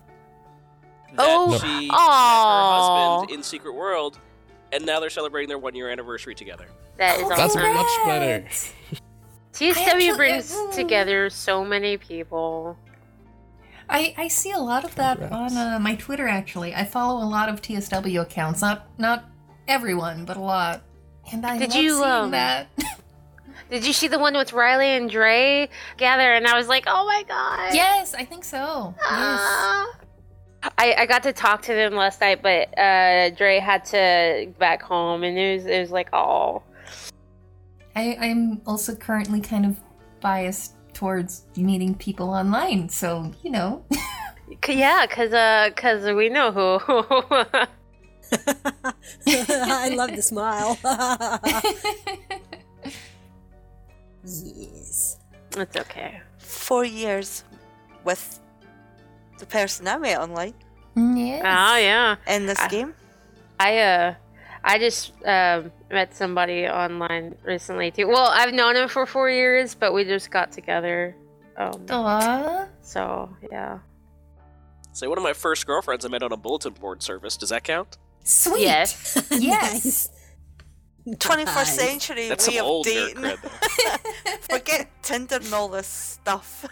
That 1.15 1.19
Oh, 1.19 1.57
she 1.57 1.87
met 1.87 1.93
her 1.93 1.97
husband 1.99 3.31
in 3.37 3.43
Secret 3.43 3.73
World, 3.73 4.19
and 4.71 4.85
now 4.85 4.99
they're 4.99 5.09
celebrating 5.09 5.49
their 5.49 5.57
one 5.57 5.73
year 5.73 5.89
anniversary 5.89 6.35
together. 6.35 6.65
That 6.97 7.19
is 7.19 7.29
That's 7.29 7.55
awesome. 7.55 7.73
much 7.73 8.05
better. 8.05 8.45
TSW 9.53 10.15
brings 10.15 10.53
uh, 10.53 10.71
together 10.71 11.29
so 11.31 11.65
many 11.65 11.97
people. 11.97 12.77
I, 13.89 14.13
I 14.17 14.27
see 14.27 14.51
a 14.51 14.59
lot 14.59 14.83
of 14.83 14.93
that 14.95 15.17
Congrats. 15.17 15.55
on 15.55 15.73
uh, 15.73 15.79
my 15.79 15.95
Twitter. 15.95 16.27
Actually, 16.27 16.75
I 16.75 16.83
follow 16.85 17.23
a 17.23 17.25
lot 17.25 17.49
of 17.49 17.61
TSW 17.61 18.21
accounts. 18.21 18.61
Not 18.61 18.87
not 18.99 19.25
everyone, 19.67 20.25
but 20.25 20.37
a 20.37 20.41
lot. 20.41 20.83
And 21.31 21.45
I 21.45 21.57
Did 21.57 21.73
you, 21.73 22.03
um, 22.03 22.31
that. 22.31 22.67
Did 23.69 23.85
you 23.85 23.93
see 23.93 24.07
the 24.07 24.19
one 24.19 24.33
with 24.33 24.53
Riley 24.53 24.87
and 24.87 25.09
Dre 25.09 25.69
together? 25.91 26.33
And 26.33 26.47
I 26.47 26.57
was 26.57 26.67
like, 26.67 26.85
oh 26.87 27.05
my 27.05 27.23
god. 27.27 27.73
Yes, 27.73 28.13
I 28.13 28.23
think 28.23 28.45
so. 28.45 28.95
Yes. 28.97 29.05
Ah. 29.09 29.99
I, 30.77 30.95
I 30.99 31.05
got 31.05 31.23
to 31.23 31.33
talk 31.33 31.61
to 31.63 31.73
them 31.73 31.93
last 31.93 32.19
night, 32.19 32.41
but 32.41 32.77
uh, 32.77 33.29
Dre 33.31 33.59
had 33.59 33.85
to 33.85 34.51
back 34.57 34.81
home, 34.81 35.23
and 35.23 35.37
it 35.37 35.55
was 35.55 35.65
it 35.65 35.79
was 35.79 35.91
like, 35.91 36.09
oh, 36.13 36.63
I, 37.95 38.17
I'm 38.19 38.61
also 38.65 38.95
currently 38.95 39.39
kind 39.39 39.65
of 39.65 39.79
biased 40.19 40.73
towards 40.93 41.45
meeting 41.55 41.95
people 41.95 42.29
online, 42.29 42.89
so 42.89 43.31
you 43.43 43.51
know. 43.51 43.83
Yeah, 44.67 45.05
cause 45.07 45.33
uh, 45.33 45.69
cause 45.75 46.05
we 46.15 46.29
know 46.29 46.51
who. 46.51 47.43
I 49.27 49.89
love 49.95 50.15
the 50.15 50.21
smile. 50.21 50.77
yes. 54.23 55.17
it's 55.55 55.75
okay. 55.77 56.21
Four 56.39 56.85
years 56.85 57.43
with 58.03 58.39
the 59.39 59.45
person 59.45 59.87
I 59.87 59.97
met 59.97 60.19
online 60.19 60.53
yes. 60.95 61.41
Oh 61.45 61.77
yeah, 61.77 62.15
in 62.27 62.45
this 62.45 62.57
Ah. 62.59 62.67
game. 62.69 62.93
I 63.59 63.77
uh, 63.79 64.13
I 64.63 64.79
just 64.79 65.13
um 65.25 65.71
met 65.91 66.15
somebody 66.15 66.67
online 66.67 67.35
recently 67.43 67.91
too. 67.91 68.07
Well, 68.07 68.27
I've 68.27 68.53
known 68.53 68.75
him 68.75 68.89
for 68.89 69.05
four 69.05 69.29
years, 69.29 69.75
but 69.75 69.93
we 69.93 70.03
just 70.03 70.31
got 70.31 70.51
together. 70.51 71.15
Um, 71.57 71.85
Aw. 71.89 72.67
so 72.81 73.29
yeah. 73.51 73.79
Say, 74.93 75.07
one 75.07 75.17
of 75.19 75.23
my 75.23 75.33
first 75.33 75.67
girlfriends 75.67 76.05
I 76.05 76.09
met 76.09 76.23
on 76.23 76.31
a 76.31 76.37
bulletin 76.37 76.73
board 76.73 77.03
service. 77.03 77.37
Does 77.37 77.49
that 77.49 77.63
count? 77.63 77.97
Sweet. 78.27 78.61
Yes. 78.63 79.27
Yes. 79.39 80.09
21st 81.07 81.45
Nice. 81.45 81.75
century 81.79 82.27
That's 82.27 82.47
way 82.49 82.59
of 82.59 82.83
dating. 82.83 83.37
Forget 84.49 84.89
Tinder 85.01 85.37
and 85.37 85.53
all 85.53 85.69
this 85.69 85.87
stuff. 85.87 86.65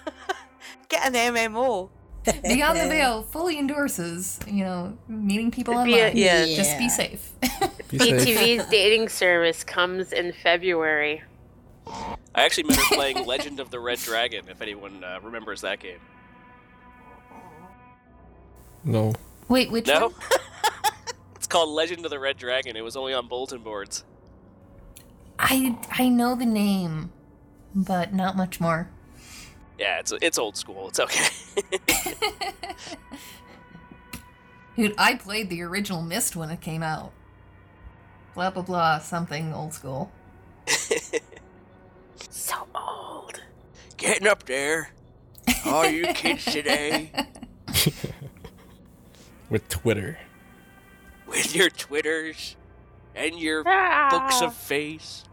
Get 0.89 1.05
an 1.07 1.13
MMO. 1.33 1.89
Beyond 2.43 2.79
the 2.79 2.87
Veil 2.89 3.21
fully 3.23 3.57
endorses, 3.57 4.39
you 4.47 4.65
know, 4.65 4.97
meeting 5.07 5.51
people 5.51 5.73
Be 5.85 5.93
a- 5.99 6.07
online. 6.09 6.17
yeah. 6.17 6.45
Just 6.47 6.77
be 6.77 6.83
Yeah. 6.85 6.89
safe. 6.89 7.31
Be 7.89 7.99
safe. 7.99 8.27
BTV's 8.27 8.65
dating 8.69 9.07
service 9.09 9.63
comes 9.63 10.11
in 10.11 10.33
February. 10.33 11.23
I 11.87 12.17
actually 12.43 12.63
remember 12.63 12.83
playing 12.95 13.25
Legend 13.25 13.59
of 13.61 13.69
the 13.69 13.79
Red 13.79 13.99
Dragon. 13.99 14.49
If 14.49 14.61
anyone 14.61 15.01
uh, 15.03 15.19
remembers 15.23 15.61
that 15.61 15.79
game. 15.79 15.99
No. 18.83 19.13
Wait, 19.47 19.71
which 19.71 19.87
No. 19.87 20.07
one? 20.09 20.13
It's 21.45 21.51
called 21.51 21.69
Legend 21.69 22.03
of 22.05 22.09
the 22.09 22.17
Red 22.17 22.37
Dragon. 22.37 22.75
It 22.75 22.83
was 22.83 22.95
only 22.95 23.13
on 23.13 23.27
bulletin 23.27 23.61
boards. 23.61 24.03
I 25.37 25.77
I 25.91 26.09
know 26.09 26.33
the 26.33 26.43
name, 26.43 27.11
but 27.75 28.15
not 28.15 28.35
much 28.35 28.59
more. 28.59 28.89
Yeah, 29.77 29.99
it's 29.99 30.11
it's 30.23 30.39
old 30.39 30.57
school. 30.57 30.89
It's 30.89 30.99
okay. 30.99 31.29
Dude, 34.75 34.95
I 34.97 35.13
played 35.13 35.51
the 35.51 35.61
original 35.61 36.01
Myst 36.01 36.35
when 36.35 36.49
it 36.49 36.61
came 36.61 36.81
out. 36.81 37.11
Blah 38.33 38.49
blah 38.49 38.63
blah, 38.63 38.97
something 38.97 39.53
old 39.53 39.75
school. 39.75 40.11
So 42.31 42.55
old. 42.73 43.39
Getting 43.97 44.27
up 44.27 44.45
there. 44.45 44.89
All 45.63 45.85
you 45.85 46.07
kids 46.07 46.43
today 46.45 47.11
With 49.51 49.69
Twitter. 49.69 50.17
With 51.35 51.55
your 51.55 51.69
Twitters 51.69 52.55
and 53.15 53.37
your 53.39 53.63
Ah, 53.65 54.07
books 54.11 54.41
of 54.41 54.53
face. 54.55 55.23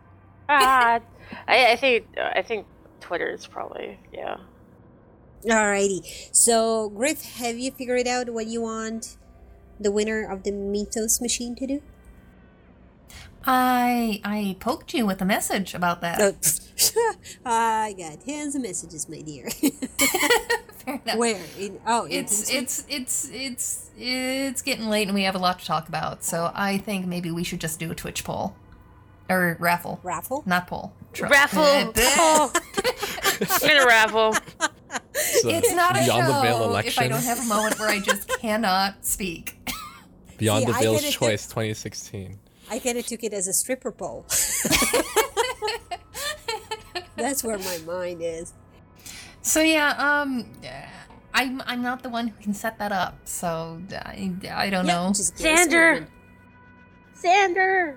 ah. 0.48 1.00
I, 1.48 1.72
I 1.72 1.76
think 1.76 2.06
I 2.18 2.42
think 2.42 2.66
Twitter 3.00 3.30
is 3.30 3.46
probably 3.46 3.98
yeah. 4.12 4.36
Alrighty. 5.44 6.06
So, 6.32 6.90
Griff, 6.90 7.22
have 7.36 7.58
you 7.58 7.72
figured 7.72 8.06
out 8.06 8.30
what 8.30 8.46
you 8.46 8.60
want 8.62 9.16
the 9.80 9.90
winner 9.90 10.24
of 10.30 10.44
the 10.44 10.52
Mythos 10.52 11.20
machine 11.20 11.54
to 11.56 11.66
do? 11.66 11.82
I 13.44 14.20
I 14.24 14.56
poked 14.60 14.94
you 14.94 15.04
with 15.06 15.20
a 15.20 15.24
message 15.24 15.74
about 15.74 16.00
that. 16.02 16.20
Oh, 16.20 16.34
I 17.44 17.94
got 17.98 18.24
tons 18.24 18.54
of 18.54 18.62
messages, 18.62 19.08
my 19.08 19.20
dear. 19.22 19.48
Fair 20.84 21.00
enough. 21.04 21.16
Where? 21.16 21.40
In, 21.58 21.78
oh, 21.86 22.04
in 22.04 22.24
It's 22.24 22.50
TeamSpeak? 22.50 22.54
it's 22.62 22.84
it's 22.88 23.30
it's 23.32 23.90
it's 23.98 24.62
getting 24.62 24.88
late 24.88 25.08
and 25.08 25.14
we 25.14 25.22
have 25.24 25.34
a 25.34 25.38
lot 25.38 25.58
to 25.60 25.64
talk 25.66 25.88
about. 25.88 26.24
So 26.24 26.50
I 26.54 26.78
think 26.78 27.06
maybe 27.06 27.30
we 27.30 27.44
should 27.44 27.60
just 27.60 27.78
do 27.78 27.90
a 27.90 27.94
Twitch 27.94 28.24
poll 28.24 28.54
or 29.28 29.56
raffle, 29.60 30.00
raffle. 30.02 30.42
not 30.46 30.66
poll. 30.66 30.92
Tr- 31.12 31.26
Raffle. 31.26 31.62
Eh, 31.62 31.92
oh. 31.96 32.52
I'm 33.40 33.60
gonna 33.68 33.86
raffle. 33.86 34.34
So, 35.14 35.48
It's 35.48 35.72
not 35.74 35.96
a 35.96 36.00
Beyond 36.04 36.26
the 36.28 36.40
Veil 36.42 36.58
show 36.72 36.76
if. 36.78 36.98
I 36.98 37.08
don't 37.08 37.22
have 37.24 37.38
a 37.40 37.44
moment 37.44 37.78
where 37.78 37.88
I 37.88 37.98
just 38.00 38.28
cannot 38.40 39.04
speak. 39.06 39.56
Beyond 40.38 40.66
See, 40.66 40.72
the 40.72 40.76
I 40.78 40.80
Veil's 40.82 41.00
get. 41.02 41.12
Choice 41.12 41.46
2016. 41.46 42.38
I 42.70 42.78
kind 42.78 42.98
of 42.98 43.06
took 43.06 43.22
it 43.24 43.32
as 43.32 43.46
a 43.48 43.52
stripper 43.52 43.90
pole. 43.92 44.26
That's 47.16 47.44
where 47.44 47.58
my 47.58 47.78
mind 47.86 48.20
is. 48.22 48.52
So 49.42 49.60
yeah, 49.60 49.90
um, 49.98 50.46
I'm 51.34 51.60
I'm 51.66 51.82
not 51.82 52.02
the 52.02 52.08
one 52.08 52.28
who 52.28 52.42
can 52.42 52.54
set 52.54 52.78
that 52.78 52.92
up. 52.92 53.18
So 53.24 53.80
I, 53.92 54.30
I 54.50 54.70
don't 54.70 54.86
Yeah, 54.86 54.94
know. 55.06 55.12
just 55.12 55.36
guess 55.36 55.66
Xander. 55.68 56.06
Xander. 57.22 57.96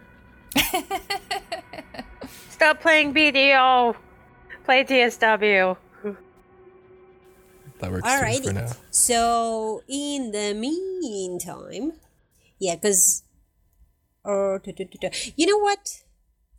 Stop 2.49 2.81
playing 2.81 3.13
BDO. 3.13 3.95
Play 4.63 4.84
TSW. 4.84 5.77
That 7.80 7.91
works 7.91 8.03
too 8.03 8.09
for 8.09 8.26
Alrighty. 8.26 8.53
now. 8.53 8.72
So, 8.89 9.81
in 9.89 10.31
the 10.31 10.53
meantime, 10.53 11.91
yeah, 12.57 12.76
because, 12.76 13.23
uh, 14.23 14.57
tu- 14.59 14.72
tu- 14.72 14.85
tu- 14.85 14.97
tu- 14.97 15.31
you 15.35 15.45
know 15.45 15.57
what? 15.59 16.01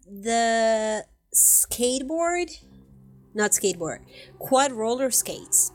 The 0.07 1.07
skateboard, 1.35 2.51
not 3.37 3.53
skateboard, 3.53 4.01
quad 4.39 4.73
roller 4.73 5.11
skates. 5.11 5.73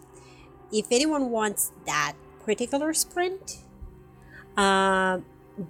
If 0.71 0.88
anyone 0.91 1.29
wants 1.29 1.71
that 1.85 2.13
particular 2.43 2.93
sprint, 2.93 3.59
uh, 4.57 5.19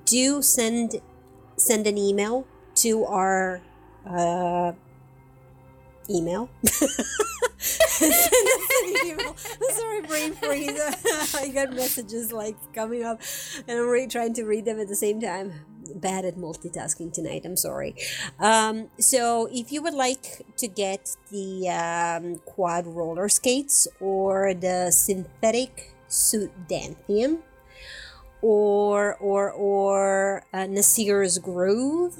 do 0.05 0.41
send 0.41 1.01
send 1.57 1.85
an 1.85 1.97
email 1.97 2.47
to 2.75 3.05
our 3.05 3.61
uh, 4.05 4.71
email. 6.09 6.49
Email. 9.05 9.35
Sorry, 9.35 10.01
brain 10.01 10.33
freeze. 10.33 10.79
I 11.35 11.49
got 11.49 11.73
messages 11.73 12.31
like 12.31 12.55
coming 12.73 13.03
up, 13.03 13.21
and 13.67 13.79
I'm 13.79 13.87
really 13.87 14.07
trying 14.07 14.33
to 14.35 14.43
read 14.43 14.65
them 14.65 14.79
at 14.79 14.87
the 14.87 14.95
same 14.95 15.21
time. 15.21 15.53
Bad 15.95 16.25
at 16.25 16.35
multitasking 16.35 17.13
tonight. 17.13 17.43
I'm 17.45 17.55
sorry. 17.57 17.95
Um, 18.39 18.89
so, 18.99 19.47
if 19.51 19.71
you 19.71 19.81
would 19.81 19.93
like 19.93 20.45
to 20.57 20.67
get 20.67 21.15
the 21.31 21.69
um, 21.69 22.37
quad 22.45 22.85
roller 22.87 23.29
skates 23.29 23.87
or 23.99 24.53
the 24.53 24.91
synthetic 24.91 25.93
suit 26.07 26.51
Danthium, 26.67 27.39
or 28.41 29.15
or 29.17 29.51
or 29.51 30.43
uh, 30.53 30.65
Nasir's 30.67 31.37
Groove, 31.37 32.17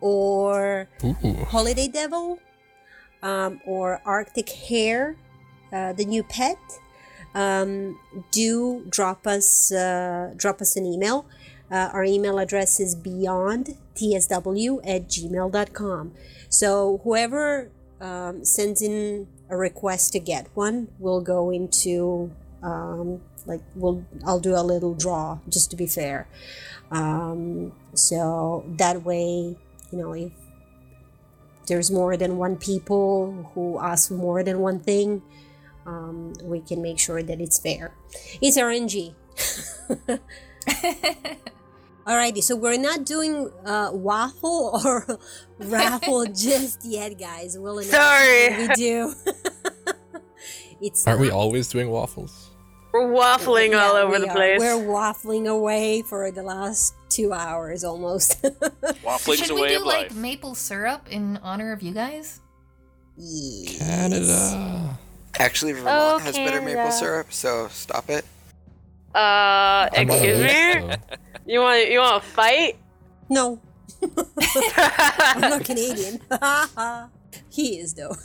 or 0.00 0.88
Ooh. 1.04 1.44
Holiday 1.48 1.88
Devil, 1.88 2.38
um, 3.22 3.60
or 3.66 4.00
Arctic 4.04 4.48
Hare, 4.50 5.16
uh, 5.72 5.92
the 5.92 6.04
new 6.04 6.22
pet, 6.22 6.58
um, 7.34 7.98
do 8.30 8.84
drop 8.88 9.26
us 9.26 9.70
uh, 9.72 10.32
drop 10.36 10.60
us 10.60 10.76
an 10.76 10.86
email. 10.86 11.26
Uh, 11.70 11.90
our 11.92 12.04
email 12.04 12.38
address 12.38 12.78
is 12.78 12.94
beyondtsw 12.94 14.80
at 14.84 15.08
gmail.com. 15.08 16.12
So 16.48 17.00
whoever 17.02 17.70
um, 18.00 18.44
sends 18.44 18.82
in 18.82 19.26
a 19.50 19.56
request 19.56 20.12
to 20.12 20.20
get 20.20 20.48
one 20.54 20.88
will 20.98 21.20
go 21.20 21.50
into 21.50 22.30
um, 22.62 23.20
like 23.46 23.60
we'll 23.74 24.04
I'll 24.24 24.40
do 24.40 24.54
a 24.54 24.62
little 24.62 24.94
draw 24.94 25.38
just 25.48 25.70
to 25.70 25.76
be 25.76 25.86
fair. 25.86 26.28
Um, 26.90 27.72
so 27.94 28.64
that 28.78 29.04
way, 29.04 29.56
you 29.90 29.98
know, 29.98 30.12
if 30.12 30.32
there's 31.66 31.90
more 31.90 32.16
than 32.16 32.36
one 32.36 32.56
people 32.56 33.50
who 33.54 33.78
ask 33.80 34.08
for 34.08 34.14
more 34.14 34.42
than 34.42 34.60
one 34.60 34.80
thing, 34.80 35.22
um, 35.84 36.32
we 36.42 36.60
can 36.60 36.80
make 36.82 36.98
sure 36.98 37.22
that 37.22 37.40
it's 37.40 37.58
fair. 37.58 37.94
It's 38.40 38.56
RNG. 38.56 39.14
Alrighty, 42.06 42.42
so 42.42 42.54
we're 42.54 42.78
not 42.78 43.04
doing 43.04 43.50
uh, 43.64 43.90
waffle 43.92 44.80
or 44.84 45.18
raffle 45.58 46.24
just 46.32 46.84
yet, 46.84 47.18
guys. 47.18 47.58
We'll 47.58 47.78
announce 47.78 47.90
Sorry. 47.90 48.56
we 48.68 48.74
do. 48.74 49.12
it's 50.80 51.06
Aren't 51.06 51.20
we 51.20 51.30
always 51.30 51.68
doing 51.68 51.90
waffles? 51.90 52.50
We're 52.92 53.08
waffling 53.12 53.72
Yeah, 53.72 53.84
all 53.88 53.96
over 53.96 54.18
the 54.18 54.28
are. 54.30 54.34
place. 54.34 54.60
We're 54.60 54.76
waffling 54.86 55.48
away 55.48 56.02
for 56.02 56.30
the 56.30 56.42
last 56.42 56.94
two 57.10 57.32
hours 57.32 57.82
almost. 57.84 58.40
Waffling's 58.42 59.38
Should 59.46 59.54
we 59.54 59.68
do 59.68 59.80
of 59.80 59.82
like 59.86 60.08
life. 60.10 60.14
maple 60.14 60.54
syrup 60.54 61.06
in 61.10 61.38
honor 61.42 61.72
of 61.72 61.82
you 61.82 61.92
guys? 61.92 62.40
Yes. 63.18 63.78
Canada. 63.78 64.98
Actually, 65.38 65.72
Vermont 65.72 66.22
has 66.22 66.36
better 66.36 66.62
maple 66.62 66.90
syrup, 66.90 67.32
so 67.32 67.68
stop 67.68 68.08
it. 68.08 68.24
Uh, 69.16 69.88
I'm 69.92 70.10
excuse 70.10 70.40
me. 70.40 70.96
You 71.46 71.60
want 71.60 71.88
you 71.88 72.00
want 72.00 72.24
to 72.24 72.28
fight? 72.28 72.76
No, 73.30 73.60
I'm 74.02 75.40
not 75.40 75.64
Canadian. 75.64 76.20
he 77.50 77.78
is 77.78 77.94
though. 77.94 78.16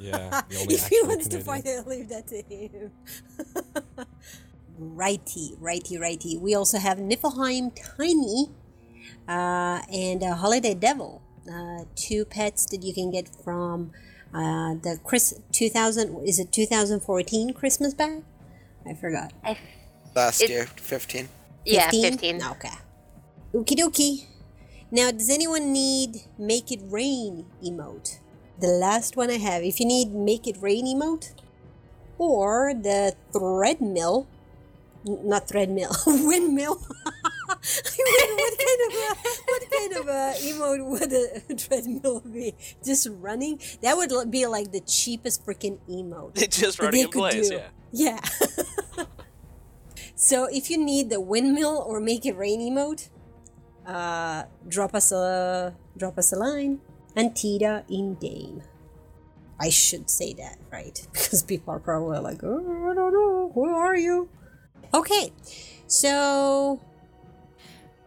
Yeah, 0.00 0.40
if 0.48 0.88
he 0.88 0.96
actual 0.96 1.08
wants 1.08 1.28
to 1.28 1.40
fight, 1.40 1.68
I'll 1.68 1.84
leave 1.84 2.08
that 2.08 2.26
to 2.28 2.40
him. 2.40 2.90
righty, 4.78 5.54
righty, 5.60 5.98
righty. 5.98 6.38
We 6.38 6.54
also 6.54 6.78
have 6.78 6.96
Niflheim 6.96 7.76
Tiny 7.76 8.48
uh, 9.28 9.82
and 9.92 10.22
uh, 10.22 10.34
Holiday 10.34 10.74
Devil, 10.74 11.20
uh, 11.46 11.84
two 11.94 12.24
pets 12.24 12.64
that 12.70 12.82
you 12.82 12.94
can 12.94 13.10
get 13.10 13.28
from 13.44 13.92
uh, 14.32 14.74
the 14.82 14.98
Chris 15.04 15.38
2000. 15.52 16.26
Is 16.26 16.38
it 16.38 16.50
2014 16.50 17.52
Christmas 17.52 17.92
bag? 17.92 18.22
I 18.86 18.94
forgot. 18.94 19.32
Last 20.14 20.42
It- 20.42 20.50
year, 20.50 20.66
15. 20.76 21.28
Yeah, 21.64 21.90
fifteen. 21.90 22.42
Okay. 22.42 22.76
Okie 23.54 23.76
dokie. 23.78 24.26
Now, 24.90 25.10
does 25.10 25.30
anyone 25.30 25.72
need 25.72 26.22
Make 26.38 26.70
It 26.70 26.80
Rain 26.88 27.46
emote? 27.64 28.18
The 28.60 28.68
last 28.68 29.16
one 29.16 29.30
I 29.30 29.38
have. 29.38 29.62
If 29.64 29.80
you 29.80 29.86
need 29.86 30.12
Make 30.14 30.46
It 30.46 30.56
Rain 30.60 30.84
emote, 30.86 31.32
or 32.18 32.74
the 32.74 33.16
Thread 33.32 33.80
Mill, 33.80 34.26
not 35.04 35.48
Thread 35.48 35.70
Mill, 35.70 35.90
Windmill. 36.06 36.76
what 37.44 38.54
kind 38.60 38.80
of 38.84 38.92
a, 38.94 39.14
what 39.48 39.62
kind 39.70 39.92
of 39.96 40.08
a 40.08 40.34
emote 40.44 40.84
would 40.90 41.12
a 41.12 41.54
treadmill 41.64 42.20
be? 42.20 42.54
Just 42.84 43.08
running? 43.20 43.58
That 43.82 43.96
would 43.96 44.30
be 44.30 44.46
like 44.46 44.70
the 44.70 44.80
cheapest 44.80 45.44
freaking 45.46 45.78
emote. 45.88 46.40
It's 46.40 46.58
just 46.60 46.78
running 46.78 47.00
in 47.04 47.06
could 47.08 47.18
place, 47.18 47.48
do. 47.48 47.56
yeah. 47.56 48.20
Yeah. 48.96 49.04
So 50.14 50.46
if 50.46 50.70
you 50.70 50.78
need 50.78 51.10
the 51.10 51.20
windmill 51.20 51.84
or 51.86 52.00
make 52.00 52.24
it 52.24 52.36
rain 52.36 52.60
emote, 52.60 53.08
uh, 53.86 54.44
drop 54.68 54.94
us 54.94 55.12
a 55.12 55.74
drop 55.96 56.18
us 56.18 56.32
a 56.32 56.36
line. 56.36 56.80
Antita 57.16 57.84
in 57.88 58.14
game. 58.16 58.62
I 59.60 59.70
should 59.70 60.10
say 60.10 60.32
that 60.34 60.58
right 60.72 61.00
because 61.12 61.42
people 61.42 61.74
are 61.74 61.78
probably 61.78 62.18
like, 62.18 62.42
oh, 62.42 62.90
I 62.90 62.94
don't 62.94 63.12
know, 63.12 63.52
who 63.54 63.64
are 63.66 63.96
you? 63.96 64.28
Okay, 64.92 65.32
so 65.86 66.80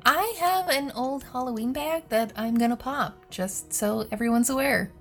I 0.06 0.36
have 0.40 0.70
an 0.70 0.92
old 0.92 1.24
Halloween 1.24 1.74
bag 1.74 2.10
that 2.10 2.32
I'm 2.36 2.56
gonna 2.58 2.78
pop, 2.78 3.30
just 3.30 3.74
so 3.74 4.08
everyone's 4.12 4.50
aware. 4.50 4.92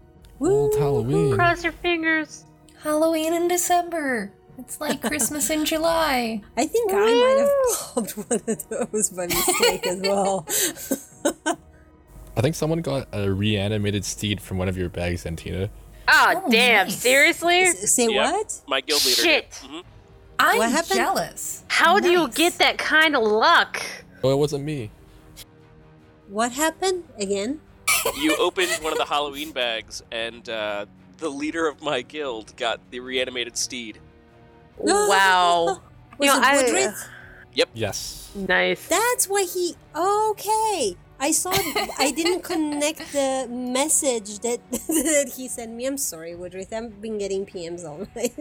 Old 0.41 0.75
Halloween. 0.75 1.35
Cross 1.35 1.65
your 1.65 1.73
fingers. 1.73 2.45
Halloween 2.83 3.33
in 3.33 3.49
December. 3.49 4.33
It's 4.59 4.81
like 4.81 5.03
Christmas 5.03 5.51
in 5.51 5.65
July. 5.65 6.43
I 6.57 6.67
think 6.67 6.93
I 6.93 6.97
might 6.97 7.37
have 7.39 7.95
popped 7.95 8.11
one 8.31 8.41
of 8.49 8.69
those 8.93 9.11
by 9.11 9.27
mistake 9.27 9.87
as 9.87 10.01
well. 10.01 10.47
I 12.37 12.41
think 12.43 12.55
someone 12.55 12.81
got 12.83 13.09
a 13.13 13.31
reanimated 13.31 14.05
steed 14.05 14.41
from 14.41 14.59
one 14.59 14.69
of 14.69 14.77
your 14.77 14.89
bags, 14.89 15.25
Antita. 15.25 15.71
Oh, 16.09 16.43
Oh, 16.45 16.51
damn! 16.51 16.87
nice. 16.87 16.97
Seriously? 16.99 17.61
S- 17.61 17.93
Say 17.93 18.09
Yep. 18.09 18.33
what? 18.33 18.61
My 18.69 18.81
guild 18.81 19.05
leader. 19.05 19.23
Shit. 19.23 19.59
Did. 19.63 19.71
Mhm. 19.71 19.85
I'm 20.39 20.85
jealous. 20.85 21.65
How 21.69 21.99
do 21.99 22.11
you 22.11 22.29
get 22.29 22.59
that 22.59 22.77
kind 22.79 23.17
of 23.17 23.23
luck? 23.23 23.83
Oh, 24.23 24.31
it 24.31 24.37
wasn't 24.37 24.65
me. 24.65 24.91
What 26.29 26.53
happened 26.53 27.05
again? 27.19 27.61
You 28.21 28.37
opened 28.37 28.71
one 28.83 28.93
of 28.93 28.99
the 28.99 29.05
Halloween 29.07 29.53
bags, 29.53 30.03
and 30.13 30.47
uh, 30.49 30.87
the 31.19 31.29
leader 31.31 31.67
of 31.67 31.81
my 31.83 32.03
guild 32.03 32.55
got 32.57 32.81
the 32.91 33.01
reanimated 33.01 33.57
steed. 33.57 33.99
Wow. 34.79 35.81
Was 36.19 36.27
You 36.27 36.27
know, 36.27 36.39
it 36.39 36.45
I- 36.45 36.57
Woodruff? 36.63 37.09
Yes. 37.75 38.31
Nice. 38.35 38.87
That's 38.89 39.27
why 39.29 39.45
he. 39.45 39.77
Okay, 39.95 40.95
I 41.19 41.31
saw. 41.31 41.51
I 41.99 42.13
didn't 42.15 42.43
connect 42.43 43.13
the 43.13 43.47
message 43.51 44.41
that 44.41 44.61
that 44.71 45.33
he 45.37 45.49
sent 45.49 45.73
me. 45.73 45.87
I'm 45.87 45.97
sorry, 45.97 46.35
Woodruff. 46.35 46.71
I've 46.71 47.01
been 47.01 47.17
getting 47.17 47.47
PMs 47.47 47.85
all 47.87 48.07
night. 48.15 48.35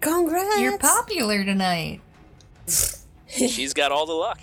Congrats. 0.00 0.60
You're 0.60 0.78
popular 0.78 1.44
tonight. 1.44 2.00
She's 3.28 3.74
got 3.74 3.92
all 3.92 4.06
the 4.06 4.14
luck. 4.14 4.40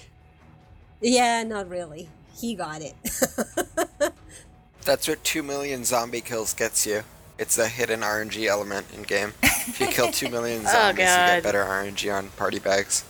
Yeah, 1.02 1.42
not 1.44 1.68
really. 1.68 2.10
He 2.36 2.54
got 2.54 2.82
it. 2.84 2.94
That's 4.86 5.08
what 5.08 5.24
2 5.24 5.42
million 5.44 5.84
zombie 5.84 6.22
kills 6.22 6.54
gets 6.54 6.86
you. 6.86 7.04
It's 7.40 7.58
a 7.58 7.68
hidden 7.68 8.02
RNG 8.02 8.48
element 8.48 8.88
in 8.96 9.04
game. 9.04 9.34
If 9.44 9.80
you 9.80 9.88
kill 9.88 10.12
2 10.12 10.30
million 10.30 10.64
zombies, 10.68 11.00
you 11.00 11.06
get 11.06 11.44
better 11.44 11.64
RNG 11.64 12.14
on 12.16 12.30
party 12.32 12.60
bags. 12.60 13.06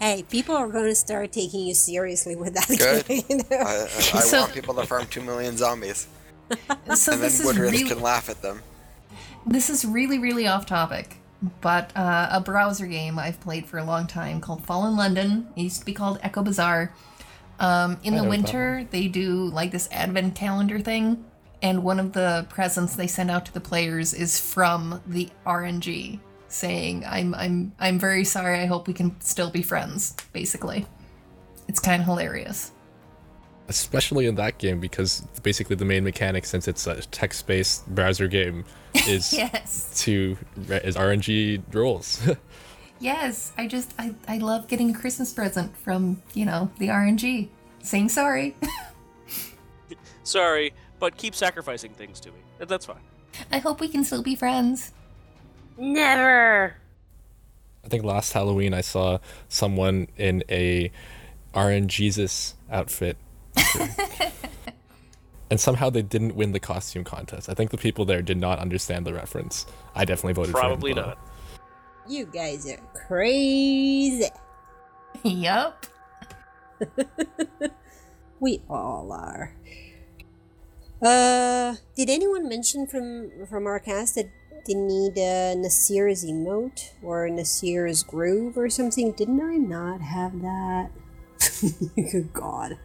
hey, 0.00 0.24
people 0.30 0.54
are 0.56 0.68
going 0.68 0.84
to 0.86 0.94
start 0.94 1.32
taking 1.32 1.66
you 1.66 1.74
seriously 1.74 2.36
with 2.36 2.54
that. 2.54 2.68
Good. 3.06 3.08
you 3.28 3.36
know? 3.36 3.44
I, 3.50 3.62
I, 3.62 3.82
I 3.84 3.86
So- 4.20 4.40
want 4.40 4.54
people 4.54 4.74
to 4.74 4.86
farm 4.86 5.06
2 5.08 5.20
million 5.22 5.56
zombies. 5.56 6.06
So 6.50 6.56
and 6.68 6.78
this 6.88 7.06
then 7.06 7.22
is 7.22 7.44
Woodruff 7.44 7.72
really 7.72 7.84
can 7.88 8.00
laugh 8.00 8.28
at 8.28 8.42
them. 8.42 8.62
this 9.46 9.70
is 9.70 9.84
really 9.86 10.18
really 10.18 10.46
off 10.46 10.66
topic, 10.66 11.16
but 11.62 11.90
uh, 11.96 12.28
a 12.32 12.40
browser 12.40 12.86
game 12.86 13.18
I've 13.18 13.40
played 13.40 13.64
for 13.66 13.78
a 13.78 13.84
long 13.84 14.06
time 14.06 14.42
called 14.42 14.62
Fallen 14.66 14.94
London. 14.94 15.48
It 15.56 15.62
used 15.62 15.80
to 15.80 15.86
be 15.86 15.94
called 15.94 16.18
Echo 16.22 16.42
Bazaar. 16.42 16.92
Um, 17.58 17.98
in 18.04 18.12
I 18.14 18.20
the 18.22 18.28
winter, 18.28 18.86
they 18.90 19.08
do 19.08 19.46
like 19.46 19.70
this 19.70 19.88
advent 19.90 20.34
calendar 20.34 20.80
thing, 20.80 21.24
and 21.64 21.82
one 21.82 21.98
of 21.98 22.12
the 22.12 22.46
presents 22.50 22.94
they 22.94 23.06
send 23.06 23.30
out 23.30 23.46
to 23.46 23.52
the 23.54 23.60
players 23.60 24.12
is 24.12 24.38
from 24.38 25.00
the 25.06 25.30
RNG, 25.46 26.20
saying, 26.48 27.04
"I'm 27.06 27.34
I'm 27.34 27.72
I'm 27.80 27.98
very 27.98 28.24
sorry. 28.24 28.60
I 28.60 28.66
hope 28.66 28.86
we 28.86 28.92
can 28.92 29.18
still 29.22 29.50
be 29.50 29.62
friends." 29.62 30.14
Basically, 30.34 30.84
it's 31.66 31.80
kind 31.80 32.02
of 32.02 32.06
hilarious. 32.06 32.70
Especially 33.66 34.26
in 34.26 34.34
that 34.34 34.58
game 34.58 34.78
because 34.78 35.22
basically 35.42 35.74
the 35.74 35.86
main 35.86 36.04
mechanic, 36.04 36.44
since 36.44 36.68
it's 36.68 36.86
a 36.86 37.00
text-based 37.00 37.88
browser 37.94 38.28
game, 38.28 38.66
is 39.08 39.32
Yes. 39.32 40.02
to 40.04 40.36
is 40.68 40.96
RNG 40.96 41.62
rolls. 41.72 42.20
Yes, 43.00 43.52
I 43.58 43.66
just 43.66 43.92
I, 43.98 44.14
I 44.28 44.38
love 44.38 44.68
getting 44.68 44.88
a 44.90 44.94
Christmas 44.98 45.32
present 45.32 45.76
from, 45.76 46.22
you 46.32 46.46
know, 46.46 46.70
the 46.78 46.88
RNG. 46.88 47.48
Saying 47.82 48.08
sorry. 48.08 48.56
Sorry, 50.22 50.72
but 51.04 51.18
keep 51.18 51.34
sacrificing 51.34 51.92
things 51.92 52.18
to 52.18 52.30
me. 52.30 52.38
That's 52.56 52.86
fine. 52.86 53.02
I 53.52 53.58
hope 53.58 53.78
we 53.78 53.88
can 53.88 54.04
still 54.04 54.22
be 54.22 54.34
friends. 54.34 54.94
Never. 55.76 56.76
I 57.84 57.88
think 57.88 58.04
last 58.04 58.32
Halloween 58.32 58.72
I 58.72 58.80
saw 58.80 59.18
someone 59.50 60.08
in 60.16 60.42
a 60.48 60.90
RNGesus 61.52 62.54
outfit. 62.70 63.18
and 65.50 65.60
somehow 65.60 65.90
they 65.90 66.00
didn't 66.00 66.36
win 66.36 66.52
the 66.52 66.60
costume 66.60 67.04
contest. 67.04 67.50
I 67.50 67.52
think 67.52 67.70
the 67.70 67.76
people 67.76 68.06
there 68.06 68.22
did 68.22 68.38
not 68.38 68.58
understand 68.58 69.06
the 69.06 69.12
reference. 69.12 69.66
I 69.94 70.06
definitely 70.06 70.32
voted 70.32 70.54
Probably 70.54 70.94
for 70.94 71.00
him. 71.00 71.04
though. 71.04 71.10
not. 71.10 71.18
You 72.08 72.24
guys 72.24 72.66
are 72.66 72.80
crazy. 72.94 74.24
yup. 75.22 75.84
We 78.44 78.60
all 78.68 79.10
are. 79.12 79.54
Uh, 81.02 81.74
did 81.96 82.08
anyone 82.08 82.48
mention 82.48 82.86
from 82.86 83.46
from 83.46 83.66
our 83.66 83.78
cast 83.78 84.14
that 84.14 84.30
they 84.66 84.74
need 84.74 85.18
a 85.18 85.54
Nasir's 85.54 86.24
emote 86.24 86.92
or 87.02 87.28
Nasir's 87.28 88.02
groove 88.02 88.56
or 88.56 88.70
something? 88.70 89.12
Didn't 89.12 89.40
I 89.40 89.56
not 89.56 90.00
have 90.00 90.40
that? 90.40 90.90
Good 91.96 92.32
God. 92.32 92.78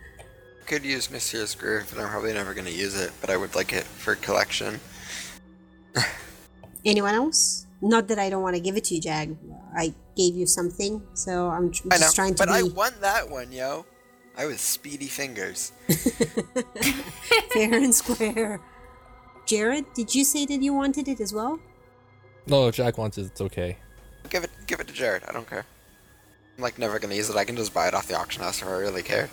Could 0.65 0.85
use 0.85 1.09
Nasir's 1.09 1.55
Groove, 1.55 1.91
but 1.91 1.99
I'm 1.99 2.09
probably 2.09 2.33
never 2.33 2.53
going 2.53 2.67
to 2.67 2.71
use 2.71 2.99
it, 2.99 3.11
but 3.21 3.31
I 3.31 3.37
would 3.37 3.55
like 3.55 3.73
it 3.73 3.85
for 3.85 4.13
collection. 4.15 4.79
Anyone 6.85 7.15
else? 7.15 7.65
Not 7.81 8.07
that 8.09 8.19
I 8.19 8.29
don't 8.29 8.43
want 8.43 8.55
to 8.55 8.61
give 8.61 8.77
it 8.77 8.83
to 8.85 8.95
you, 8.95 9.01
Jag. 9.01 9.35
I 9.75 9.93
gave 10.15 10.35
you 10.35 10.45
something, 10.45 11.01
so 11.13 11.47
I'm 11.47 11.71
tr- 11.71 11.87
I 11.91 11.95
know, 11.95 12.01
just 12.01 12.15
trying 12.15 12.35
to 12.35 12.45
but 12.45 12.49
I 12.49 12.61
be 12.61 12.69
won 12.69 12.93
that 13.01 13.29
one, 13.29 13.51
yo. 13.51 13.85
I 14.39 14.45
was 14.45 14.61
speedy 14.61 15.07
fingers. 15.07 15.73
fair 17.51 17.73
and 17.73 17.93
square. 17.93 18.61
Jared, 19.45 19.91
did 19.93 20.15
you 20.15 20.23
say 20.23 20.45
that 20.45 20.61
you 20.61 20.73
wanted 20.73 21.09
it 21.09 21.19
as 21.19 21.33
well? 21.33 21.59
No, 22.47 22.69
if 22.69 22.75
Jack 22.75 22.97
wants 22.97 23.17
it, 23.17 23.25
it's 23.25 23.41
okay. 23.41 23.75
Give 24.29 24.45
it, 24.45 24.51
give 24.65 24.79
it 24.79 24.87
to 24.87 24.93
Jared. 24.93 25.23
I 25.27 25.33
don't 25.33 25.47
care. 25.47 25.65
I'm 26.55 26.63
like 26.63 26.79
never 26.79 26.99
gonna 26.99 27.15
use 27.15 27.29
it. 27.29 27.35
I 27.35 27.43
can 27.43 27.57
just 27.57 27.73
buy 27.73 27.89
it 27.89 27.93
off 27.93 28.07
the 28.07 28.17
auction 28.17 28.41
house 28.41 28.61
if 28.61 28.67
I 28.69 28.71
really 28.71 29.03
care. 29.03 29.29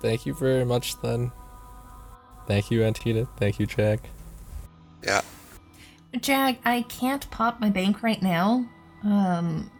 Thank 0.00 0.26
you 0.26 0.34
very 0.34 0.64
much, 0.64 1.00
then. 1.00 1.32
Thank 2.46 2.70
you, 2.70 2.82
Antita. 2.82 3.26
Thank 3.36 3.58
you, 3.58 3.66
Jack. 3.66 4.08
Yeah. 5.02 5.22
Jack, 6.20 6.60
I 6.64 6.82
can't 6.82 7.28
pop 7.32 7.60
my 7.60 7.68
bank 7.68 8.04
right 8.04 8.22
now. 8.22 8.64
Um 9.02 9.72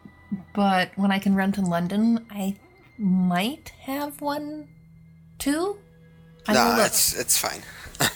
but 0.54 0.90
when 0.96 1.12
I 1.12 1.20
can 1.20 1.36
run 1.36 1.52
to 1.52 1.60
London, 1.60 2.26
I 2.30 2.56
might 3.00 3.70
have 3.80 4.20
one 4.20 4.68
too. 5.38 5.78
I 6.46 6.52
will 6.52 6.58
Nah, 6.72 6.76
look. 6.76 6.86
it's 6.86 7.18
it's 7.18 7.38
fine. 7.38 7.62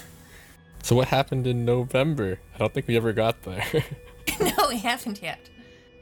So 0.83 0.95
what 0.95 1.09
happened 1.09 1.47
in 1.47 1.65
November? 1.65 2.39
I 2.55 2.59
don't 2.59 2.75
think 2.75 2.87
we 2.87 2.95
ever 2.99 3.15
got 3.15 3.43
there. 3.43 3.65
no, 4.39 4.69
we 4.69 4.77
haven't 4.77 5.23
yet. 5.23 5.41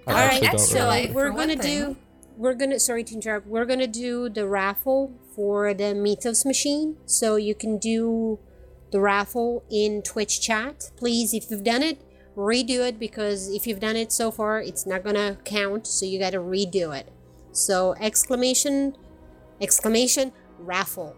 I 0.09 0.11
All 0.11 0.29
right, 0.41 0.59
so 0.59 0.89
remember. 0.91 1.15
we're 1.15 1.31
gonna 1.31 1.55
do. 1.55 1.97
We're 2.37 2.55
gonna. 2.55 2.81
Sorry 2.81 3.05
to 3.05 3.15
interrupt. 3.15 3.47
We're 3.47 3.65
gonna 3.65 3.87
do 3.87 4.29
the 4.29 4.49
raffle 4.49 5.13
for 5.37 5.73
the 5.73 5.95
Mythos 5.95 6.45
machine. 6.45 6.97
So 7.07 7.37
you 7.37 7.55
can 7.55 7.79
do 7.79 8.41
the 8.91 8.99
raffle 9.01 9.63
in 9.71 10.03
Twitch 10.03 10.41
chat, 10.41 10.91
please. 10.97 11.33
If 11.33 11.49
you've 11.49 11.63
done 11.63 11.85
it, 11.85 12.03
redo 12.37 12.81
it 12.89 12.99
because 12.99 13.51
if 13.51 13.69
you've 13.69 13.79
done 13.79 13.95
it 13.95 14.11
so 14.11 14.33
far, 14.33 14.61
it's 14.61 14.85
not 14.85 15.05
gonna 15.05 15.39
count. 15.45 15.87
So 15.87 16.07
you 16.07 16.19
gotta 16.19 16.39
redo 16.39 16.93
it. 16.99 17.12
So 17.53 17.95
exclamation, 18.01 18.97
exclamation, 19.61 20.33
raffle. 20.59 21.17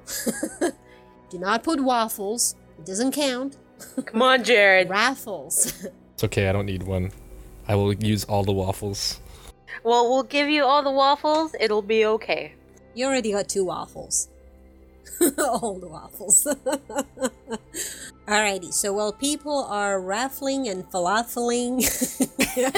do 1.30 1.38
not 1.38 1.62
put 1.62 1.80
waffles. 1.82 2.56
It 2.78 2.86
doesn't 2.86 3.12
count. 3.12 3.56
Come 4.04 4.22
on, 4.22 4.44
Jared. 4.44 4.90
Raffles. 4.90 5.86
It's 6.14 6.22
okay, 6.22 6.48
I 6.48 6.52
don't 6.52 6.66
need 6.66 6.84
one. 6.84 7.10
I 7.66 7.74
will 7.74 7.92
use 7.92 8.22
all 8.22 8.44
the 8.44 8.52
waffles. 8.52 9.20
Well, 9.82 10.08
we'll 10.08 10.22
give 10.22 10.48
you 10.48 10.64
all 10.64 10.80
the 10.84 10.92
waffles. 10.92 11.56
It'll 11.58 11.82
be 11.82 12.06
okay. 12.06 12.54
You 12.94 13.06
already 13.06 13.32
got 13.32 13.48
two 13.48 13.64
waffles. 13.64 14.28
All 15.38 15.78
the 15.78 15.88
waffles. 15.88 16.46
Alrighty, 18.26 18.72
so 18.72 18.92
while 18.92 19.12
people 19.12 19.64
are 19.64 20.00
raffling 20.00 20.68
and 20.68 20.84
falafeling 20.90 21.82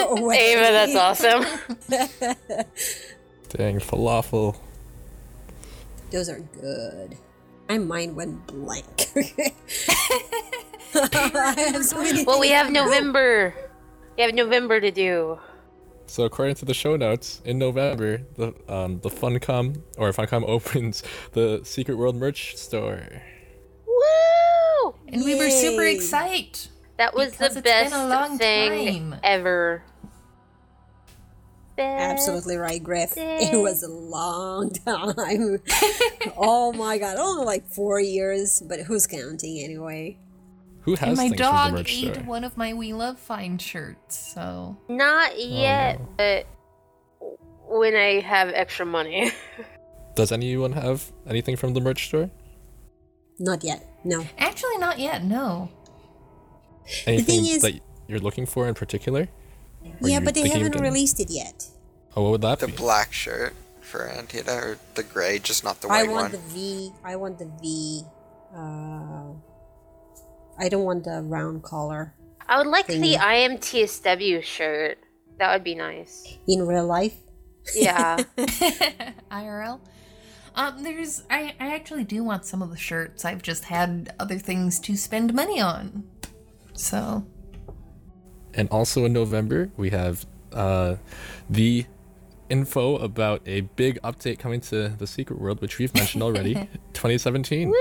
away, 0.08 0.54
Ava, 0.54 0.72
that's 0.72 0.96
awesome. 0.96 1.44
Dang, 3.56 3.78
falafel. 3.80 4.56
Those 6.10 6.28
are 6.28 6.40
good. 6.40 7.16
My 7.68 7.78
mind 7.78 8.14
went 8.16 8.46
blank. 8.46 9.10
So 11.82 12.24
well, 12.24 12.40
we 12.40 12.48
have 12.50 12.70
November. 12.70 13.54
We 14.16 14.22
have 14.22 14.32
November 14.34 14.80
to 14.80 14.90
do. 14.90 15.38
So 16.06 16.24
according 16.24 16.54
to 16.56 16.64
the 16.64 16.72
show 16.72 16.96
notes, 16.96 17.42
in 17.44 17.58
November, 17.58 18.22
the 18.36 18.54
um 18.68 19.00
the 19.00 19.10
Funcom 19.10 19.82
or 19.98 20.10
Funcom 20.12 20.44
opens 20.46 21.02
the 21.32 21.60
Secret 21.64 21.96
World 21.98 22.16
merch 22.16 22.56
store. 22.56 23.02
Woo! 23.86 24.94
And 25.08 25.22
we 25.24 25.34
were 25.34 25.50
super 25.50 25.84
excited. 25.84 26.68
That 26.96 27.14
was 27.14 27.32
Because 27.32 27.54
the 27.54 27.62
best 27.62 27.92
a 27.94 28.38
thing 28.38 29.10
time. 29.10 29.20
ever. 29.22 29.82
Best 31.76 32.12
Absolutely 32.28 32.56
right, 32.56 32.82
Griff. 32.82 33.12
It 33.16 33.60
was 33.60 33.82
a 33.82 33.88
long 33.90 34.70
time. 34.86 35.58
oh 36.36 36.72
my 36.72 36.98
god, 36.98 37.18
only 37.18 37.44
like 37.44 37.66
four 37.68 38.00
years, 38.00 38.62
but 38.66 38.80
who's 38.80 39.06
counting 39.06 39.60
anyway? 39.62 40.18
Who 40.82 40.94
has 40.94 41.08
And 41.08 41.16
my 41.16 41.28
things 41.28 41.32
from 41.32 41.36
the 41.36 41.42
dog 41.42 41.72
merch 41.72 41.92
ate 41.92 42.14
store? 42.14 42.24
one 42.24 42.44
of 42.44 42.56
my 42.56 42.72
We 42.72 42.92
Love 42.92 43.18
Fine 43.18 43.58
shirts, 43.58 44.16
so 44.16 44.76
Not 44.88 45.32
oh, 45.34 45.36
yet, 45.36 46.00
no. 46.00 46.08
but 46.16 46.46
when 47.68 47.94
I 47.96 48.20
have 48.20 48.48
extra 48.54 48.86
money. 48.86 49.32
Does 50.14 50.32
anyone 50.32 50.72
have 50.72 51.12
anything 51.26 51.56
from 51.56 51.74
the 51.74 51.80
merch 51.80 52.06
store? 52.06 52.30
Not 53.38 53.64
yet. 53.64 53.86
No. 54.04 54.24
actually 54.38 54.78
not 54.78 54.98
yet. 54.98 55.24
No. 55.24 55.68
Anything 57.06 57.44
is- 57.44 57.60
that 57.62 57.78
you're 58.06 58.20
looking 58.20 58.46
for 58.46 58.66
in 58.68 58.74
particular? 58.74 59.28
Or 60.02 60.08
yeah, 60.08 60.20
but 60.20 60.34
they 60.34 60.48
haven't 60.48 60.72
can- 60.72 60.82
released 60.82 61.20
it 61.20 61.30
yet. 61.30 61.66
Oh, 62.16 62.22
what 62.22 62.30
would 62.32 62.40
that 62.42 62.60
The 62.60 62.66
be? 62.66 62.72
The 62.72 62.78
black 62.78 63.12
shirt 63.12 63.54
for 63.80 64.08
Antietam, 64.08 64.56
or 64.58 64.78
the 64.94 65.02
gray, 65.02 65.38
just 65.38 65.62
not 65.64 65.80
the 65.80 65.88
one. 65.88 65.96
I 65.98 66.02
want 66.04 66.14
one. 66.14 66.32
the 66.32 66.38
V. 66.38 66.90
I 67.04 67.16
want 67.16 67.38
the 67.38 67.50
V. 67.62 68.02
Uh, 68.54 69.32
I 70.58 70.68
don't 70.70 70.84
want 70.84 71.04
the 71.04 71.22
round 71.22 71.62
collar. 71.62 72.14
I 72.48 72.58
would 72.58 72.66
like 72.66 72.86
the 72.86 72.94
Thingy. 72.94 73.16
IMTSW 73.16 74.42
shirt. 74.42 74.98
That 75.38 75.52
would 75.52 75.64
be 75.64 75.74
nice. 75.74 76.38
In 76.48 76.66
real 76.66 76.86
life, 76.86 77.14
Yeah. 77.74 78.16
IRL. 79.30 79.80
Um, 80.54 80.82
there's 80.82 81.22
I, 81.28 81.54
I 81.60 81.74
actually 81.74 82.04
do 82.04 82.24
want 82.24 82.46
some 82.46 82.62
of 82.62 82.70
the 82.70 82.76
shirts. 82.78 83.24
I've 83.26 83.42
just 83.42 83.64
had 83.64 84.14
other 84.18 84.38
things 84.38 84.80
to 84.80 84.96
spend 84.96 85.34
money 85.34 85.60
on. 85.60 86.04
So 86.72 87.26
And 88.56 88.68
also 88.70 89.04
in 89.04 89.12
November, 89.12 89.70
we 89.76 89.90
have 89.90 90.24
uh, 90.52 90.96
the 91.48 91.84
info 92.48 92.96
about 92.96 93.42
a 93.46 93.60
big 93.62 94.00
update 94.02 94.38
coming 94.38 94.60
to 94.62 94.88
the 94.88 95.06
Secret 95.06 95.38
World, 95.40 95.60
which 95.60 95.78
we've 95.78 95.94
mentioned 95.94 96.22
already, 96.22 96.54
2017. 96.94 97.68
Woo! 97.68 97.76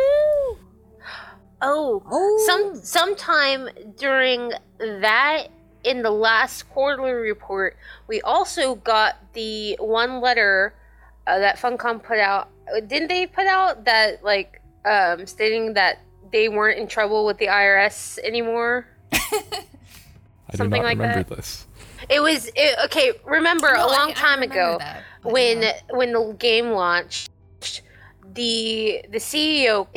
Oh, 1.62 2.04
Oh. 2.12 2.44
some 2.46 2.76
sometime 2.76 3.70
during 3.98 4.52
that 4.80 5.48
in 5.84 6.02
the 6.02 6.12
last 6.12 6.64
quarterly 6.70 7.12
report, 7.12 7.78
we 8.08 8.22
also 8.22 8.76
got 8.76 9.16
the 9.34 9.78
one 9.80 10.20
letter 10.20 10.74
uh, 11.28 11.40
that 11.40 11.58
Funcom 11.58 12.04
put 12.04 12.18
out. 12.20 12.50
Uh, 12.76 12.82
Didn't 12.82 13.08
they 13.08 13.26
put 13.28 13.46
out 13.46 13.86
that 13.86 14.24
like 14.24 14.62
um, 14.84 15.26
stating 15.26 15.74
that 15.76 16.00
they 16.32 16.50
weren't 16.50 16.78
in 16.80 16.88
trouble 16.88 17.26
with 17.26 17.38
the 17.38 17.48
IRS 17.48 18.20
anymore? 18.20 18.88
I 20.48 20.52
do 20.52 20.58
Something 20.58 20.82
not 20.82 20.88
like 20.90 20.98
remember 20.98 21.24
that. 21.30 21.36
this. 21.38 21.68
It 22.10 22.20
was 22.22 22.50
it, 22.56 22.78
okay. 22.86 23.14
Remember 23.26 23.72
No, 23.74 23.86
a 23.86 23.88
I- 23.88 23.98
long 23.98 24.10
I 24.12 24.14
time 24.14 24.40
remember 24.42 24.54
ago 24.62 24.78
that, 24.80 25.04
when 25.24 25.62
yeah. 25.64 25.80
when 25.92 26.12
the 26.14 26.34
game 26.38 26.72
launched, 26.72 27.30
the 28.34 29.04
the 29.10 29.18
CEO, 29.18 29.88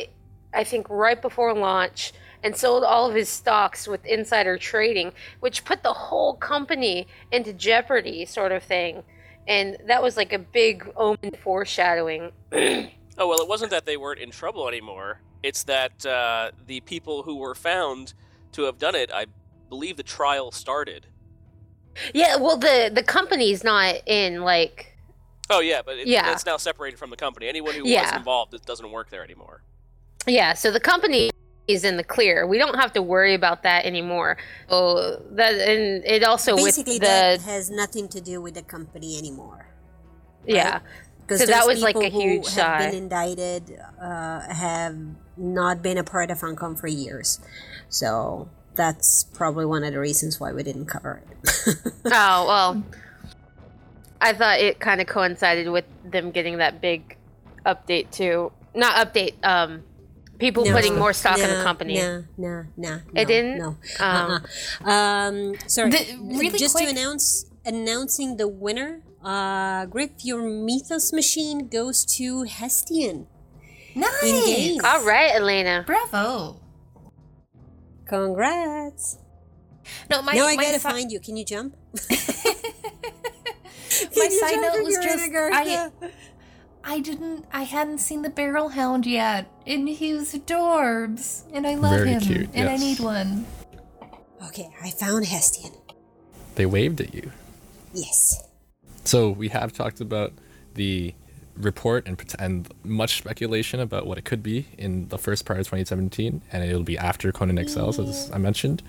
I 0.53 0.63
think 0.63 0.87
right 0.89 1.21
before 1.21 1.53
launch, 1.53 2.13
and 2.43 2.55
sold 2.55 2.83
all 2.83 3.07
of 3.07 3.15
his 3.15 3.29
stocks 3.29 3.87
with 3.87 4.03
insider 4.05 4.57
trading, 4.57 5.11
which 5.39 5.65
put 5.65 5.83
the 5.83 5.93
whole 5.93 6.35
company 6.35 7.07
into 7.31 7.53
jeopardy, 7.53 8.25
sort 8.25 8.51
of 8.51 8.63
thing. 8.63 9.03
And 9.47 9.77
that 9.87 10.01
was 10.03 10.15
like 10.17 10.31
a 10.33 10.39
big 10.39 10.87
omen 10.95 11.31
foreshadowing. 11.41 12.31
Oh 13.21 13.27
well, 13.27 13.41
it 13.41 13.49
wasn't 13.49 13.71
that 13.71 13.85
they 13.85 13.97
weren't 13.97 14.21
in 14.21 14.31
trouble 14.31 14.65
anymore. 14.69 15.19
It's 15.43 15.63
that 15.63 16.05
uh, 16.05 16.51
the 16.67 16.79
people 16.79 17.23
who 17.23 17.35
were 17.35 17.53
found 17.53 18.13
to 18.53 18.61
have 18.61 18.77
done 18.77 18.95
it, 18.95 19.11
I 19.13 19.25
believe 19.69 19.97
the 19.97 20.03
trial 20.03 20.51
started. 20.51 21.07
yeah, 22.13 22.35
well, 22.37 22.57
the 22.57 22.91
the 22.93 23.03
company's 23.03 23.63
not 23.63 23.95
in 24.05 24.41
like 24.41 24.97
Oh 25.51 25.61
yeah, 25.61 25.81
but 25.83 25.97
it, 25.97 26.07
Yeah. 26.07 26.31
it's 26.31 26.45
now 26.45 26.57
separated 26.57 26.97
from 26.99 27.09
the 27.09 27.15
company. 27.17 27.47
Anyone 27.47 27.73
who 27.73 27.83
was 27.83 28.11
involved 28.13 28.53
it 28.53 28.65
doesn't 28.65 28.91
work 28.91 29.09
there 29.09 29.23
anymore. 29.23 29.63
Yeah, 30.27 30.53
so 30.53 30.69
the 30.71 30.79
company 30.79 31.31
is 31.67 31.83
in 31.83 31.97
the 31.97 32.03
clear. 32.03 32.45
We 32.45 32.57
don't 32.57 32.75
have 32.77 32.93
to 32.93 33.01
worry 33.01 33.33
about 33.33 33.63
that 33.63 33.85
anymore. 33.85 34.37
So 34.69 35.23
that 35.31 35.53
and 35.55 36.03
it 36.05 36.23
also 36.23 36.55
basically 36.55 36.93
with 36.95 37.01
that 37.03 37.41
has 37.41 37.69
nothing 37.69 38.07
to 38.09 38.21
do 38.21 38.41
with 38.41 38.55
the 38.55 38.63
company 38.63 39.17
anymore. 39.17 39.67
yeah. 40.45 40.79
Because 41.21 41.41
So 41.41 41.45
that 41.45 41.67
was 41.67 41.81
like 41.83 41.95
a 41.95 41.99
people 41.99 42.21
who 42.21 42.27
huge 42.27 42.53
have 42.55 42.91
been 42.91 43.03
indicted 43.03 43.79
uh, 44.01 44.39
have 44.51 44.97
not 45.37 45.83
been 45.83 45.99
a 45.99 46.03
part 46.03 46.31
of 46.31 46.39
Funcom 46.39 46.75
for 46.79 46.87
years, 46.87 47.39
so 47.87 48.49
that's 48.75 49.23
probably 49.23 49.65
one 49.65 49.83
of 49.83 49.93
the 49.93 49.99
reasons 49.99 50.39
why 50.39 50.51
we 50.53 50.63
didn't 50.63 50.85
cover 50.85 51.21
it. 51.29 51.75
Oh 52.05 52.45
well, 52.47 52.83
I 54.21 54.33
thought 54.33 54.59
it 54.59 54.79
kind 54.79 54.99
of 55.01 55.07
coincided 55.07 55.69
with 55.69 55.85
them 56.03 56.31
getting 56.31 56.57
that 56.57 56.81
big 56.81 57.17
update 57.65 58.11
too. 58.11 58.51
Not 58.75 58.95
update. 59.13 59.33
Um, 59.43 59.83
people 60.39 60.65
No, 60.65 60.71
putting 60.73 60.97
more 60.97 61.13
stock 61.13 61.37
in 61.39 61.49
the 61.49 61.63
company. 61.63 61.95
No, 61.97 62.23
no, 62.37 62.63
no. 62.77 62.95
It 62.95 63.01
no, 63.13 63.25
didn't? 63.25 63.57
No. 63.59 63.67
Um, 63.99 64.43
Uh-uh. 64.85 64.89
Um, 64.89 65.55
sorry. 65.67 65.91
The- 65.91 66.17
really 66.21 66.49
Just 66.57 66.75
quick- 66.75 66.85
to 66.87 66.91
announce 66.91 67.45
announcing 67.65 68.37
the 68.37 68.47
winner. 68.47 69.01
Uh, 69.23 69.85
Griff, 69.85 70.11
your 70.23 70.41
Mythos 70.41 71.11
machine 71.13 71.67
goes 71.67 72.05
to 72.17 72.45
Hestian. 72.45 73.25
nice. 73.95 74.23
In-game. 74.23 74.81
All 74.83 75.03
right, 75.05 75.35
Elena. 75.35 75.83
Bravo. 75.85 76.58
Congrats. 78.09 79.17
No, 80.09 80.21
my 80.23 80.33
now 80.33 80.47
I 80.47 80.55
my 80.55 80.63
gotta 80.63 80.79
si- 80.79 80.89
find 80.89 81.11
you. 81.11 81.19
Can 81.19 81.37
you 81.37 81.45
jump? 81.45 81.75
my 82.09 82.15
you 84.15 84.39
side 84.39 84.55
jump 84.55 84.61
note 84.75 84.83
was 84.83 84.93
your 84.93 85.03
just 85.03 85.17
vinegar? 85.17 85.49
I 85.53 85.89
I 86.83 86.99
didn't 86.99 87.45
I 87.53 87.63
hadn't 87.63 87.99
seen 87.99 88.23
the 88.23 88.29
barrel 88.29 88.69
hound 88.69 89.05
yet, 89.05 89.47
and 89.67 89.87
he 89.87 90.13
was 90.13 90.33
adorbs, 90.33 91.43
and 91.53 91.67
I 91.67 91.75
love 91.75 91.91
Very 91.99 92.09
him, 92.09 92.21
cute, 92.21 92.49
and 92.53 92.67
I 92.67 92.77
need 92.77 92.99
one. 92.99 93.45
Okay, 94.47 94.69
I 94.81 94.89
found 94.89 95.25
Hestian. 95.25 95.75
They 96.55 96.65
waved 96.65 97.01
at 97.01 97.13
you. 97.13 97.31
Yes. 97.93 98.43
So 99.05 99.29
we 99.29 99.49
have 99.49 99.71
talked 99.71 100.01
about 100.01 100.33
the 100.73 101.13
report 101.59 102.07
and, 102.07 102.17
pret- 102.17 102.35
and 102.39 102.71
much 102.83 103.17
speculation 103.17 103.79
about 103.79 104.07
what 104.07 104.17
it 104.17 104.25
could 104.25 104.41
be 104.41 104.67
in 104.77 105.07
the 105.09 105.17
first 105.17 105.45
part 105.45 105.59
of 105.59 105.65
2017, 105.65 106.41
and 106.51 106.63
it'll 106.63 106.83
be 106.83 106.97
after 106.97 107.31
Conan 107.31 107.59
Exiles, 107.59 107.99
as 107.99 108.31
I 108.31 108.37
mentioned. 108.37 108.81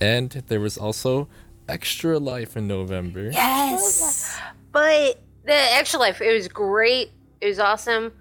And 0.00 0.30
there 0.48 0.60
was 0.60 0.78
also 0.78 1.28
Extra 1.68 2.18
Life 2.18 2.56
in 2.56 2.68
November. 2.68 3.30
Yes. 3.30 4.38
But 4.72 5.20
the 5.44 5.54
extra 5.54 5.98
life, 5.98 6.20
it 6.20 6.32
was 6.32 6.48
great. 6.48 7.10
It 7.40 7.46
was 7.46 7.58
awesome. 7.58 8.12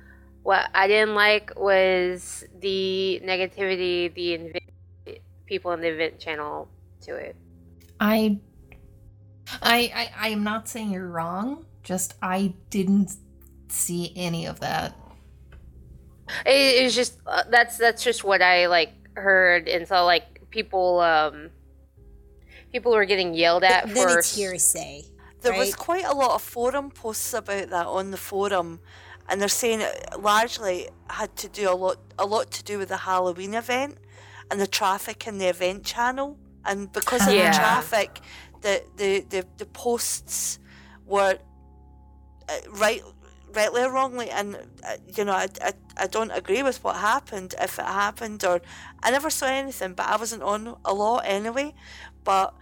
What 0.43 0.69
I 0.73 0.87
didn't 0.87 1.15
like 1.15 1.51
was 1.57 2.43
the 2.59 3.21
negativity, 3.25 4.13
the 4.13 4.37
inv- 4.37 5.19
people 5.45 5.71
in 5.71 5.81
the 5.81 5.89
event 5.89 6.19
channel 6.19 6.67
to 7.01 7.15
it. 7.15 7.35
I, 7.99 8.39
I, 9.61 9.91
I, 9.95 10.11
I 10.17 10.27
am 10.29 10.43
not 10.43 10.67
saying 10.67 10.91
you're 10.91 11.07
wrong. 11.07 11.65
Just 11.83 12.15
I 12.21 12.53
didn't 12.69 13.11
see 13.69 14.13
any 14.15 14.45
of 14.45 14.59
that. 14.59 14.95
It, 16.45 16.81
it 16.81 16.83
was 16.83 16.95
just 16.95 17.19
uh, 17.27 17.43
that's 17.49 17.77
that's 17.77 18.03
just 18.03 18.23
what 18.23 18.41
I 18.41 18.67
like 18.67 18.91
heard, 19.15 19.67
and 19.67 19.87
so 19.87 20.05
like 20.05 20.49
people 20.49 20.99
um 20.99 21.51
people 22.71 22.93
were 22.93 23.05
getting 23.05 23.33
yelled 23.33 23.63
at 23.63 23.87
then 23.87 23.95
for 23.95 24.19
it's 24.19 24.35
hearsay. 24.35 25.03
There 25.41 25.53
was 25.53 25.75
quite 25.75 26.05
a 26.05 26.13
lot 26.13 26.31
of 26.31 26.41
forum 26.41 26.89
posts 26.89 27.33
about 27.33 27.69
that 27.69 27.85
on 27.85 28.09
the 28.11 28.17
forum, 28.17 28.79
and 29.29 29.39
they're 29.39 29.47
saying 29.47 29.81
it 29.81 30.19
largely 30.19 30.89
had 31.09 31.35
to 31.37 31.47
do 31.47 31.69
a 31.69 31.75
lot, 31.75 31.97
a 32.17 32.25
lot 32.25 32.49
to 32.51 32.63
do 32.63 32.79
with 32.79 32.89
the 32.89 32.97
Halloween 32.97 33.53
event 33.53 33.97
and 34.49 34.59
the 34.59 34.67
traffic 34.67 35.27
in 35.27 35.37
the 35.37 35.47
event 35.47 35.85
channel. 35.85 36.39
And 36.65 36.91
because 36.91 37.27
of 37.27 37.33
Yeah. 37.33 37.51
the 37.51 37.57
traffic, 37.57 38.21
the 38.61 38.83
the, 38.97 39.25
the, 39.29 39.45
the 39.57 39.65
posts 39.67 40.57
were 41.05 41.37
uh, 42.49 42.53
right, 42.71 43.01
rightly 43.55 43.83
or 43.83 43.91
wrongly, 43.91 44.29
and 44.29 44.55
uh, 44.55 44.97
you 45.15 45.25
know, 45.25 45.33
I, 45.33 45.47
I, 45.61 45.73
I 45.97 46.07
don't 46.07 46.31
agree 46.31 46.63
with 46.63 46.83
what 46.83 46.95
happened 46.97 47.55
if 47.59 47.79
it 47.79 47.85
happened, 47.85 48.43
or 48.43 48.61
I 49.03 49.11
never 49.11 49.29
saw 49.29 49.47
anything, 49.47 49.93
but 49.93 50.05
I 50.07 50.17
wasn't 50.17 50.43
on 50.43 50.75
a 50.83 50.93
lot 50.93 51.23
anyway. 51.25 51.73
But 52.23 52.53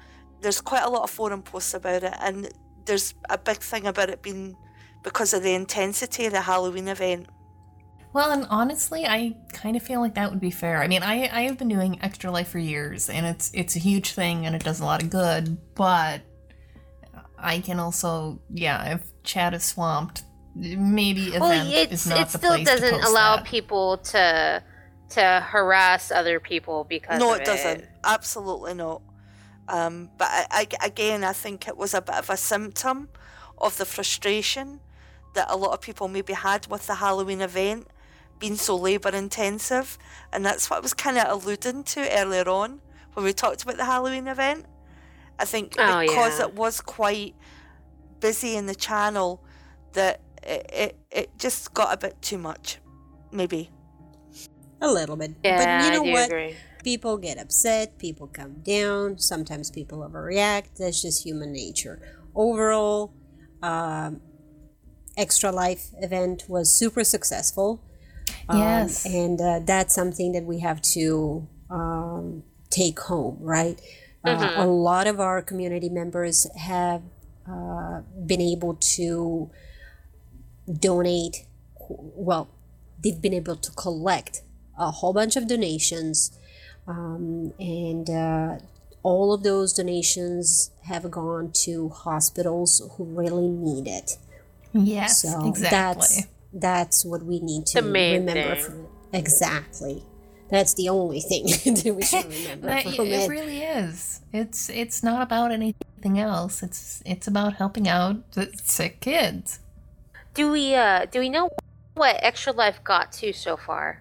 there's 0.42 0.62
quite 0.62 0.84
a 0.84 0.90
lot 0.90 1.04
of 1.04 1.10
forum 1.10 1.42
posts 1.42 1.74
about 1.74 2.04
it, 2.04 2.14
and 2.20 2.50
there's 2.86 3.14
a 3.30 3.38
big 3.38 3.58
thing 3.58 3.88
about 3.88 4.10
it 4.10 4.22
being 4.22 4.56
because 5.04 5.34
of 5.34 5.44
the 5.44 5.54
intensity 5.54 6.26
of 6.26 6.34
the 6.34 6.42
Halloween 6.42 6.88
event. 6.88 7.28
Well, 8.14 8.32
and 8.32 8.46
honestly, 8.50 9.06
I 9.08 9.36
kind 9.54 9.76
of 9.76 9.82
feel 9.82 10.00
like 10.00 10.14
that 10.16 10.30
would 10.30 10.40
be 10.40 10.52
fair. 10.52 10.84
I 10.84 10.88
mean, 10.88 11.02
I 11.02 11.28
I 11.32 11.42
have 11.44 11.58
been 11.58 11.68
doing 11.70 12.00
Extra 12.02 12.30
Life 12.30 12.50
for 12.50 12.60
years, 12.60 13.10
and 13.10 13.26
it's 13.26 13.52
it's 13.54 13.76
a 13.76 13.80
huge 13.80 14.14
thing, 14.14 14.46
and 14.46 14.56
it 14.56 14.64
does 14.64 14.80
a 14.80 14.86
lot 14.86 15.02
of 15.02 15.10
good. 15.10 15.58
But 15.74 16.22
I 17.38 17.60
can 17.60 17.80
also, 17.80 18.40
yeah, 18.50 18.96
if 18.96 19.02
chat 19.24 19.54
is 19.54 19.64
swamped, 19.64 20.24
maybe 20.56 21.28
event 21.30 21.42
well, 21.42 21.68
is 21.68 21.92
it's 21.92 22.06
not 22.08 22.20
it 22.22 22.30
the 22.30 22.38
still 22.38 22.54
place 22.56 22.66
doesn't 22.68 22.92
post 22.92 23.08
allow 23.08 23.36
that. 23.38 23.46
people 23.46 23.98
to 23.98 24.64
to 25.10 25.46
harass 25.48 26.12
other 26.12 26.40
people 26.40 26.84
because 26.84 27.20
no, 27.20 27.34
of 27.34 27.42
it 27.42 27.46
doesn't. 27.46 27.86
Absolutely 28.04 28.74
not. 28.74 29.02
Um, 29.68 30.10
but 30.18 30.28
I, 30.30 30.68
I, 30.82 30.86
again, 30.86 31.24
I 31.24 31.34
think 31.34 31.68
it 31.68 31.78
was 31.78 31.94
a 31.94 32.02
bit 32.02 32.16
of 32.16 32.30
a 32.30 32.38
symptom 32.38 33.10
of 33.58 33.78
the 33.78 33.86
frustration 33.86 34.80
that 35.36 35.48
a 35.50 35.56
lot 35.56 35.72
of 35.72 35.82
people 35.82 36.08
maybe 36.08 36.34
had 36.34 36.68
with 36.68 36.88
the 36.88 36.96
Halloween 36.96 37.42
event 37.42 37.88
being 38.40 38.56
so 38.56 38.76
labour 38.76 39.10
intensive, 39.10 39.98
and 40.32 40.46
that's 40.46 40.70
what 40.70 40.78
I 40.78 40.80
was 40.82 40.94
kind 40.94 41.18
of 41.18 41.28
alluding 41.30 41.84
to 41.86 42.20
earlier 42.20 42.50
on 42.50 42.82
when 43.14 43.24
we 43.26 43.34
talked 43.34 43.64
about 43.64 43.78
the 43.78 43.86
Halloween 43.86 44.28
event. 44.28 44.66
I 45.40 45.46
think 45.46 45.76
Oh, 45.78 46.02
because 46.02 46.40
yeah. 46.40 46.46
it 46.46 46.56
was 46.56 46.82
quite 46.82 47.36
busy 48.20 48.56
in 48.56 48.66
the 48.66 48.76
channel, 48.76 49.44
that 49.94 50.20
it, 50.46 50.70
it, 50.74 50.98
it 51.12 51.30
just 51.40 51.74
got 51.74 51.94
a 51.94 51.98
bit 51.98 52.22
too 52.22 52.38
much, 52.38 52.80
maybe. 53.32 53.70
A 54.82 54.88
little 54.92 55.16
bit. 55.16 55.32
Yeah, 55.44 55.58
but 55.58 55.84
you 55.84 55.92
know 55.92 56.02
I 56.02 56.06
do 56.06 56.12
what? 56.12 56.26
agree. 56.26 56.56
People 56.84 57.18
get 57.18 57.38
upset, 57.40 57.98
people 57.98 58.28
come 58.28 58.56
down, 58.64 59.18
sometimes 59.18 59.72
people 59.72 60.00
overreact. 60.00 60.76
That's 60.78 61.02
just 61.02 61.24
human 61.26 61.54
nature. 61.54 62.02
Overall, 62.36 63.14
um, 63.62 64.20
Extra 65.16 65.52
Life 65.52 65.92
event 66.02 66.44
was 66.50 66.70
super 66.78 67.04
successful. 67.06 67.82
Um, 68.50 68.60
Yes. 68.60 69.06
and 69.06 69.40
uh, 69.40 69.60
that's 69.66 69.96
something 69.96 70.34
that 70.34 70.44
we 70.44 70.60
have 70.60 70.82
to 70.94 71.48
um, 71.70 72.44
take 72.70 73.00
home, 73.00 73.38
right? 73.40 73.80
Uh, 74.26 74.52
a 74.56 74.66
lot 74.66 75.08
of 75.08 75.20
our 75.20 75.42
community 75.42 75.90
members 75.90 76.48
have 76.58 77.02
uh, 77.50 78.02
been 78.26 78.42
able 78.42 78.76
to 78.76 79.50
donate, 80.80 81.46
well, 81.90 82.48
they've 83.04 83.22
been 83.22 83.34
able 83.34 83.56
to 83.58 83.72
collect 83.72 84.42
a 84.78 84.92
whole 84.92 85.14
bunch 85.14 85.36
of 85.36 85.48
donations, 85.48 86.38
um, 86.88 87.54
and 87.60 88.10
uh, 88.10 88.58
all 89.04 89.34
of 89.34 89.44
those 89.44 89.74
donations 89.74 90.72
have 90.86 91.10
gone 91.12 91.52
to 91.54 91.90
hospitals 91.90 92.82
who 92.98 93.04
really 93.06 93.48
need 93.48 93.88
it. 93.88 94.18
Yes, 94.74 95.22
So 95.22 95.48
exactly. 95.48 95.70
that's 95.72 96.28
that's 96.56 97.06
what 97.06 97.24
we 97.24 97.40
need 97.40 97.66
to 97.68 97.82
remember 97.82 98.56
from 98.56 98.82
it. 98.82 98.90
Exactly. 99.14 100.04
That's 100.50 100.74
the 100.76 100.90
only 100.90 101.20
thing 101.20 101.46
that 101.48 101.94
we 101.96 102.04
should 102.04 102.26
remember 102.34 102.68
That- 102.68 102.84
from 102.84 103.06
it 103.08 103.12
it. 103.12 103.30
really 103.30 103.60
is. 103.62 104.22
It's 104.32 104.70
it's 104.70 105.04
not 105.04 105.22
about 105.22 105.52
anything 105.52 106.18
else. 106.20 106.64
It's 106.64 107.04
it's 107.06 107.28
about 107.28 107.54
helping 107.56 107.88
out 107.88 108.32
the 108.32 108.52
sick 108.64 109.00
kids. 109.00 109.60
Do 110.34 110.52
we 110.52 110.76
uh 110.76 111.06
do 111.06 111.20
we 111.20 111.30
know 111.30 111.50
what 111.94 112.18
Extra 112.22 112.54
Life 112.54 112.84
got 112.84 113.12
to 113.22 113.34
so 113.34 113.58
far? 113.58 114.00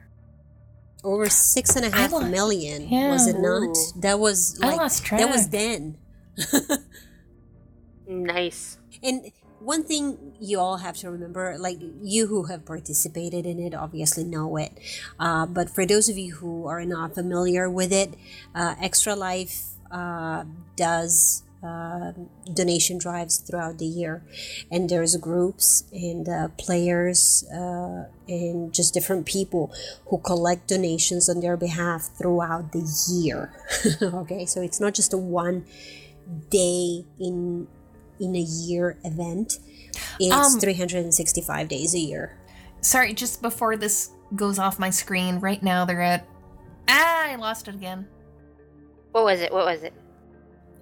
Over 1.05 1.29
six 1.29 1.75
and 1.77 1.85
a 1.85 1.91
half 1.91 2.13
lo- 2.13 2.21
million, 2.21 2.89
Yeah. 2.89 3.11
was 3.11 3.27
it 3.27 3.39
not? 3.39 3.63
Ooh. 3.77 4.01
That 4.01 4.19
was 4.21 4.59
I 4.63 4.69
like 4.69 4.77
lost 4.79 5.11
that 5.11 5.29
was 5.29 5.49
then. 5.49 5.99
Nice. 8.07 8.79
And 9.03 9.31
one 9.61 9.85
thing 9.85 10.35
you 10.41 10.59
all 10.59 10.79
have 10.79 10.97
to 10.99 11.11
remember, 11.11 11.57
like 11.59 11.79
you 12.03 12.27
who 12.27 12.45
have 12.45 12.65
participated 12.67 13.47
in 13.47 13.59
it, 13.61 13.75
obviously 13.75 14.25
know 14.25 14.57
it. 14.57 14.73
Uh, 15.19 15.47
but 15.47 15.71
for 15.71 15.87
those 15.87 16.09
of 16.09 16.19
you 16.19 16.35
who 16.35 16.67
are 16.67 16.85
not 16.85 17.15
familiar 17.15 17.71
with 17.71 17.93
it, 17.93 18.15
uh, 18.55 18.75
Extra 18.83 19.15
Life 19.15 19.65
uh, 19.91 20.45
does 20.77 21.43
uh, 21.63 22.13
donation 22.53 22.99
drives 22.99 23.39
throughout 23.39 23.79
the 23.79 23.87
year, 23.87 24.23
and 24.71 24.89
there's 24.91 25.17
groups 25.17 25.85
and 25.93 26.29
uh, 26.29 26.49
players 26.59 27.45
uh, 27.55 28.05
and 28.29 28.73
just 28.75 28.93
different 28.95 29.27
people 29.27 29.73
who 30.07 30.19
collect 30.19 30.69
donations 30.69 31.29
on 31.29 31.41
their 31.41 31.57
behalf 31.57 32.11
throughout 32.19 32.73
the 32.73 32.85
year. 33.11 33.53
okay, 34.03 34.45
so 34.47 34.61
it's 34.61 34.81
not 34.81 34.95
just 34.95 35.13
a 35.13 35.19
one 35.19 35.65
day 36.51 37.05
in 37.21 37.67
in 38.21 38.35
a 38.37 38.41
year 38.41 38.99
event. 39.05 39.59
It's 40.19 40.55
Um, 40.55 40.61
365 40.61 41.69
days 41.69 41.95
a 41.95 41.99
year. 41.99 42.39
Sorry, 42.81 43.13
just 43.13 43.43
before 43.43 43.77
this 43.77 44.11
goes 44.35 44.59
off 44.59 44.79
my 44.79 44.91
screen, 44.91 45.39
right 45.39 45.63
now 45.63 45.85
they're 45.85 46.03
at 46.03 46.27
Ah, 46.89 47.29
I 47.31 47.37
lost 47.37 47.69
it 47.69 47.75
again. 47.75 48.09
What 49.13 49.25
was 49.25 49.41
it? 49.41 49.53
What 49.53 49.67
was 49.67 49.83
it? 49.83 49.93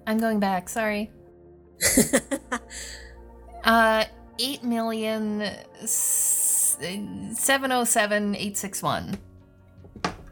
I'm 0.07 0.17
going 0.17 0.39
back, 0.39 0.69
sorry. 0.69 1.11
Uh 3.63 4.05
eight 4.39 4.63
million 4.63 5.47
seven 5.85 7.71
oh 7.71 7.83
seven 7.83 8.35
eight 8.35 8.57
six 8.57 8.81
one. 8.81 9.19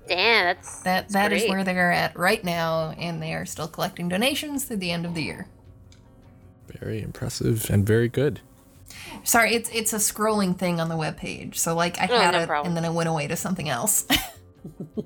Damn, 0.07 0.45
that's 0.45 0.77
That 0.81 0.83
that's 0.83 1.13
that 1.13 1.31
is 1.33 1.41
great. 1.43 1.49
where 1.51 1.63
they're 1.63 1.91
at 1.91 2.17
right 2.17 2.43
now, 2.43 2.95
and 2.97 3.21
they 3.21 3.35
are 3.35 3.45
still 3.45 3.67
collecting 3.67 4.09
donations 4.09 4.65
through 4.65 4.77
the 4.77 4.89
end 4.89 5.05
of 5.05 5.13
the 5.13 5.21
year. 5.21 5.47
Very 6.79 7.03
impressive 7.03 7.69
and 7.69 7.85
very 7.85 8.09
good. 8.09 8.41
Sorry, 9.23 9.53
it's 9.53 9.69
it's 9.69 9.93
a 9.93 9.97
scrolling 9.97 10.57
thing 10.57 10.79
on 10.79 10.89
the 10.89 10.95
webpage. 10.95 11.55
So 11.57 11.75
like 11.75 11.99
I 11.99 12.07
Oh, 12.09 12.19
had 12.19 12.31
no 12.31 12.39
it 12.39 12.47
problem. 12.47 12.69
and 12.75 12.77
then 12.77 12.91
it 12.91 12.95
went 12.95 13.09
away 13.09 13.27
to 13.27 13.35
something 13.35 13.69
else. 13.69 14.07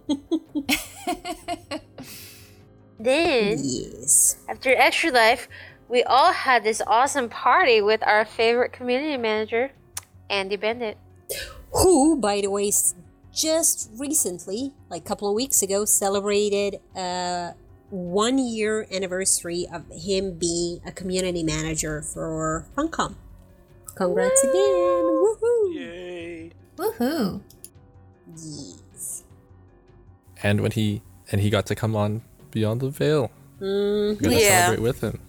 Then 3.03 3.59
yes. 3.61 4.37
after 4.47 4.73
Extra 4.73 5.11
Life, 5.11 5.49
we 5.89 6.03
all 6.03 6.31
had 6.31 6.63
this 6.63 6.81
awesome 6.87 7.27
party 7.27 7.81
with 7.81 8.01
our 8.03 8.23
favorite 8.23 8.71
community 8.71 9.17
manager, 9.17 9.71
Andy 10.29 10.55
Bennett. 10.55 10.97
Who, 11.73 12.17
by 12.17 12.39
the 12.39 12.47
way, 12.47 12.71
just 13.33 13.91
recently, 13.97 14.73
like 14.89 15.01
a 15.01 15.05
couple 15.05 15.27
of 15.27 15.35
weeks 15.35 15.61
ago, 15.61 15.83
celebrated 15.83 16.79
a 16.95 17.55
one 17.89 18.37
year 18.37 18.87
anniversary 18.89 19.67
of 19.71 19.83
him 19.91 20.37
being 20.37 20.79
a 20.85 20.91
community 20.93 21.43
manager 21.43 22.01
for 22.01 22.65
Funcom. 22.77 23.15
Congrats 23.95 24.43
again! 24.43 24.53
Woohoo! 24.55 25.75
Yay! 25.75 26.51
Woohoo! 26.77 27.41
Yes. 28.33 29.25
And 30.41 30.61
when 30.61 30.71
he 30.71 31.01
and 31.31 31.41
he 31.41 31.49
got 31.49 31.65
to 31.65 31.75
come 31.75 31.95
on 31.97 32.21
Beyond 32.53 32.81
the 32.81 32.89
Veil. 32.89 33.31
Mm, 33.59 34.09
We 34.09 34.15
got 34.15 34.29
to 34.29 34.41
Yeah. 34.41 34.65
celebrate 34.65 34.83
with 34.83 35.01
him. 35.01 35.19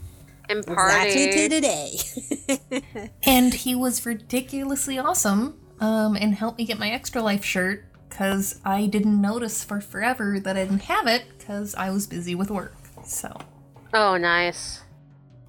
And 0.51 0.67
party. 0.67 1.09
exactly 1.09 1.31
to 1.33 1.49
today. 1.49 3.11
And 3.27 3.55
he 3.55 3.75
was 3.75 4.05
ridiculously 4.05 4.99
awesome 4.99 5.59
um, 5.81 6.17
and 6.17 6.35
helped 6.35 6.59
me 6.59 6.67
get 6.67 6.79
my 6.79 6.91
Extra 6.91 7.23
Life 7.23 7.45
shirt 7.45 7.85
because 8.09 8.61
I 8.65 8.87
didn't 8.87 9.21
notice 9.21 9.65
for 9.65 9.81
forever 9.81 10.39
that 10.39 10.57
I 10.57 10.65
didn't 10.65 10.83
have 10.83 11.07
it 11.07 11.23
because 11.39 11.75
I 11.75 11.91
was 11.91 12.07
busy 12.07 12.35
with 12.35 12.51
work. 12.51 12.75
So, 13.05 13.35
Oh, 13.95 14.17
nice. 14.19 14.83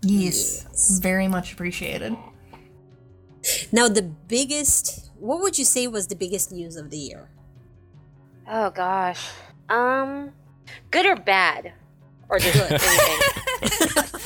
yes, 0.01 0.63
Yes. 0.71 0.99
very 0.99 1.27
much 1.27 1.51
appreciated. 1.53 2.15
now, 3.73 3.89
the 3.89 4.01
biggest, 4.01 5.11
what 5.19 5.41
would 5.41 5.59
you 5.59 5.65
say 5.65 5.87
was 5.87 6.07
the 6.07 6.15
biggest 6.15 6.51
news 6.53 6.75
of 6.77 6.89
the 6.89 6.97
year? 6.97 7.29
Oh 8.47 8.69
gosh. 8.69 9.27
Um, 9.69 10.31
Good 10.91 11.05
or 11.05 11.15
bad? 11.15 11.73
Or 12.29 12.39
just 12.39 12.55
anything? 12.71 14.25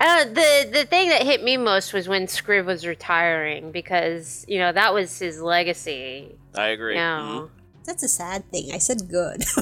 Uh, 0.00 0.24
the 0.26 0.70
the 0.72 0.84
thing 0.86 1.08
that 1.08 1.22
hit 1.24 1.42
me 1.42 1.56
most 1.56 1.92
was 1.92 2.06
when 2.08 2.26
Scriv 2.26 2.66
was 2.66 2.86
retiring 2.86 3.72
because 3.72 4.44
you 4.48 4.58
know 4.58 4.70
that 4.72 4.94
was 4.94 5.18
his 5.18 5.40
legacy. 5.40 6.36
I 6.54 6.68
agree. 6.68 6.94
You 6.94 7.00
Mhm. 7.00 7.50
That's 7.84 8.04
a 8.04 8.08
sad 8.08 8.48
thing. 8.52 8.70
I 8.72 8.78
said 8.78 9.08
good. 9.10 9.44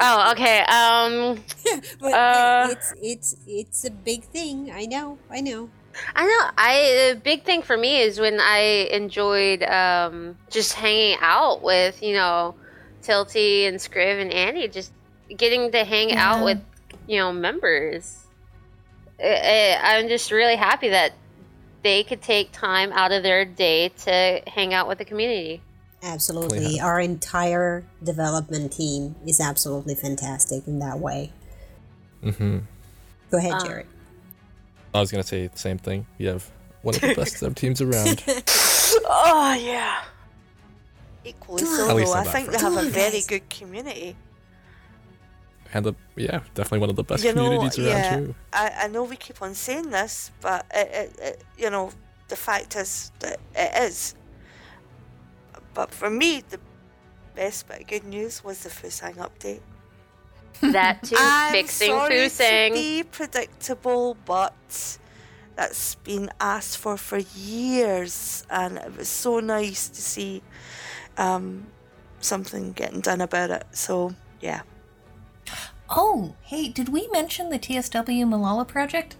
Oh, 0.00 0.30
okay. 0.32 0.60
Um, 0.60 1.44
but 2.00 2.12
Uh, 2.14 2.68
it's 2.70 2.94
it's 3.02 3.36
it's 3.46 3.84
a 3.84 3.90
big 3.90 4.24
thing. 4.24 4.70
I 4.72 4.86
know. 4.86 5.18
I 5.30 5.40
know. 5.42 5.68
I 6.14 6.24
know. 6.24 6.50
I 6.56 7.12
the 7.14 7.20
big 7.20 7.42
thing 7.44 7.60
for 7.62 7.76
me 7.76 8.00
is 8.00 8.18
when 8.20 8.38
I 8.40 8.88
enjoyed 8.92 9.62
um 9.64 10.38
just 10.50 10.72
hanging 10.74 11.18
out 11.20 11.62
with 11.62 12.02
you 12.02 12.14
know 12.14 12.54
Tilty 13.08 13.66
and 13.66 13.78
Scriv 13.78 14.20
and 14.20 14.32
Annie, 14.32 14.68
just 14.68 14.92
getting 15.34 15.72
to 15.72 15.84
hang 15.84 16.12
out 16.12 16.44
with 16.44 16.60
you 17.06 17.16
know 17.18 17.32
members. 17.32 18.26
I, 19.20 19.78
I, 19.82 19.96
I'm 19.96 20.08
just 20.08 20.30
really 20.30 20.56
happy 20.56 20.90
that 20.90 21.12
they 21.82 22.04
could 22.04 22.20
take 22.22 22.52
time 22.52 22.92
out 22.92 23.12
of 23.12 23.22
their 23.22 23.44
day 23.44 23.88
to 24.04 24.42
hang 24.46 24.74
out 24.74 24.86
with 24.88 24.98
the 24.98 25.04
community. 25.04 25.62
Absolutely. 26.02 26.76
Yeah. 26.76 26.84
Our 26.84 27.00
entire 27.00 27.84
development 28.04 28.72
team 28.72 29.16
is 29.26 29.40
absolutely 29.40 29.94
fantastic 29.94 30.66
in 30.68 30.78
that 30.80 30.98
way. 30.98 31.32
Mm-hmm. 32.22 32.58
Go 33.30 33.38
ahead, 33.38 33.52
Um, 33.52 33.66
Jared. 33.66 33.86
I 34.94 35.00
was 35.00 35.10
gonna 35.10 35.22
say 35.22 35.46
the 35.46 35.58
same 35.58 35.78
thing. 35.78 36.06
We 36.18 36.26
have 36.26 36.48
one 36.82 36.94
of 36.94 37.00
the 37.00 37.14
best 37.16 37.40
dev 37.40 37.54
teams 37.54 37.80
around. 37.80 38.22
Oh 39.10 39.52
yeah. 39.52 40.02
Equally 41.24 41.62
Come 41.62 41.76
so, 41.76 41.86
though. 41.98 42.12
I 42.14 42.24
think 42.24 42.50
front. 42.50 42.50
they 42.52 42.58
have 42.58 42.76
a 42.76 42.88
very 42.90 43.22
good 43.22 43.48
community. 43.50 44.16
and 45.74 45.84
the 45.84 45.94
yeah, 46.16 46.40
definitely 46.54 46.78
one 46.80 46.90
of 46.90 46.96
the 46.96 47.04
best 47.04 47.24
You 47.24 47.34
know, 47.34 47.44
communities 47.44 47.78
around 47.78 47.88
yeah. 47.88 48.16
too. 48.16 48.34
I, 48.52 48.72
I 48.84 48.88
know 48.88 49.04
we 49.04 49.16
keep 49.16 49.42
on 49.42 49.54
saying 49.54 49.90
this, 49.90 50.30
but 50.40 50.64
it, 50.74 50.88
it, 50.92 51.20
it, 51.20 51.44
you 51.58 51.70
know, 51.70 51.90
the 52.28 52.36
fact 52.36 52.76
is 52.76 53.12
that 53.20 53.38
it 53.54 53.82
is. 53.90 54.14
But 55.74 55.90
for 55.92 56.10
me, 56.10 56.42
the 56.48 56.60
best 57.34 57.68
bit 57.68 57.82
of 57.82 57.86
good 57.86 58.04
news 58.04 58.42
was 58.42 58.62
the 58.62 58.70
Fusang 58.70 59.16
update. 59.16 59.60
That 60.72 61.02
too. 61.04 61.16
I'm 61.18 61.52
Fixing 61.52 61.88
sorry 61.90 62.14
to 62.14 62.20
Fusang. 62.30 62.72
be 62.72 63.02
predictable, 63.04 64.16
but 64.24 64.98
that's 65.54 65.94
been 65.96 66.30
asked 66.40 66.78
for 66.78 66.96
for 66.96 67.18
years, 67.18 68.44
and 68.50 68.78
it 68.78 68.96
was 68.96 69.08
so 69.08 69.40
nice 69.40 69.88
to 69.88 70.00
see 70.02 70.42
um, 71.18 71.66
something 72.20 72.72
getting 72.72 73.00
done 73.00 73.20
about 73.20 73.50
it. 73.50 73.64
So 73.72 74.14
yeah, 74.40 74.62
Oh, 75.90 76.34
hey, 76.42 76.68
did 76.68 76.88
we 76.90 77.08
mention 77.12 77.48
the 77.50 77.58
TSW 77.58 78.24
Malala 78.26 78.66
project? 78.66 79.16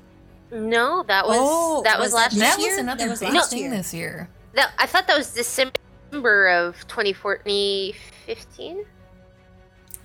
No, 0.51 1.03
that 1.09 1.27
was 1.27 1.37
Oh, 1.39 1.83
that 1.85 1.99
was, 1.99 2.09
was 2.09 2.15
last 2.15 2.39
that 2.39 2.57
that 2.57 2.59
was 2.59 2.79
another 2.79 3.05
That 3.05 3.11
was 3.11 3.21
big 3.21 3.33
last 3.35 3.51
thing 3.51 3.59
year. 3.61 3.71
this 3.71 3.93
year. 3.95 4.29
That, 4.55 4.73
I 4.79 4.87
thought 4.87 5.07
that 5.07 5.17
was 5.19 5.33
December 5.33 6.49
of 6.49 6.75
2014, 6.89 7.93
2015. 8.25 8.85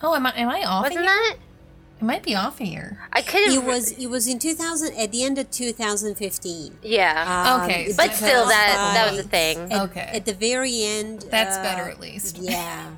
Oh, 0.02 0.16
am 0.16 0.26
I 0.26 0.32
am 0.36 0.50
I 0.50 0.64
off? 0.64 0.82
a 0.86 0.90
Wasn't 0.90 0.96
year? 0.96 1.04
that? 1.06 1.36
It 2.04 2.06
might 2.06 2.24
be 2.24 2.36
off 2.36 2.60
a 2.60 2.66
year. 2.68 2.98
I 3.14 3.22
could 3.22 3.46
have. 3.48 3.64
It 3.64 3.66
was 3.66 3.94
it 3.94 4.08
was 4.08 4.28
in 4.28 4.38
2000 4.38 4.94
at 4.98 5.14
the 5.14 5.24
end 5.24 5.38
of 5.38 5.50
2015. 5.50 6.80
Yeah. 6.84 7.54
Um, 7.56 7.62
Okay, 7.64 7.94
but 7.96 8.12
still, 8.14 8.28
because 8.44 8.50
that 8.50 8.92
that 8.94 9.12
was 9.14 9.22
by- 9.22 9.26
a 9.26 9.30
thing. 9.30 9.72
At, 9.72 9.82
Okay. 9.90 10.10
At 10.14 10.26
the 10.26 10.34
very 10.34 10.84
end. 10.84 11.22
That's 11.32 11.56
uh, 11.56 11.64
better 11.64 11.90
at 11.90 12.02
least. 12.02 12.40
Yeah. 12.40 12.92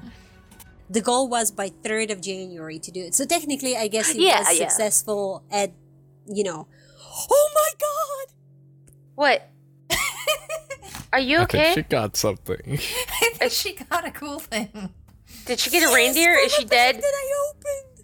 The 0.90 1.02
goal 1.02 1.30
was 1.30 1.52
by 1.52 1.69
3rd 1.69 2.14
of 2.14 2.19
January 2.22 2.80
to 2.80 2.90
do 2.90 3.02
it. 3.02 3.14
So 3.14 3.26
technically, 3.26 3.77
I 3.77 3.90
guess 3.90 4.10
it 4.10 4.22
Yeah, 4.22 4.40
was 4.40 4.60
yeah. 4.60 4.69
successful 4.69 5.44
at, 5.52 5.72
you 6.26 6.44
know. 6.44 6.65
Oh 7.30 7.49
my 7.53 7.72
god! 7.80 8.34
What? 9.14 9.49
Are 11.14 11.19
you 11.19 11.38
I 11.41 11.45
think 11.45 11.53
okay? 11.64 11.73
she 11.76 11.82
got 11.84 12.18
something. 12.18 12.60
I 12.73 13.30
think 13.38 13.52
she 13.52 13.73
got 13.76 14.03
a 14.07 14.10
cool 14.10 14.40
thing. 14.40 14.90
Did 15.45 15.60
she 15.60 15.69
get 15.69 15.88
a 15.88 15.94
reindeer? 15.94 16.34
Is 16.41 16.53
she 16.56 16.65
dead? 16.65 16.95
That 16.95 17.03
I 17.03 17.49
opened! 17.52 17.94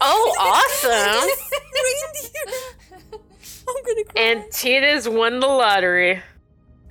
Oh, 0.00 0.34
awesome! 0.38 1.28
Reindeer! 2.52 3.20
I'm 3.68 3.84
gonna 3.84 4.04
cry. 4.04 4.22
and 4.22 4.44
Tina's 4.52 5.08
won 5.08 5.40
the 5.40 5.46
lottery. 5.46 6.22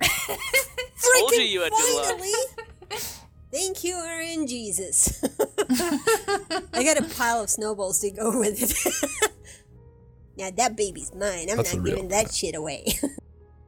Told 0.00 1.32
you 1.32 1.40
you 1.40 1.62
had 1.62 1.72
good 1.72 1.96
luck. 1.96 2.04
finally. 2.06 2.32
Thank 3.50 3.82
you, 3.82 3.94
RNGesus. 3.94 5.24
I 6.74 6.84
got 6.84 6.98
a 6.98 7.14
pile 7.16 7.42
of 7.42 7.50
snowballs 7.50 7.98
to 8.00 8.10
go 8.10 8.38
with 8.38 8.60
it. 8.62 9.30
now 10.36 10.50
that 10.56 10.76
baby's 10.76 11.12
mine. 11.14 11.48
I'm 11.50 11.56
That's 11.56 11.74
not 11.74 11.84
giving 11.84 12.08
that 12.08 12.32
shit 12.32 12.54
away. 12.54 12.86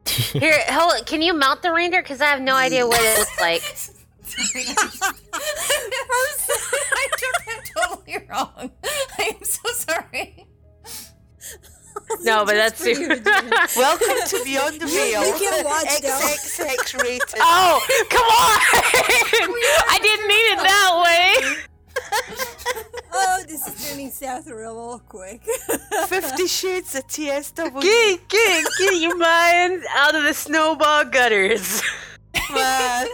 Here, 0.05 0.59
hold. 0.69 1.05
Can 1.07 1.21
you 1.21 1.33
mount 1.33 1.63
the 1.63 1.71
reindeer? 1.73 2.01
Because 2.03 2.21
I 2.21 2.25
have 2.25 2.41
no 2.41 2.55
idea 2.55 2.85
what 2.87 2.99
it 3.01 3.17
looks 3.19 3.41
like. 3.41 3.61
Sorry, 4.31 4.65
I 4.67 4.73
just- 4.73 5.03
I'm 5.03 6.31
sorry, 6.37 6.85
I 6.93 7.07
took 7.17 7.45
that 7.45 7.61
totally 7.75 8.17
wrong. 8.29 8.71
I 9.19 9.35
am 9.37 9.43
so 9.43 9.69
sorry. 9.73 10.47
No, 12.21 12.45
but 12.45 12.53
that's 12.55 12.83
Just 12.83 12.99
super. 13.01 13.21
Welcome 13.75 14.17
to 14.27 14.43
Beyond 14.43 14.79
the 14.81 14.85
Veil. 14.95 15.25
You 15.25 15.33
can 15.33 15.65
watch 15.65 15.85
now. 16.03 16.19
XXX 16.19 17.03
rated. 17.03 17.29
oh, 17.39 17.81
come 18.09 18.23
on! 18.25 18.59
I 19.89 19.99
didn't 20.01 20.27
mean 20.27 20.45
it 20.53 20.59
that 20.63 20.91
way. 21.05 21.65
oh, 23.13 23.43
this 23.47 23.67
is 23.67 23.89
turning 23.89 24.09
south 24.09 24.47
real 24.47 25.01
quick. 25.07 25.41
Fifty 26.07 26.47
Shades 26.47 26.95
of 26.95 27.05
TSW. 27.07 27.81
Get, 27.81 28.27
get, 28.29 28.65
get 28.79 28.93
your 29.01 29.17
mind 29.17 29.83
out 29.95 30.15
of 30.15 30.23
the 30.23 30.33
snowball 30.33 31.05
gutters. 31.05 31.81
man. 32.53 33.07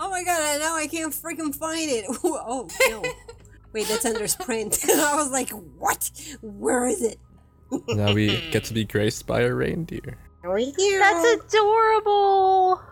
Oh 0.00 0.10
my 0.10 0.24
god, 0.24 0.58
now 0.58 0.74
I 0.74 0.86
can't 0.86 1.12
freaking 1.12 1.54
find 1.54 1.90
it. 1.90 2.06
Oh, 2.24 2.68
no. 2.88 3.04
Wait, 3.72 3.86
that's 3.86 4.04
under 4.04 4.26
sprint. 4.26 4.78
I 4.88 5.14
was 5.14 5.30
like, 5.30 5.50
what? 5.50 6.10
Where 6.42 6.86
is 6.86 7.02
it? 7.02 7.18
now 7.88 8.12
we 8.12 8.50
get 8.50 8.64
to 8.64 8.74
be 8.74 8.84
graced 8.84 9.26
by 9.28 9.42
a 9.42 9.54
reindeer. 9.54 10.18
Right 10.42 10.72
here. 10.76 10.98
That's 10.98 11.44
adorable. 11.54 12.82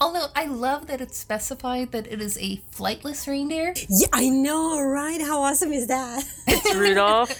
Although 0.00 0.26
I 0.36 0.46
love 0.46 0.88
that 0.88 1.00
it's 1.00 1.16
specified 1.16 1.92
that 1.92 2.06
it 2.08 2.20
is 2.20 2.36
a 2.38 2.60
flightless 2.74 3.26
reindeer. 3.26 3.72
Yeah, 3.88 4.08
I 4.12 4.28
know, 4.28 4.82
right? 4.82 5.20
How 5.20 5.40
awesome 5.40 5.72
is 5.72 5.86
that? 5.86 6.24
It's 6.46 6.74
Rudolph. 6.74 7.32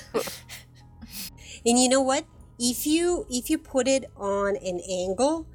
And 1.67 1.79
you 1.79 1.89
know 1.91 2.01
what? 2.01 2.25
If 2.59 2.87
you 2.87 3.27
if 3.29 3.51
you 3.51 3.59
put 3.59 3.89
it 3.89 4.05
on 4.17 4.57
an 4.57 4.81
angle, 4.89 5.47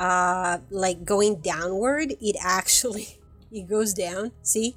uh, 0.00 0.58
like 0.70 1.04
going 1.04 1.36
downward, 1.36 2.14
it 2.20 2.36
actually 2.42 3.18
it 3.52 3.68
goes 3.68 3.92
down. 3.92 4.32
See, 4.42 4.76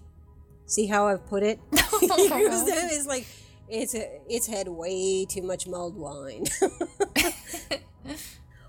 see 0.65 0.87
how 0.87 1.07
I've 1.07 1.25
put 1.25 1.43
it? 1.43 1.59
it 1.71 2.29
goes 2.29 2.63
down. 2.65 2.89
It's 2.91 3.07
like 3.07 3.25
it's 3.69 3.95
a, 3.95 4.19
it's 4.29 4.47
had 4.47 4.67
way 4.67 5.25
too 5.25 5.41
much 5.41 5.65
mulled 5.65 5.95
wine. 5.95 6.43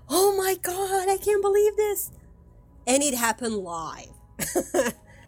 oh 0.09 0.35
my 0.37 0.55
god! 0.61 1.09
I 1.09 1.17
can't 1.17 1.41
believe 1.41 1.75
this, 1.75 2.11
and 2.87 3.03
it 3.03 3.13
happened 3.13 3.57
live. 3.57 4.13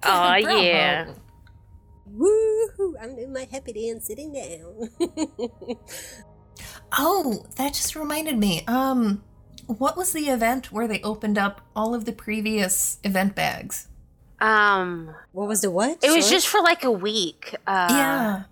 Oh 0.04 0.40
Bravo. 0.42 0.62
yeah. 0.62 1.12
Woo! 2.06 2.96
I'm 3.02 3.16
doing 3.18 3.34
my 3.34 3.46
happy 3.52 3.74
dance 3.74 4.08
sitting 4.08 4.32
down. 4.32 4.90
Oh, 6.98 7.46
that 7.58 7.74
just 7.74 7.96
reminded 7.96 8.38
me. 8.38 8.64
Um, 8.68 9.24
what 9.68 9.96
was 9.98 10.14
the 10.14 10.30
event 10.30 10.72
where 10.72 10.88
they 10.88 11.02
opened 11.02 11.38
up 11.38 11.62
all 11.76 11.94
of 11.94 12.06
the 12.06 12.14
previous 12.14 12.98
event 13.04 13.36
bags? 13.36 13.88
Um, 14.40 15.14
what 15.32 15.48
was 15.48 15.62
the 15.62 15.72
what? 15.72 16.04
it 16.04 16.12
was 16.12 16.26
Sorry? 16.26 16.36
just 16.36 16.48
for 16.48 16.62
like 16.62 16.84
a 16.84 16.92
week. 16.92 17.56
Uh, 17.66 17.88
yeah. 17.90 18.44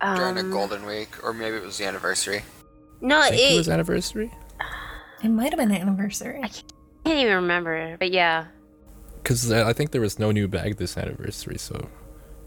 Um, 0.00 0.16
During 0.16 0.38
a 0.38 0.42
golden 0.44 0.84
week, 0.86 1.22
or 1.24 1.32
maybe 1.32 1.56
it 1.56 1.62
was 1.62 1.78
the 1.78 1.84
anniversary. 1.86 2.42
no, 3.00 3.20
I 3.20 3.30
think 3.30 3.40
it 3.42 3.54
it, 3.54 3.58
was 3.58 3.68
anniversary. 3.68 4.32
It 5.22 5.28
might 5.28 5.52
have 5.52 5.58
been 5.58 5.70
an 5.70 5.80
anniversary. 5.80 6.40
I 6.42 6.48
can't 6.48 6.64
even 7.06 7.34
remember. 7.34 7.96
But 7.98 8.10
yeah. 8.12 8.46
Because 9.22 9.52
I 9.52 9.72
think 9.72 9.92
there 9.92 10.00
was 10.00 10.18
no 10.18 10.32
new 10.32 10.48
bag 10.48 10.76
this 10.78 10.96
anniversary, 10.96 11.58
so 11.58 11.88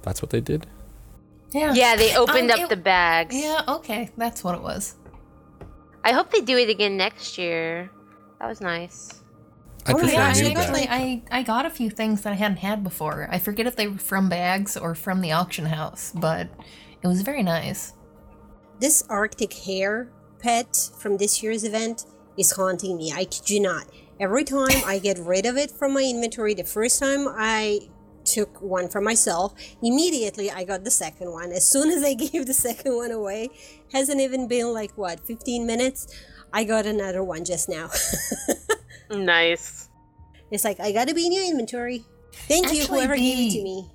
that's 0.02 0.22
what 0.22 0.32
they 0.32 0.42
did. 0.42 0.66
Yeah. 1.54 1.74
Yeah, 1.74 1.96
they 1.96 2.16
opened 2.18 2.52
Um, 2.52 2.60
up 2.60 2.66
it- 2.66 2.70
the 2.70 2.76
bags. 2.82 3.34
Yeah, 3.36 3.62
okay. 3.68 4.12
That's 4.18 4.44
what 4.44 4.56
it 4.56 4.62
was. 4.62 4.96
I 6.06 6.14
hope 6.14 6.32
they 6.32 6.42
do 6.42 6.58
it 6.58 6.70
again 6.70 6.98
next 6.98 7.38
year. 7.38 7.92
That 8.40 8.48
was 8.48 8.62
nice. 8.62 9.24
I 9.88 9.94
Oh 9.94 9.98
Yeah, 10.14 10.22
a 10.22 10.26
I 10.26 10.34
gosh, 10.34 10.42
new 10.42 10.48
I 10.48 10.54
got 10.54 10.64
actually. 10.70 10.88
I, 10.90 11.24
I 11.32 11.44
got 11.44 11.66
a 11.66 11.72
few 11.72 11.90
things 11.90 12.22
that 12.24 12.34
I 12.34 12.38
hadn't 12.38 12.58
had 12.60 12.84
before. 12.84 13.28
I 13.32 13.40
forget 13.40 13.68
if 13.68 13.76
they 13.76 13.88
were 13.88 13.98
from 13.98 14.30
bags 14.30 14.78
or 14.78 14.96
from 14.96 15.22
the 15.22 15.34
auction 15.34 15.66
house, 15.68 16.14
but 16.16 16.50
it 17.04 17.08
was 17.08 17.22
very 17.24 17.44
nice. 17.44 17.94
this 18.80 19.04
Arctic 19.10 19.54
hare 19.54 20.10
pet 20.40 20.90
from 21.00 21.18
this 21.18 21.44
year's 21.44 21.64
event 21.64 22.06
is 22.38 22.52
haunting 22.52 22.98
me. 22.98 23.12
I 23.14 23.26
kid 23.26 23.50
you 23.50 23.62
not. 23.62 23.86
Every 24.20 24.44
time 24.46 24.84
I 24.86 25.00
get 25.00 25.20
rid 25.20 25.46
of 25.46 25.58
it 25.58 25.72
from 25.72 25.94
my 25.94 26.04
inventory, 26.04 26.54
the 26.54 26.64
first 26.64 27.00
time 27.00 27.28
I 27.30 27.82
took 28.26 28.62
one 28.62 28.90
for 28.90 29.02
myself. 29.02 29.54
Immediately, 29.84 30.52
I 30.52 30.64
got 30.64 30.84
the 30.84 30.92
second 30.92 31.32
one. 31.32 31.52
As 31.52 31.70
soon 31.70 31.92
as 31.92 32.04
I 32.04 32.14
gave 32.26 32.46
the 32.48 32.54
second 32.54 32.96
one 32.96 33.12
away, 33.12 33.50
hasn't 33.96 34.22
even 34.22 34.48
been 34.48 34.74
like 34.74 34.92
what 34.98 35.26
15 35.26 35.66
minutes. 35.66 36.08
I 36.54 36.64
got 36.64 36.86
another 36.86 37.24
one 37.24 37.46
just 37.46 37.70
now. 37.70 37.90
Nice. 39.12 39.88
it's 40.50 40.64
like 40.64 40.80
I 40.80 40.92
gotta 40.92 41.14
be 41.14 41.28
in 41.28 41.32
your 41.32 41.46
inventory. 41.46 42.04
Thank 42.34 42.74
you, 42.74 42.82
Actually, 42.82 42.98
whoever 42.98 43.16
gave 43.16 43.38
it 43.38 43.52
to 43.52 43.64
me. 43.64 43.92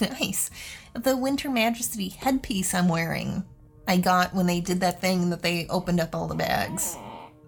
nice. 0.18 0.50
The 0.94 1.14
Winter 1.14 1.50
Majesty 1.50 2.08
headpiece 2.08 2.72
I'm 2.72 2.88
wearing, 2.88 3.44
I 3.86 3.98
got 3.98 4.34
when 4.34 4.46
they 4.46 4.60
did 4.60 4.80
that 4.80 5.00
thing 5.00 5.28
that 5.30 5.42
they 5.42 5.66
opened 5.68 6.00
up 6.00 6.14
all 6.14 6.26
the 6.26 6.34
bags. 6.34 6.96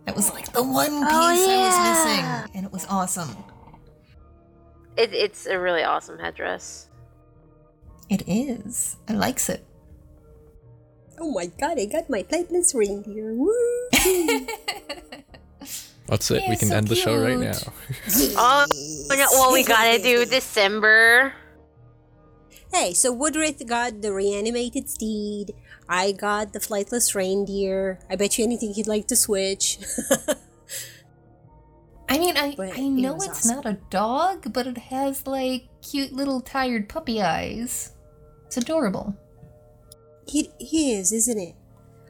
That 0.05 0.14
was 0.14 0.31
like 0.32 0.52
the 0.52 0.62
one 0.62 0.90
oh, 0.93 1.06
piece 1.06 1.48
I 1.48 1.56
was 1.56 2.48
missing, 2.48 2.56
and 2.56 2.66
it 2.66 2.72
was 2.72 2.86
awesome. 2.90 3.35
It, 4.97 5.14
it's 5.14 5.47
a 5.47 5.59
really 5.59 5.82
awesome 5.82 6.18
headdress. 6.18 6.89
It 8.09 8.24
is. 8.27 8.97
I 9.09 9.14
likes 9.14 9.48
it. 9.48 9.66
Oh 11.20 11.30
my 11.30 11.47
god, 11.47 11.78
I 11.78 11.84
got 11.84 12.09
my 12.09 12.22
plateless 12.22 12.74
reindeer. 12.74 13.34
Woo! 13.34 13.52
That's 16.06 16.30
it. 16.30 16.42
Yeah, 16.42 16.51
we 16.51 16.56
can 16.56 16.68
so 16.68 16.76
end 16.76 16.88
the 16.88 16.97
show 16.97 17.22
right 17.22 17.38
now. 17.38 17.52
Oh, 18.36 18.66
no, 19.10 19.26
well, 19.32 19.52
we 19.52 19.62
gotta 19.62 20.02
do 20.02 20.24
December. 20.24 21.32
Hey, 22.72 22.94
so 22.94 23.12
Woodruff 23.12 23.64
got 23.66 24.01
the 24.01 24.12
reanimated 24.12 24.88
steed. 24.88 25.52
I 25.88 26.12
got 26.12 26.52
the 26.52 26.60
flightless 26.60 27.14
reindeer. 27.14 27.98
I 28.09 28.16
bet 28.16 28.38
you 28.38 28.44
anything 28.44 28.72
he'd 28.74 28.86
like 28.86 29.09
to 29.09 29.16
switch. 29.16 29.78
I 32.09 32.18
mean, 32.18 32.36
I, 32.36 32.55
But 32.56 32.76
I 32.76 32.88
know 32.88 33.14
was 33.14 33.26
it's 33.26 33.47
awesome. 33.47 33.56
not 33.56 33.66
a 33.66 33.78
dog, 33.90 34.52
but 34.52 34.66
it 34.66 34.78
has 34.78 35.26
like 35.26 35.68
cute 35.82 36.12
little 36.12 36.40
tired 36.40 36.88
puppy 36.88 37.22
eyes. 37.22 37.92
It's 38.47 38.56
adorable. 38.56 39.16
He, 40.31 40.51
he 40.59 40.93
is, 40.94 41.12
isn't 41.12 41.39
it? 41.39 41.55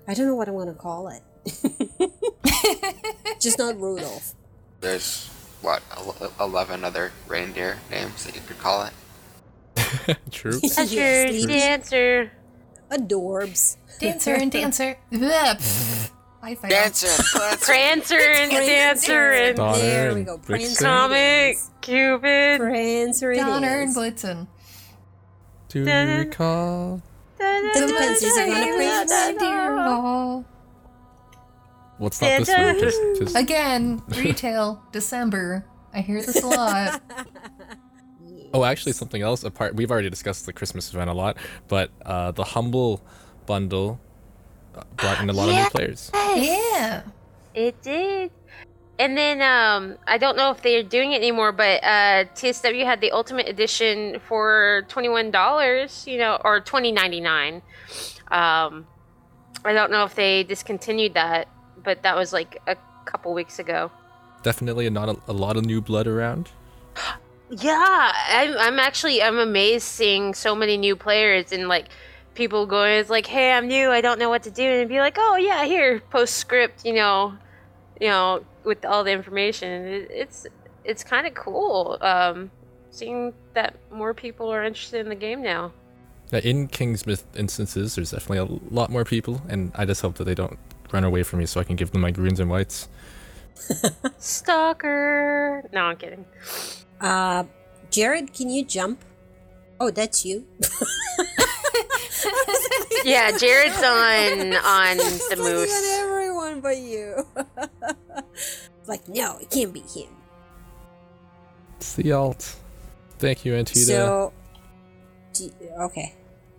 I 0.06 0.14
don't 0.14 0.26
know 0.26 0.34
what 0.34 0.48
I 0.48 0.50
want 0.50 0.68
to 0.70 0.74
call 0.76 1.08
it. 1.08 1.22
Just 3.40 3.58
not 3.58 3.80
Rudolph. 3.80 4.34
There's 4.80 5.28
what 5.62 5.82
eleven 6.38 6.84
other 6.84 7.12
reindeer 7.28 7.78
names 7.90 8.24
that 8.24 8.34
you 8.34 8.42
could 8.46 8.58
call 8.58 8.88
it. 8.88 10.18
True. 10.30 10.60
That's 10.60 10.92
Yes, 10.92 11.46
dancer. 11.46 12.32
Adorbs. 12.90 13.76
Dancer 14.00 14.34
and 14.34 14.52
dancer. 14.52 14.96
I 15.12 16.54
failed. 16.54 16.70
Dancer, 16.70 17.22
Prancer. 17.22 17.66
Prancer 17.66 18.18
and 18.18 18.50
dancer 18.50 19.32
and 19.32 19.56
Donner 19.56 19.78
There 19.78 20.14
we 20.14 20.22
go. 20.24 20.38
Blitzen. 20.38 20.46
Prancer. 20.46 20.84
Comic. 20.84 21.56
Cupid. 21.80 22.60
Prancer 22.60 23.32
it 23.32 23.36
Donner 23.36 23.80
and. 23.80 23.94
Blitzen. 23.94 24.46
Do 25.68 25.80
you 25.80 25.84
recall? 25.86 27.02
That 27.40 27.86
depends. 27.86 28.22
Is 28.22 28.36
it 28.36 28.46
gonna 28.48 28.76
prance? 28.76 29.10
My 29.10 29.34
dear 29.38 29.76
Hall. 29.76 30.44
What's 31.98 32.20
not 32.22 32.38
this 32.38 32.48
one? 32.48 32.78
Just, 32.78 33.00
just 33.18 33.36
Again, 33.36 34.02
retail, 34.08 34.82
December. 34.92 35.64
I 35.92 36.00
hear 36.00 36.22
this 36.22 36.42
a 36.42 36.46
lot. 36.46 37.02
Oh, 38.52 38.64
actually, 38.64 38.94
something 38.94 39.22
else 39.22 39.44
apart. 39.44 39.76
We've 39.76 39.92
already 39.92 40.10
discussed 40.10 40.44
the 40.44 40.52
Christmas 40.52 40.92
event 40.92 41.08
a 41.08 41.12
lot, 41.12 41.36
but 41.68 41.92
uh, 42.04 42.32
the 42.32 42.42
Humble 42.42 43.00
bundle 43.46 44.00
uh, 44.74 44.82
brought 44.96 45.20
in 45.20 45.30
a 45.30 45.32
lot 45.32 45.48
of 45.48 45.54
new 45.54 45.70
players. 45.70 46.10
yeah. 46.14 47.02
It 47.54 47.80
did. 47.80 48.32
And 49.00 49.16
then 49.16 49.40
um, 49.40 49.96
I 50.06 50.18
don't 50.18 50.36
know 50.36 50.50
if 50.50 50.60
they're 50.60 50.82
doing 50.82 51.12
it 51.12 51.16
anymore, 51.16 51.52
but 51.52 51.82
uh, 51.82 52.26
TSW 52.34 52.84
had 52.84 53.00
the 53.00 53.12
Ultimate 53.12 53.48
Edition 53.48 54.20
for 54.28 54.84
twenty 54.88 55.08
one 55.08 55.30
dollars, 55.30 56.06
you 56.06 56.18
know, 56.18 56.38
or 56.44 56.60
twenty 56.60 56.92
ninety 56.92 57.18
nine. 57.18 57.62
Um, 58.30 58.86
I 59.64 59.72
don't 59.72 59.90
know 59.90 60.04
if 60.04 60.14
they 60.14 60.44
discontinued 60.44 61.14
that, 61.14 61.48
but 61.82 62.02
that 62.02 62.14
was 62.14 62.34
like 62.34 62.60
a 62.66 62.76
couple 63.06 63.32
weeks 63.32 63.58
ago. 63.58 63.90
Definitely 64.42 64.90
not 64.90 65.08
a, 65.08 65.16
a 65.28 65.32
lot 65.32 65.56
of 65.56 65.64
new 65.64 65.80
blood 65.80 66.06
around. 66.06 66.50
Yeah, 67.48 68.12
I'm, 68.28 68.54
I'm 68.58 68.78
actually 68.78 69.22
I'm 69.22 69.38
amazed 69.38 69.86
seeing 69.86 70.34
so 70.34 70.54
many 70.54 70.76
new 70.76 70.94
players 70.94 71.52
and 71.52 71.68
like 71.68 71.86
people 72.34 72.66
going 72.66 72.98
it's 72.98 73.08
like, 73.08 73.26
hey, 73.26 73.52
I'm 73.52 73.66
new, 73.66 73.90
I 73.90 74.02
don't 74.02 74.18
know 74.18 74.28
what 74.28 74.42
to 74.42 74.50
do, 74.50 74.62
and 74.62 74.90
be 74.90 75.00
like, 75.00 75.16
oh 75.18 75.36
yeah, 75.36 75.64
here, 75.64 76.00
postscript, 76.10 76.84
you 76.84 76.92
know, 76.92 77.34
you 78.00 78.08
know, 78.08 78.44
with 78.64 78.84
all 78.84 79.04
the 79.04 79.12
information. 79.12 79.86
It, 79.86 80.10
it's 80.10 80.46
it's 80.84 81.04
kind 81.04 81.26
of 81.26 81.34
cool 81.34 81.98
um, 82.00 82.50
seeing 82.90 83.32
that 83.54 83.76
more 83.92 84.14
people 84.14 84.52
are 84.52 84.64
interested 84.64 85.00
in 85.00 85.08
the 85.08 85.14
game 85.14 85.42
now. 85.42 85.72
In 86.32 86.68
Kingsmouth 86.68 87.24
instances, 87.36 87.96
there's 87.96 88.12
definitely 88.12 88.38
a 88.38 88.74
lot 88.74 88.90
more 88.90 89.04
people, 89.04 89.42
and 89.48 89.72
I 89.74 89.84
just 89.84 90.00
hope 90.00 90.14
that 90.14 90.24
they 90.24 90.34
don't 90.34 90.58
run 90.92 91.04
away 91.04 91.22
from 91.22 91.40
me 91.40 91.46
so 91.46 91.60
I 91.60 91.64
can 91.64 91.76
give 91.76 91.90
them 91.90 92.00
my 92.00 92.12
greens 92.12 92.38
and 92.40 92.48
whites. 92.48 92.88
Stalker. 94.18 95.68
No, 95.72 95.82
I'm 95.82 95.96
kidding. 95.96 96.24
Uh, 97.00 97.44
Jared, 97.90 98.32
can 98.32 98.48
you 98.48 98.64
jump? 98.64 99.04
Oh, 99.80 99.90
that's 99.90 100.24
you. 100.24 100.46
Yeah, 103.04 103.36
Jared's 103.36 103.76
on 103.82 104.52
on 104.54 104.96
the 104.96 105.36
moose. 105.38 105.72
at 105.72 106.00
everyone 106.00 106.60
but 106.60 106.76
you. 106.78 107.26
Like, 108.86 109.06
no, 109.08 109.38
it 109.38 109.50
can't 109.50 109.72
be 109.72 109.80
him. 109.80 110.08
It's 111.76 111.94
the 111.94 112.10
alt. 112.10 112.56
Thank 113.20 113.44
you, 113.44 113.52
Antita. 113.52 113.84
So, 113.86 114.32
do- 115.32 115.52
okay, 115.82 116.14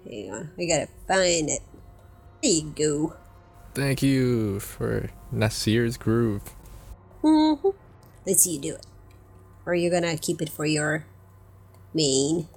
hang 0.09 0.31
on, 0.31 0.49
I 0.57 0.65
gotta 0.65 0.87
find 1.09 1.49
it. 1.49 1.59
There 2.41 2.51
you 2.51 2.73
go. 2.73 3.13
Thank 3.73 4.01
you 4.01 4.61
for 4.61 5.09
Nasir's 5.31 5.97
groove. 5.97 6.41
hmm 7.21 7.55
Let's 8.25 8.43
see 8.43 8.53
you 8.55 8.61
do 8.61 8.75
it. 8.75 8.85
Or 9.65 9.73
are 9.73 9.75
you 9.75 9.89
gonna 9.89 10.15
keep 10.17 10.41
it 10.41 10.49
for 10.49 10.65
your 10.65 11.05
main? 11.93 12.47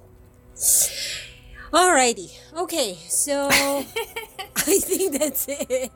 Alrighty. 1.75 2.31
Okay, 2.55 2.95
so 3.09 3.47
I 3.51 3.83
think 4.79 5.19
that's 5.19 5.45
it. 5.49 5.91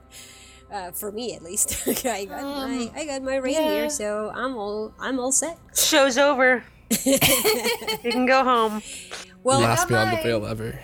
Uh, 0.69 0.91
for 0.91 1.09
me 1.11 1.33
at 1.33 1.41
least. 1.41 1.87
I 2.05 2.25
got 2.25 2.41
my 2.51 2.91
I 2.93 3.05
got 3.05 3.23
my 3.23 3.37
reindeer, 3.37 3.83
yeah. 3.83 3.87
so 3.87 4.29
I'm 4.35 4.57
all 4.57 4.93
I'm 4.99 5.19
all 5.19 5.31
set. 5.31 5.57
Show's 5.73 6.17
over. 6.17 6.63
you 7.05 7.17
can 8.11 8.25
go 8.25 8.43
home. 8.43 8.81
Well, 9.43 9.61
Last 9.61 9.87
beyond 9.87 10.11
the 10.11 10.17
bye. 10.17 10.23
veil 10.23 10.45
ever. 10.45 10.79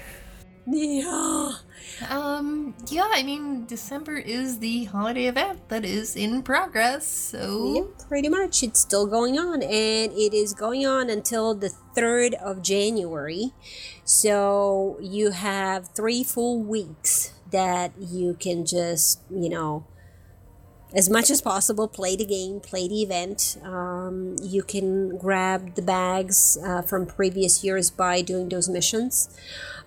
yeah. 0.65 1.51
Um, 2.09 2.75
yeah, 2.87 3.07
I 3.11 3.23
mean, 3.23 3.65
December 3.65 4.17
is 4.17 4.59
the 4.59 4.85
holiday 4.85 5.25
event 5.27 5.69
that 5.69 5.85
is 5.85 6.15
in 6.15 6.43
progress, 6.43 7.07
so. 7.07 7.73
Yep, 7.75 8.07
pretty 8.07 8.29
much. 8.29 8.63
It's 8.63 8.81
still 8.81 9.07
going 9.07 9.37
on, 9.39 9.63
and 9.63 10.11
it 10.11 10.33
is 10.33 10.53
going 10.53 10.85
on 10.85 11.09
until 11.09 11.55
the 11.55 11.71
3rd 11.95 12.33
of 12.35 12.61
January. 12.61 13.53
So 14.03 14.97
you 15.01 15.31
have 15.31 15.89
three 15.89 16.23
full 16.23 16.61
weeks 16.61 17.33
that 17.51 17.93
you 17.99 18.35
can 18.39 18.65
just, 18.65 19.21
you 19.29 19.49
know, 19.49 19.85
as 20.95 21.09
much 21.09 21.29
as 21.29 21.41
possible, 21.41 21.87
play 21.87 22.15
the 22.15 22.25
game, 22.25 22.59
play 22.59 22.87
the 22.87 23.01
event. 23.01 23.57
Um, 23.63 24.37
you 24.41 24.63
can 24.63 25.17
grab 25.17 25.75
the 25.75 25.81
bags 25.81 26.57
uh, 26.65 26.81
from 26.81 27.05
previous 27.05 27.63
years 27.63 27.91
by 27.91 28.21
doing 28.21 28.49
those 28.49 28.69
missions. 28.69 29.29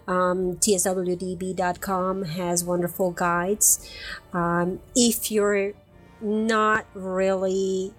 Um, 0.07 0.57
TSWDB.com 0.57 2.25
has 2.25 2.65
wonderful 2.65 3.11
guides. 3.11 3.91
Um, 4.33 4.81
if 4.95 5.31
you're 5.31 5.73
not 6.21 6.87
really, 6.95 7.93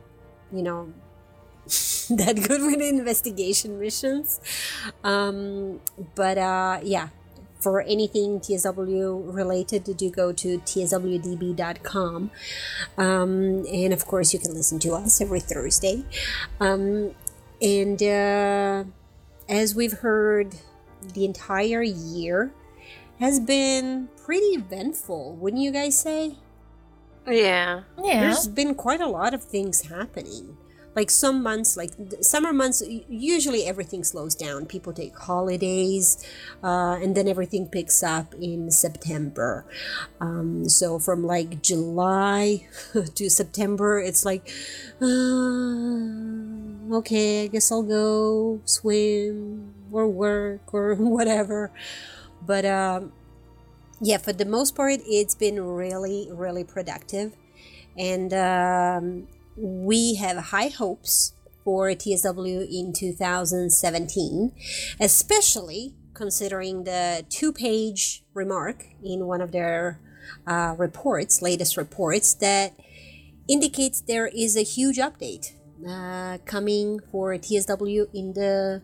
you 0.51 0.61
know, 0.61 0.93
that 2.09 2.35
good 2.47 2.61
with 2.61 2.81
investigation 2.81 3.79
missions. 3.79 4.39
Um, 5.03 5.81
but 6.15 6.37
uh, 6.37 6.79
yeah, 6.83 7.09
for 7.59 7.81
anything 7.81 8.39
TSW 8.39 9.35
related, 9.35 9.83
do 9.97 10.09
go 10.09 10.31
to 10.31 10.59
tswdb.com. 10.59 12.31
Um, 12.97 13.65
and 13.65 13.93
of 13.93 14.05
course, 14.05 14.33
you 14.33 14.39
can 14.39 14.53
listen 14.53 14.79
to 14.79 14.93
us 14.93 15.21
every 15.21 15.41
Thursday. 15.41 16.05
Um, 16.59 17.11
and 17.61 18.01
uh, 18.01 18.83
as 19.49 19.75
we've 19.75 19.99
heard, 19.99 20.55
the 21.13 21.25
entire 21.25 21.81
year 21.81 22.53
has 23.19 23.39
been 23.39 24.07
pretty 24.25 24.45
eventful, 24.55 25.35
wouldn't 25.35 25.61
you 25.61 25.71
guys 25.71 25.99
say? 25.99 26.37
Yeah. 27.27 27.81
Yeah. 28.01 28.21
There's 28.21 28.47
been 28.47 28.75
quite 28.75 29.01
a 29.01 29.07
lot 29.07 29.33
of 29.33 29.43
things 29.43 29.81
happening. 29.81 30.57
Like 30.95 31.09
some 31.09 31.43
months, 31.43 31.77
like 31.77 31.91
summer 32.21 32.51
months, 32.51 32.83
usually 33.07 33.65
everything 33.65 34.03
slows 34.03 34.35
down. 34.35 34.65
People 34.65 34.91
take 34.91 35.17
holidays, 35.17 36.25
uh, 36.63 36.97
and 37.01 37.15
then 37.15 37.27
everything 37.27 37.67
picks 37.67 38.03
up 38.03 38.33
in 38.35 38.71
September. 38.71 39.65
Um, 40.19 40.67
so 40.67 40.99
from 40.99 41.23
like 41.25 41.61
July 41.61 42.67
to 43.15 43.29
September, 43.29 43.99
it's 43.99 44.25
like, 44.25 44.51
uh, 45.01 46.95
okay, 46.97 47.43
I 47.43 47.47
guess 47.47 47.71
I'll 47.71 47.83
go 47.83 48.61
swim, 48.65 49.73
or 49.91 50.07
work 50.07 50.73
or 50.73 50.95
whatever. 51.17 51.71
But 52.45 52.65
um, 52.65 53.11
yeah, 54.01 54.17
for 54.17 54.33
the 54.33 54.45
most 54.45 54.75
part, 54.75 54.99
it's 55.05 55.35
been 55.35 55.59
really, 55.61 56.29
really 56.31 56.63
productive. 56.63 57.35
And 57.97 58.33
um, 58.33 59.27
we 59.59 60.15
have 60.15 60.37
high 60.37 60.69
hopes 60.69 61.33
for 61.63 61.89
TSW 61.89 62.67
in 62.71 62.93
2017, 62.93 64.51
especially 64.99 65.93
considering 66.13 66.83
the 66.83 67.25
two 67.29 67.51
page 67.51 68.23
remark 68.33 68.85
in 69.03 69.25
one 69.25 69.41
of 69.41 69.51
their 69.51 69.99
uh, 70.47 70.75
reports, 70.77 71.41
latest 71.41 71.77
reports, 71.77 72.33
that 72.35 72.73
indicates 73.47 74.01
there 74.01 74.27
is 74.27 74.55
a 74.55 74.63
huge 74.63 74.97
update 74.97 75.53
uh, 75.87 76.37
coming 76.45 76.99
for 77.11 77.33
TSW 77.35 78.07
in 78.13 78.33
the 78.33 78.81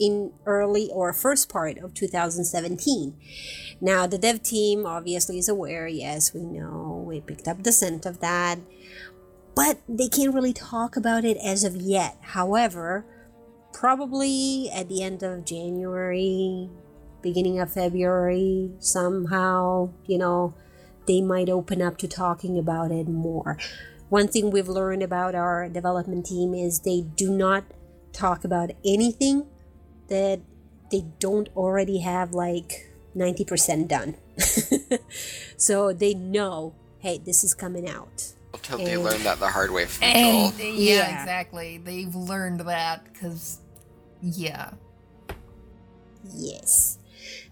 in 0.00 0.32
early 0.46 0.90
or 0.92 1.12
first 1.12 1.48
part 1.48 1.78
of 1.78 1.94
2017. 1.94 3.14
Now, 3.80 4.06
the 4.06 4.18
dev 4.18 4.42
team 4.42 4.86
obviously 4.86 5.38
is 5.38 5.48
aware. 5.48 5.86
Yes, 5.86 6.34
we 6.34 6.42
know 6.42 7.04
we 7.06 7.20
picked 7.20 7.46
up 7.46 7.62
the 7.62 7.72
scent 7.72 8.06
of 8.06 8.20
that, 8.20 8.58
but 9.54 9.78
they 9.88 10.08
can't 10.08 10.34
really 10.34 10.52
talk 10.52 10.96
about 10.96 11.24
it 11.24 11.36
as 11.38 11.64
of 11.64 11.76
yet. 11.76 12.16
However, 12.20 13.04
probably 13.72 14.70
at 14.70 14.88
the 14.88 15.02
end 15.02 15.22
of 15.22 15.44
January, 15.44 16.70
beginning 17.22 17.60
of 17.60 17.72
February, 17.72 18.70
somehow, 18.78 19.90
you 20.06 20.18
know, 20.18 20.54
they 21.06 21.20
might 21.20 21.48
open 21.48 21.82
up 21.82 21.98
to 21.98 22.08
talking 22.08 22.58
about 22.58 22.90
it 22.90 23.08
more. 23.08 23.58
One 24.08 24.28
thing 24.28 24.50
we've 24.50 24.68
learned 24.68 25.02
about 25.02 25.34
our 25.34 25.68
development 25.68 26.26
team 26.26 26.54
is 26.54 26.80
they 26.80 27.00
do 27.00 27.30
not 27.30 27.64
talk 28.12 28.44
about 28.44 28.70
anything 28.84 29.46
that 30.08 30.40
they 30.90 31.06
don't 31.18 31.48
already 31.56 32.00
have 32.00 32.32
like 32.32 32.92
90% 33.16 33.88
done. 33.88 34.16
so 35.56 35.92
they 35.92 36.14
know, 36.14 36.74
hey, 36.98 37.18
this 37.18 37.42
is 37.42 37.54
coming 37.54 37.88
out. 37.88 38.34
Until 38.62 38.78
they 38.84 38.94
And- 38.94 39.02
learn 39.04 39.22
that 39.24 39.40
the 39.40 39.48
hard 39.48 39.70
way 39.72 39.86
from 39.86 40.04
And 40.04 40.56
Joel. 40.56 40.66
yeah, 40.68 40.94
Yeah. 40.94 41.20
exactly. 41.20 41.78
They've 41.78 42.14
learned 42.14 42.60
that 42.60 43.04
because, 43.12 43.58
yeah. 44.22 44.70
Yes. 46.32 46.98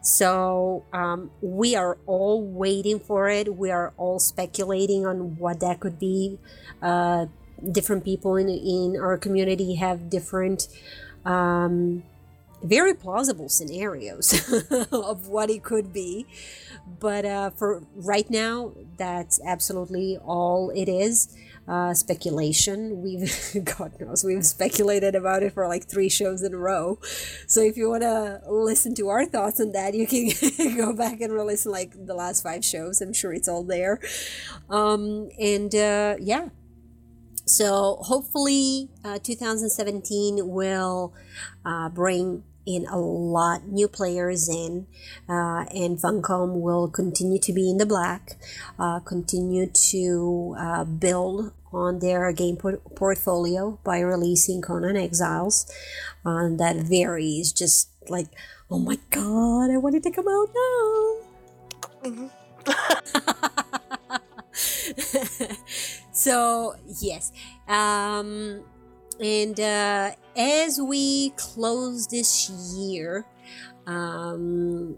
So 0.03 0.85
um, 0.93 1.31
we 1.43 1.75
are 1.77 1.99
all 2.07 2.43
waiting 2.43 3.01
for 3.01 3.29
it. 3.29 3.57
We 3.57 3.71
are 3.71 3.93
all 3.97 4.19
speculating 4.21 5.05
on 5.07 5.37
what 5.37 5.61
that 5.61 5.81
could 5.81 5.99
be. 5.99 6.39
Uh, 6.81 7.27
different 7.73 8.05
people 8.05 8.37
in 8.37 8.49
in 8.49 8.97
our 9.01 9.19
community 9.19 9.75
have 9.75 10.09
different, 10.09 10.69
um, 11.27 12.03
very 12.63 12.95
plausible 12.95 13.49
scenarios 13.49 14.53
of 14.93 15.29
what 15.29 15.51
it 15.51 15.63
could 15.63 15.93
be. 15.93 16.27
But 16.99 17.25
uh, 17.25 17.51
for 17.51 17.83
right 17.95 18.29
now, 18.29 18.73
that's 18.97 19.41
absolutely 19.45 20.19
all 20.19 20.71
it 20.71 20.89
is. 20.89 21.37
Uh, 21.69 21.95
speculation. 21.95 23.01
We've, 23.01 23.33
God 23.77 23.93
knows, 24.01 24.25
we've 24.25 24.45
speculated 24.45 25.15
about 25.15 25.45
it 25.45 25.53
for 25.53 25.69
like 25.69 25.89
three 25.89 26.09
shows 26.09 26.43
in 26.43 26.53
a 26.53 26.57
row. 26.57 26.99
So 27.47 27.61
if 27.61 27.77
you 27.77 27.89
want 27.89 28.03
to 28.03 28.41
listen 28.49 28.93
to 28.97 29.09
our 29.09 29.25
thoughts 29.25 29.61
on 29.61 29.71
that, 29.73 29.95
you 29.95 30.07
can 30.07 30.77
go 30.77 30.93
back 30.93 31.21
and 31.21 31.37
listen 31.37 31.71
like 31.71 31.93
the 32.07 32.15
last 32.15 32.43
five 32.43 32.65
shows. 32.65 33.01
I'm 33.01 33.13
sure 33.13 33.33
it's 33.33 33.47
all 33.47 33.63
there. 33.63 34.01
Um, 34.69 35.29
and 35.39 35.73
uh, 35.73 36.17
yeah. 36.19 36.49
So 37.45 37.99
hopefully, 38.03 38.89
uh, 39.05 39.19
2017 39.23 40.49
will 40.49 41.15
uh, 41.65 41.89
bring 41.89 42.43
in 42.77 42.87
a 42.87 42.99
lot 42.99 43.67
new 43.69 43.89
players 43.89 44.49
in, 44.49 44.87
uh, 45.29 45.65
and 45.75 45.99
Funcom 45.99 46.61
will 46.61 46.89
continue 46.89 47.39
to 47.41 47.53
be 47.53 47.71
in 47.71 47.79
the 47.79 47.87
black, 47.87 48.37
uh, 48.79 49.01
continue 49.01 49.67
to 49.91 50.57
uh, 50.59 50.85
build 50.85 51.53
on 51.73 52.01
their 52.01 52.33
game 52.33 52.57
por- 52.57 52.83
portfolio 52.97 53.79
by 53.85 54.01
releasing 54.01 54.61
Conan 54.61 54.97
Exiles. 54.97 55.71
Uh, 56.25 56.49
that 56.57 56.77
varies, 56.77 57.53
just 57.53 57.91
like, 58.09 58.29
oh 58.71 58.79
my 58.79 58.99
god, 59.11 59.71
I 59.71 59.77
want 59.77 59.95
it 59.95 60.03
to 60.05 60.11
come 60.11 60.29
out 60.29 60.49
now. 62.05 62.31
so 66.13 66.75
yes 67.01 67.33
um 67.69 68.63
and 69.21 69.61
uh, 69.61 70.11
as 70.37 70.81
we 70.81 71.31
close 71.37 72.07
this 72.07 72.49
year 72.51 73.25
um 73.87 74.97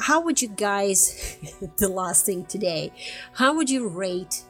how 0.00 0.20
would 0.20 0.40
you 0.42 0.48
guys 0.48 1.36
the 1.78 1.88
last 1.88 2.26
thing 2.26 2.44
today 2.46 2.92
how 3.32 3.54
would 3.54 3.68
you 3.70 3.88
rate 3.88 4.42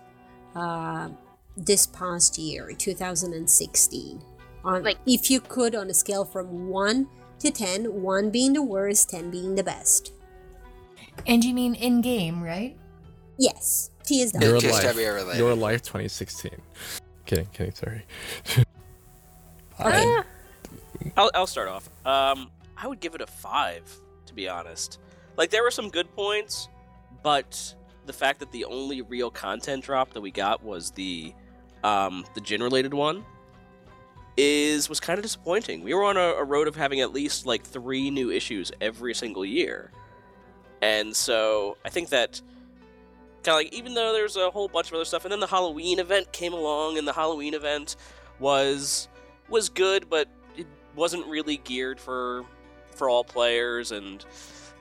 uh, 0.55 1.09
this 1.57 1.86
past 1.86 2.39
year 2.39 2.73
2016 2.77 4.23
on 4.65 4.82
Like- 4.82 4.99
if 5.07 5.31
you 5.31 5.41
could 5.41 5.74
on 5.74 5.91
a 5.91 5.95
scale 5.95 6.24
from 6.24 6.69
1 6.69 7.07
to 7.41 7.51
10 7.51 8.03
1 8.03 8.31
being 8.31 8.53
the 8.55 8.62
worst 8.62 9.11
10 9.11 9.31
being 9.31 9.55
the 9.55 9.65
best 9.65 10.12
And 11.27 11.45
you 11.45 11.55
mean 11.55 11.74
in 11.74 12.01
game, 12.01 12.43
right? 12.43 12.77
yes 13.39 13.91
tsw 14.05 14.43
is 14.43 14.62
just 14.62 14.85
life. 14.85 14.97
your 14.97 15.15
related. 15.15 15.39
Your 15.41 15.55
life 15.55 15.82
2016. 15.82 16.53
Kidding, 17.26 17.46
kidding, 17.52 17.74
sorry. 17.74 18.05
okay 18.56 18.64
Ah, 19.80 20.24
I'll, 21.16 21.30
I'll 21.34 21.46
start 21.46 21.68
off. 21.68 21.88
Um, 22.06 22.51
I 22.76 22.86
would 22.86 23.01
give 23.01 23.14
it 23.14 23.20
a 23.20 23.26
five, 23.26 23.82
to 24.26 24.34
be 24.34 24.48
honest. 24.48 24.98
Like 25.36 25.51
there 25.51 25.62
were 25.62 25.70
some 25.70 25.88
good 25.88 26.14
points, 26.14 26.68
but 27.22 27.74
the 28.06 28.12
fact 28.12 28.40
that 28.40 28.52
the 28.52 28.64
only 28.66 29.02
real 29.02 29.30
content 29.30 29.84
drop 29.84 30.12
that 30.12 30.20
we 30.20 30.30
got 30.30 30.62
was 30.62 30.90
the 30.92 31.34
um, 31.82 32.24
the 32.34 32.40
gin 32.40 32.62
related 32.62 32.94
one 32.94 33.24
is 34.36 34.88
was 34.88 35.01
kind 35.01 35.18
of 35.18 35.22
disappointing. 35.22 35.82
We 35.82 35.94
were 35.94 36.05
on 36.05 36.16
a, 36.16 36.20
a 36.20 36.44
road 36.44 36.68
of 36.68 36.76
having 36.76 37.01
at 37.01 37.12
least 37.12 37.46
like 37.46 37.64
three 37.64 38.10
new 38.10 38.30
issues 38.30 38.72
every 38.80 39.14
single 39.14 39.44
year, 39.44 39.90
and 40.82 41.14
so 41.14 41.76
I 41.84 41.90
think 41.90 42.10
that 42.10 42.40
kind 43.45 43.55
of 43.55 43.65
like 43.65 43.73
even 43.73 43.95
though 43.95 44.12
there's 44.12 44.37
a 44.37 44.51
whole 44.51 44.69
bunch 44.69 44.89
of 44.89 44.95
other 44.95 45.05
stuff, 45.05 45.25
and 45.25 45.33
then 45.33 45.41
the 45.41 45.47
Halloween 45.47 45.99
event 45.99 46.33
came 46.33 46.53
along, 46.53 46.99
and 46.99 47.07
the 47.07 47.12
Halloween 47.12 47.55
event 47.55 47.97
was 48.39 49.09
was 49.49 49.69
good, 49.69 50.09
but 50.09 50.29
it 50.57 50.66
wasn't 50.97 51.27
really 51.27 51.59
geared 51.59 52.01
for 52.01 52.45
for 52.95 53.09
all 53.09 53.25
players, 53.25 53.93
and 53.93 54.25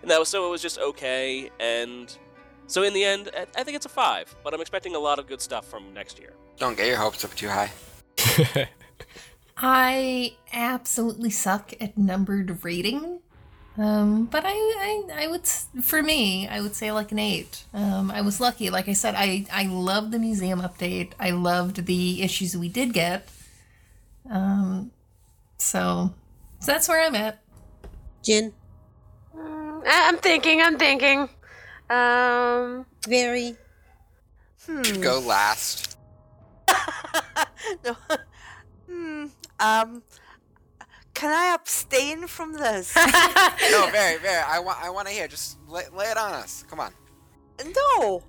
and 0.02 0.10
that 0.10 0.20
was 0.20 0.30
so 0.30 0.48
it 0.48 0.50
was 0.50 0.62
just 0.62 0.80
okay. 0.80 1.52
And 1.60 2.16
so 2.68 2.84
in 2.84 2.94
the 2.94 3.04
end, 3.04 3.30
I, 3.38 3.46
I 3.60 3.64
think 3.64 3.76
it's 3.76 3.86
a 3.86 3.90
five, 3.90 4.34
but 4.44 4.54
I'm 4.54 4.62
expecting 4.62 4.96
a 4.96 5.00
lot 5.00 5.20
of 5.20 5.28
good 5.28 5.42
stuff 5.42 5.68
from 5.68 5.94
next 5.94 6.20
year. 6.20 6.34
Don't 6.58 6.78
get 6.78 6.88
your 6.88 6.98
hopes 6.98 7.26
up 7.26 7.34
too 7.36 7.50
high. 7.50 7.72
I 9.58 10.36
absolutely 10.52 11.30
suck 11.30 11.74
at 11.80 11.98
numbered 11.98 12.64
rating. 12.64 13.20
Um, 13.78 14.26
but 14.26 14.44
I, 14.46 14.52
I, 14.52 15.24
I 15.24 15.28
would, 15.28 15.48
for 15.48 16.04
me, 16.04 16.48
I 16.48 16.62
would 16.62 16.76
say 16.76 16.92
like 16.92 17.12
an 17.12 17.18
eight. 17.20 17.64
Um, 17.74 18.12
I 18.12 18.22
was 18.22 18.40
lucky. 18.40 18.70
Like 18.70 18.88
I 18.88 18.94
said, 18.94 19.16
I, 19.18 19.46
I 19.52 19.66
loved 19.66 20.12
the 20.12 20.20
museum 20.20 20.62
update. 20.62 21.14
I 21.20 21.32
loved 21.32 21.86
the 21.88 22.22
issues 22.22 22.56
we 22.56 22.70
did 22.70 22.94
get. 22.94 23.28
Um, 24.30 24.92
so, 25.58 26.14
so 26.60 26.72
that's 26.72 26.88
where 26.88 27.02
I'm 27.04 27.16
at. 27.16 27.40
Jin, 28.24 28.54
mm, 29.36 29.82
I- 29.86 30.08
I'm 30.08 30.18
thinking. 30.18 30.62
I'm 30.62 30.78
thinking. 30.78 31.28
Um, 31.90 32.86
very. 33.08 33.56
Could 34.66 35.02
go 35.02 35.20
last. 35.20 35.98
no. 37.84 37.98
hmm. 38.90 39.26
Um. 39.60 40.04
Can 41.14 41.32
I 41.32 41.54
abstain 41.54 42.28
from 42.28 42.54
this? 42.54 42.96
No, 43.72 43.90
very, 43.92 44.20
very. 44.20 44.44
I 44.44 44.60
want, 44.60 44.80
I 44.82 44.90
want 44.90 45.08
to 45.08 45.14
hear. 45.14 45.28
Just 45.28 45.58
lay, 45.68 45.84
lay 45.96 46.06
it 46.06 46.18
on 46.18 46.34
us. 46.34 46.64
Come 46.70 46.80
on. 46.80 46.94
no. 47.66 48.24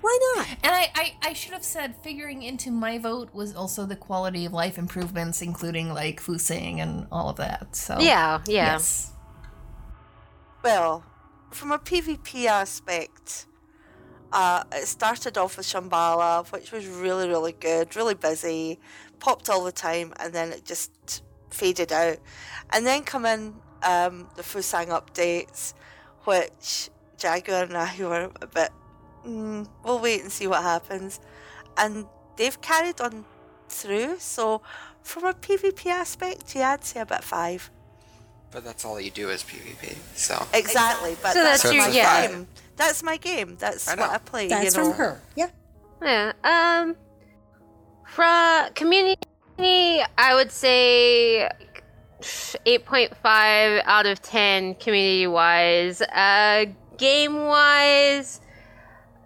Why 0.00 0.18
not? 0.36 0.46
And 0.62 0.74
I, 0.74 0.90
I, 0.94 1.16
I 1.22 1.32
should 1.32 1.52
have 1.52 1.64
said 1.64 1.96
figuring 2.02 2.42
into 2.42 2.70
my 2.70 2.98
vote 2.98 3.34
was 3.34 3.54
also 3.54 3.86
the 3.86 3.96
quality 3.96 4.44
of 4.44 4.52
life 4.52 4.78
improvements, 4.78 5.42
including 5.42 5.92
like 5.92 6.22
Fusang 6.22 6.78
and 6.78 7.06
all 7.10 7.28
of 7.28 7.36
that. 7.36 7.74
So 7.74 7.98
yeah, 7.98 8.40
yeah. 8.46 8.72
yes. 8.74 9.12
Well, 10.62 11.04
from 11.50 11.72
a 11.72 11.78
PvP 11.78 12.46
aspect, 12.46 13.46
uh, 14.32 14.64
it 14.72 14.86
started 14.86 15.38
off 15.38 15.56
with 15.56 15.66
Shambhala, 15.66 16.50
which 16.52 16.72
was 16.72 16.86
really, 16.86 17.28
really 17.28 17.52
good, 17.52 17.96
really 17.96 18.14
busy, 18.14 18.78
popped 19.18 19.48
all 19.48 19.64
the 19.64 19.72
time, 19.72 20.12
and 20.20 20.32
then 20.32 20.52
it 20.52 20.64
just 20.64 21.22
faded 21.56 21.92
out. 21.92 22.18
And 22.70 22.86
then 22.86 23.02
come 23.02 23.24
in 23.26 23.54
um, 23.82 24.28
the 24.36 24.42
Fusang 24.42 24.88
updates, 24.88 25.74
which 26.24 26.90
Jaguar 27.16 27.64
and 27.64 27.76
I 27.76 27.94
were 28.00 28.30
a 28.40 28.46
bit, 28.46 28.70
mm, 29.26 29.68
we'll 29.84 30.00
wait 30.00 30.22
and 30.22 30.30
see 30.32 30.46
what 30.46 30.62
happens. 30.62 31.20
And 31.76 32.06
they've 32.36 32.60
carried 32.60 33.00
on 33.00 33.24
through, 33.68 34.18
so 34.18 34.62
from 35.02 35.24
a 35.24 35.32
PvP 35.34 35.86
aspect, 35.86 36.54
yeah, 36.54 36.72
I'd 36.72 36.84
say 36.84 37.00
about 37.00 37.24
five. 37.24 37.70
But 38.50 38.64
that's 38.64 38.84
all 38.84 39.00
you 39.00 39.10
do 39.10 39.28
is 39.30 39.42
PvP. 39.42 39.96
So 40.14 40.34
Exactly, 40.54 41.16
but 41.22 41.32
So 41.34 41.42
that's, 41.42 41.62
that's 41.62 41.76
my 41.76 41.86
your- 41.86 41.94
yeah. 41.94 42.26
game. 42.28 42.46
That's 42.76 43.02
my 43.02 43.16
game. 43.16 43.56
That's 43.58 43.88
I 43.88 43.94
what. 43.94 44.10
I 44.10 44.18
play. 44.18 44.48
That's 44.48 44.76
you 44.76 44.82
know. 44.82 44.90
from 44.90 44.98
her. 44.98 45.20
Yeah. 45.34 45.50
Yeah. 46.02 46.32
Um. 46.44 46.96
From 48.06 48.72
community, 48.74 49.22
I 49.58 50.32
would 50.34 50.50
say 50.50 51.48
eight 52.66 52.84
point 52.84 53.16
five 53.22 53.82
out 53.84 54.06
of 54.06 54.20
ten. 54.22 54.74
Community 54.74 55.26
wise, 55.26 56.00
uh, 56.02 56.66
game 56.98 57.34
wise, 57.46 58.40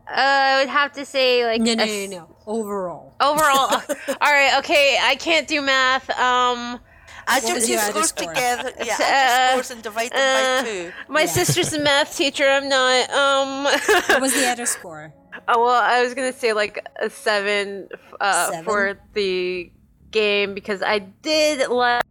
uh, 0.09 0.13
I 0.17 0.61
would 0.61 0.69
have 0.69 0.93
to 0.93 1.05
say 1.05 1.45
like 1.47 1.61
No, 1.61 1.75
no, 1.75 1.85
a 1.85 2.07
no, 2.09 2.19
no. 2.19 2.37
Overall. 2.47 3.15
Overall, 3.21 3.71
all 4.21 4.33
right, 4.33 4.55
okay, 4.59 4.99
I 5.01 5.15
can't 5.17 5.47
do 5.47 5.61
math. 5.63 6.09
Um, 6.11 6.81
Add 7.27 7.45
What 7.45 7.53
your 7.53 7.61
two 7.61 7.73
your 7.73 7.81
added 7.81 7.93
scores 7.93 8.09
score? 8.09 8.35
together. 8.35 8.73
Yeah, 8.85 8.97
Uh, 8.99 9.03
add 9.05 9.53
your 9.55 9.63
scores 9.63 9.71
and 9.71 9.83
divide 9.83 10.11
them 10.11 10.19
uh, 10.19 10.63
by 10.63 10.69
two. 10.69 10.93
my 11.09 11.21
Yeah. 11.21 11.27
sister's 11.27 11.73
a 11.75 11.79
math 11.83 12.17
teacher. 12.17 12.49
I'm 12.49 12.69
not. 12.69 13.11
Um, 13.11 13.65
What 14.09 14.21
was 14.23 14.33
the 14.35 14.47
other 14.49 14.67
score? 14.67 15.13
Oh, 15.47 15.63
well, 15.65 15.81
I 15.81 16.03
was 16.03 16.15
gonna 16.15 16.33
say 16.33 16.53
like 16.55 16.85
a 17.01 17.09
seven, 17.09 17.89
uh, 18.21 18.51
Seven? 18.51 18.65
for 18.65 18.99
the 19.15 19.71
game 20.11 20.55
because 20.55 20.83
I 20.83 20.99
did 21.01 21.69
like 21.69 22.03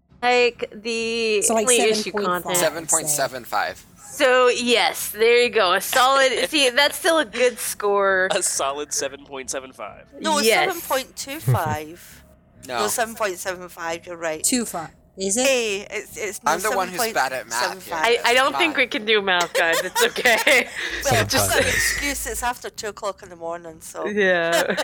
the 0.74 1.42
So, 1.42 1.54
like, 1.54 1.64
only 1.64 1.82
issue 1.82 2.12
7.5. 2.12 2.26
content. 2.26 2.58
seven 2.58 2.86
point 2.88 3.08
seven 3.10 3.44
five. 3.46 3.84
So 4.12 4.50
yes, 4.50 5.10
there 5.12 5.44
you 5.44 5.50
go. 5.50 5.74
A 5.74 5.82
solid. 5.82 6.32
see, 6.50 6.70
that's 6.70 6.98
still 6.98 7.20
a 7.20 7.26
good 7.26 7.58
score. 7.60 8.28
A 8.32 8.44
solid 8.44 8.90
7.75. 8.90 10.22
No, 10.22 10.40
Yes. 10.40 10.66
seven 10.68 10.82
point 10.82 11.16
two 11.16 11.40
five. 11.40 12.16
No, 12.68 12.80
No, 12.82 12.88
seven 12.88 13.16
point 13.16 13.38
seven 13.38 13.70
five. 13.70 14.06
You're 14.06 14.18
right. 14.18 14.44
Too 14.44 14.66
far. 14.66 14.92
Is 15.18 15.38
it? 15.38 15.46
Hey, 15.48 15.88
it's 15.90 16.18
it's. 16.18 16.44
No, 16.44 16.52
I'm 16.52 16.60
the 16.62 16.72
one 16.72 16.90
who's 16.90 17.14
bad 17.14 17.32
at 17.34 17.48
math 17.48 17.86
here. 17.86 17.96
7.75. 17.96 18.00
I, 18.02 18.18
I 18.26 18.34
don't 18.34 18.52
Fine. 18.52 18.60
think 18.62 18.78
we 18.78 18.88
can 18.88 19.06
do 19.06 19.22
math, 19.22 19.54
guys. 19.54 19.80
It's 19.84 20.04
okay. 20.04 20.68
Well, 21.06 21.26
Just- 21.26 21.50
got 21.50 21.62
an 21.62 21.68
excuse. 21.68 22.28
It's 22.28 22.44
after 22.44 22.70
two 22.70 22.88
o'clock 22.90 23.24
in 23.24 23.30
the 23.30 23.38
morning, 23.38 23.80
so. 23.80 24.06
yeah. 24.06 24.84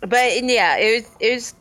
But 0.00 0.42
yeah, 0.44 0.76
it 0.76 0.90
was 1.02 1.10
it 1.18 1.34
was 1.34 1.54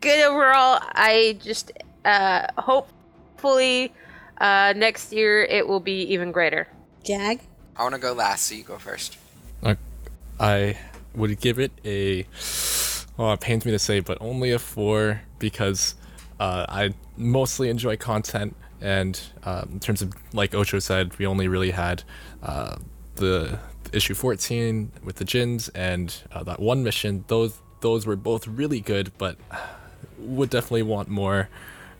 good 0.00 0.24
overall. 0.24 0.80
I 0.82 1.38
just 1.42 1.72
uh 2.04 2.46
hopefully 2.56 3.92
uh 4.38 4.72
next 4.76 5.12
year 5.12 5.42
it 5.42 5.66
will 5.66 5.80
be 5.80 6.02
even 6.12 6.32
greater. 6.32 6.68
Jag? 7.04 7.40
I 7.76 7.82
want 7.82 7.94
to 7.94 8.00
go 8.00 8.12
last, 8.12 8.46
so 8.46 8.54
you 8.54 8.64
go 8.64 8.78
first. 8.78 9.16
I 10.40 10.78
would 11.14 11.40
give 11.40 11.58
it 11.58 11.72
a. 11.84 12.26
Oh, 13.18 13.32
it 13.32 13.40
pains 13.40 13.64
me 13.64 13.72
to 13.72 13.78
say, 13.78 14.00
but 14.00 14.18
only 14.20 14.52
a 14.52 14.58
four 14.58 15.22
because 15.38 15.96
uh, 16.38 16.66
I 16.68 16.94
mostly 17.16 17.68
enjoy 17.68 17.96
content, 17.96 18.54
and 18.80 19.20
uh, 19.42 19.64
in 19.70 19.80
terms 19.80 20.02
of 20.02 20.12
like 20.32 20.54
Ocho 20.54 20.78
said, 20.78 21.18
we 21.18 21.26
only 21.26 21.48
really 21.48 21.72
had 21.72 22.04
uh, 22.42 22.76
the 23.16 23.58
issue 23.92 24.14
14 24.14 24.92
with 25.02 25.16
the 25.16 25.24
gins 25.24 25.68
and 25.70 26.14
uh, 26.30 26.44
that 26.44 26.60
one 26.60 26.84
mission. 26.84 27.24
Those 27.26 27.58
those 27.80 28.06
were 28.06 28.16
both 28.16 28.46
really 28.46 28.80
good, 28.80 29.10
but 29.18 29.36
would 30.18 30.50
definitely 30.50 30.82
want 30.82 31.08
more, 31.08 31.48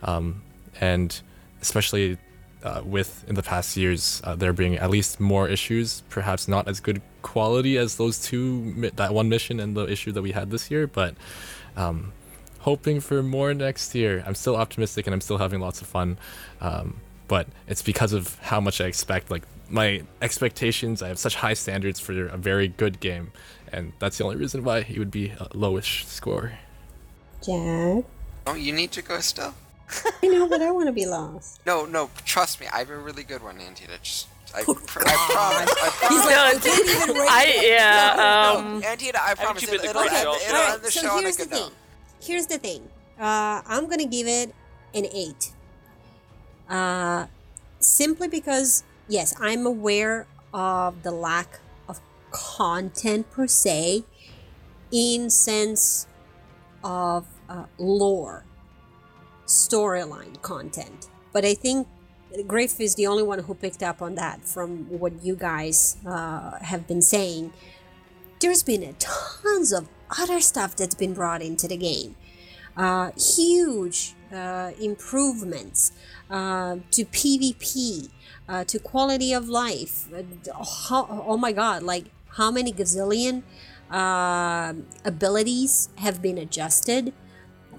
um, 0.03 0.41
and 0.79 1.19
especially 1.61 2.17
uh, 2.63 2.81
with 2.83 3.23
in 3.27 3.35
the 3.35 3.43
past 3.43 3.77
years 3.77 4.21
uh, 4.23 4.35
there 4.35 4.53
being 4.53 4.75
at 4.75 4.89
least 4.89 5.19
more 5.19 5.47
issues, 5.47 6.03
perhaps 6.09 6.47
not 6.47 6.67
as 6.67 6.79
good 6.79 7.01
quality 7.21 7.77
as 7.77 7.95
those 7.97 8.21
two 8.21 8.91
that 8.95 9.13
one 9.13 9.29
mission 9.29 9.59
and 9.59 9.75
the 9.75 9.85
issue 9.85 10.11
that 10.11 10.21
we 10.21 10.31
had 10.31 10.51
this 10.51 10.69
year, 10.69 10.87
but 10.87 11.15
um, 11.75 12.11
hoping 12.59 12.99
for 12.99 13.23
more 13.23 13.53
next 13.53 13.95
year. 13.95 14.23
I'm 14.25 14.35
still 14.35 14.55
optimistic 14.55 15.07
and 15.07 15.13
I'm 15.13 15.21
still 15.21 15.37
having 15.37 15.59
lots 15.59 15.81
of 15.81 15.87
fun, 15.87 16.17
um, 16.61 16.99
but 17.27 17.47
it's 17.67 17.81
because 17.81 18.13
of 18.13 18.35
how 18.39 18.59
much 18.59 18.81
I 18.81 18.85
expect. 18.85 19.31
Like 19.31 19.43
my 19.69 20.03
expectations, 20.21 21.01
I 21.01 21.07
have 21.07 21.19
such 21.19 21.35
high 21.35 21.53
standards 21.53 21.99
for 21.99 22.27
a 22.27 22.37
very 22.37 22.67
good 22.67 22.99
game, 22.99 23.31
and 23.71 23.93
that's 23.99 24.17
the 24.17 24.23
only 24.23 24.35
reason 24.35 24.63
why 24.63 24.79
it 24.79 24.97
would 24.97 25.11
be 25.11 25.29
a 25.29 25.47
lowish 25.53 26.05
score. 26.05 26.53
Jag? 27.45 28.03
Oh, 28.47 28.55
you 28.55 28.73
need 28.73 28.91
to 28.93 29.01
go 29.01 29.19
still. 29.19 29.53
I 30.23 30.27
know, 30.27 30.47
but 30.47 30.61
I 30.61 30.71
want 30.71 30.87
to 30.87 30.93
be 30.93 31.05
lost. 31.05 31.59
No, 31.65 31.85
no, 31.85 32.09
trust 32.25 32.59
me, 32.59 32.67
I 32.73 32.79
have 32.79 32.89
a 32.89 32.97
really 32.97 33.23
good 33.23 33.43
one, 33.43 33.57
Antita. 33.57 33.99
Just, 34.01 34.27
I, 34.55 34.63
pr- 34.63 34.71
I 35.05 35.15
promise. 35.29 35.71
I 35.71 35.89
promise. 35.89 36.09
He's 36.09 36.25
like, 36.25 36.35
No, 36.35 36.43
I 36.45 36.53
can't 36.61 36.89
even 37.03 37.17
wait. 37.17 37.29
I 37.29 37.59
yeah. 37.63 38.55
Um. 38.57 38.79
no, 38.79 38.87
Antita, 38.87 39.19
I 39.21 39.33
promise 39.35 39.63
you 39.63 39.69
it, 39.73 39.83
it'll, 39.83 39.99
end, 40.01 40.09
Great 40.09 40.19
it'll 40.21 40.33
Falls? 40.33 40.43
end 40.47 40.57
Alright, 40.57 40.81
the 40.83 40.91
so 40.91 41.01
show 41.01 41.09
on 41.11 41.19
a 41.19 41.21
here's 41.21 41.37
the 41.37 41.43
good 41.45 41.51
thing. 41.53 41.61
note. 41.63 41.73
Here's 42.21 42.47
the 42.47 42.57
thing. 42.57 42.81
Uh, 43.19 43.61
I'm 43.67 43.87
gonna 43.89 44.05
give 44.07 44.27
it 44.27 44.53
an 44.93 45.05
eight. 45.13 45.51
Uh, 46.69 47.25
simply 47.79 48.27
because 48.27 48.83
yes, 49.07 49.33
I'm 49.39 49.65
aware 49.65 50.27
of 50.53 51.01
the 51.03 51.11
lack 51.11 51.59
of 51.87 51.99
content 52.31 53.29
per 53.31 53.47
se, 53.47 54.03
in 54.91 55.29
sense 55.29 56.05
of 56.83 57.25
uh, 57.47 57.65
lore, 57.77 58.45
storyline 59.45 60.41
content. 60.41 61.09
But 61.33 61.45
I 61.45 61.53
think 61.53 61.87
Griff 62.47 62.79
is 62.79 62.95
the 62.95 63.07
only 63.07 63.23
one 63.23 63.39
who 63.39 63.53
picked 63.53 63.83
up 63.83 64.01
on 64.01 64.15
that 64.15 64.45
from 64.45 64.85
what 64.99 65.23
you 65.23 65.35
guys 65.35 65.97
uh, 66.05 66.59
have 66.59 66.87
been 66.87 67.01
saying 67.01 67.53
there's 68.39 68.63
been 68.63 68.83
a 68.83 68.93
tons 68.93 69.71
of 69.73 69.87
other 70.17 70.39
stuff 70.39 70.75
that's 70.75 70.95
been 70.95 71.13
brought 71.13 71.41
into 71.41 71.67
the 71.67 71.77
game. 71.77 72.15
Uh, 72.77 73.11
huge 73.17 74.13
uh, 74.33 74.71
improvements 74.79 75.91
uh, 76.29 76.77
to 76.91 77.03
PvP, 77.05 78.09
uh, 78.47 78.63
to 78.63 78.79
quality 78.79 79.33
of 79.33 79.49
life. 79.49 80.07
Oh 80.89 81.37
my 81.37 81.51
god, 81.51 81.83
like 81.83 82.05
how 82.37 82.51
many 82.51 82.71
gazillion 82.71 83.43
uh, 83.91 84.73
abilities 85.05 85.89
have 85.97 86.21
been 86.21 86.37
adjusted? 86.37 87.13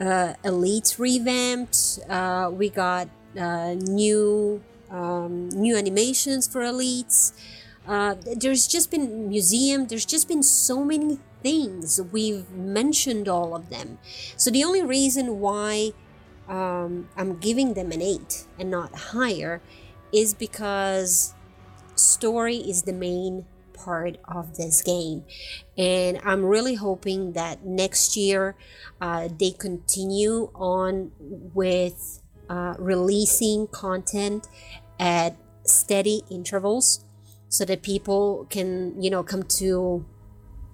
Uh, 0.01 0.35
elites 0.45 0.99
revamped. 0.99 2.01
Uh, 2.09 2.51
we 2.53 2.71
got 2.71 3.09
uh, 3.39 3.75
new 3.75 4.63
um, 4.91 5.49
new 5.51 5.77
animations 5.77 6.49
for 6.49 6.63
elites. 6.63 7.33
Uh, 7.87 8.15
there's 8.37 8.67
just 8.67 8.91
been 8.91 9.29
museum. 9.29 9.87
There's 9.87 10.07
just 10.07 10.29
been 10.29 10.43
so 10.43 10.85
many 10.85 11.19
things. 11.43 12.01
We've 12.13 12.51
mentioned 12.51 13.29
all 13.29 13.55
of 13.55 13.71
them. 13.71 13.99
So 14.37 14.51
the 14.51 14.65
only 14.65 14.83
reason 14.83 15.41
why 15.41 15.93
um, 16.49 17.09
I'm 17.17 17.39
giving 17.39 17.75
them 17.75 17.93
an 17.93 18.03
eight 18.03 18.47
and 18.59 18.71
not 18.71 18.95
higher 18.95 19.61
is 20.13 20.35
because 20.35 21.35
story 21.95 22.57
is 22.57 22.83
the 22.83 22.93
main 22.93 23.47
part 23.85 24.19
of 24.29 24.57
this 24.57 24.83
game, 24.83 25.25
and 25.77 26.21
I'm 26.25 26.45
really 26.45 26.75
hoping 26.75 27.33
that 27.33 27.65
next 27.65 28.17
year 28.17 28.57
uh, 29.01 29.29
they 29.39 29.51
continue 29.51 30.51
on 30.55 31.13
with 31.55 32.21
uh, 32.49 32.75
releasing 32.79 33.69
content 33.69 34.49
at 34.99 35.37
steady 35.65 36.23
intervals 36.31 37.05
so 37.49 37.65
that 37.65 37.83
people 37.83 38.47
can 38.51 39.01
you 39.03 39.11
know 39.11 39.23
come 39.23 39.43
to 39.43 40.05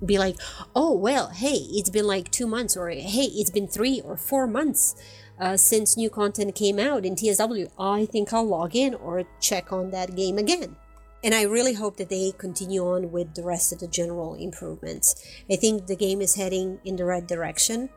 be 0.04 0.18
like 0.18 0.36
oh 0.74 0.92
well 0.92 1.30
hey 1.30 1.58
it's 1.70 1.90
been 1.90 2.06
like 2.06 2.30
two 2.30 2.46
months 2.46 2.76
or 2.76 2.90
hey 2.90 3.28
it's 3.34 3.50
been 3.50 3.66
three 3.66 4.00
or 4.02 4.16
four 4.16 4.46
months 4.46 4.94
uh, 5.40 5.56
since 5.56 5.96
new 5.96 6.10
content 6.10 6.54
came 6.54 6.78
out 6.78 7.04
in 7.04 7.14
tsw 7.14 7.68
i 7.78 8.04
think 8.06 8.32
i'll 8.32 8.46
log 8.46 8.76
in 8.76 8.94
or 8.94 9.24
check 9.40 9.72
on 9.72 9.90
that 9.90 10.14
game 10.14 10.36
again 10.38 10.76
and 11.26 11.34
i 11.34 11.42
really 11.42 11.74
hope 11.74 11.96
that 11.96 12.08
they 12.08 12.32
continue 12.38 12.86
on 12.86 13.10
with 13.10 13.34
the 13.34 13.42
rest 13.42 13.72
of 13.72 13.80
the 13.80 13.88
general 13.88 14.34
improvements. 14.34 15.16
I 15.50 15.56
think 15.56 15.86
the 15.86 15.96
game 15.96 16.20
is 16.22 16.36
heading 16.36 16.78
in 16.84 16.94
the 16.94 17.04
right 17.04 17.26
direction. 17.26 17.90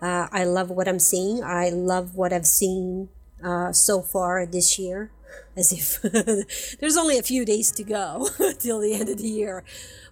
Uh, 0.00 0.26
i 0.32 0.44
love 0.44 0.70
what 0.70 0.88
i'm 0.88 0.98
seeing. 0.98 1.44
I 1.44 1.68
love 1.68 2.16
what 2.16 2.32
i've 2.32 2.46
seen 2.46 3.10
uh, 3.44 3.72
so 3.72 4.00
far 4.00 4.46
this 4.46 4.78
year 4.78 5.12
as 5.56 5.72
if 5.72 6.00
there's 6.80 6.96
only 6.96 7.18
a 7.18 7.22
few 7.22 7.44
days 7.44 7.70
to 7.72 7.84
go 7.84 8.28
till 8.58 8.80
the 8.80 8.94
end 8.94 9.10
of 9.10 9.18
the 9.18 9.28
year. 9.28 9.62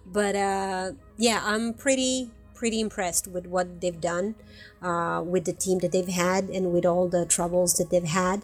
But 0.05 0.35
uh, 0.35 0.91
yeah 1.17 1.41
i'm 1.43 1.73
pretty 1.73 2.29
pretty 2.53 2.79
impressed 2.79 3.27
with 3.27 3.47
what 3.47 3.81
they've 3.81 4.01
done 4.01 4.35
uh, 4.81 5.21
with 5.25 5.45
the 5.45 5.53
team 5.53 5.79
that 5.79 5.91
they've 5.91 6.07
had 6.07 6.45
and 6.45 6.71
with 6.71 6.85
all 6.85 7.07
the 7.07 7.25
troubles 7.25 7.73
that 7.75 7.89
they've 7.89 8.03
had 8.03 8.43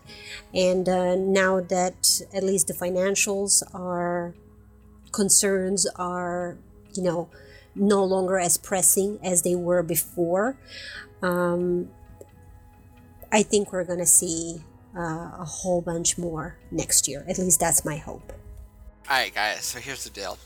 and 0.53 0.87
uh, 0.89 1.15
now 1.15 1.59
that 1.59 2.21
at 2.33 2.43
least 2.43 2.67
the 2.67 2.73
financials 2.73 3.63
are 3.73 4.33
concerns 5.11 5.87
are 5.95 6.57
you 6.93 7.03
know 7.03 7.29
no 7.75 8.03
longer 8.03 8.37
as 8.37 8.57
pressing 8.57 9.19
as 9.23 9.41
they 9.41 9.55
were 9.55 9.83
before 9.83 10.57
um, 11.21 11.89
i 13.31 13.41
think 13.41 13.71
we're 13.71 13.83
gonna 13.83 14.05
see 14.05 14.61
uh, 14.95 15.31
a 15.39 15.45
whole 15.45 15.81
bunch 15.81 16.17
more 16.17 16.57
next 16.71 17.07
year. 17.07 17.25
At 17.27 17.37
least 17.37 17.59
that's 17.59 17.83
my 17.85 17.97
hope. 17.97 18.31
Alright, 19.07 19.35
guys, 19.35 19.65
so 19.65 19.79
here's 19.79 20.03
the 20.03 20.09
deal. 20.09 20.37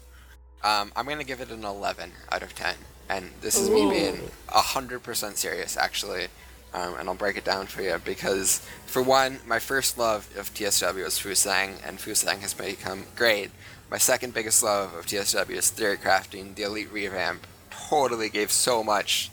Um, 0.64 0.92
I'm 0.96 1.06
gonna 1.06 1.24
give 1.24 1.40
it 1.40 1.52
an 1.52 1.64
11 1.64 2.12
out 2.32 2.44
of 2.44 2.54
10. 2.56 2.76
And 3.10 3.32
this 3.42 3.60
is 3.60 3.70
me 3.70 3.90
being 3.90 4.30
100% 4.50 5.36
serious, 5.36 5.76
actually. 5.78 6.28
um, 6.74 6.96
and 7.00 7.10
I'll 7.10 7.16
break 7.16 7.38
it 7.38 7.44
down 7.44 7.66
for 7.66 7.82
you 7.82 8.00
because, 8.06 8.60
for 8.86 9.02
one, 9.02 9.40
my 9.48 9.58
first 9.58 9.98
love 9.98 10.30
of 10.38 10.54
TSW 10.54 11.04
was 11.04 11.18
Fusang, 11.18 11.78
and 11.86 11.98
Fusang 11.98 12.40
has 12.42 12.54
become 12.54 13.06
great. 13.16 13.50
My 13.90 13.98
second 13.98 14.36
biggest 14.36 14.62
love 14.62 14.94
of 14.94 15.08
TSW 15.08 15.50
is 15.50 15.72
theory 15.72 15.98
crafting. 15.98 16.54
The 16.54 16.64
Elite 16.64 16.92
revamp 16.92 17.48
totally 17.72 18.30
gave 18.30 18.52
so 18.52 18.84
much 18.84 19.32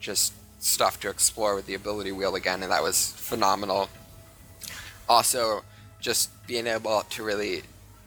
just 0.00 0.32
stuff 0.58 0.98
to 1.00 1.08
explore 1.08 1.54
with 1.54 1.66
the 1.66 1.74
ability 1.74 2.10
wheel 2.10 2.34
again, 2.34 2.62
and 2.64 2.72
that 2.72 2.82
was 2.82 3.12
phenomenal. 3.12 3.88
Also, 5.08 5.62
just 6.00 6.30
being 6.48 6.66
able 6.66 7.02
to 7.10 7.22
really 7.22 7.62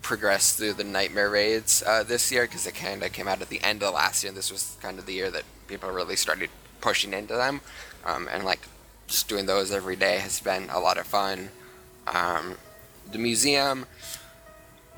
progress 0.07 0.53
through 0.53 0.71
the 0.71 0.85
nightmare 0.85 1.29
raids 1.29 1.83
uh, 1.85 2.01
this 2.01 2.31
year 2.31 2.43
because 2.43 2.65
it 2.65 2.73
kind 2.73 3.03
of 3.03 3.11
came 3.11 3.27
out 3.27 3.41
at 3.41 3.49
the 3.49 3.61
end 3.61 3.83
of 3.83 3.93
last 3.93 4.23
year. 4.23 4.31
This 4.31 4.49
was 4.49 4.77
kind 4.81 4.97
of 4.99 5.05
the 5.05 5.11
year 5.11 5.29
that 5.29 5.43
people 5.67 5.91
really 5.91 6.15
started 6.15 6.49
pushing 6.79 7.11
into 7.11 7.33
them, 7.33 7.59
um, 8.05 8.29
and 8.31 8.45
like 8.45 8.61
just 9.07 9.27
doing 9.27 9.47
those 9.47 9.69
every 9.69 9.97
day 9.97 10.19
has 10.19 10.39
been 10.39 10.69
a 10.69 10.79
lot 10.79 10.97
of 10.97 11.05
fun. 11.05 11.49
Um, 12.07 12.55
the 13.11 13.17
museum, 13.17 13.85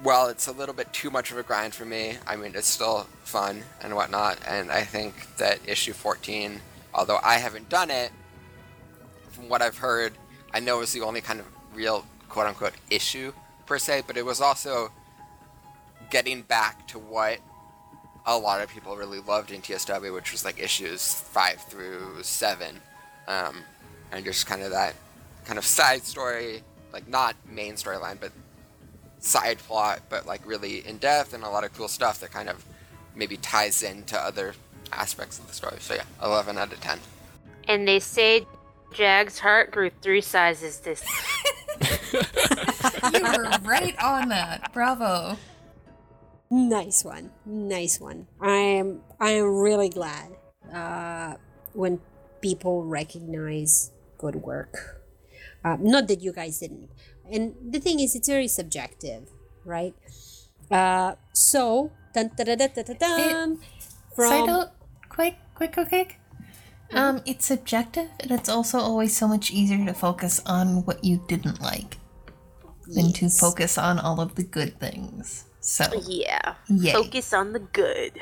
well, 0.04 0.28
it's 0.28 0.46
a 0.46 0.52
little 0.52 0.76
bit 0.76 0.94
too 0.94 1.10
much 1.10 1.32
of 1.32 1.40
a 1.40 1.44
grind 1.44 1.74
for 1.74 1.86
me. 1.86 2.18
I 2.28 2.36
mean, 2.36 2.52
it's 2.54 2.68
still 2.68 3.08
fun 3.24 3.64
and 3.82 3.96
whatnot, 3.96 4.38
and 4.48 4.72
I 4.72 4.84
think 4.84 5.38
that 5.38 5.58
issue 5.66 5.94
14, 5.94 6.62
although 6.94 7.18
I 7.24 7.40
haven't 7.40 7.68
done 7.68 7.90
it, 7.90 8.12
from 9.32 9.50
what 9.50 9.64
I've 9.64 9.80
heard, 9.80 10.14
I 10.54 10.60
know 10.60 10.82
it's 10.82 10.94
the 10.94 11.02
only 11.02 11.22
kind 11.22 11.40
of 11.40 11.48
real 11.74 12.06
quote 12.30 12.46
unquote 12.46 12.74
issue 12.92 13.34
per 13.66 13.80
se, 13.80 14.04
but 14.06 14.16
it 14.16 14.24
was 14.24 14.40
also 14.40 14.92
getting 16.10 16.42
back 16.42 16.88
to 16.88 17.00
what 17.00 17.40
a 18.26 18.38
lot 18.38 18.62
of 18.62 18.70
people 18.70 18.96
really 18.96 19.20
loved 19.20 19.52
in 19.52 19.62
TSW, 19.62 20.14
which 20.14 20.32
was 20.32 20.46
like 20.46 20.60
issues 20.60 21.14
five 21.14 21.62
through 21.62 22.22
seven, 22.22 22.80
um, 23.28 23.64
and 24.12 24.26
just 24.26 24.46
kind 24.46 24.62
of 24.62 24.72
that 24.72 24.96
kind 25.46 25.58
of 25.58 25.66
side 25.66 26.04
story, 26.04 26.62
like 26.94 27.08
not 27.08 27.36
main 27.50 27.74
storyline, 27.74 28.20
but 28.20 28.32
side 29.20 29.58
plot, 29.60 30.02
but 30.10 30.26
like 30.26 30.46
really 30.46 30.88
in 30.88 30.98
depth 30.98 31.34
and 31.34 31.44
a 31.44 31.50
lot 31.50 31.64
of 31.64 31.74
cool 31.74 31.88
stuff 31.88 32.20
that 32.20 32.32
kind 32.32 32.50
of 32.50 32.64
maybe 33.16 33.38
ties 33.38 33.84
into 33.84 34.18
other 34.18 34.54
aspects 34.92 35.40
of 35.40 35.48
the 35.48 35.54
story. 35.54 35.78
So 35.80 35.96
yeah, 35.96 36.04
11 36.24 36.58
out 36.58 36.72
of 36.72 36.80
10. 36.80 37.00
And 37.68 37.88
they 37.88 38.00
say 38.00 38.46
Jag's 38.94 39.40
heart 39.40 39.72
grew 39.72 39.92
three 40.02 40.22
sizes 40.22 40.80
this. 40.80 41.04
You 43.14 43.24
were 43.24 43.50
right 43.64 43.96
on 44.04 44.30
that. 44.30 44.72
Bravo. 44.74 45.38
Nice 46.50 47.06
one, 47.06 47.30
nice 47.46 48.00
one. 48.00 48.26
I 48.42 48.82
am 48.82 49.02
I 49.20 49.38
am 49.38 49.46
really 49.46 49.90
glad 49.90 50.34
uh, 50.74 51.36
when 51.74 52.02
people 52.42 52.84
recognize 52.84 53.92
good 54.18 54.36
work. 54.36 55.04
Uh, 55.64 55.78
not 55.80 56.08
that 56.08 56.22
you 56.22 56.34
guys 56.34 56.60
didn't. 56.60 56.90
And 57.30 57.54
the 57.62 57.80
thing 57.80 58.00
is, 58.00 58.16
it's 58.16 58.28
very 58.28 58.48
subjective, 58.48 59.30
right? 59.66 59.94
Uh, 60.72 61.16
so, 61.34 61.92
dun, 62.14 62.32
dun, 62.36 62.46
dun, 62.46 62.58
dun, 62.58 62.70
dun, 62.74 62.98
dun, 62.98 63.58
Side 63.60 63.68
from 64.16 64.46
note, 64.48 64.70
quick, 65.10 65.36
quick, 65.54 65.74
quick, 65.74 65.90
quick. 65.90 66.20
Um, 66.92 67.22
it's 67.26 67.46
subjective, 67.46 68.10
and 68.20 68.32
it's 68.32 68.50
also 68.50 68.80
always 68.80 69.16
so 69.16 69.28
much 69.28 69.52
easier 69.52 69.86
to 69.86 69.94
focus 69.94 70.42
on 70.46 70.86
what 70.86 71.04
you 71.04 71.24
didn't 71.28 71.62
like 71.62 71.98
than 72.88 73.14
to 73.14 73.30
focus 73.30 73.78
on 73.78 74.00
all 74.00 74.20
of 74.20 74.36
the 74.36 74.44
good 74.44 74.80
things. 74.80 75.46
So, 75.60 75.86
Yeah. 76.06 76.56
Yay. 76.68 76.94
Focus 76.94 77.34
on 77.34 77.54
the 77.54 77.60
good. 77.60 78.20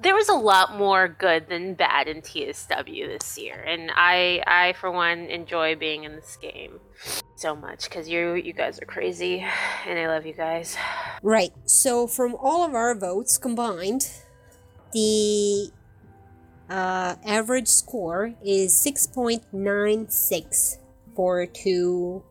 There 0.00 0.14
was 0.14 0.28
a 0.28 0.34
lot 0.34 0.76
more 0.76 1.08
good 1.08 1.48
than 1.48 1.74
bad 1.74 2.08
in 2.08 2.22
TSW 2.22 3.06
this 3.06 3.38
year, 3.38 3.62
and 3.62 3.90
I, 3.94 4.42
I 4.46 4.72
for 4.72 4.90
one, 4.90 5.26
enjoy 5.26 5.76
being 5.76 6.02
in 6.02 6.16
this 6.16 6.36
game 6.42 6.80
so 7.36 7.54
much 7.54 7.84
because 7.84 8.08
you, 8.08 8.34
you 8.34 8.52
guys 8.52 8.82
are 8.82 8.84
crazy, 8.84 9.46
and 9.86 9.98
I 9.98 10.08
love 10.08 10.26
you 10.26 10.32
guys. 10.32 10.76
Right. 11.22 11.52
So 11.66 12.08
from 12.08 12.34
all 12.34 12.64
of 12.64 12.74
our 12.74 12.96
votes 12.96 13.38
combined, 13.38 14.10
the 14.92 15.70
uh, 16.68 17.14
average 17.24 17.68
score 17.68 18.34
is 18.44 18.74
6.96 18.74 20.78
for 21.14 21.46
two 21.46 22.24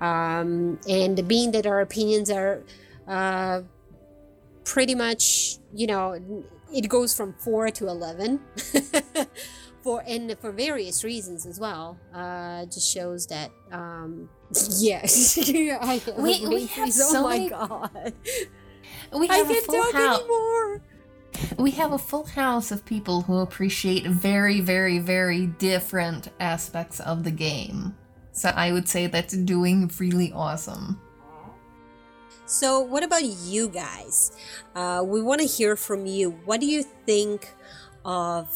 Um, 0.00 0.80
and 0.88 1.26
being 1.28 1.52
that 1.52 1.66
our 1.66 1.80
opinions 1.80 2.28
are 2.30 2.64
uh, 3.06 3.62
pretty 4.64 4.94
much, 4.96 5.58
you 5.72 5.86
know, 5.86 6.18
it 6.72 6.88
goes 6.88 7.14
from 7.16 7.34
4 7.34 7.70
to 7.70 7.86
11. 7.88 8.40
For 9.82 10.02
and 10.06 10.36
for 10.38 10.52
various 10.52 11.02
reasons 11.04 11.46
as 11.46 11.58
well. 11.60 11.98
Uh, 12.14 12.64
just 12.66 12.88
shows 12.92 13.26
that 13.28 13.50
um, 13.72 14.28
yeah, 14.78 15.00
I 15.06 16.00
We- 16.18 16.46
we 16.46 16.66
have. 16.66 16.88
Oh 16.88 17.12
so 17.12 17.22
my 17.22 17.48
god. 17.48 18.12
We 19.12 19.28
I 19.28 19.36
have 19.36 19.50
a 19.50 19.54
full 19.54 19.74
talk 19.84 19.92
house. 19.92 20.18
anymore. 20.20 20.82
We 21.58 21.70
have 21.72 21.92
a 21.92 21.98
full 21.98 22.26
house 22.26 22.70
of 22.70 22.84
people 22.84 23.22
who 23.22 23.38
appreciate 23.38 24.06
very, 24.06 24.60
very, 24.60 24.98
very 24.98 25.46
different 25.46 26.28
aspects 26.38 27.00
of 27.00 27.24
the 27.24 27.30
game. 27.30 27.96
So 28.32 28.50
I 28.50 28.72
would 28.72 28.88
say 28.88 29.06
that's 29.06 29.36
doing 29.36 29.90
really 29.98 30.32
awesome. 30.32 31.00
So, 32.46 32.80
what 32.80 33.02
about 33.04 33.24
you 33.24 33.68
guys? 33.68 34.32
Uh, 34.74 35.02
we 35.06 35.22
want 35.22 35.40
to 35.40 35.46
hear 35.46 35.76
from 35.76 36.04
you. 36.06 36.30
What 36.44 36.60
do 36.60 36.66
you 36.66 36.82
think 37.06 37.48
of 38.04 38.48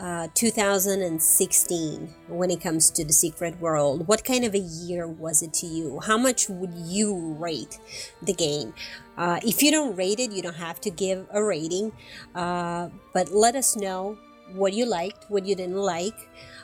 uh, 0.00 0.28
2016 0.34 2.14
when 2.28 2.50
it 2.50 2.60
comes 2.60 2.90
to 2.90 3.04
the 3.04 3.12
secret 3.12 3.60
world? 3.60 4.06
What 4.06 4.24
kind 4.24 4.44
of 4.44 4.54
a 4.54 4.58
year 4.58 5.06
was 5.06 5.42
it 5.42 5.52
to 5.54 5.66
you? 5.66 6.00
How 6.00 6.16
much 6.16 6.48
would 6.48 6.74
you 6.74 7.34
rate 7.38 7.78
the 8.22 8.32
game? 8.32 8.74
Uh, 9.16 9.40
if 9.42 9.62
you 9.62 9.70
don't 9.70 9.96
rate 9.96 10.20
it, 10.20 10.32
you 10.32 10.42
don't 10.42 10.56
have 10.56 10.80
to 10.82 10.90
give 10.90 11.26
a 11.32 11.42
rating, 11.42 11.92
uh, 12.34 12.88
but 13.12 13.32
let 13.32 13.56
us 13.56 13.76
know 13.76 14.16
what 14.54 14.72
you 14.72 14.86
liked, 14.86 15.24
what 15.28 15.44
you 15.44 15.54
didn't 15.54 15.76
like. 15.76 16.16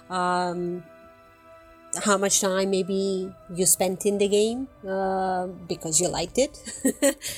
Um, 0.08 0.84
how 2.02 2.16
much 2.16 2.40
time 2.40 2.70
maybe 2.70 3.32
you 3.54 3.66
spent 3.66 4.06
in 4.06 4.18
the 4.18 4.28
game 4.28 4.68
uh, 4.88 5.46
because 5.46 6.00
you 6.00 6.08
liked 6.08 6.38
it. 6.38 6.58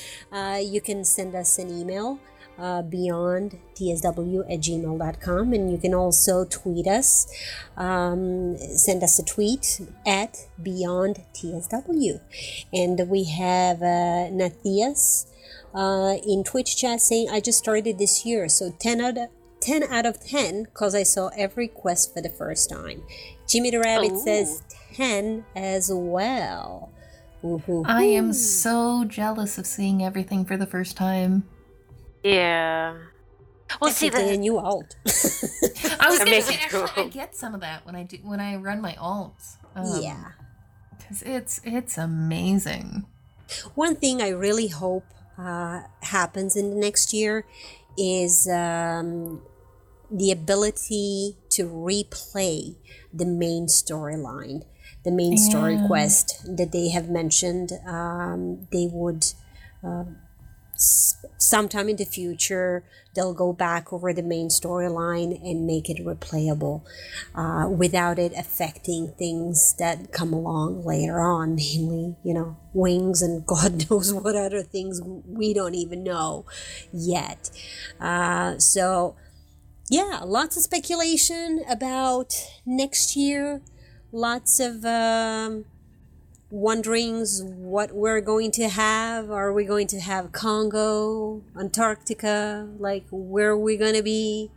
uh, 0.31 0.59
you 0.61 0.81
can 0.81 1.03
send 1.05 1.35
us 1.35 1.59
an 1.59 1.69
email 1.69 2.19
uh, 2.57 2.81
beyond 2.81 3.59
tsw 3.75 4.39
at 4.51 4.59
gmail.com 4.59 5.53
and 5.53 5.71
you 5.71 5.77
can 5.77 5.93
also 5.93 6.45
tweet 6.45 6.87
us 6.87 7.27
um, 7.77 8.57
send 8.57 9.03
us 9.03 9.19
a 9.19 9.25
tweet 9.25 9.81
at 10.05 10.37
beyond 10.61 11.23
tsw 11.33 12.19
and 12.73 13.09
we 13.09 13.25
have 13.25 13.81
uh, 13.81 14.29
nathias 14.31 15.27
uh, 15.73 16.15
in 16.27 16.43
twitch 16.43 16.77
chat 16.77 16.99
saying 16.99 17.27
i 17.29 17.39
just 17.39 17.59
started 17.59 17.97
this 17.97 18.25
year 18.25 18.49
so 18.49 18.73
10 18.79 19.01
out 19.01 19.17
of 19.17 19.29
10 19.59 19.83
out 19.83 20.05
of 20.05 20.19
10 20.19 20.63
because 20.63 20.95
i 20.95 21.03
saw 21.03 21.29
every 21.37 21.67
quest 21.67 22.13
for 22.13 22.21
the 22.21 22.29
first 22.29 22.69
time 22.69 23.03
jimmy 23.47 23.71
the 23.71 23.79
rabbit 23.79 24.11
Ooh. 24.11 24.23
says 24.23 24.63
10 24.93 25.45
as 25.55 25.91
well 25.93 26.91
Woo-hoo-hoo. 27.43 27.83
I 27.85 28.03
am 28.03 28.33
so 28.33 29.05
jealous 29.05 29.57
of 29.59 29.67
seeing 29.67 30.03
everything 30.03 30.43
for 30.43 30.57
the 30.57 30.65
first 30.65 30.97
time. 30.97 31.43
Yeah. 32.23 32.97
Well, 33.81 33.91
see 33.91 34.09
Technically, 34.09 34.31
the 34.31 34.37
a 34.37 34.41
new 34.41 34.57
alt 34.57 34.95
I 35.05 36.09
was 36.09 36.19
That 36.19 36.25
gonna 36.25 36.41
say 36.41 36.53
it 36.53 36.61
actually 36.63 36.91
I 36.95 37.09
get 37.09 37.35
some 37.35 37.53
of 37.53 37.61
that 37.61 37.85
when 37.85 37.95
I 37.95 38.03
do 38.03 38.17
when 38.23 38.39
I 38.39 38.55
run 38.55 38.81
my 38.81 38.93
alts. 38.93 39.57
Um, 39.75 40.01
yeah 40.01 40.31
because 40.97 41.21
it's 41.23 41.61
it's 41.63 41.97
amazing. 41.97 43.05
One 43.75 43.95
thing 43.95 44.21
I 44.21 44.29
really 44.29 44.67
hope 44.67 45.05
uh, 45.37 45.81
happens 46.01 46.55
in 46.55 46.69
the 46.71 46.75
next 46.75 47.13
year 47.13 47.45
is 47.97 48.47
um, 48.47 49.41
the 50.11 50.31
ability 50.31 51.37
to 51.51 51.63
replay 51.65 52.75
the 53.13 53.25
main 53.25 53.67
storyline, 53.67 54.63
the 55.03 55.11
main 55.11 55.37
story 55.37 55.77
quest 55.87 56.43
that 56.57 56.71
they 56.71 56.89
have 56.89 57.09
mentioned. 57.09 57.71
Um, 57.85 58.67
they 58.71 58.87
would. 58.91 59.25
Uh, 59.83 60.03
s- 60.03 60.26
sometime 60.77 61.89
in 61.89 61.95
the 61.95 62.05
future 62.05 62.83
they'll 63.15 63.33
go 63.33 63.51
back 63.51 63.91
over 63.91 64.13
the 64.13 64.21
main 64.21 64.47
storyline 64.47 65.41
and 65.43 65.65
make 65.65 65.89
it 65.89 65.97
replayable 66.05 66.83
uh, 67.35 67.67
without 67.67 68.19
it 68.19 68.31
affecting 68.37 69.07
things 69.17 69.73
that 69.79 70.11
come 70.11 70.31
along 70.31 70.85
later 70.85 71.19
on 71.19 71.55
namely 71.55 72.15
you 72.23 72.33
know 72.33 72.55
wings 72.73 73.21
and 73.21 73.45
god 73.47 73.89
knows 73.89 74.13
what 74.13 74.35
other 74.35 74.61
things 74.61 75.01
we 75.25 75.53
don't 75.53 75.75
even 75.75 76.03
know 76.03 76.45
yet 76.93 77.49
uh, 77.99 78.57
so 78.59 79.15
yeah, 79.89 80.19
lots 80.25 80.57
of 80.57 80.63
speculation 80.63 81.63
about 81.69 82.35
next 82.65 83.15
year. 83.15 83.61
Lots 84.11 84.59
of 84.59 84.83
um, 84.83 85.65
wonderings 86.49 87.43
what 87.43 87.91
we're 87.91 88.21
going 88.21 88.51
to 88.51 88.69
have. 88.69 89.29
Are 89.29 89.51
we 89.51 89.65
going 89.65 89.87
to 89.87 89.99
have 89.99 90.31
Congo, 90.31 91.43
Antarctica? 91.59 92.69
Like, 92.79 93.05
where 93.11 93.51
are 93.51 93.57
we 93.57 93.77
going 93.77 93.95
to 93.95 94.03
be 94.03 94.51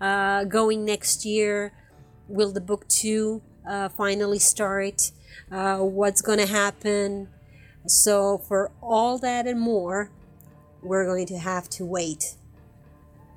uh, 0.00 0.44
going 0.44 0.84
next 0.84 1.24
year? 1.24 1.72
Will 2.28 2.52
the 2.52 2.60
book 2.60 2.86
two 2.88 3.42
uh, 3.68 3.88
finally 3.88 4.38
start? 4.38 5.12
Uh, 5.50 5.78
what's 5.78 6.20
going 6.20 6.38
to 6.38 6.46
happen? 6.46 7.28
So, 7.86 8.38
for 8.38 8.70
all 8.80 9.18
that 9.18 9.46
and 9.46 9.60
more, 9.60 10.10
we're 10.82 11.04
going 11.04 11.26
to 11.26 11.38
have 11.38 11.68
to 11.70 11.84
wait 11.84 12.36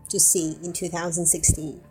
to 0.10 0.20
see 0.20 0.58
in 0.64 0.74
2016. 0.74 1.82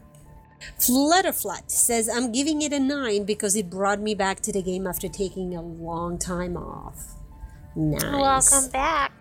Flutterflat 0.78 1.70
says, 1.70 2.09
I'm 2.09 2.32
giving 2.32 2.62
it 2.62 2.73
a 2.73 2.81
9 2.81 3.24
because 3.24 3.57
it 3.57 3.70
brought 3.70 4.01
me 4.01 4.15
back 4.15 4.41
to 4.41 4.53
the 4.53 4.62
game 4.62 4.86
after 4.86 5.09
taking 5.09 5.55
a 5.55 5.62
long 5.62 6.19
time 6.19 6.57
off. 6.57 7.15
Nice. 7.77 8.03
Welcome 8.03 8.70
back. 8.70 9.12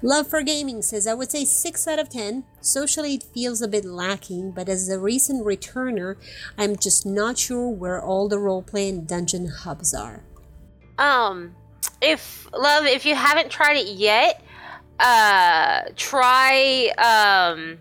Love 0.00 0.28
for 0.28 0.42
Gaming 0.42 0.80
says, 0.80 1.06
I 1.06 1.14
would 1.14 1.30
say 1.30 1.44
6 1.44 1.88
out 1.88 1.98
of 1.98 2.08
10. 2.08 2.44
Socially, 2.60 3.14
it 3.14 3.22
feels 3.22 3.60
a 3.60 3.68
bit 3.68 3.84
lacking, 3.84 4.52
but 4.52 4.68
as 4.68 4.88
a 4.88 4.98
recent 4.98 5.44
returner, 5.44 6.16
I'm 6.56 6.76
just 6.76 7.04
not 7.04 7.38
sure 7.38 7.68
where 7.68 8.00
all 8.00 8.28
the 8.28 8.36
roleplay 8.36 8.88
and 8.88 9.06
dungeon 9.06 9.48
hubs 9.48 9.92
are. 9.92 10.22
Um, 10.98 11.54
if 12.00 12.48
love, 12.52 12.86
if 12.86 13.04
you 13.04 13.14
haven't 13.14 13.50
tried 13.50 13.76
it 13.76 13.88
yet, 13.88 14.42
uh, 14.98 15.82
try 15.96 16.90
um 16.98 17.78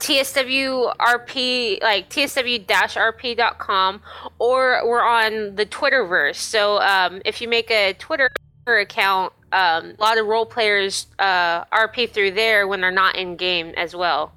TSWRP, 0.00 1.82
like 1.82 2.08
TSW-RP.com, 2.10 4.02
or 4.38 4.80
we're 4.88 5.02
on 5.02 5.54
the 5.54 5.66
Twitterverse. 5.66 6.36
So 6.36 6.80
um, 6.80 7.22
if 7.24 7.40
you 7.40 7.48
make 7.48 7.70
a 7.70 7.92
Twitter 7.94 8.30
account, 8.66 9.32
um, 9.52 9.94
a 9.98 10.00
lot 10.00 10.18
of 10.18 10.26
role 10.26 10.46
players 10.46 11.06
uh, 11.18 11.64
RP 11.66 12.10
through 12.10 12.32
there 12.32 12.66
when 12.66 12.80
they're 12.80 12.90
not 12.90 13.16
in 13.16 13.36
game 13.36 13.74
as 13.76 13.94
well. 13.94 14.32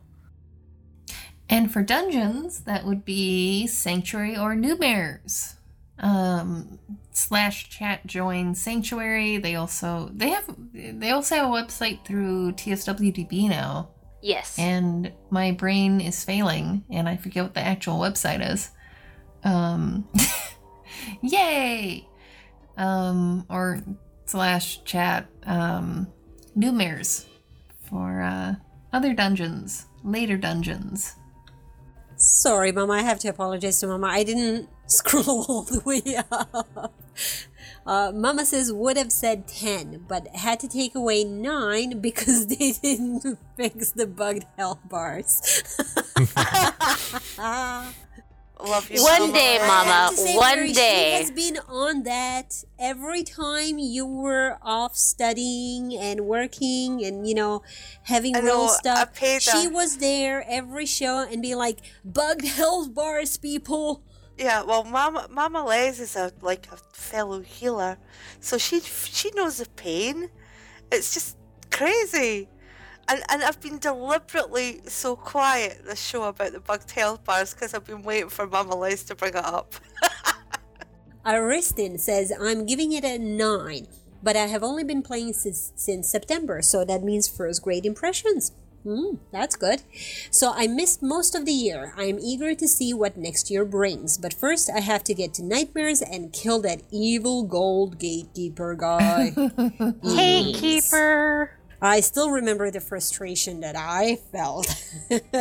And 1.50 1.72
for 1.72 1.82
dungeons, 1.82 2.62
that 2.62 2.86
would 2.86 3.06
be 3.06 3.68
Sanctuary 3.68 4.36
or 4.36 4.56
Newbears. 4.56 5.56
Um, 6.00 6.80
slash 7.12 7.70
chat 7.70 8.06
join 8.06 8.56
Sanctuary. 8.56 9.38
They 9.38 9.56
also 9.56 10.10
they 10.14 10.30
have 10.30 10.56
they 10.74 11.12
also 11.12 11.36
have 11.36 11.46
a 11.46 11.52
website 11.52 12.04
through 12.06 12.54
TSWDB 12.54 13.50
now. 13.50 13.90
Yes. 14.24 14.58
and 14.58 15.12
my 15.30 15.52
brain 15.52 16.00
is 16.00 16.24
failing 16.24 16.86
and 16.90 17.10
I 17.10 17.18
forget 17.18 17.44
what 17.44 17.54
the 17.54 17.60
actual 17.60 18.00
website 18.00 18.54
is. 18.54 18.72
Um, 19.44 20.08
yay! 21.22 22.08
Um, 22.78 23.46
or 23.50 23.82
slash 24.26 24.84
chat 24.86 25.28
um, 25.46 26.08
Newmares 26.58 27.26
for 27.90 28.22
uh, 28.22 28.56
other 28.94 29.14
dungeons, 29.14 29.88
later 30.04 30.38
dungeons. 30.38 31.16
Sorry, 32.16 32.72
Mama, 32.72 32.94
I 32.94 33.02
have 33.02 33.20
to 33.20 33.28
apologize 33.28 33.80
to 33.82 33.88
Mama. 33.88 34.08
I 34.08 34.24
didn't 34.24 34.70
scroll 34.88 35.46
all 35.50 35.64
the 35.64 35.82
way 35.82 36.02
up. 36.32 36.94
Uh, 37.86 38.12
Mama 38.16 38.46
says 38.46 38.72
would 38.72 38.98
have 38.98 39.12
said 39.12 39.48
10, 39.48 40.06
but 40.08 40.28
had 40.36 40.60
to 40.62 40.68
take 40.68 40.96
away 40.96 41.24
9 41.24 42.00
because 42.02 42.48
they 42.48 42.72
didn't 42.72 43.38
fix 43.58 43.92
the 43.92 44.08
bugged 44.08 44.46
health 44.58 44.80
bars. 44.90 45.42
Love 48.66 48.90
you. 48.90 49.04
One 49.04 49.20
Mama. 49.22 49.34
day, 49.34 49.60
I 49.60 49.68
Mama. 49.68 49.92
have 49.92 50.10
to 50.12 50.16
say, 50.18 50.38
one 50.38 50.56
Mary, 50.56 50.72
day. 50.72 51.16
She 51.18 51.24
has 51.24 51.32
been 51.32 51.58
on 51.68 52.04
that 52.04 52.64
every 52.80 53.24
time 53.24 53.78
you 53.78 54.06
were 54.06 54.58
off 54.62 54.96
studying 54.96 55.98
and 55.98 56.22
working 56.22 57.04
and, 57.04 57.28
you 57.28 57.36
know, 57.36 57.62
having 58.04 58.36
I 58.38 58.40
real 58.40 58.68
know, 58.68 58.68
stuff. 58.68 59.20
She 59.20 59.68
was 59.68 59.98
there 59.98 60.46
every 60.48 60.86
show 60.86 61.28
and 61.30 61.42
be 61.42 61.56
like, 61.56 61.80
bugged 62.06 62.46
health 62.46 62.94
bars, 62.94 63.36
people. 63.36 64.02
Yeah, 64.38 64.64
well, 64.64 64.84
Mama 64.84 65.28
Mama 65.30 65.64
Les 65.64 66.00
is 66.00 66.16
a 66.16 66.32
like 66.42 66.68
a 66.72 66.78
fellow 66.92 67.42
healer, 67.42 67.98
so 68.40 68.58
she 68.58 68.80
she 68.80 69.30
knows 69.32 69.58
the 69.58 69.70
pain. 69.76 70.30
It's 70.92 71.14
just 71.14 71.38
crazy, 71.72 72.50
and 73.08 73.22
and 73.30 73.44
I've 73.44 73.62
been 73.62 73.78
deliberately 73.78 74.82
so 74.88 75.16
quiet 75.16 75.86
this 75.86 76.02
show 76.02 76.24
about 76.24 76.54
the 76.54 76.60
bugged 76.60 76.92
health 76.92 77.24
bars 77.24 77.54
because 77.54 77.74
I've 77.74 77.86
been 77.86 78.02
waiting 78.02 78.30
for 78.30 78.48
Mama 78.48 78.76
Les 78.76 79.04
to 79.04 79.16
bring 79.16 79.36
it 79.36 79.46
up. 79.46 79.76
Aristin 81.26 81.98
says, 82.00 82.34
I'm 82.38 82.66
giving 82.66 82.92
it 82.92 83.06
a 83.06 83.18
9, 83.18 83.88
but 84.22 84.36
I 84.36 84.48
have 84.48 84.62
only 84.62 84.84
been 84.84 85.02
playing 85.02 85.34
since, 85.34 85.72
since 85.76 86.10
September, 86.10 86.62
so 86.62 86.84
that 86.84 87.02
means 87.02 87.30
first 87.30 87.62
grade 87.62 87.86
impressions. 87.86 88.52
Hmm, 88.84 89.16
that's 89.32 89.56
good. 89.56 89.82
So 90.30 90.52
I 90.54 90.68
missed 90.68 91.02
most 91.02 91.36
of 91.36 91.46
the 91.46 91.54
year. 91.54 91.94
I 91.96 92.04
am 92.04 92.20
eager 92.20 92.54
to 92.54 92.68
see 92.68 92.94
what 92.94 93.16
next 93.16 93.50
year 93.50 93.64
brings, 93.64 94.18
but 94.18 94.34
first 94.34 94.70
I 94.70 94.82
have 94.82 95.04
to 95.06 95.14
get 95.14 95.34
to 95.36 95.44
Nightmares 95.44 96.02
and 96.02 96.34
kill 96.34 96.62
that 96.64 96.82
evil 96.92 97.44
gold 97.44 97.98
gatekeeper 97.98 98.76
guy. 98.76 99.32
Hey, 100.04 100.42
Yes. 100.52 100.60
keeper. 100.60 101.52
I 101.82 102.00
still 102.02 102.30
remember 102.30 102.72
the 102.72 102.80
frustration 102.82 103.62
that 103.62 103.76
I 103.78 104.18
felt. 104.32 104.68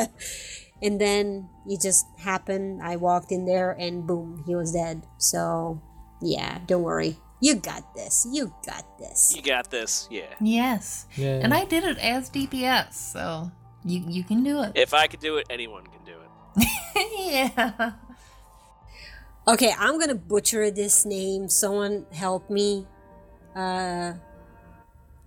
and 0.82 1.00
then 1.00 1.48
it 1.66 1.80
just 1.82 2.06
happened. 2.18 2.80
I 2.82 2.96
walked 2.96 3.32
in 3.32 3.44
there 3.44 3.72
and 3.72 4.06
boom, 4.06 4.44
he 4.46 4.54
was 4.54 4.72
dead. 4.72 5.02
So, 5.18 5.80
yeah, 6.20 6.58
don't 6.66 6.82
worry. 6.82 7.16
You 7.42 7.56
got 7.56 7.92
this. 7.92 8.24
You 8.30 8.54
got 8.64 8.86
this. 8.98 9.34
You 9.34 9.42
got 9.42 9.68
this. 9.68 10.06
Yeah. 10.12 10.30
Yes. 10.40 11.06
Yeah. 11.16 11.40
And 11.42 11.52
I 11.52 11.64
did 11.64 11.82
it 11.82 11.98
as 11.98 12.30
DPS, 12.30 12.94
so 12.94 13.50
you 13.84 14.04
you 14.06 14.22
can 14.22 14.44
do 14.44 14.62
it. 14.62 14.72
If 14.76 14.94
I 14.94 15.08
could 15.08 15.18
do 15.18 15.38
it, 15.38 15.48
anyone 15.50 15.82
can 15.90 16.04
do 16.06 16.14
it. 16.22 16.70
yeah. 17.58 17.98
Okay, 19.48 19.74
I'm 19.76 19.98
gonna 19.98 20.14
butcher 20.14 20.70
this 20.70 21.04
name. 21.04 21.48
Someone 21.48 22.06
help 22.12 22.48
me. 22.48 22.86
Uh, 23.56 24.14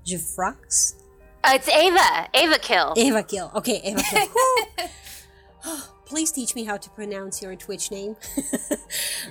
Jeffrox? 0.07 0.95
Uh, 1.43 1.59
it's 1.59 1.67
Ava. 1.67 2.29
Ava 2.33 2.59
kill. 2.59 2.93
Ava 2.95 3.23
Kill. 3.23 3.51
Okay, 3.55 3.81
Ava 3.83 4.01
Kill. 4.01 4.27
Whew. 6.07 6.15
Please 6.15 6.31
teach 6.31 6.55
me 6.55 6.63
how 6.63 6.77
to 6.77 6.89
pronounce 6.91 7.41
your 7.41 7.55
Twitch 7.55 7.91
name. 7.91 8.15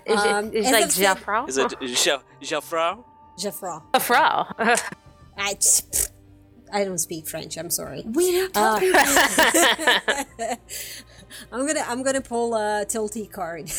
Is 0.07 0.21
Um, 0.21 0.47
it, 0.47 0.55
it's 0.57 0.67
as 0.69 0.73
like 0.73 0.85
I've 0.85 0.93
said- 0.93 1.17
Jafro? 1.17 1.49
Is 1.49 1.57
it 1.59 1.71
Jeff- 2.03 2.25
Jeffrau? 2.41 3.05
Jeffra. 3.39 3.83
Jafro. 3.95 4.81
I, 5.37 5.57
I 6.73 6.85
don't 6.85 6.99
speak 6.99 7.27
French. 7.27 7.57
I'm 7.57 7.71
sorry. 7.71 8.03
We 8.07 8.33
don't 8.33 8.57
Uh. 8.57 8.81
I'm 11.53 11.67
gonna 11.67 11.85
I'm 11.87 12.03
gonna 12.05 12.21
pull 12.21 12.55
a 12.55 12.85
Tilty 12.87 13.31
card. 13.31 13.71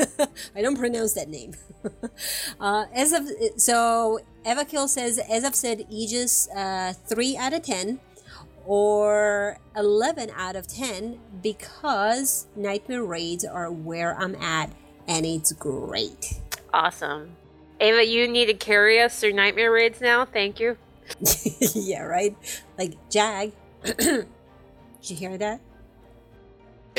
I 0.56 0.62
don't 0.62 0.76
pronounce 0.76 1.14
that 1.14 1.28
name. 1.28 1.54
uh, 2.60 2.84
as 2.94 3.12
of 3.12 3.22
so, 3.56 4.20
Eva 4.46 4.64
Kill 4.64 4.86
says, 4.86 5.18
as 5.18 5.44
I've 5.44 5.56
said, 5.56 5.86
Aegis 5.90 6.48
uh, 6.50 6.92
three 7.06 7.36
out 7.36 7.52
of 7.52 7.62
ten, 7.62 7.98
or 8.70 9.58
eleven 9.76 10.30
out 10.36 10.54
of 10.54 10.68
ten, 10.68 11.18
because 11.42 12.46
Nightmare 12.54 13.02
raids 13.02 13.44
are 13.44 13.68
where 13.72 14.16
I'm 14.16 14.36
at, 14.36 14.70
and 15.08 15.26
it's 15.26 15.50
great. 15.50 16.40
awesome. 16.72 17.34
Ava, 17.80 18.06
you 18.06 18.28
need 18.28 18.46
to 18.46 18.54
carry 18.54 19.00
us 19.00 19.18
through 19.18 19.32
nightmare 19.32 19.72
raids 19.72 20.00
now. 20.00 20.24
Thank 20.24 20.60
you. 20.60 20.76
yeah, 21.74 22.02
right. 22.02 22.36
Like 22.78 22.92
Jag. 23.10 23.52
Did 23.82 24.26
you 25.02 25.16
hear 25.16 25.36
that? 25.38 25.60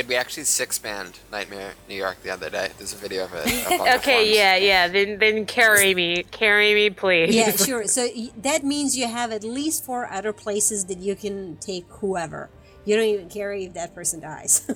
Did 0.01 0.07
we 0.07 0.15
actually 0.15 0.45
six 0.45 0.79
band 0.79 1.19
Nightmare 1.31 1.73
New 1.87 1.93
York 1.93 2.23
the 2.23 2.31
other 2.31 2.49
day? 2.49 2.71
There's 2.75 2.91
a 2.91 2.95
video 2.95 3.25
of 3.25 3.35
it. 3.35 3.65
up 3.67 3.81
on 3.81 3.85
the 3.85 3.95
Okay, 3.97 4.35
yeah, 4.35 4.55
yeah. 4.55 4.87
Then 4.87 5.19
then 5.19 5.45
carry 5.45 5.93
me. 5.93 6.23
Carry 6.23 6.73
me, 6.73 6.89
please. 6.89 7.35
yeah, 7.35 7.51
sure. 7.55 7.85
So 7.85 8.07
that 8.37 8.63
means 8.63 8.97
you 8.97 9.07
have 9.07 9.31
at 9.31 9.43
least 9.43 9.85
four 9.85 10.11
other 10.11 10.33
places 10.33 10.85
that 10.85 10.97
you 10.97 11.15
can 11.15 11.57
take 11.57 11.85
whoever. 11.87 12.49
You 12.83 12.95
don't 12.95 13.05
even 13.05 13.29
care 13.29 13.53
if 13.53 13.75
that 13.75 13.93
person 13.93 14.21
dies. 14.21 14.67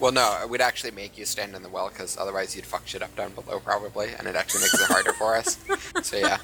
Well, 0.00 0.12
no, 0.12 0.40
it 0.42 0.50
would 0.50 0.60
actually 0.60 0.90
make 0.90 1.16
you 1.16 1.24
stand 1.24 1.54
in 1.54 1.62
the 1.62 1.68
well 1.68 1.88
because 1.88 2.18
otherwise 2.18 2.54
you'd 2.54 2.66
fuck 2.66 2.86
shit 2.86 3.02
up 3.02 3.14
down 3.16 3.30
below 3.32 3.60
probably, 3.60 4.10
and 4.18 4.26
it 4.26 4.34
actually 4.34 4.62
makes 4.62 4.74
it 4.74 4.86
harder 4.88 5.12
for 5.12 5.36
us. 5.36 5.58
So 6.02 6.16
yeah, 6.18 6.38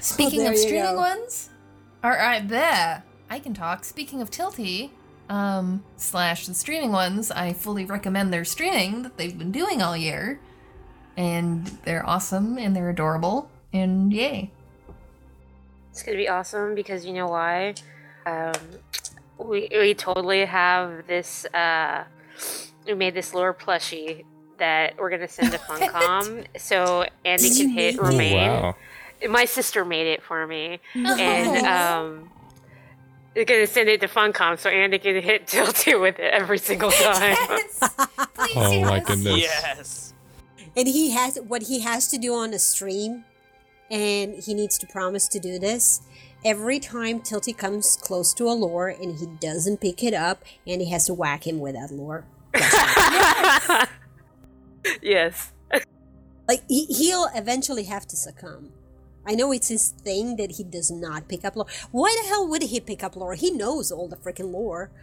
Speaking 0.00 0.40
there 0.40 0.52
of 0.52 0.56
you 0.56 0.62
streaming 0.62 0.94
go. 0.94 0.96
ones, 0.96 1.50
or 2.04 2.18
uh, 2.18 2.40
there, 2.44 3.02
I 3.28 3.40
can 3.40 3.52
talk. 3.52 3.84
Speaking 3.84 4.22
of 4.22 4.30
Tilty, 4.30 4.90
um, 5.30 5.84
slash 5.96 6.46
the 6.46 6.54
streaming 6.54 6.90
ones, 6.90 7.30
I 7.30 7.52
fully 7.52 7.84
recommend 7.84 8.32
their 8.32 8.44
streaming 8.44 9.02
that 9.02 9.16
they've 9.16 9.38
been 9.38 9.52
doing 9.52 9.80
all 9.80 9.96
year, 9.96 10.40
and 11.16 11.66
they're 11.84 12.06
awesome 12.06 12.58
and 12.58 12.74
they're 12.74 12.90
adorable, 12.90 13.48
and 13.72 14.12
yay. 14.12 14.50
It's 15.92 16.02
gonna 16.02 16.16
be 16.16 16.28
awesome 16.28 16.74
because 16.74 17.06
you 17.06 17.12
know 17.12 17.28
why? 17.28 17.74
Um, 18.26 18.52
we 19.38 19.68
we 19.70 19.94
totally 19.94 20.44
have 20.44 21.06
this. 21.06 21.46
Uh, 21.46 22.04
we 22.86 22.94
made 22.94 23.14
this 23.14 23.32
lore 23.32 23.54
plushie 23.54 24.24
that 24.58 24.96
we're 24.98 25.10
gonna 25.10 25.28
send 25.28 25.52
to 25.52 25.58
Funcom, 25.68 26.44
so 26.58 27.06
Andy 27.24 27.48
Did 27.50 27.56
can 27.56 27.68
hit 27.70 27.94
make 27.94 28.02
remain. 28.02 28.36
wow. 28.36 28.76
My 29.28 29.44
sister 29.44 29.84
made 29.84 30.06
it 30.08 30.22
for 30.22 30.46
me, 30.46 30.80
and 30.94 31.66
um, 31.66 32.30
we're 33.34 33.44
gonna 33.44 33.66
send 33.66 33.88
it 33.88 34.00
to 34.00 34.08
Funcom 34.08 34.58
so 34.58 34.68
Andy 34.70 34.98
can 34.98 35.20
hit 35.22 35.46
Tilty 35.46 36.00
with 36.00 36.18
it 36.18 36.32
every 36.32 36.58
single 36.58 36.90
time. 36.90 37.36
Yes. 37.48 37.78
Please, 38.34 38.52
Oh 38.56 38.80
my 38.82 39.00
goodness. 39.00 39.38
Yes. 39.38 40.14
and 40.76 40.86
he 40.88 41.10
has 41.10 41.36
what 41.46 41.62
he 41.62 41.80
has 41.80 42.08
to 42.08 42.18
do 42.18 42.34
on 42.34 42.52
a 42.54 42.58
stream 42.58 43.24
and 43.90 44.34
he 44.42 44.54
needs 44.54 44.78
to 44.78 44.86
promise 44.86 45.26
to 45.28 45.38
do 45.40 45.58
this 45.58 46.00
every 46.44 46.78
time 46.78 47.20
tilty 47.20 47.56
comes 47.56 47.96
close 47.96 48.32
to 48.32 48.44
a 48.44 48.52
lore 48.54 48.88
and 48.88 49.18
he 49.18 49.26
doesn't 49.40 49.80
pick 49.80 50.02
it 50.02 50.14
up 50.14 50.42
and 50.66 50.80
he 50.80 50.88
has 50.90 51.04
to 51.06 51.12
whack 51.12 51.46
him 51.46 51.58
with 51.58 51.74
that 51.74 51.90
lore 51.90 52.24
yes. 55.02 55.52
like 56.48 56.62
he, 56.68 56.84
he'll 56.86 57.28
eventually 57.34 57.84
have 57.84 58.06
to 58.06 58.16
succumb 58.16 58.70
i 59.30 59.34
know 59.38 59.48
it's 59.56 59.68
his 59.68 59.84
thing 60.06 60.36
that 60.40 60.50
he 60.58 60.64
does 60.76 60.90
not 60.90 61.28
pick 61.32 61.42
up 61.44 61.54
lore 61.56 61.70
why 61.90 62.10
the 62.20 62.28
hell 62.28 62.44
would 62.50 62.62
he 62.72 62.80
pick 62.80 63.02
up 63.06 63.14
lore 63.16 63.34
he 63.34 63.50
knows 63.62 63.90
all 63.92 64.08
the 64.08 64.16
freaking 64.24 64.50
lore 64.58 64.90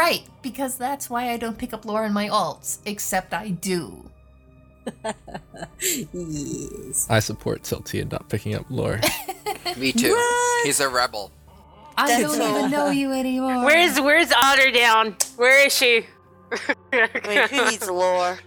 Right, 0.00 0.22
because 0.42 0.76
that's 0.78 1.10
why 1.10 1.30
I 1.30 1.36
don't 1.36 1.58
pick 1.58 1.72
up 1.72 1.84
lore 1.84 2.04
in 2.04 2.12
my 2.12 2.28
alts, 2.28 2.78
except 2.86 3.34
I 3.34 3.48
do. 3.48 4.08
yes 6.12 7.06
I 7.10 7.18
support 7.18 7.62
Tilty 7.62 8.00
and 8.00 8.10
not 8.12 8.28
picking 8.28 8.54
up 8.54 8.66
lore. 8.70 9.00
Me 9.76 9.90
too. 9.92 10.14
He's 10.64 10.78
a 10.80 10.88
rebel. 10.88 11.32
I 11.96 12.06
That's 12.08 12.22
don't 12.38 12.40
all. 12.40 12.58
even 12.58 12.70
know 12.70 12.90
you 12.90 13.12
anymore. 13.12 13.64
Where's 13.64 14.00
Where's 14.00 14.30
Otter 14.32 14.70
down? 14.70 15.16
Where 15.36 15.66
is 15.66 15.74
she? 15.74 16.06
I 16.92 17.08
mean, 17.28 17.48
who 17.48 17.70
needs 17.70 17.90
lore? 17.90 18.38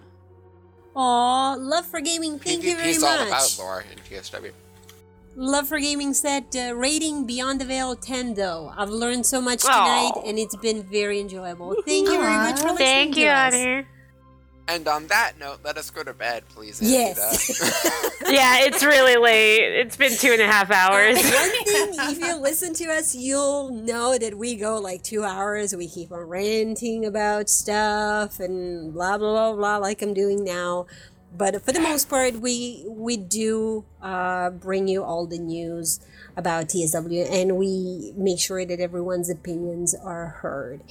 Aw, 0.96 1.56
love 1.60 1.86
for 1.86 2.00
gaming 2.00 2.40
thank 2.40 2.64
you 2.64 2.76
very 2.76 2.94
PvP's 2.94 3.02
much 3.02 3.20
all 3.20 3.28
about 3.28 3.56
lore 3.60 3.84
in 3.92 4.00
TSW. 4.00 4.52
Love 5.38 5.68
for 5.68 5.80
Gaming 5.80 6.14
said 6.14 6.46
uh, 6.56 6.74
rating 6.74 7.26
Beyond 7.26 7.60
the 7.60 7.66
Veil 7.66 7.94
10 7.98 8.36
though. 8.36 8.72
I've 8.78 8.90
learned 8.90 9.26
so 9.26 9.42
much 9.42 9.66
Aw. 9.66 9.68
tonight 9.68 10.30
and 10.30 10.40
it's 10.40 10.56
been 10.56 10.82
very 10.84 11.20
enjoyable. 11.20 11.76
Thank 11.86 12.08
you 12.08 12.22
very 12.22 12.38
much 12.38 12.62
for 12.62 12.70
listening 12.70 12.78
Thank 12.78 13.16
to 13.16 13.22
you, 13.22 13.28
us. 13.28 13.54
Otter. 13.54 13.88
And 14.68 14.88
on 14.88 15.08
that 15.08 15.34
note, 15.40 15.60
let 15.64 15.78
us 15.78 15.92
go 15.92 16.04
to 16.04 16.14
bed, 16.14 16.44
please. 16.50 16.82
Yes. 16.82 18.12
Yeah, 18.28 18.62
it's 18.62 18.84
really 18.84 19.18
late. 19.18 19.62
It's 19.82 19.96
been 19.96 20.12
two 20.18 20.32
and 20.32 20.42
a 20.42 20.48
half 20.48 20.72
hours. 20.72 21.16
One 21.16 21.24
thing, 21.24 21.94
if 22.10 22.18
you 22.18 22.36
listen 22.38 22.74
to 22.74 22.86
us, 22.86 23.14
you'll 23.14 23.70
know 23.70 24.18
that 24.18 24.36
we 24.36 24.56
go 24.56 24.80
like 24.80 25.04
two 25.04 25.24
hours. 25.24 25.76
We 25.76 25.88
keep 25.88 26.12
on 26.12 26.22
ranting 26.22 27.06
about 27.06 27.50
stuff 27.50 28.40
and 28.40 28.92
blah 28.96 29.20
blah 29.20 29.52
blah 29.52 29.56
blah, 29.56 29.78
like 29.78 30.02
I'm 30.02 30.16
doing 30.16 30.44
now. 30.44 30.88
But 31.38 31.62
for 31.62 31.72
the 31.72 31.80
most 31.80 32.10
part, 32.10 32.40
we 32.42 32.84
we 32.88 33.16
do 33.16 33.86
uh, 34.02 34.50
bring 34.50 34.88
you 34.88 35.04
all 35.04 35.28
the 35.28 35.38
news 35.38 36.00
about 36.36 36.70
TSW, 36.70 37.30
and 37.32 37.58
we 37.58 38.12
make 38.18 38.40
sure 38.40 38.66
that 38.66 38.80
everyone's 38.80 39.30
opinions 39.30 39.94
are 39.94 40.28
heard. 40.42 40.82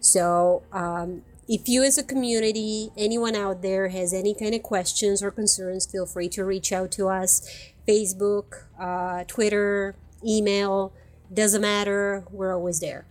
So. 0.00 0.62
Um, 0.72 1.22
if 1.48 1.66
you, 1.66 1.82
as 1.82 1.96
a 1.96 2.02
community, 2.02 2.90
anyone 2.96 3.34
out 3.34 3.62
there 3.62 3.88
has 3.88 4.12
any 4.12 4.34
kind 4.34 4.54
of 4.54 4.62
questions 4.62 5.22
or 5.22 5.30
concerns, 5.30 5.86
feel 5.86 6.04
free 6.04 6.28
to 6.30 6.44
reach 6.44 6.72
out 6.72 6.92
to 6.92 7.08
us. 7.08 7.48
Facebook, 7.88 8.64
uh, 8.78 9.24
Twitter, 9.26 9.96
email, 10.26 10.92
doesn't 11.32 11.62
matter. 11.62 12.24
We're 12.30 12.54
always 12.54 12.80
there. 12.80 13.06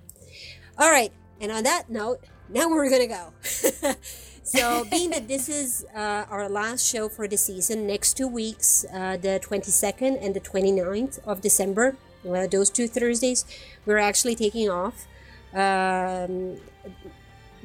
All 0.78 0.92
right. 0.92 1.12
And 1.42 1.52
on 1.52 1.64
that 1.64 1.90
note, 1.90 2.20
now 2.48 2.70
we're 2.70 2.90
going 2.90 3.02
to 3.02 3.08
go. 3.08 3.34
so, 4.44 4.86
being 4.92 5.10
that 5.10 5.28
this 5.28 5.50
is 5.50 5.86
uh, 5.96 6.26
our 6.30 6.48
last 6.48 6.86
show 6.86 7.10
for 7.10 7.28
the 7.28 7.38
season, 7.38 7.88
next 7.88 8.18
two 8.18 8.28
weeks, 8.28 8.86
uh, 8.94 9.18
the 9.18 9.40
22nd 9.44 10.24
and 10.24 10.36
the 10.36 10.42
29th 10.42 11.20
of 11.26 11.42
December, 11.42 11.98
uh, 12.28 12.46
those 12.46 12.70
two 12.70 12.88
Thursdays, 12.88 13.46
we're 13.86 13.98
actually 13.98 14.36
taking 14.36 14.70
off. 14.70 15.08
Um, 15.54 16.58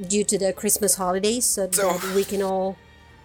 due 0.00 0.24
to 0.24 0.38
the 0.38 0.52
Christmas 0.52 0.94
holidays, 0.96 1.44
so, 1.44 1.68
So- 1.70 1.92
that 1.92 2.14
we 2.14 2.24
can 2.24 2.42
all, 2.42 2.76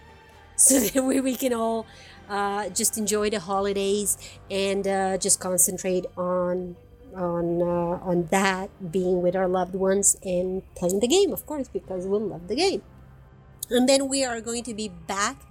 so 0.56 0.80
that 0.80 1.02
we, 1.02 1.20
we 1.20 1.36
can 1.36 1.52
all 1.52 1.86
uh, 2.28 2.68
just 2.70 2.98
enjoy 2.98 3.30
the 3.30 3.40
holidays 3.40 4.18
and 4.50 4.86
uh, 4.86 5.18
just 5.18 5.40
concentrate 5.40 6.04
on 6.16 6.76
on 7.16 7.62
uh, 7.62 7.98
on 8.04 8.26
that, 8.30 8.68
being 8.92 9.22
with 9.22 9.34
our 9.34 9.48
loved 9.48 9.74
ones 9.74 10.16
and 10.22 10.62
playing 10.74 11.00
the 11.00 11.08
game, 11.08 11.32
of 11.32 11.46
course, 11.46 11.68
because 11.68 12.06
we 12.06 12.18
love 12.18 12.48
the 12.48 12.54
game. 12.56 12.82
And 13.70 13.88
then 13.88 14.08
we 14.08 14.24
are 14.24 14.40
going 14.40 14.62
to 14.64 14.74
be 14.74 14.88
back 14.88 15.42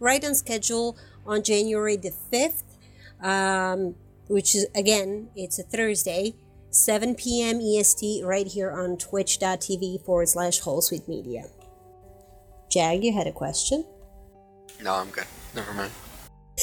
right 0.00 0.24
on 0.24 0.34
schedule 0.34 0.96
on 1.26 1.42
January 1.42 1.96
the 1.96 2.10
fifth, 2.10 2.76
um, 3.22 3.94
which 4.28 4.54
is 4.54 4.66
again 4.74 5.28
it's 5.36 5.58
a 5.58 5.62
Thursday. 5.62 6.34
7 6.74 7.14
p.m. 7.14 7.60
EST 7.60 8.22
right 8.24 8.46
here 8.46 8.70
on 8.70 8.96
twitch.tv 8.96 10.04
forward 10.04 10.28
slash 10.28 10.60
Holosuite 10.62 11.06
Media. 11.08 11.44
Jag, 12.70 13.04
you 13.04 13.12
had 13.12 13.26
a 13.26 13.32
question? 13.32 13.84
no, 14.82 14.94
I'm 14.94 15.08
good. 15.10 15.24
Never 15.54 15.72
mind. 15.72 15.92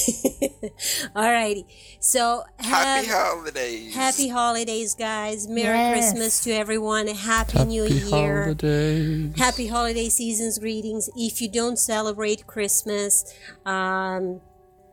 Alrighty. 1.16 1.66
So 2.00 2.44
Happy 2.60 3.08
holidays. 3.08 3.94
happy 3.96 4.28
holidays, 4.30 4.96
guys. 4.96 5.48
Merry 5.48 5.78
Yes. 5.78 6.12
Christmas 6.12 6.44
to 6.46 6.52
everyone. 6.52 7.08
Happy, 7.08 7.64
New 7.66 7.84
Year. 7.86 8.44
holidays. 8.44 9.34
Happy 9.38 9.68
holiday 9.68 10.10
seasons 10.10 10.60
greetings. 10.60 11.10
If 11.16 11.42
you 11.42 11.50
don't 11.50 11.78
celebrate 11.78 12.48
Christmas, 12.48 13.34
um, 13.66 14.40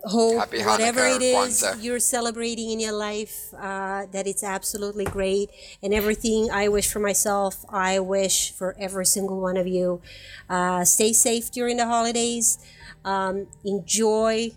hope 0.05 0.37
Happy 0.39 0.63
whatever 0.63 1.01
Hanukkah 1.01 1.17
it 1.21 1.35
or 1.35 1.47
is 1.47 1.63
Kwanzaa. 1.63 1.83
you're 1.83 1.99
celebrating 1.99 2.71
in 2.71 2.81
your 2.81 2.93
life, 2.93 3.53
uh, 3.55 4.07
that 4.13 4.27
it's 4.27 4.43
absolutely 4.45 5.05
great. 5.05 5.51
And 5.83 5.93
everything 5.93 6.51
I 6.51 6.69
wish 6.69 6.91
for 6.91 7.01
myself, 7.01 7.65
I 7.69 7.99
wish 8.01 8.53
for 8.53 8.77
every 8.79 9.07
single 9.07 9.41
one 9.41 9.57
of 9.57 9.67
you. 9.67 10.01
Uh, 10.49 10.85
stay 10.85 11.13
safe 11.13 11.51
during 11.51 11.77
the 11.77 11.87
holidays. 11.87 12.59
Um, 13.05 13.47
enjoy 13.65 14.53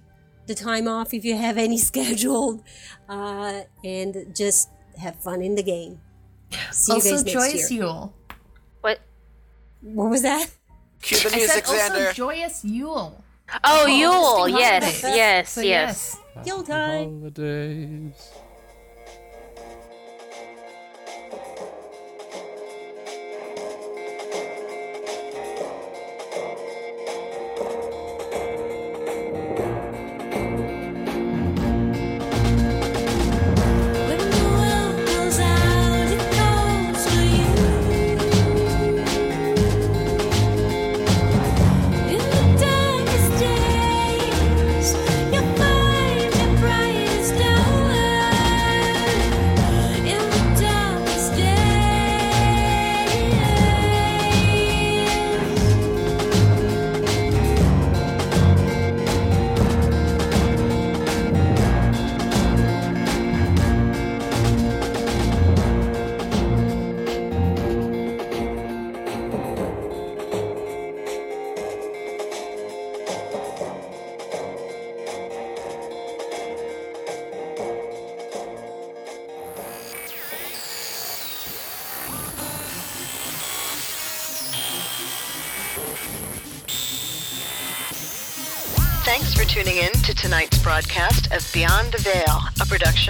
the 0.47 0.55
time 0.55 0.87
off 0.87 1.13
if 1.13 1.23
you 1.25 1.37
have 1.37 1.57
any 1.57 1.77
scheduled, 1.89 2.63
uh, 3.09 3.61
and 3.83 4.35
just 4.35 4.69
have 4.99 5.15
fun 5.17 5.41
in 5.41 5.55
the 5.55 5.63
game. 5.63 6.01
See 6.71 6.91
you 6.91 6.95
also, 6.95 7.09
guys 7.11 7.23
next 7.25 7.33
joyous 7.33 7.71
year. 7.71 7.81
Yule. 7.83 8.13
what? 8.81 8.99
What 9.81 10.09
was 10.09 10.21
that? 10.23 10.49
Cue 11.01 11.17
the 11.17 11.33
I 11.33 11.35
music, 11.37 11.65
said 11.65 11.79
also 11.87 11.95
Xander. 11.99 12.13
joyous 12.13 12.63
Yule. 12.65 13.20
Oh, 13.63 13.83
Oh, 13.83 13.85
Yule. 13.85 14.47
interesting 14.47 15.09
Yes, 15.15 15.57
yes, 15.57 15.57
yes. 15.63 16.17
Yule 16.45 16.63
time. 16.63 17.19
Holidays. 17.19 18.31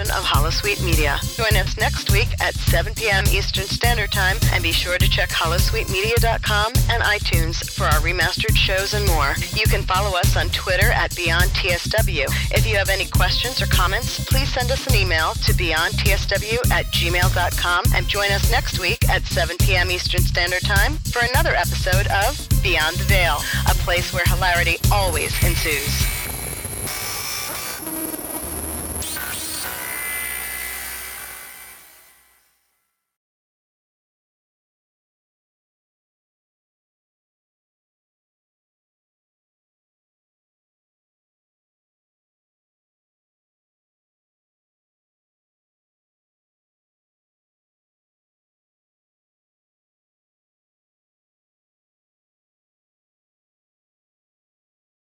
Production 0.02 0.16
of 0.16 0.24
Holosuite 0.24 0.84
Media. 0.84 1.18
Join 1.36 1.56
us 1.60 1.76
next 1.76 2.10
week 2.10 2.28
at 2.40 2.54
7 2.54 2.94
p.m. 2.94 3.24
Eastern 3.30 3.64
Standard 3.64 4.12
Time, 4.12 4.36
and 4.52 4.62
be 4.62 4.72
sure 4.72 4.98
to 4.98 5.08
check 5.08 5.30
holosuitemedia.com 5.30 6.72
and 6.90 7.02
iTunes 7.02 7.70
for 7.70 7.84
our 7.84 8.00
remastered 8.00 8.56
shows 8.56 8.94
and 8.94 9.06
more. 9.06 9.34
You 9.54 9.66
can 9.66 9.82
follow 9.82 10.16
us 10.16 10.36
on 10.36 10.48
Twitter 10.50 10.90
at 10.92 11.10
BeyondTSW. 11.12 12.26
If 12.52 12.66
you 12.66 12.76
have 12.76 12.88
any 12.88 13.06
questions 13.06 13.62
or 13.62 13.66
comments, 13.66 14.24
please 14.24 14.52
send 14.52 14.70
us 14.70 14.86
an 14.86 14.94
email 14.94 15.32
to 15.34 15.52
beyondtsw 15.52 16.70
at 16.70 16.86
gmail.com 16.86 17.84
and 17.94 18.08
join 18.08 18.30
us 18.30 18.50
next 18.50 18.78
week 18.78 19.08
at 19.08 19.24
7 19.24 19.56
p.m. 19.58 19.90
Eastern 19.90 20.22
Standard 20.22 20.62
Time 20.62 20.94
for 21.12 21.22
another 21.24 21.54
episode 21.54 22.06
of 22.08 22.38
Beyond 22.62 22.96
the 22.96 23.04
Veil, 23.04 23.38
a 23.68 23.74
place 23.84 24.12
where 24.12 24.24
hilarity 24.26 24.76
always 24.90 25.32
ensues. 25.44 26.21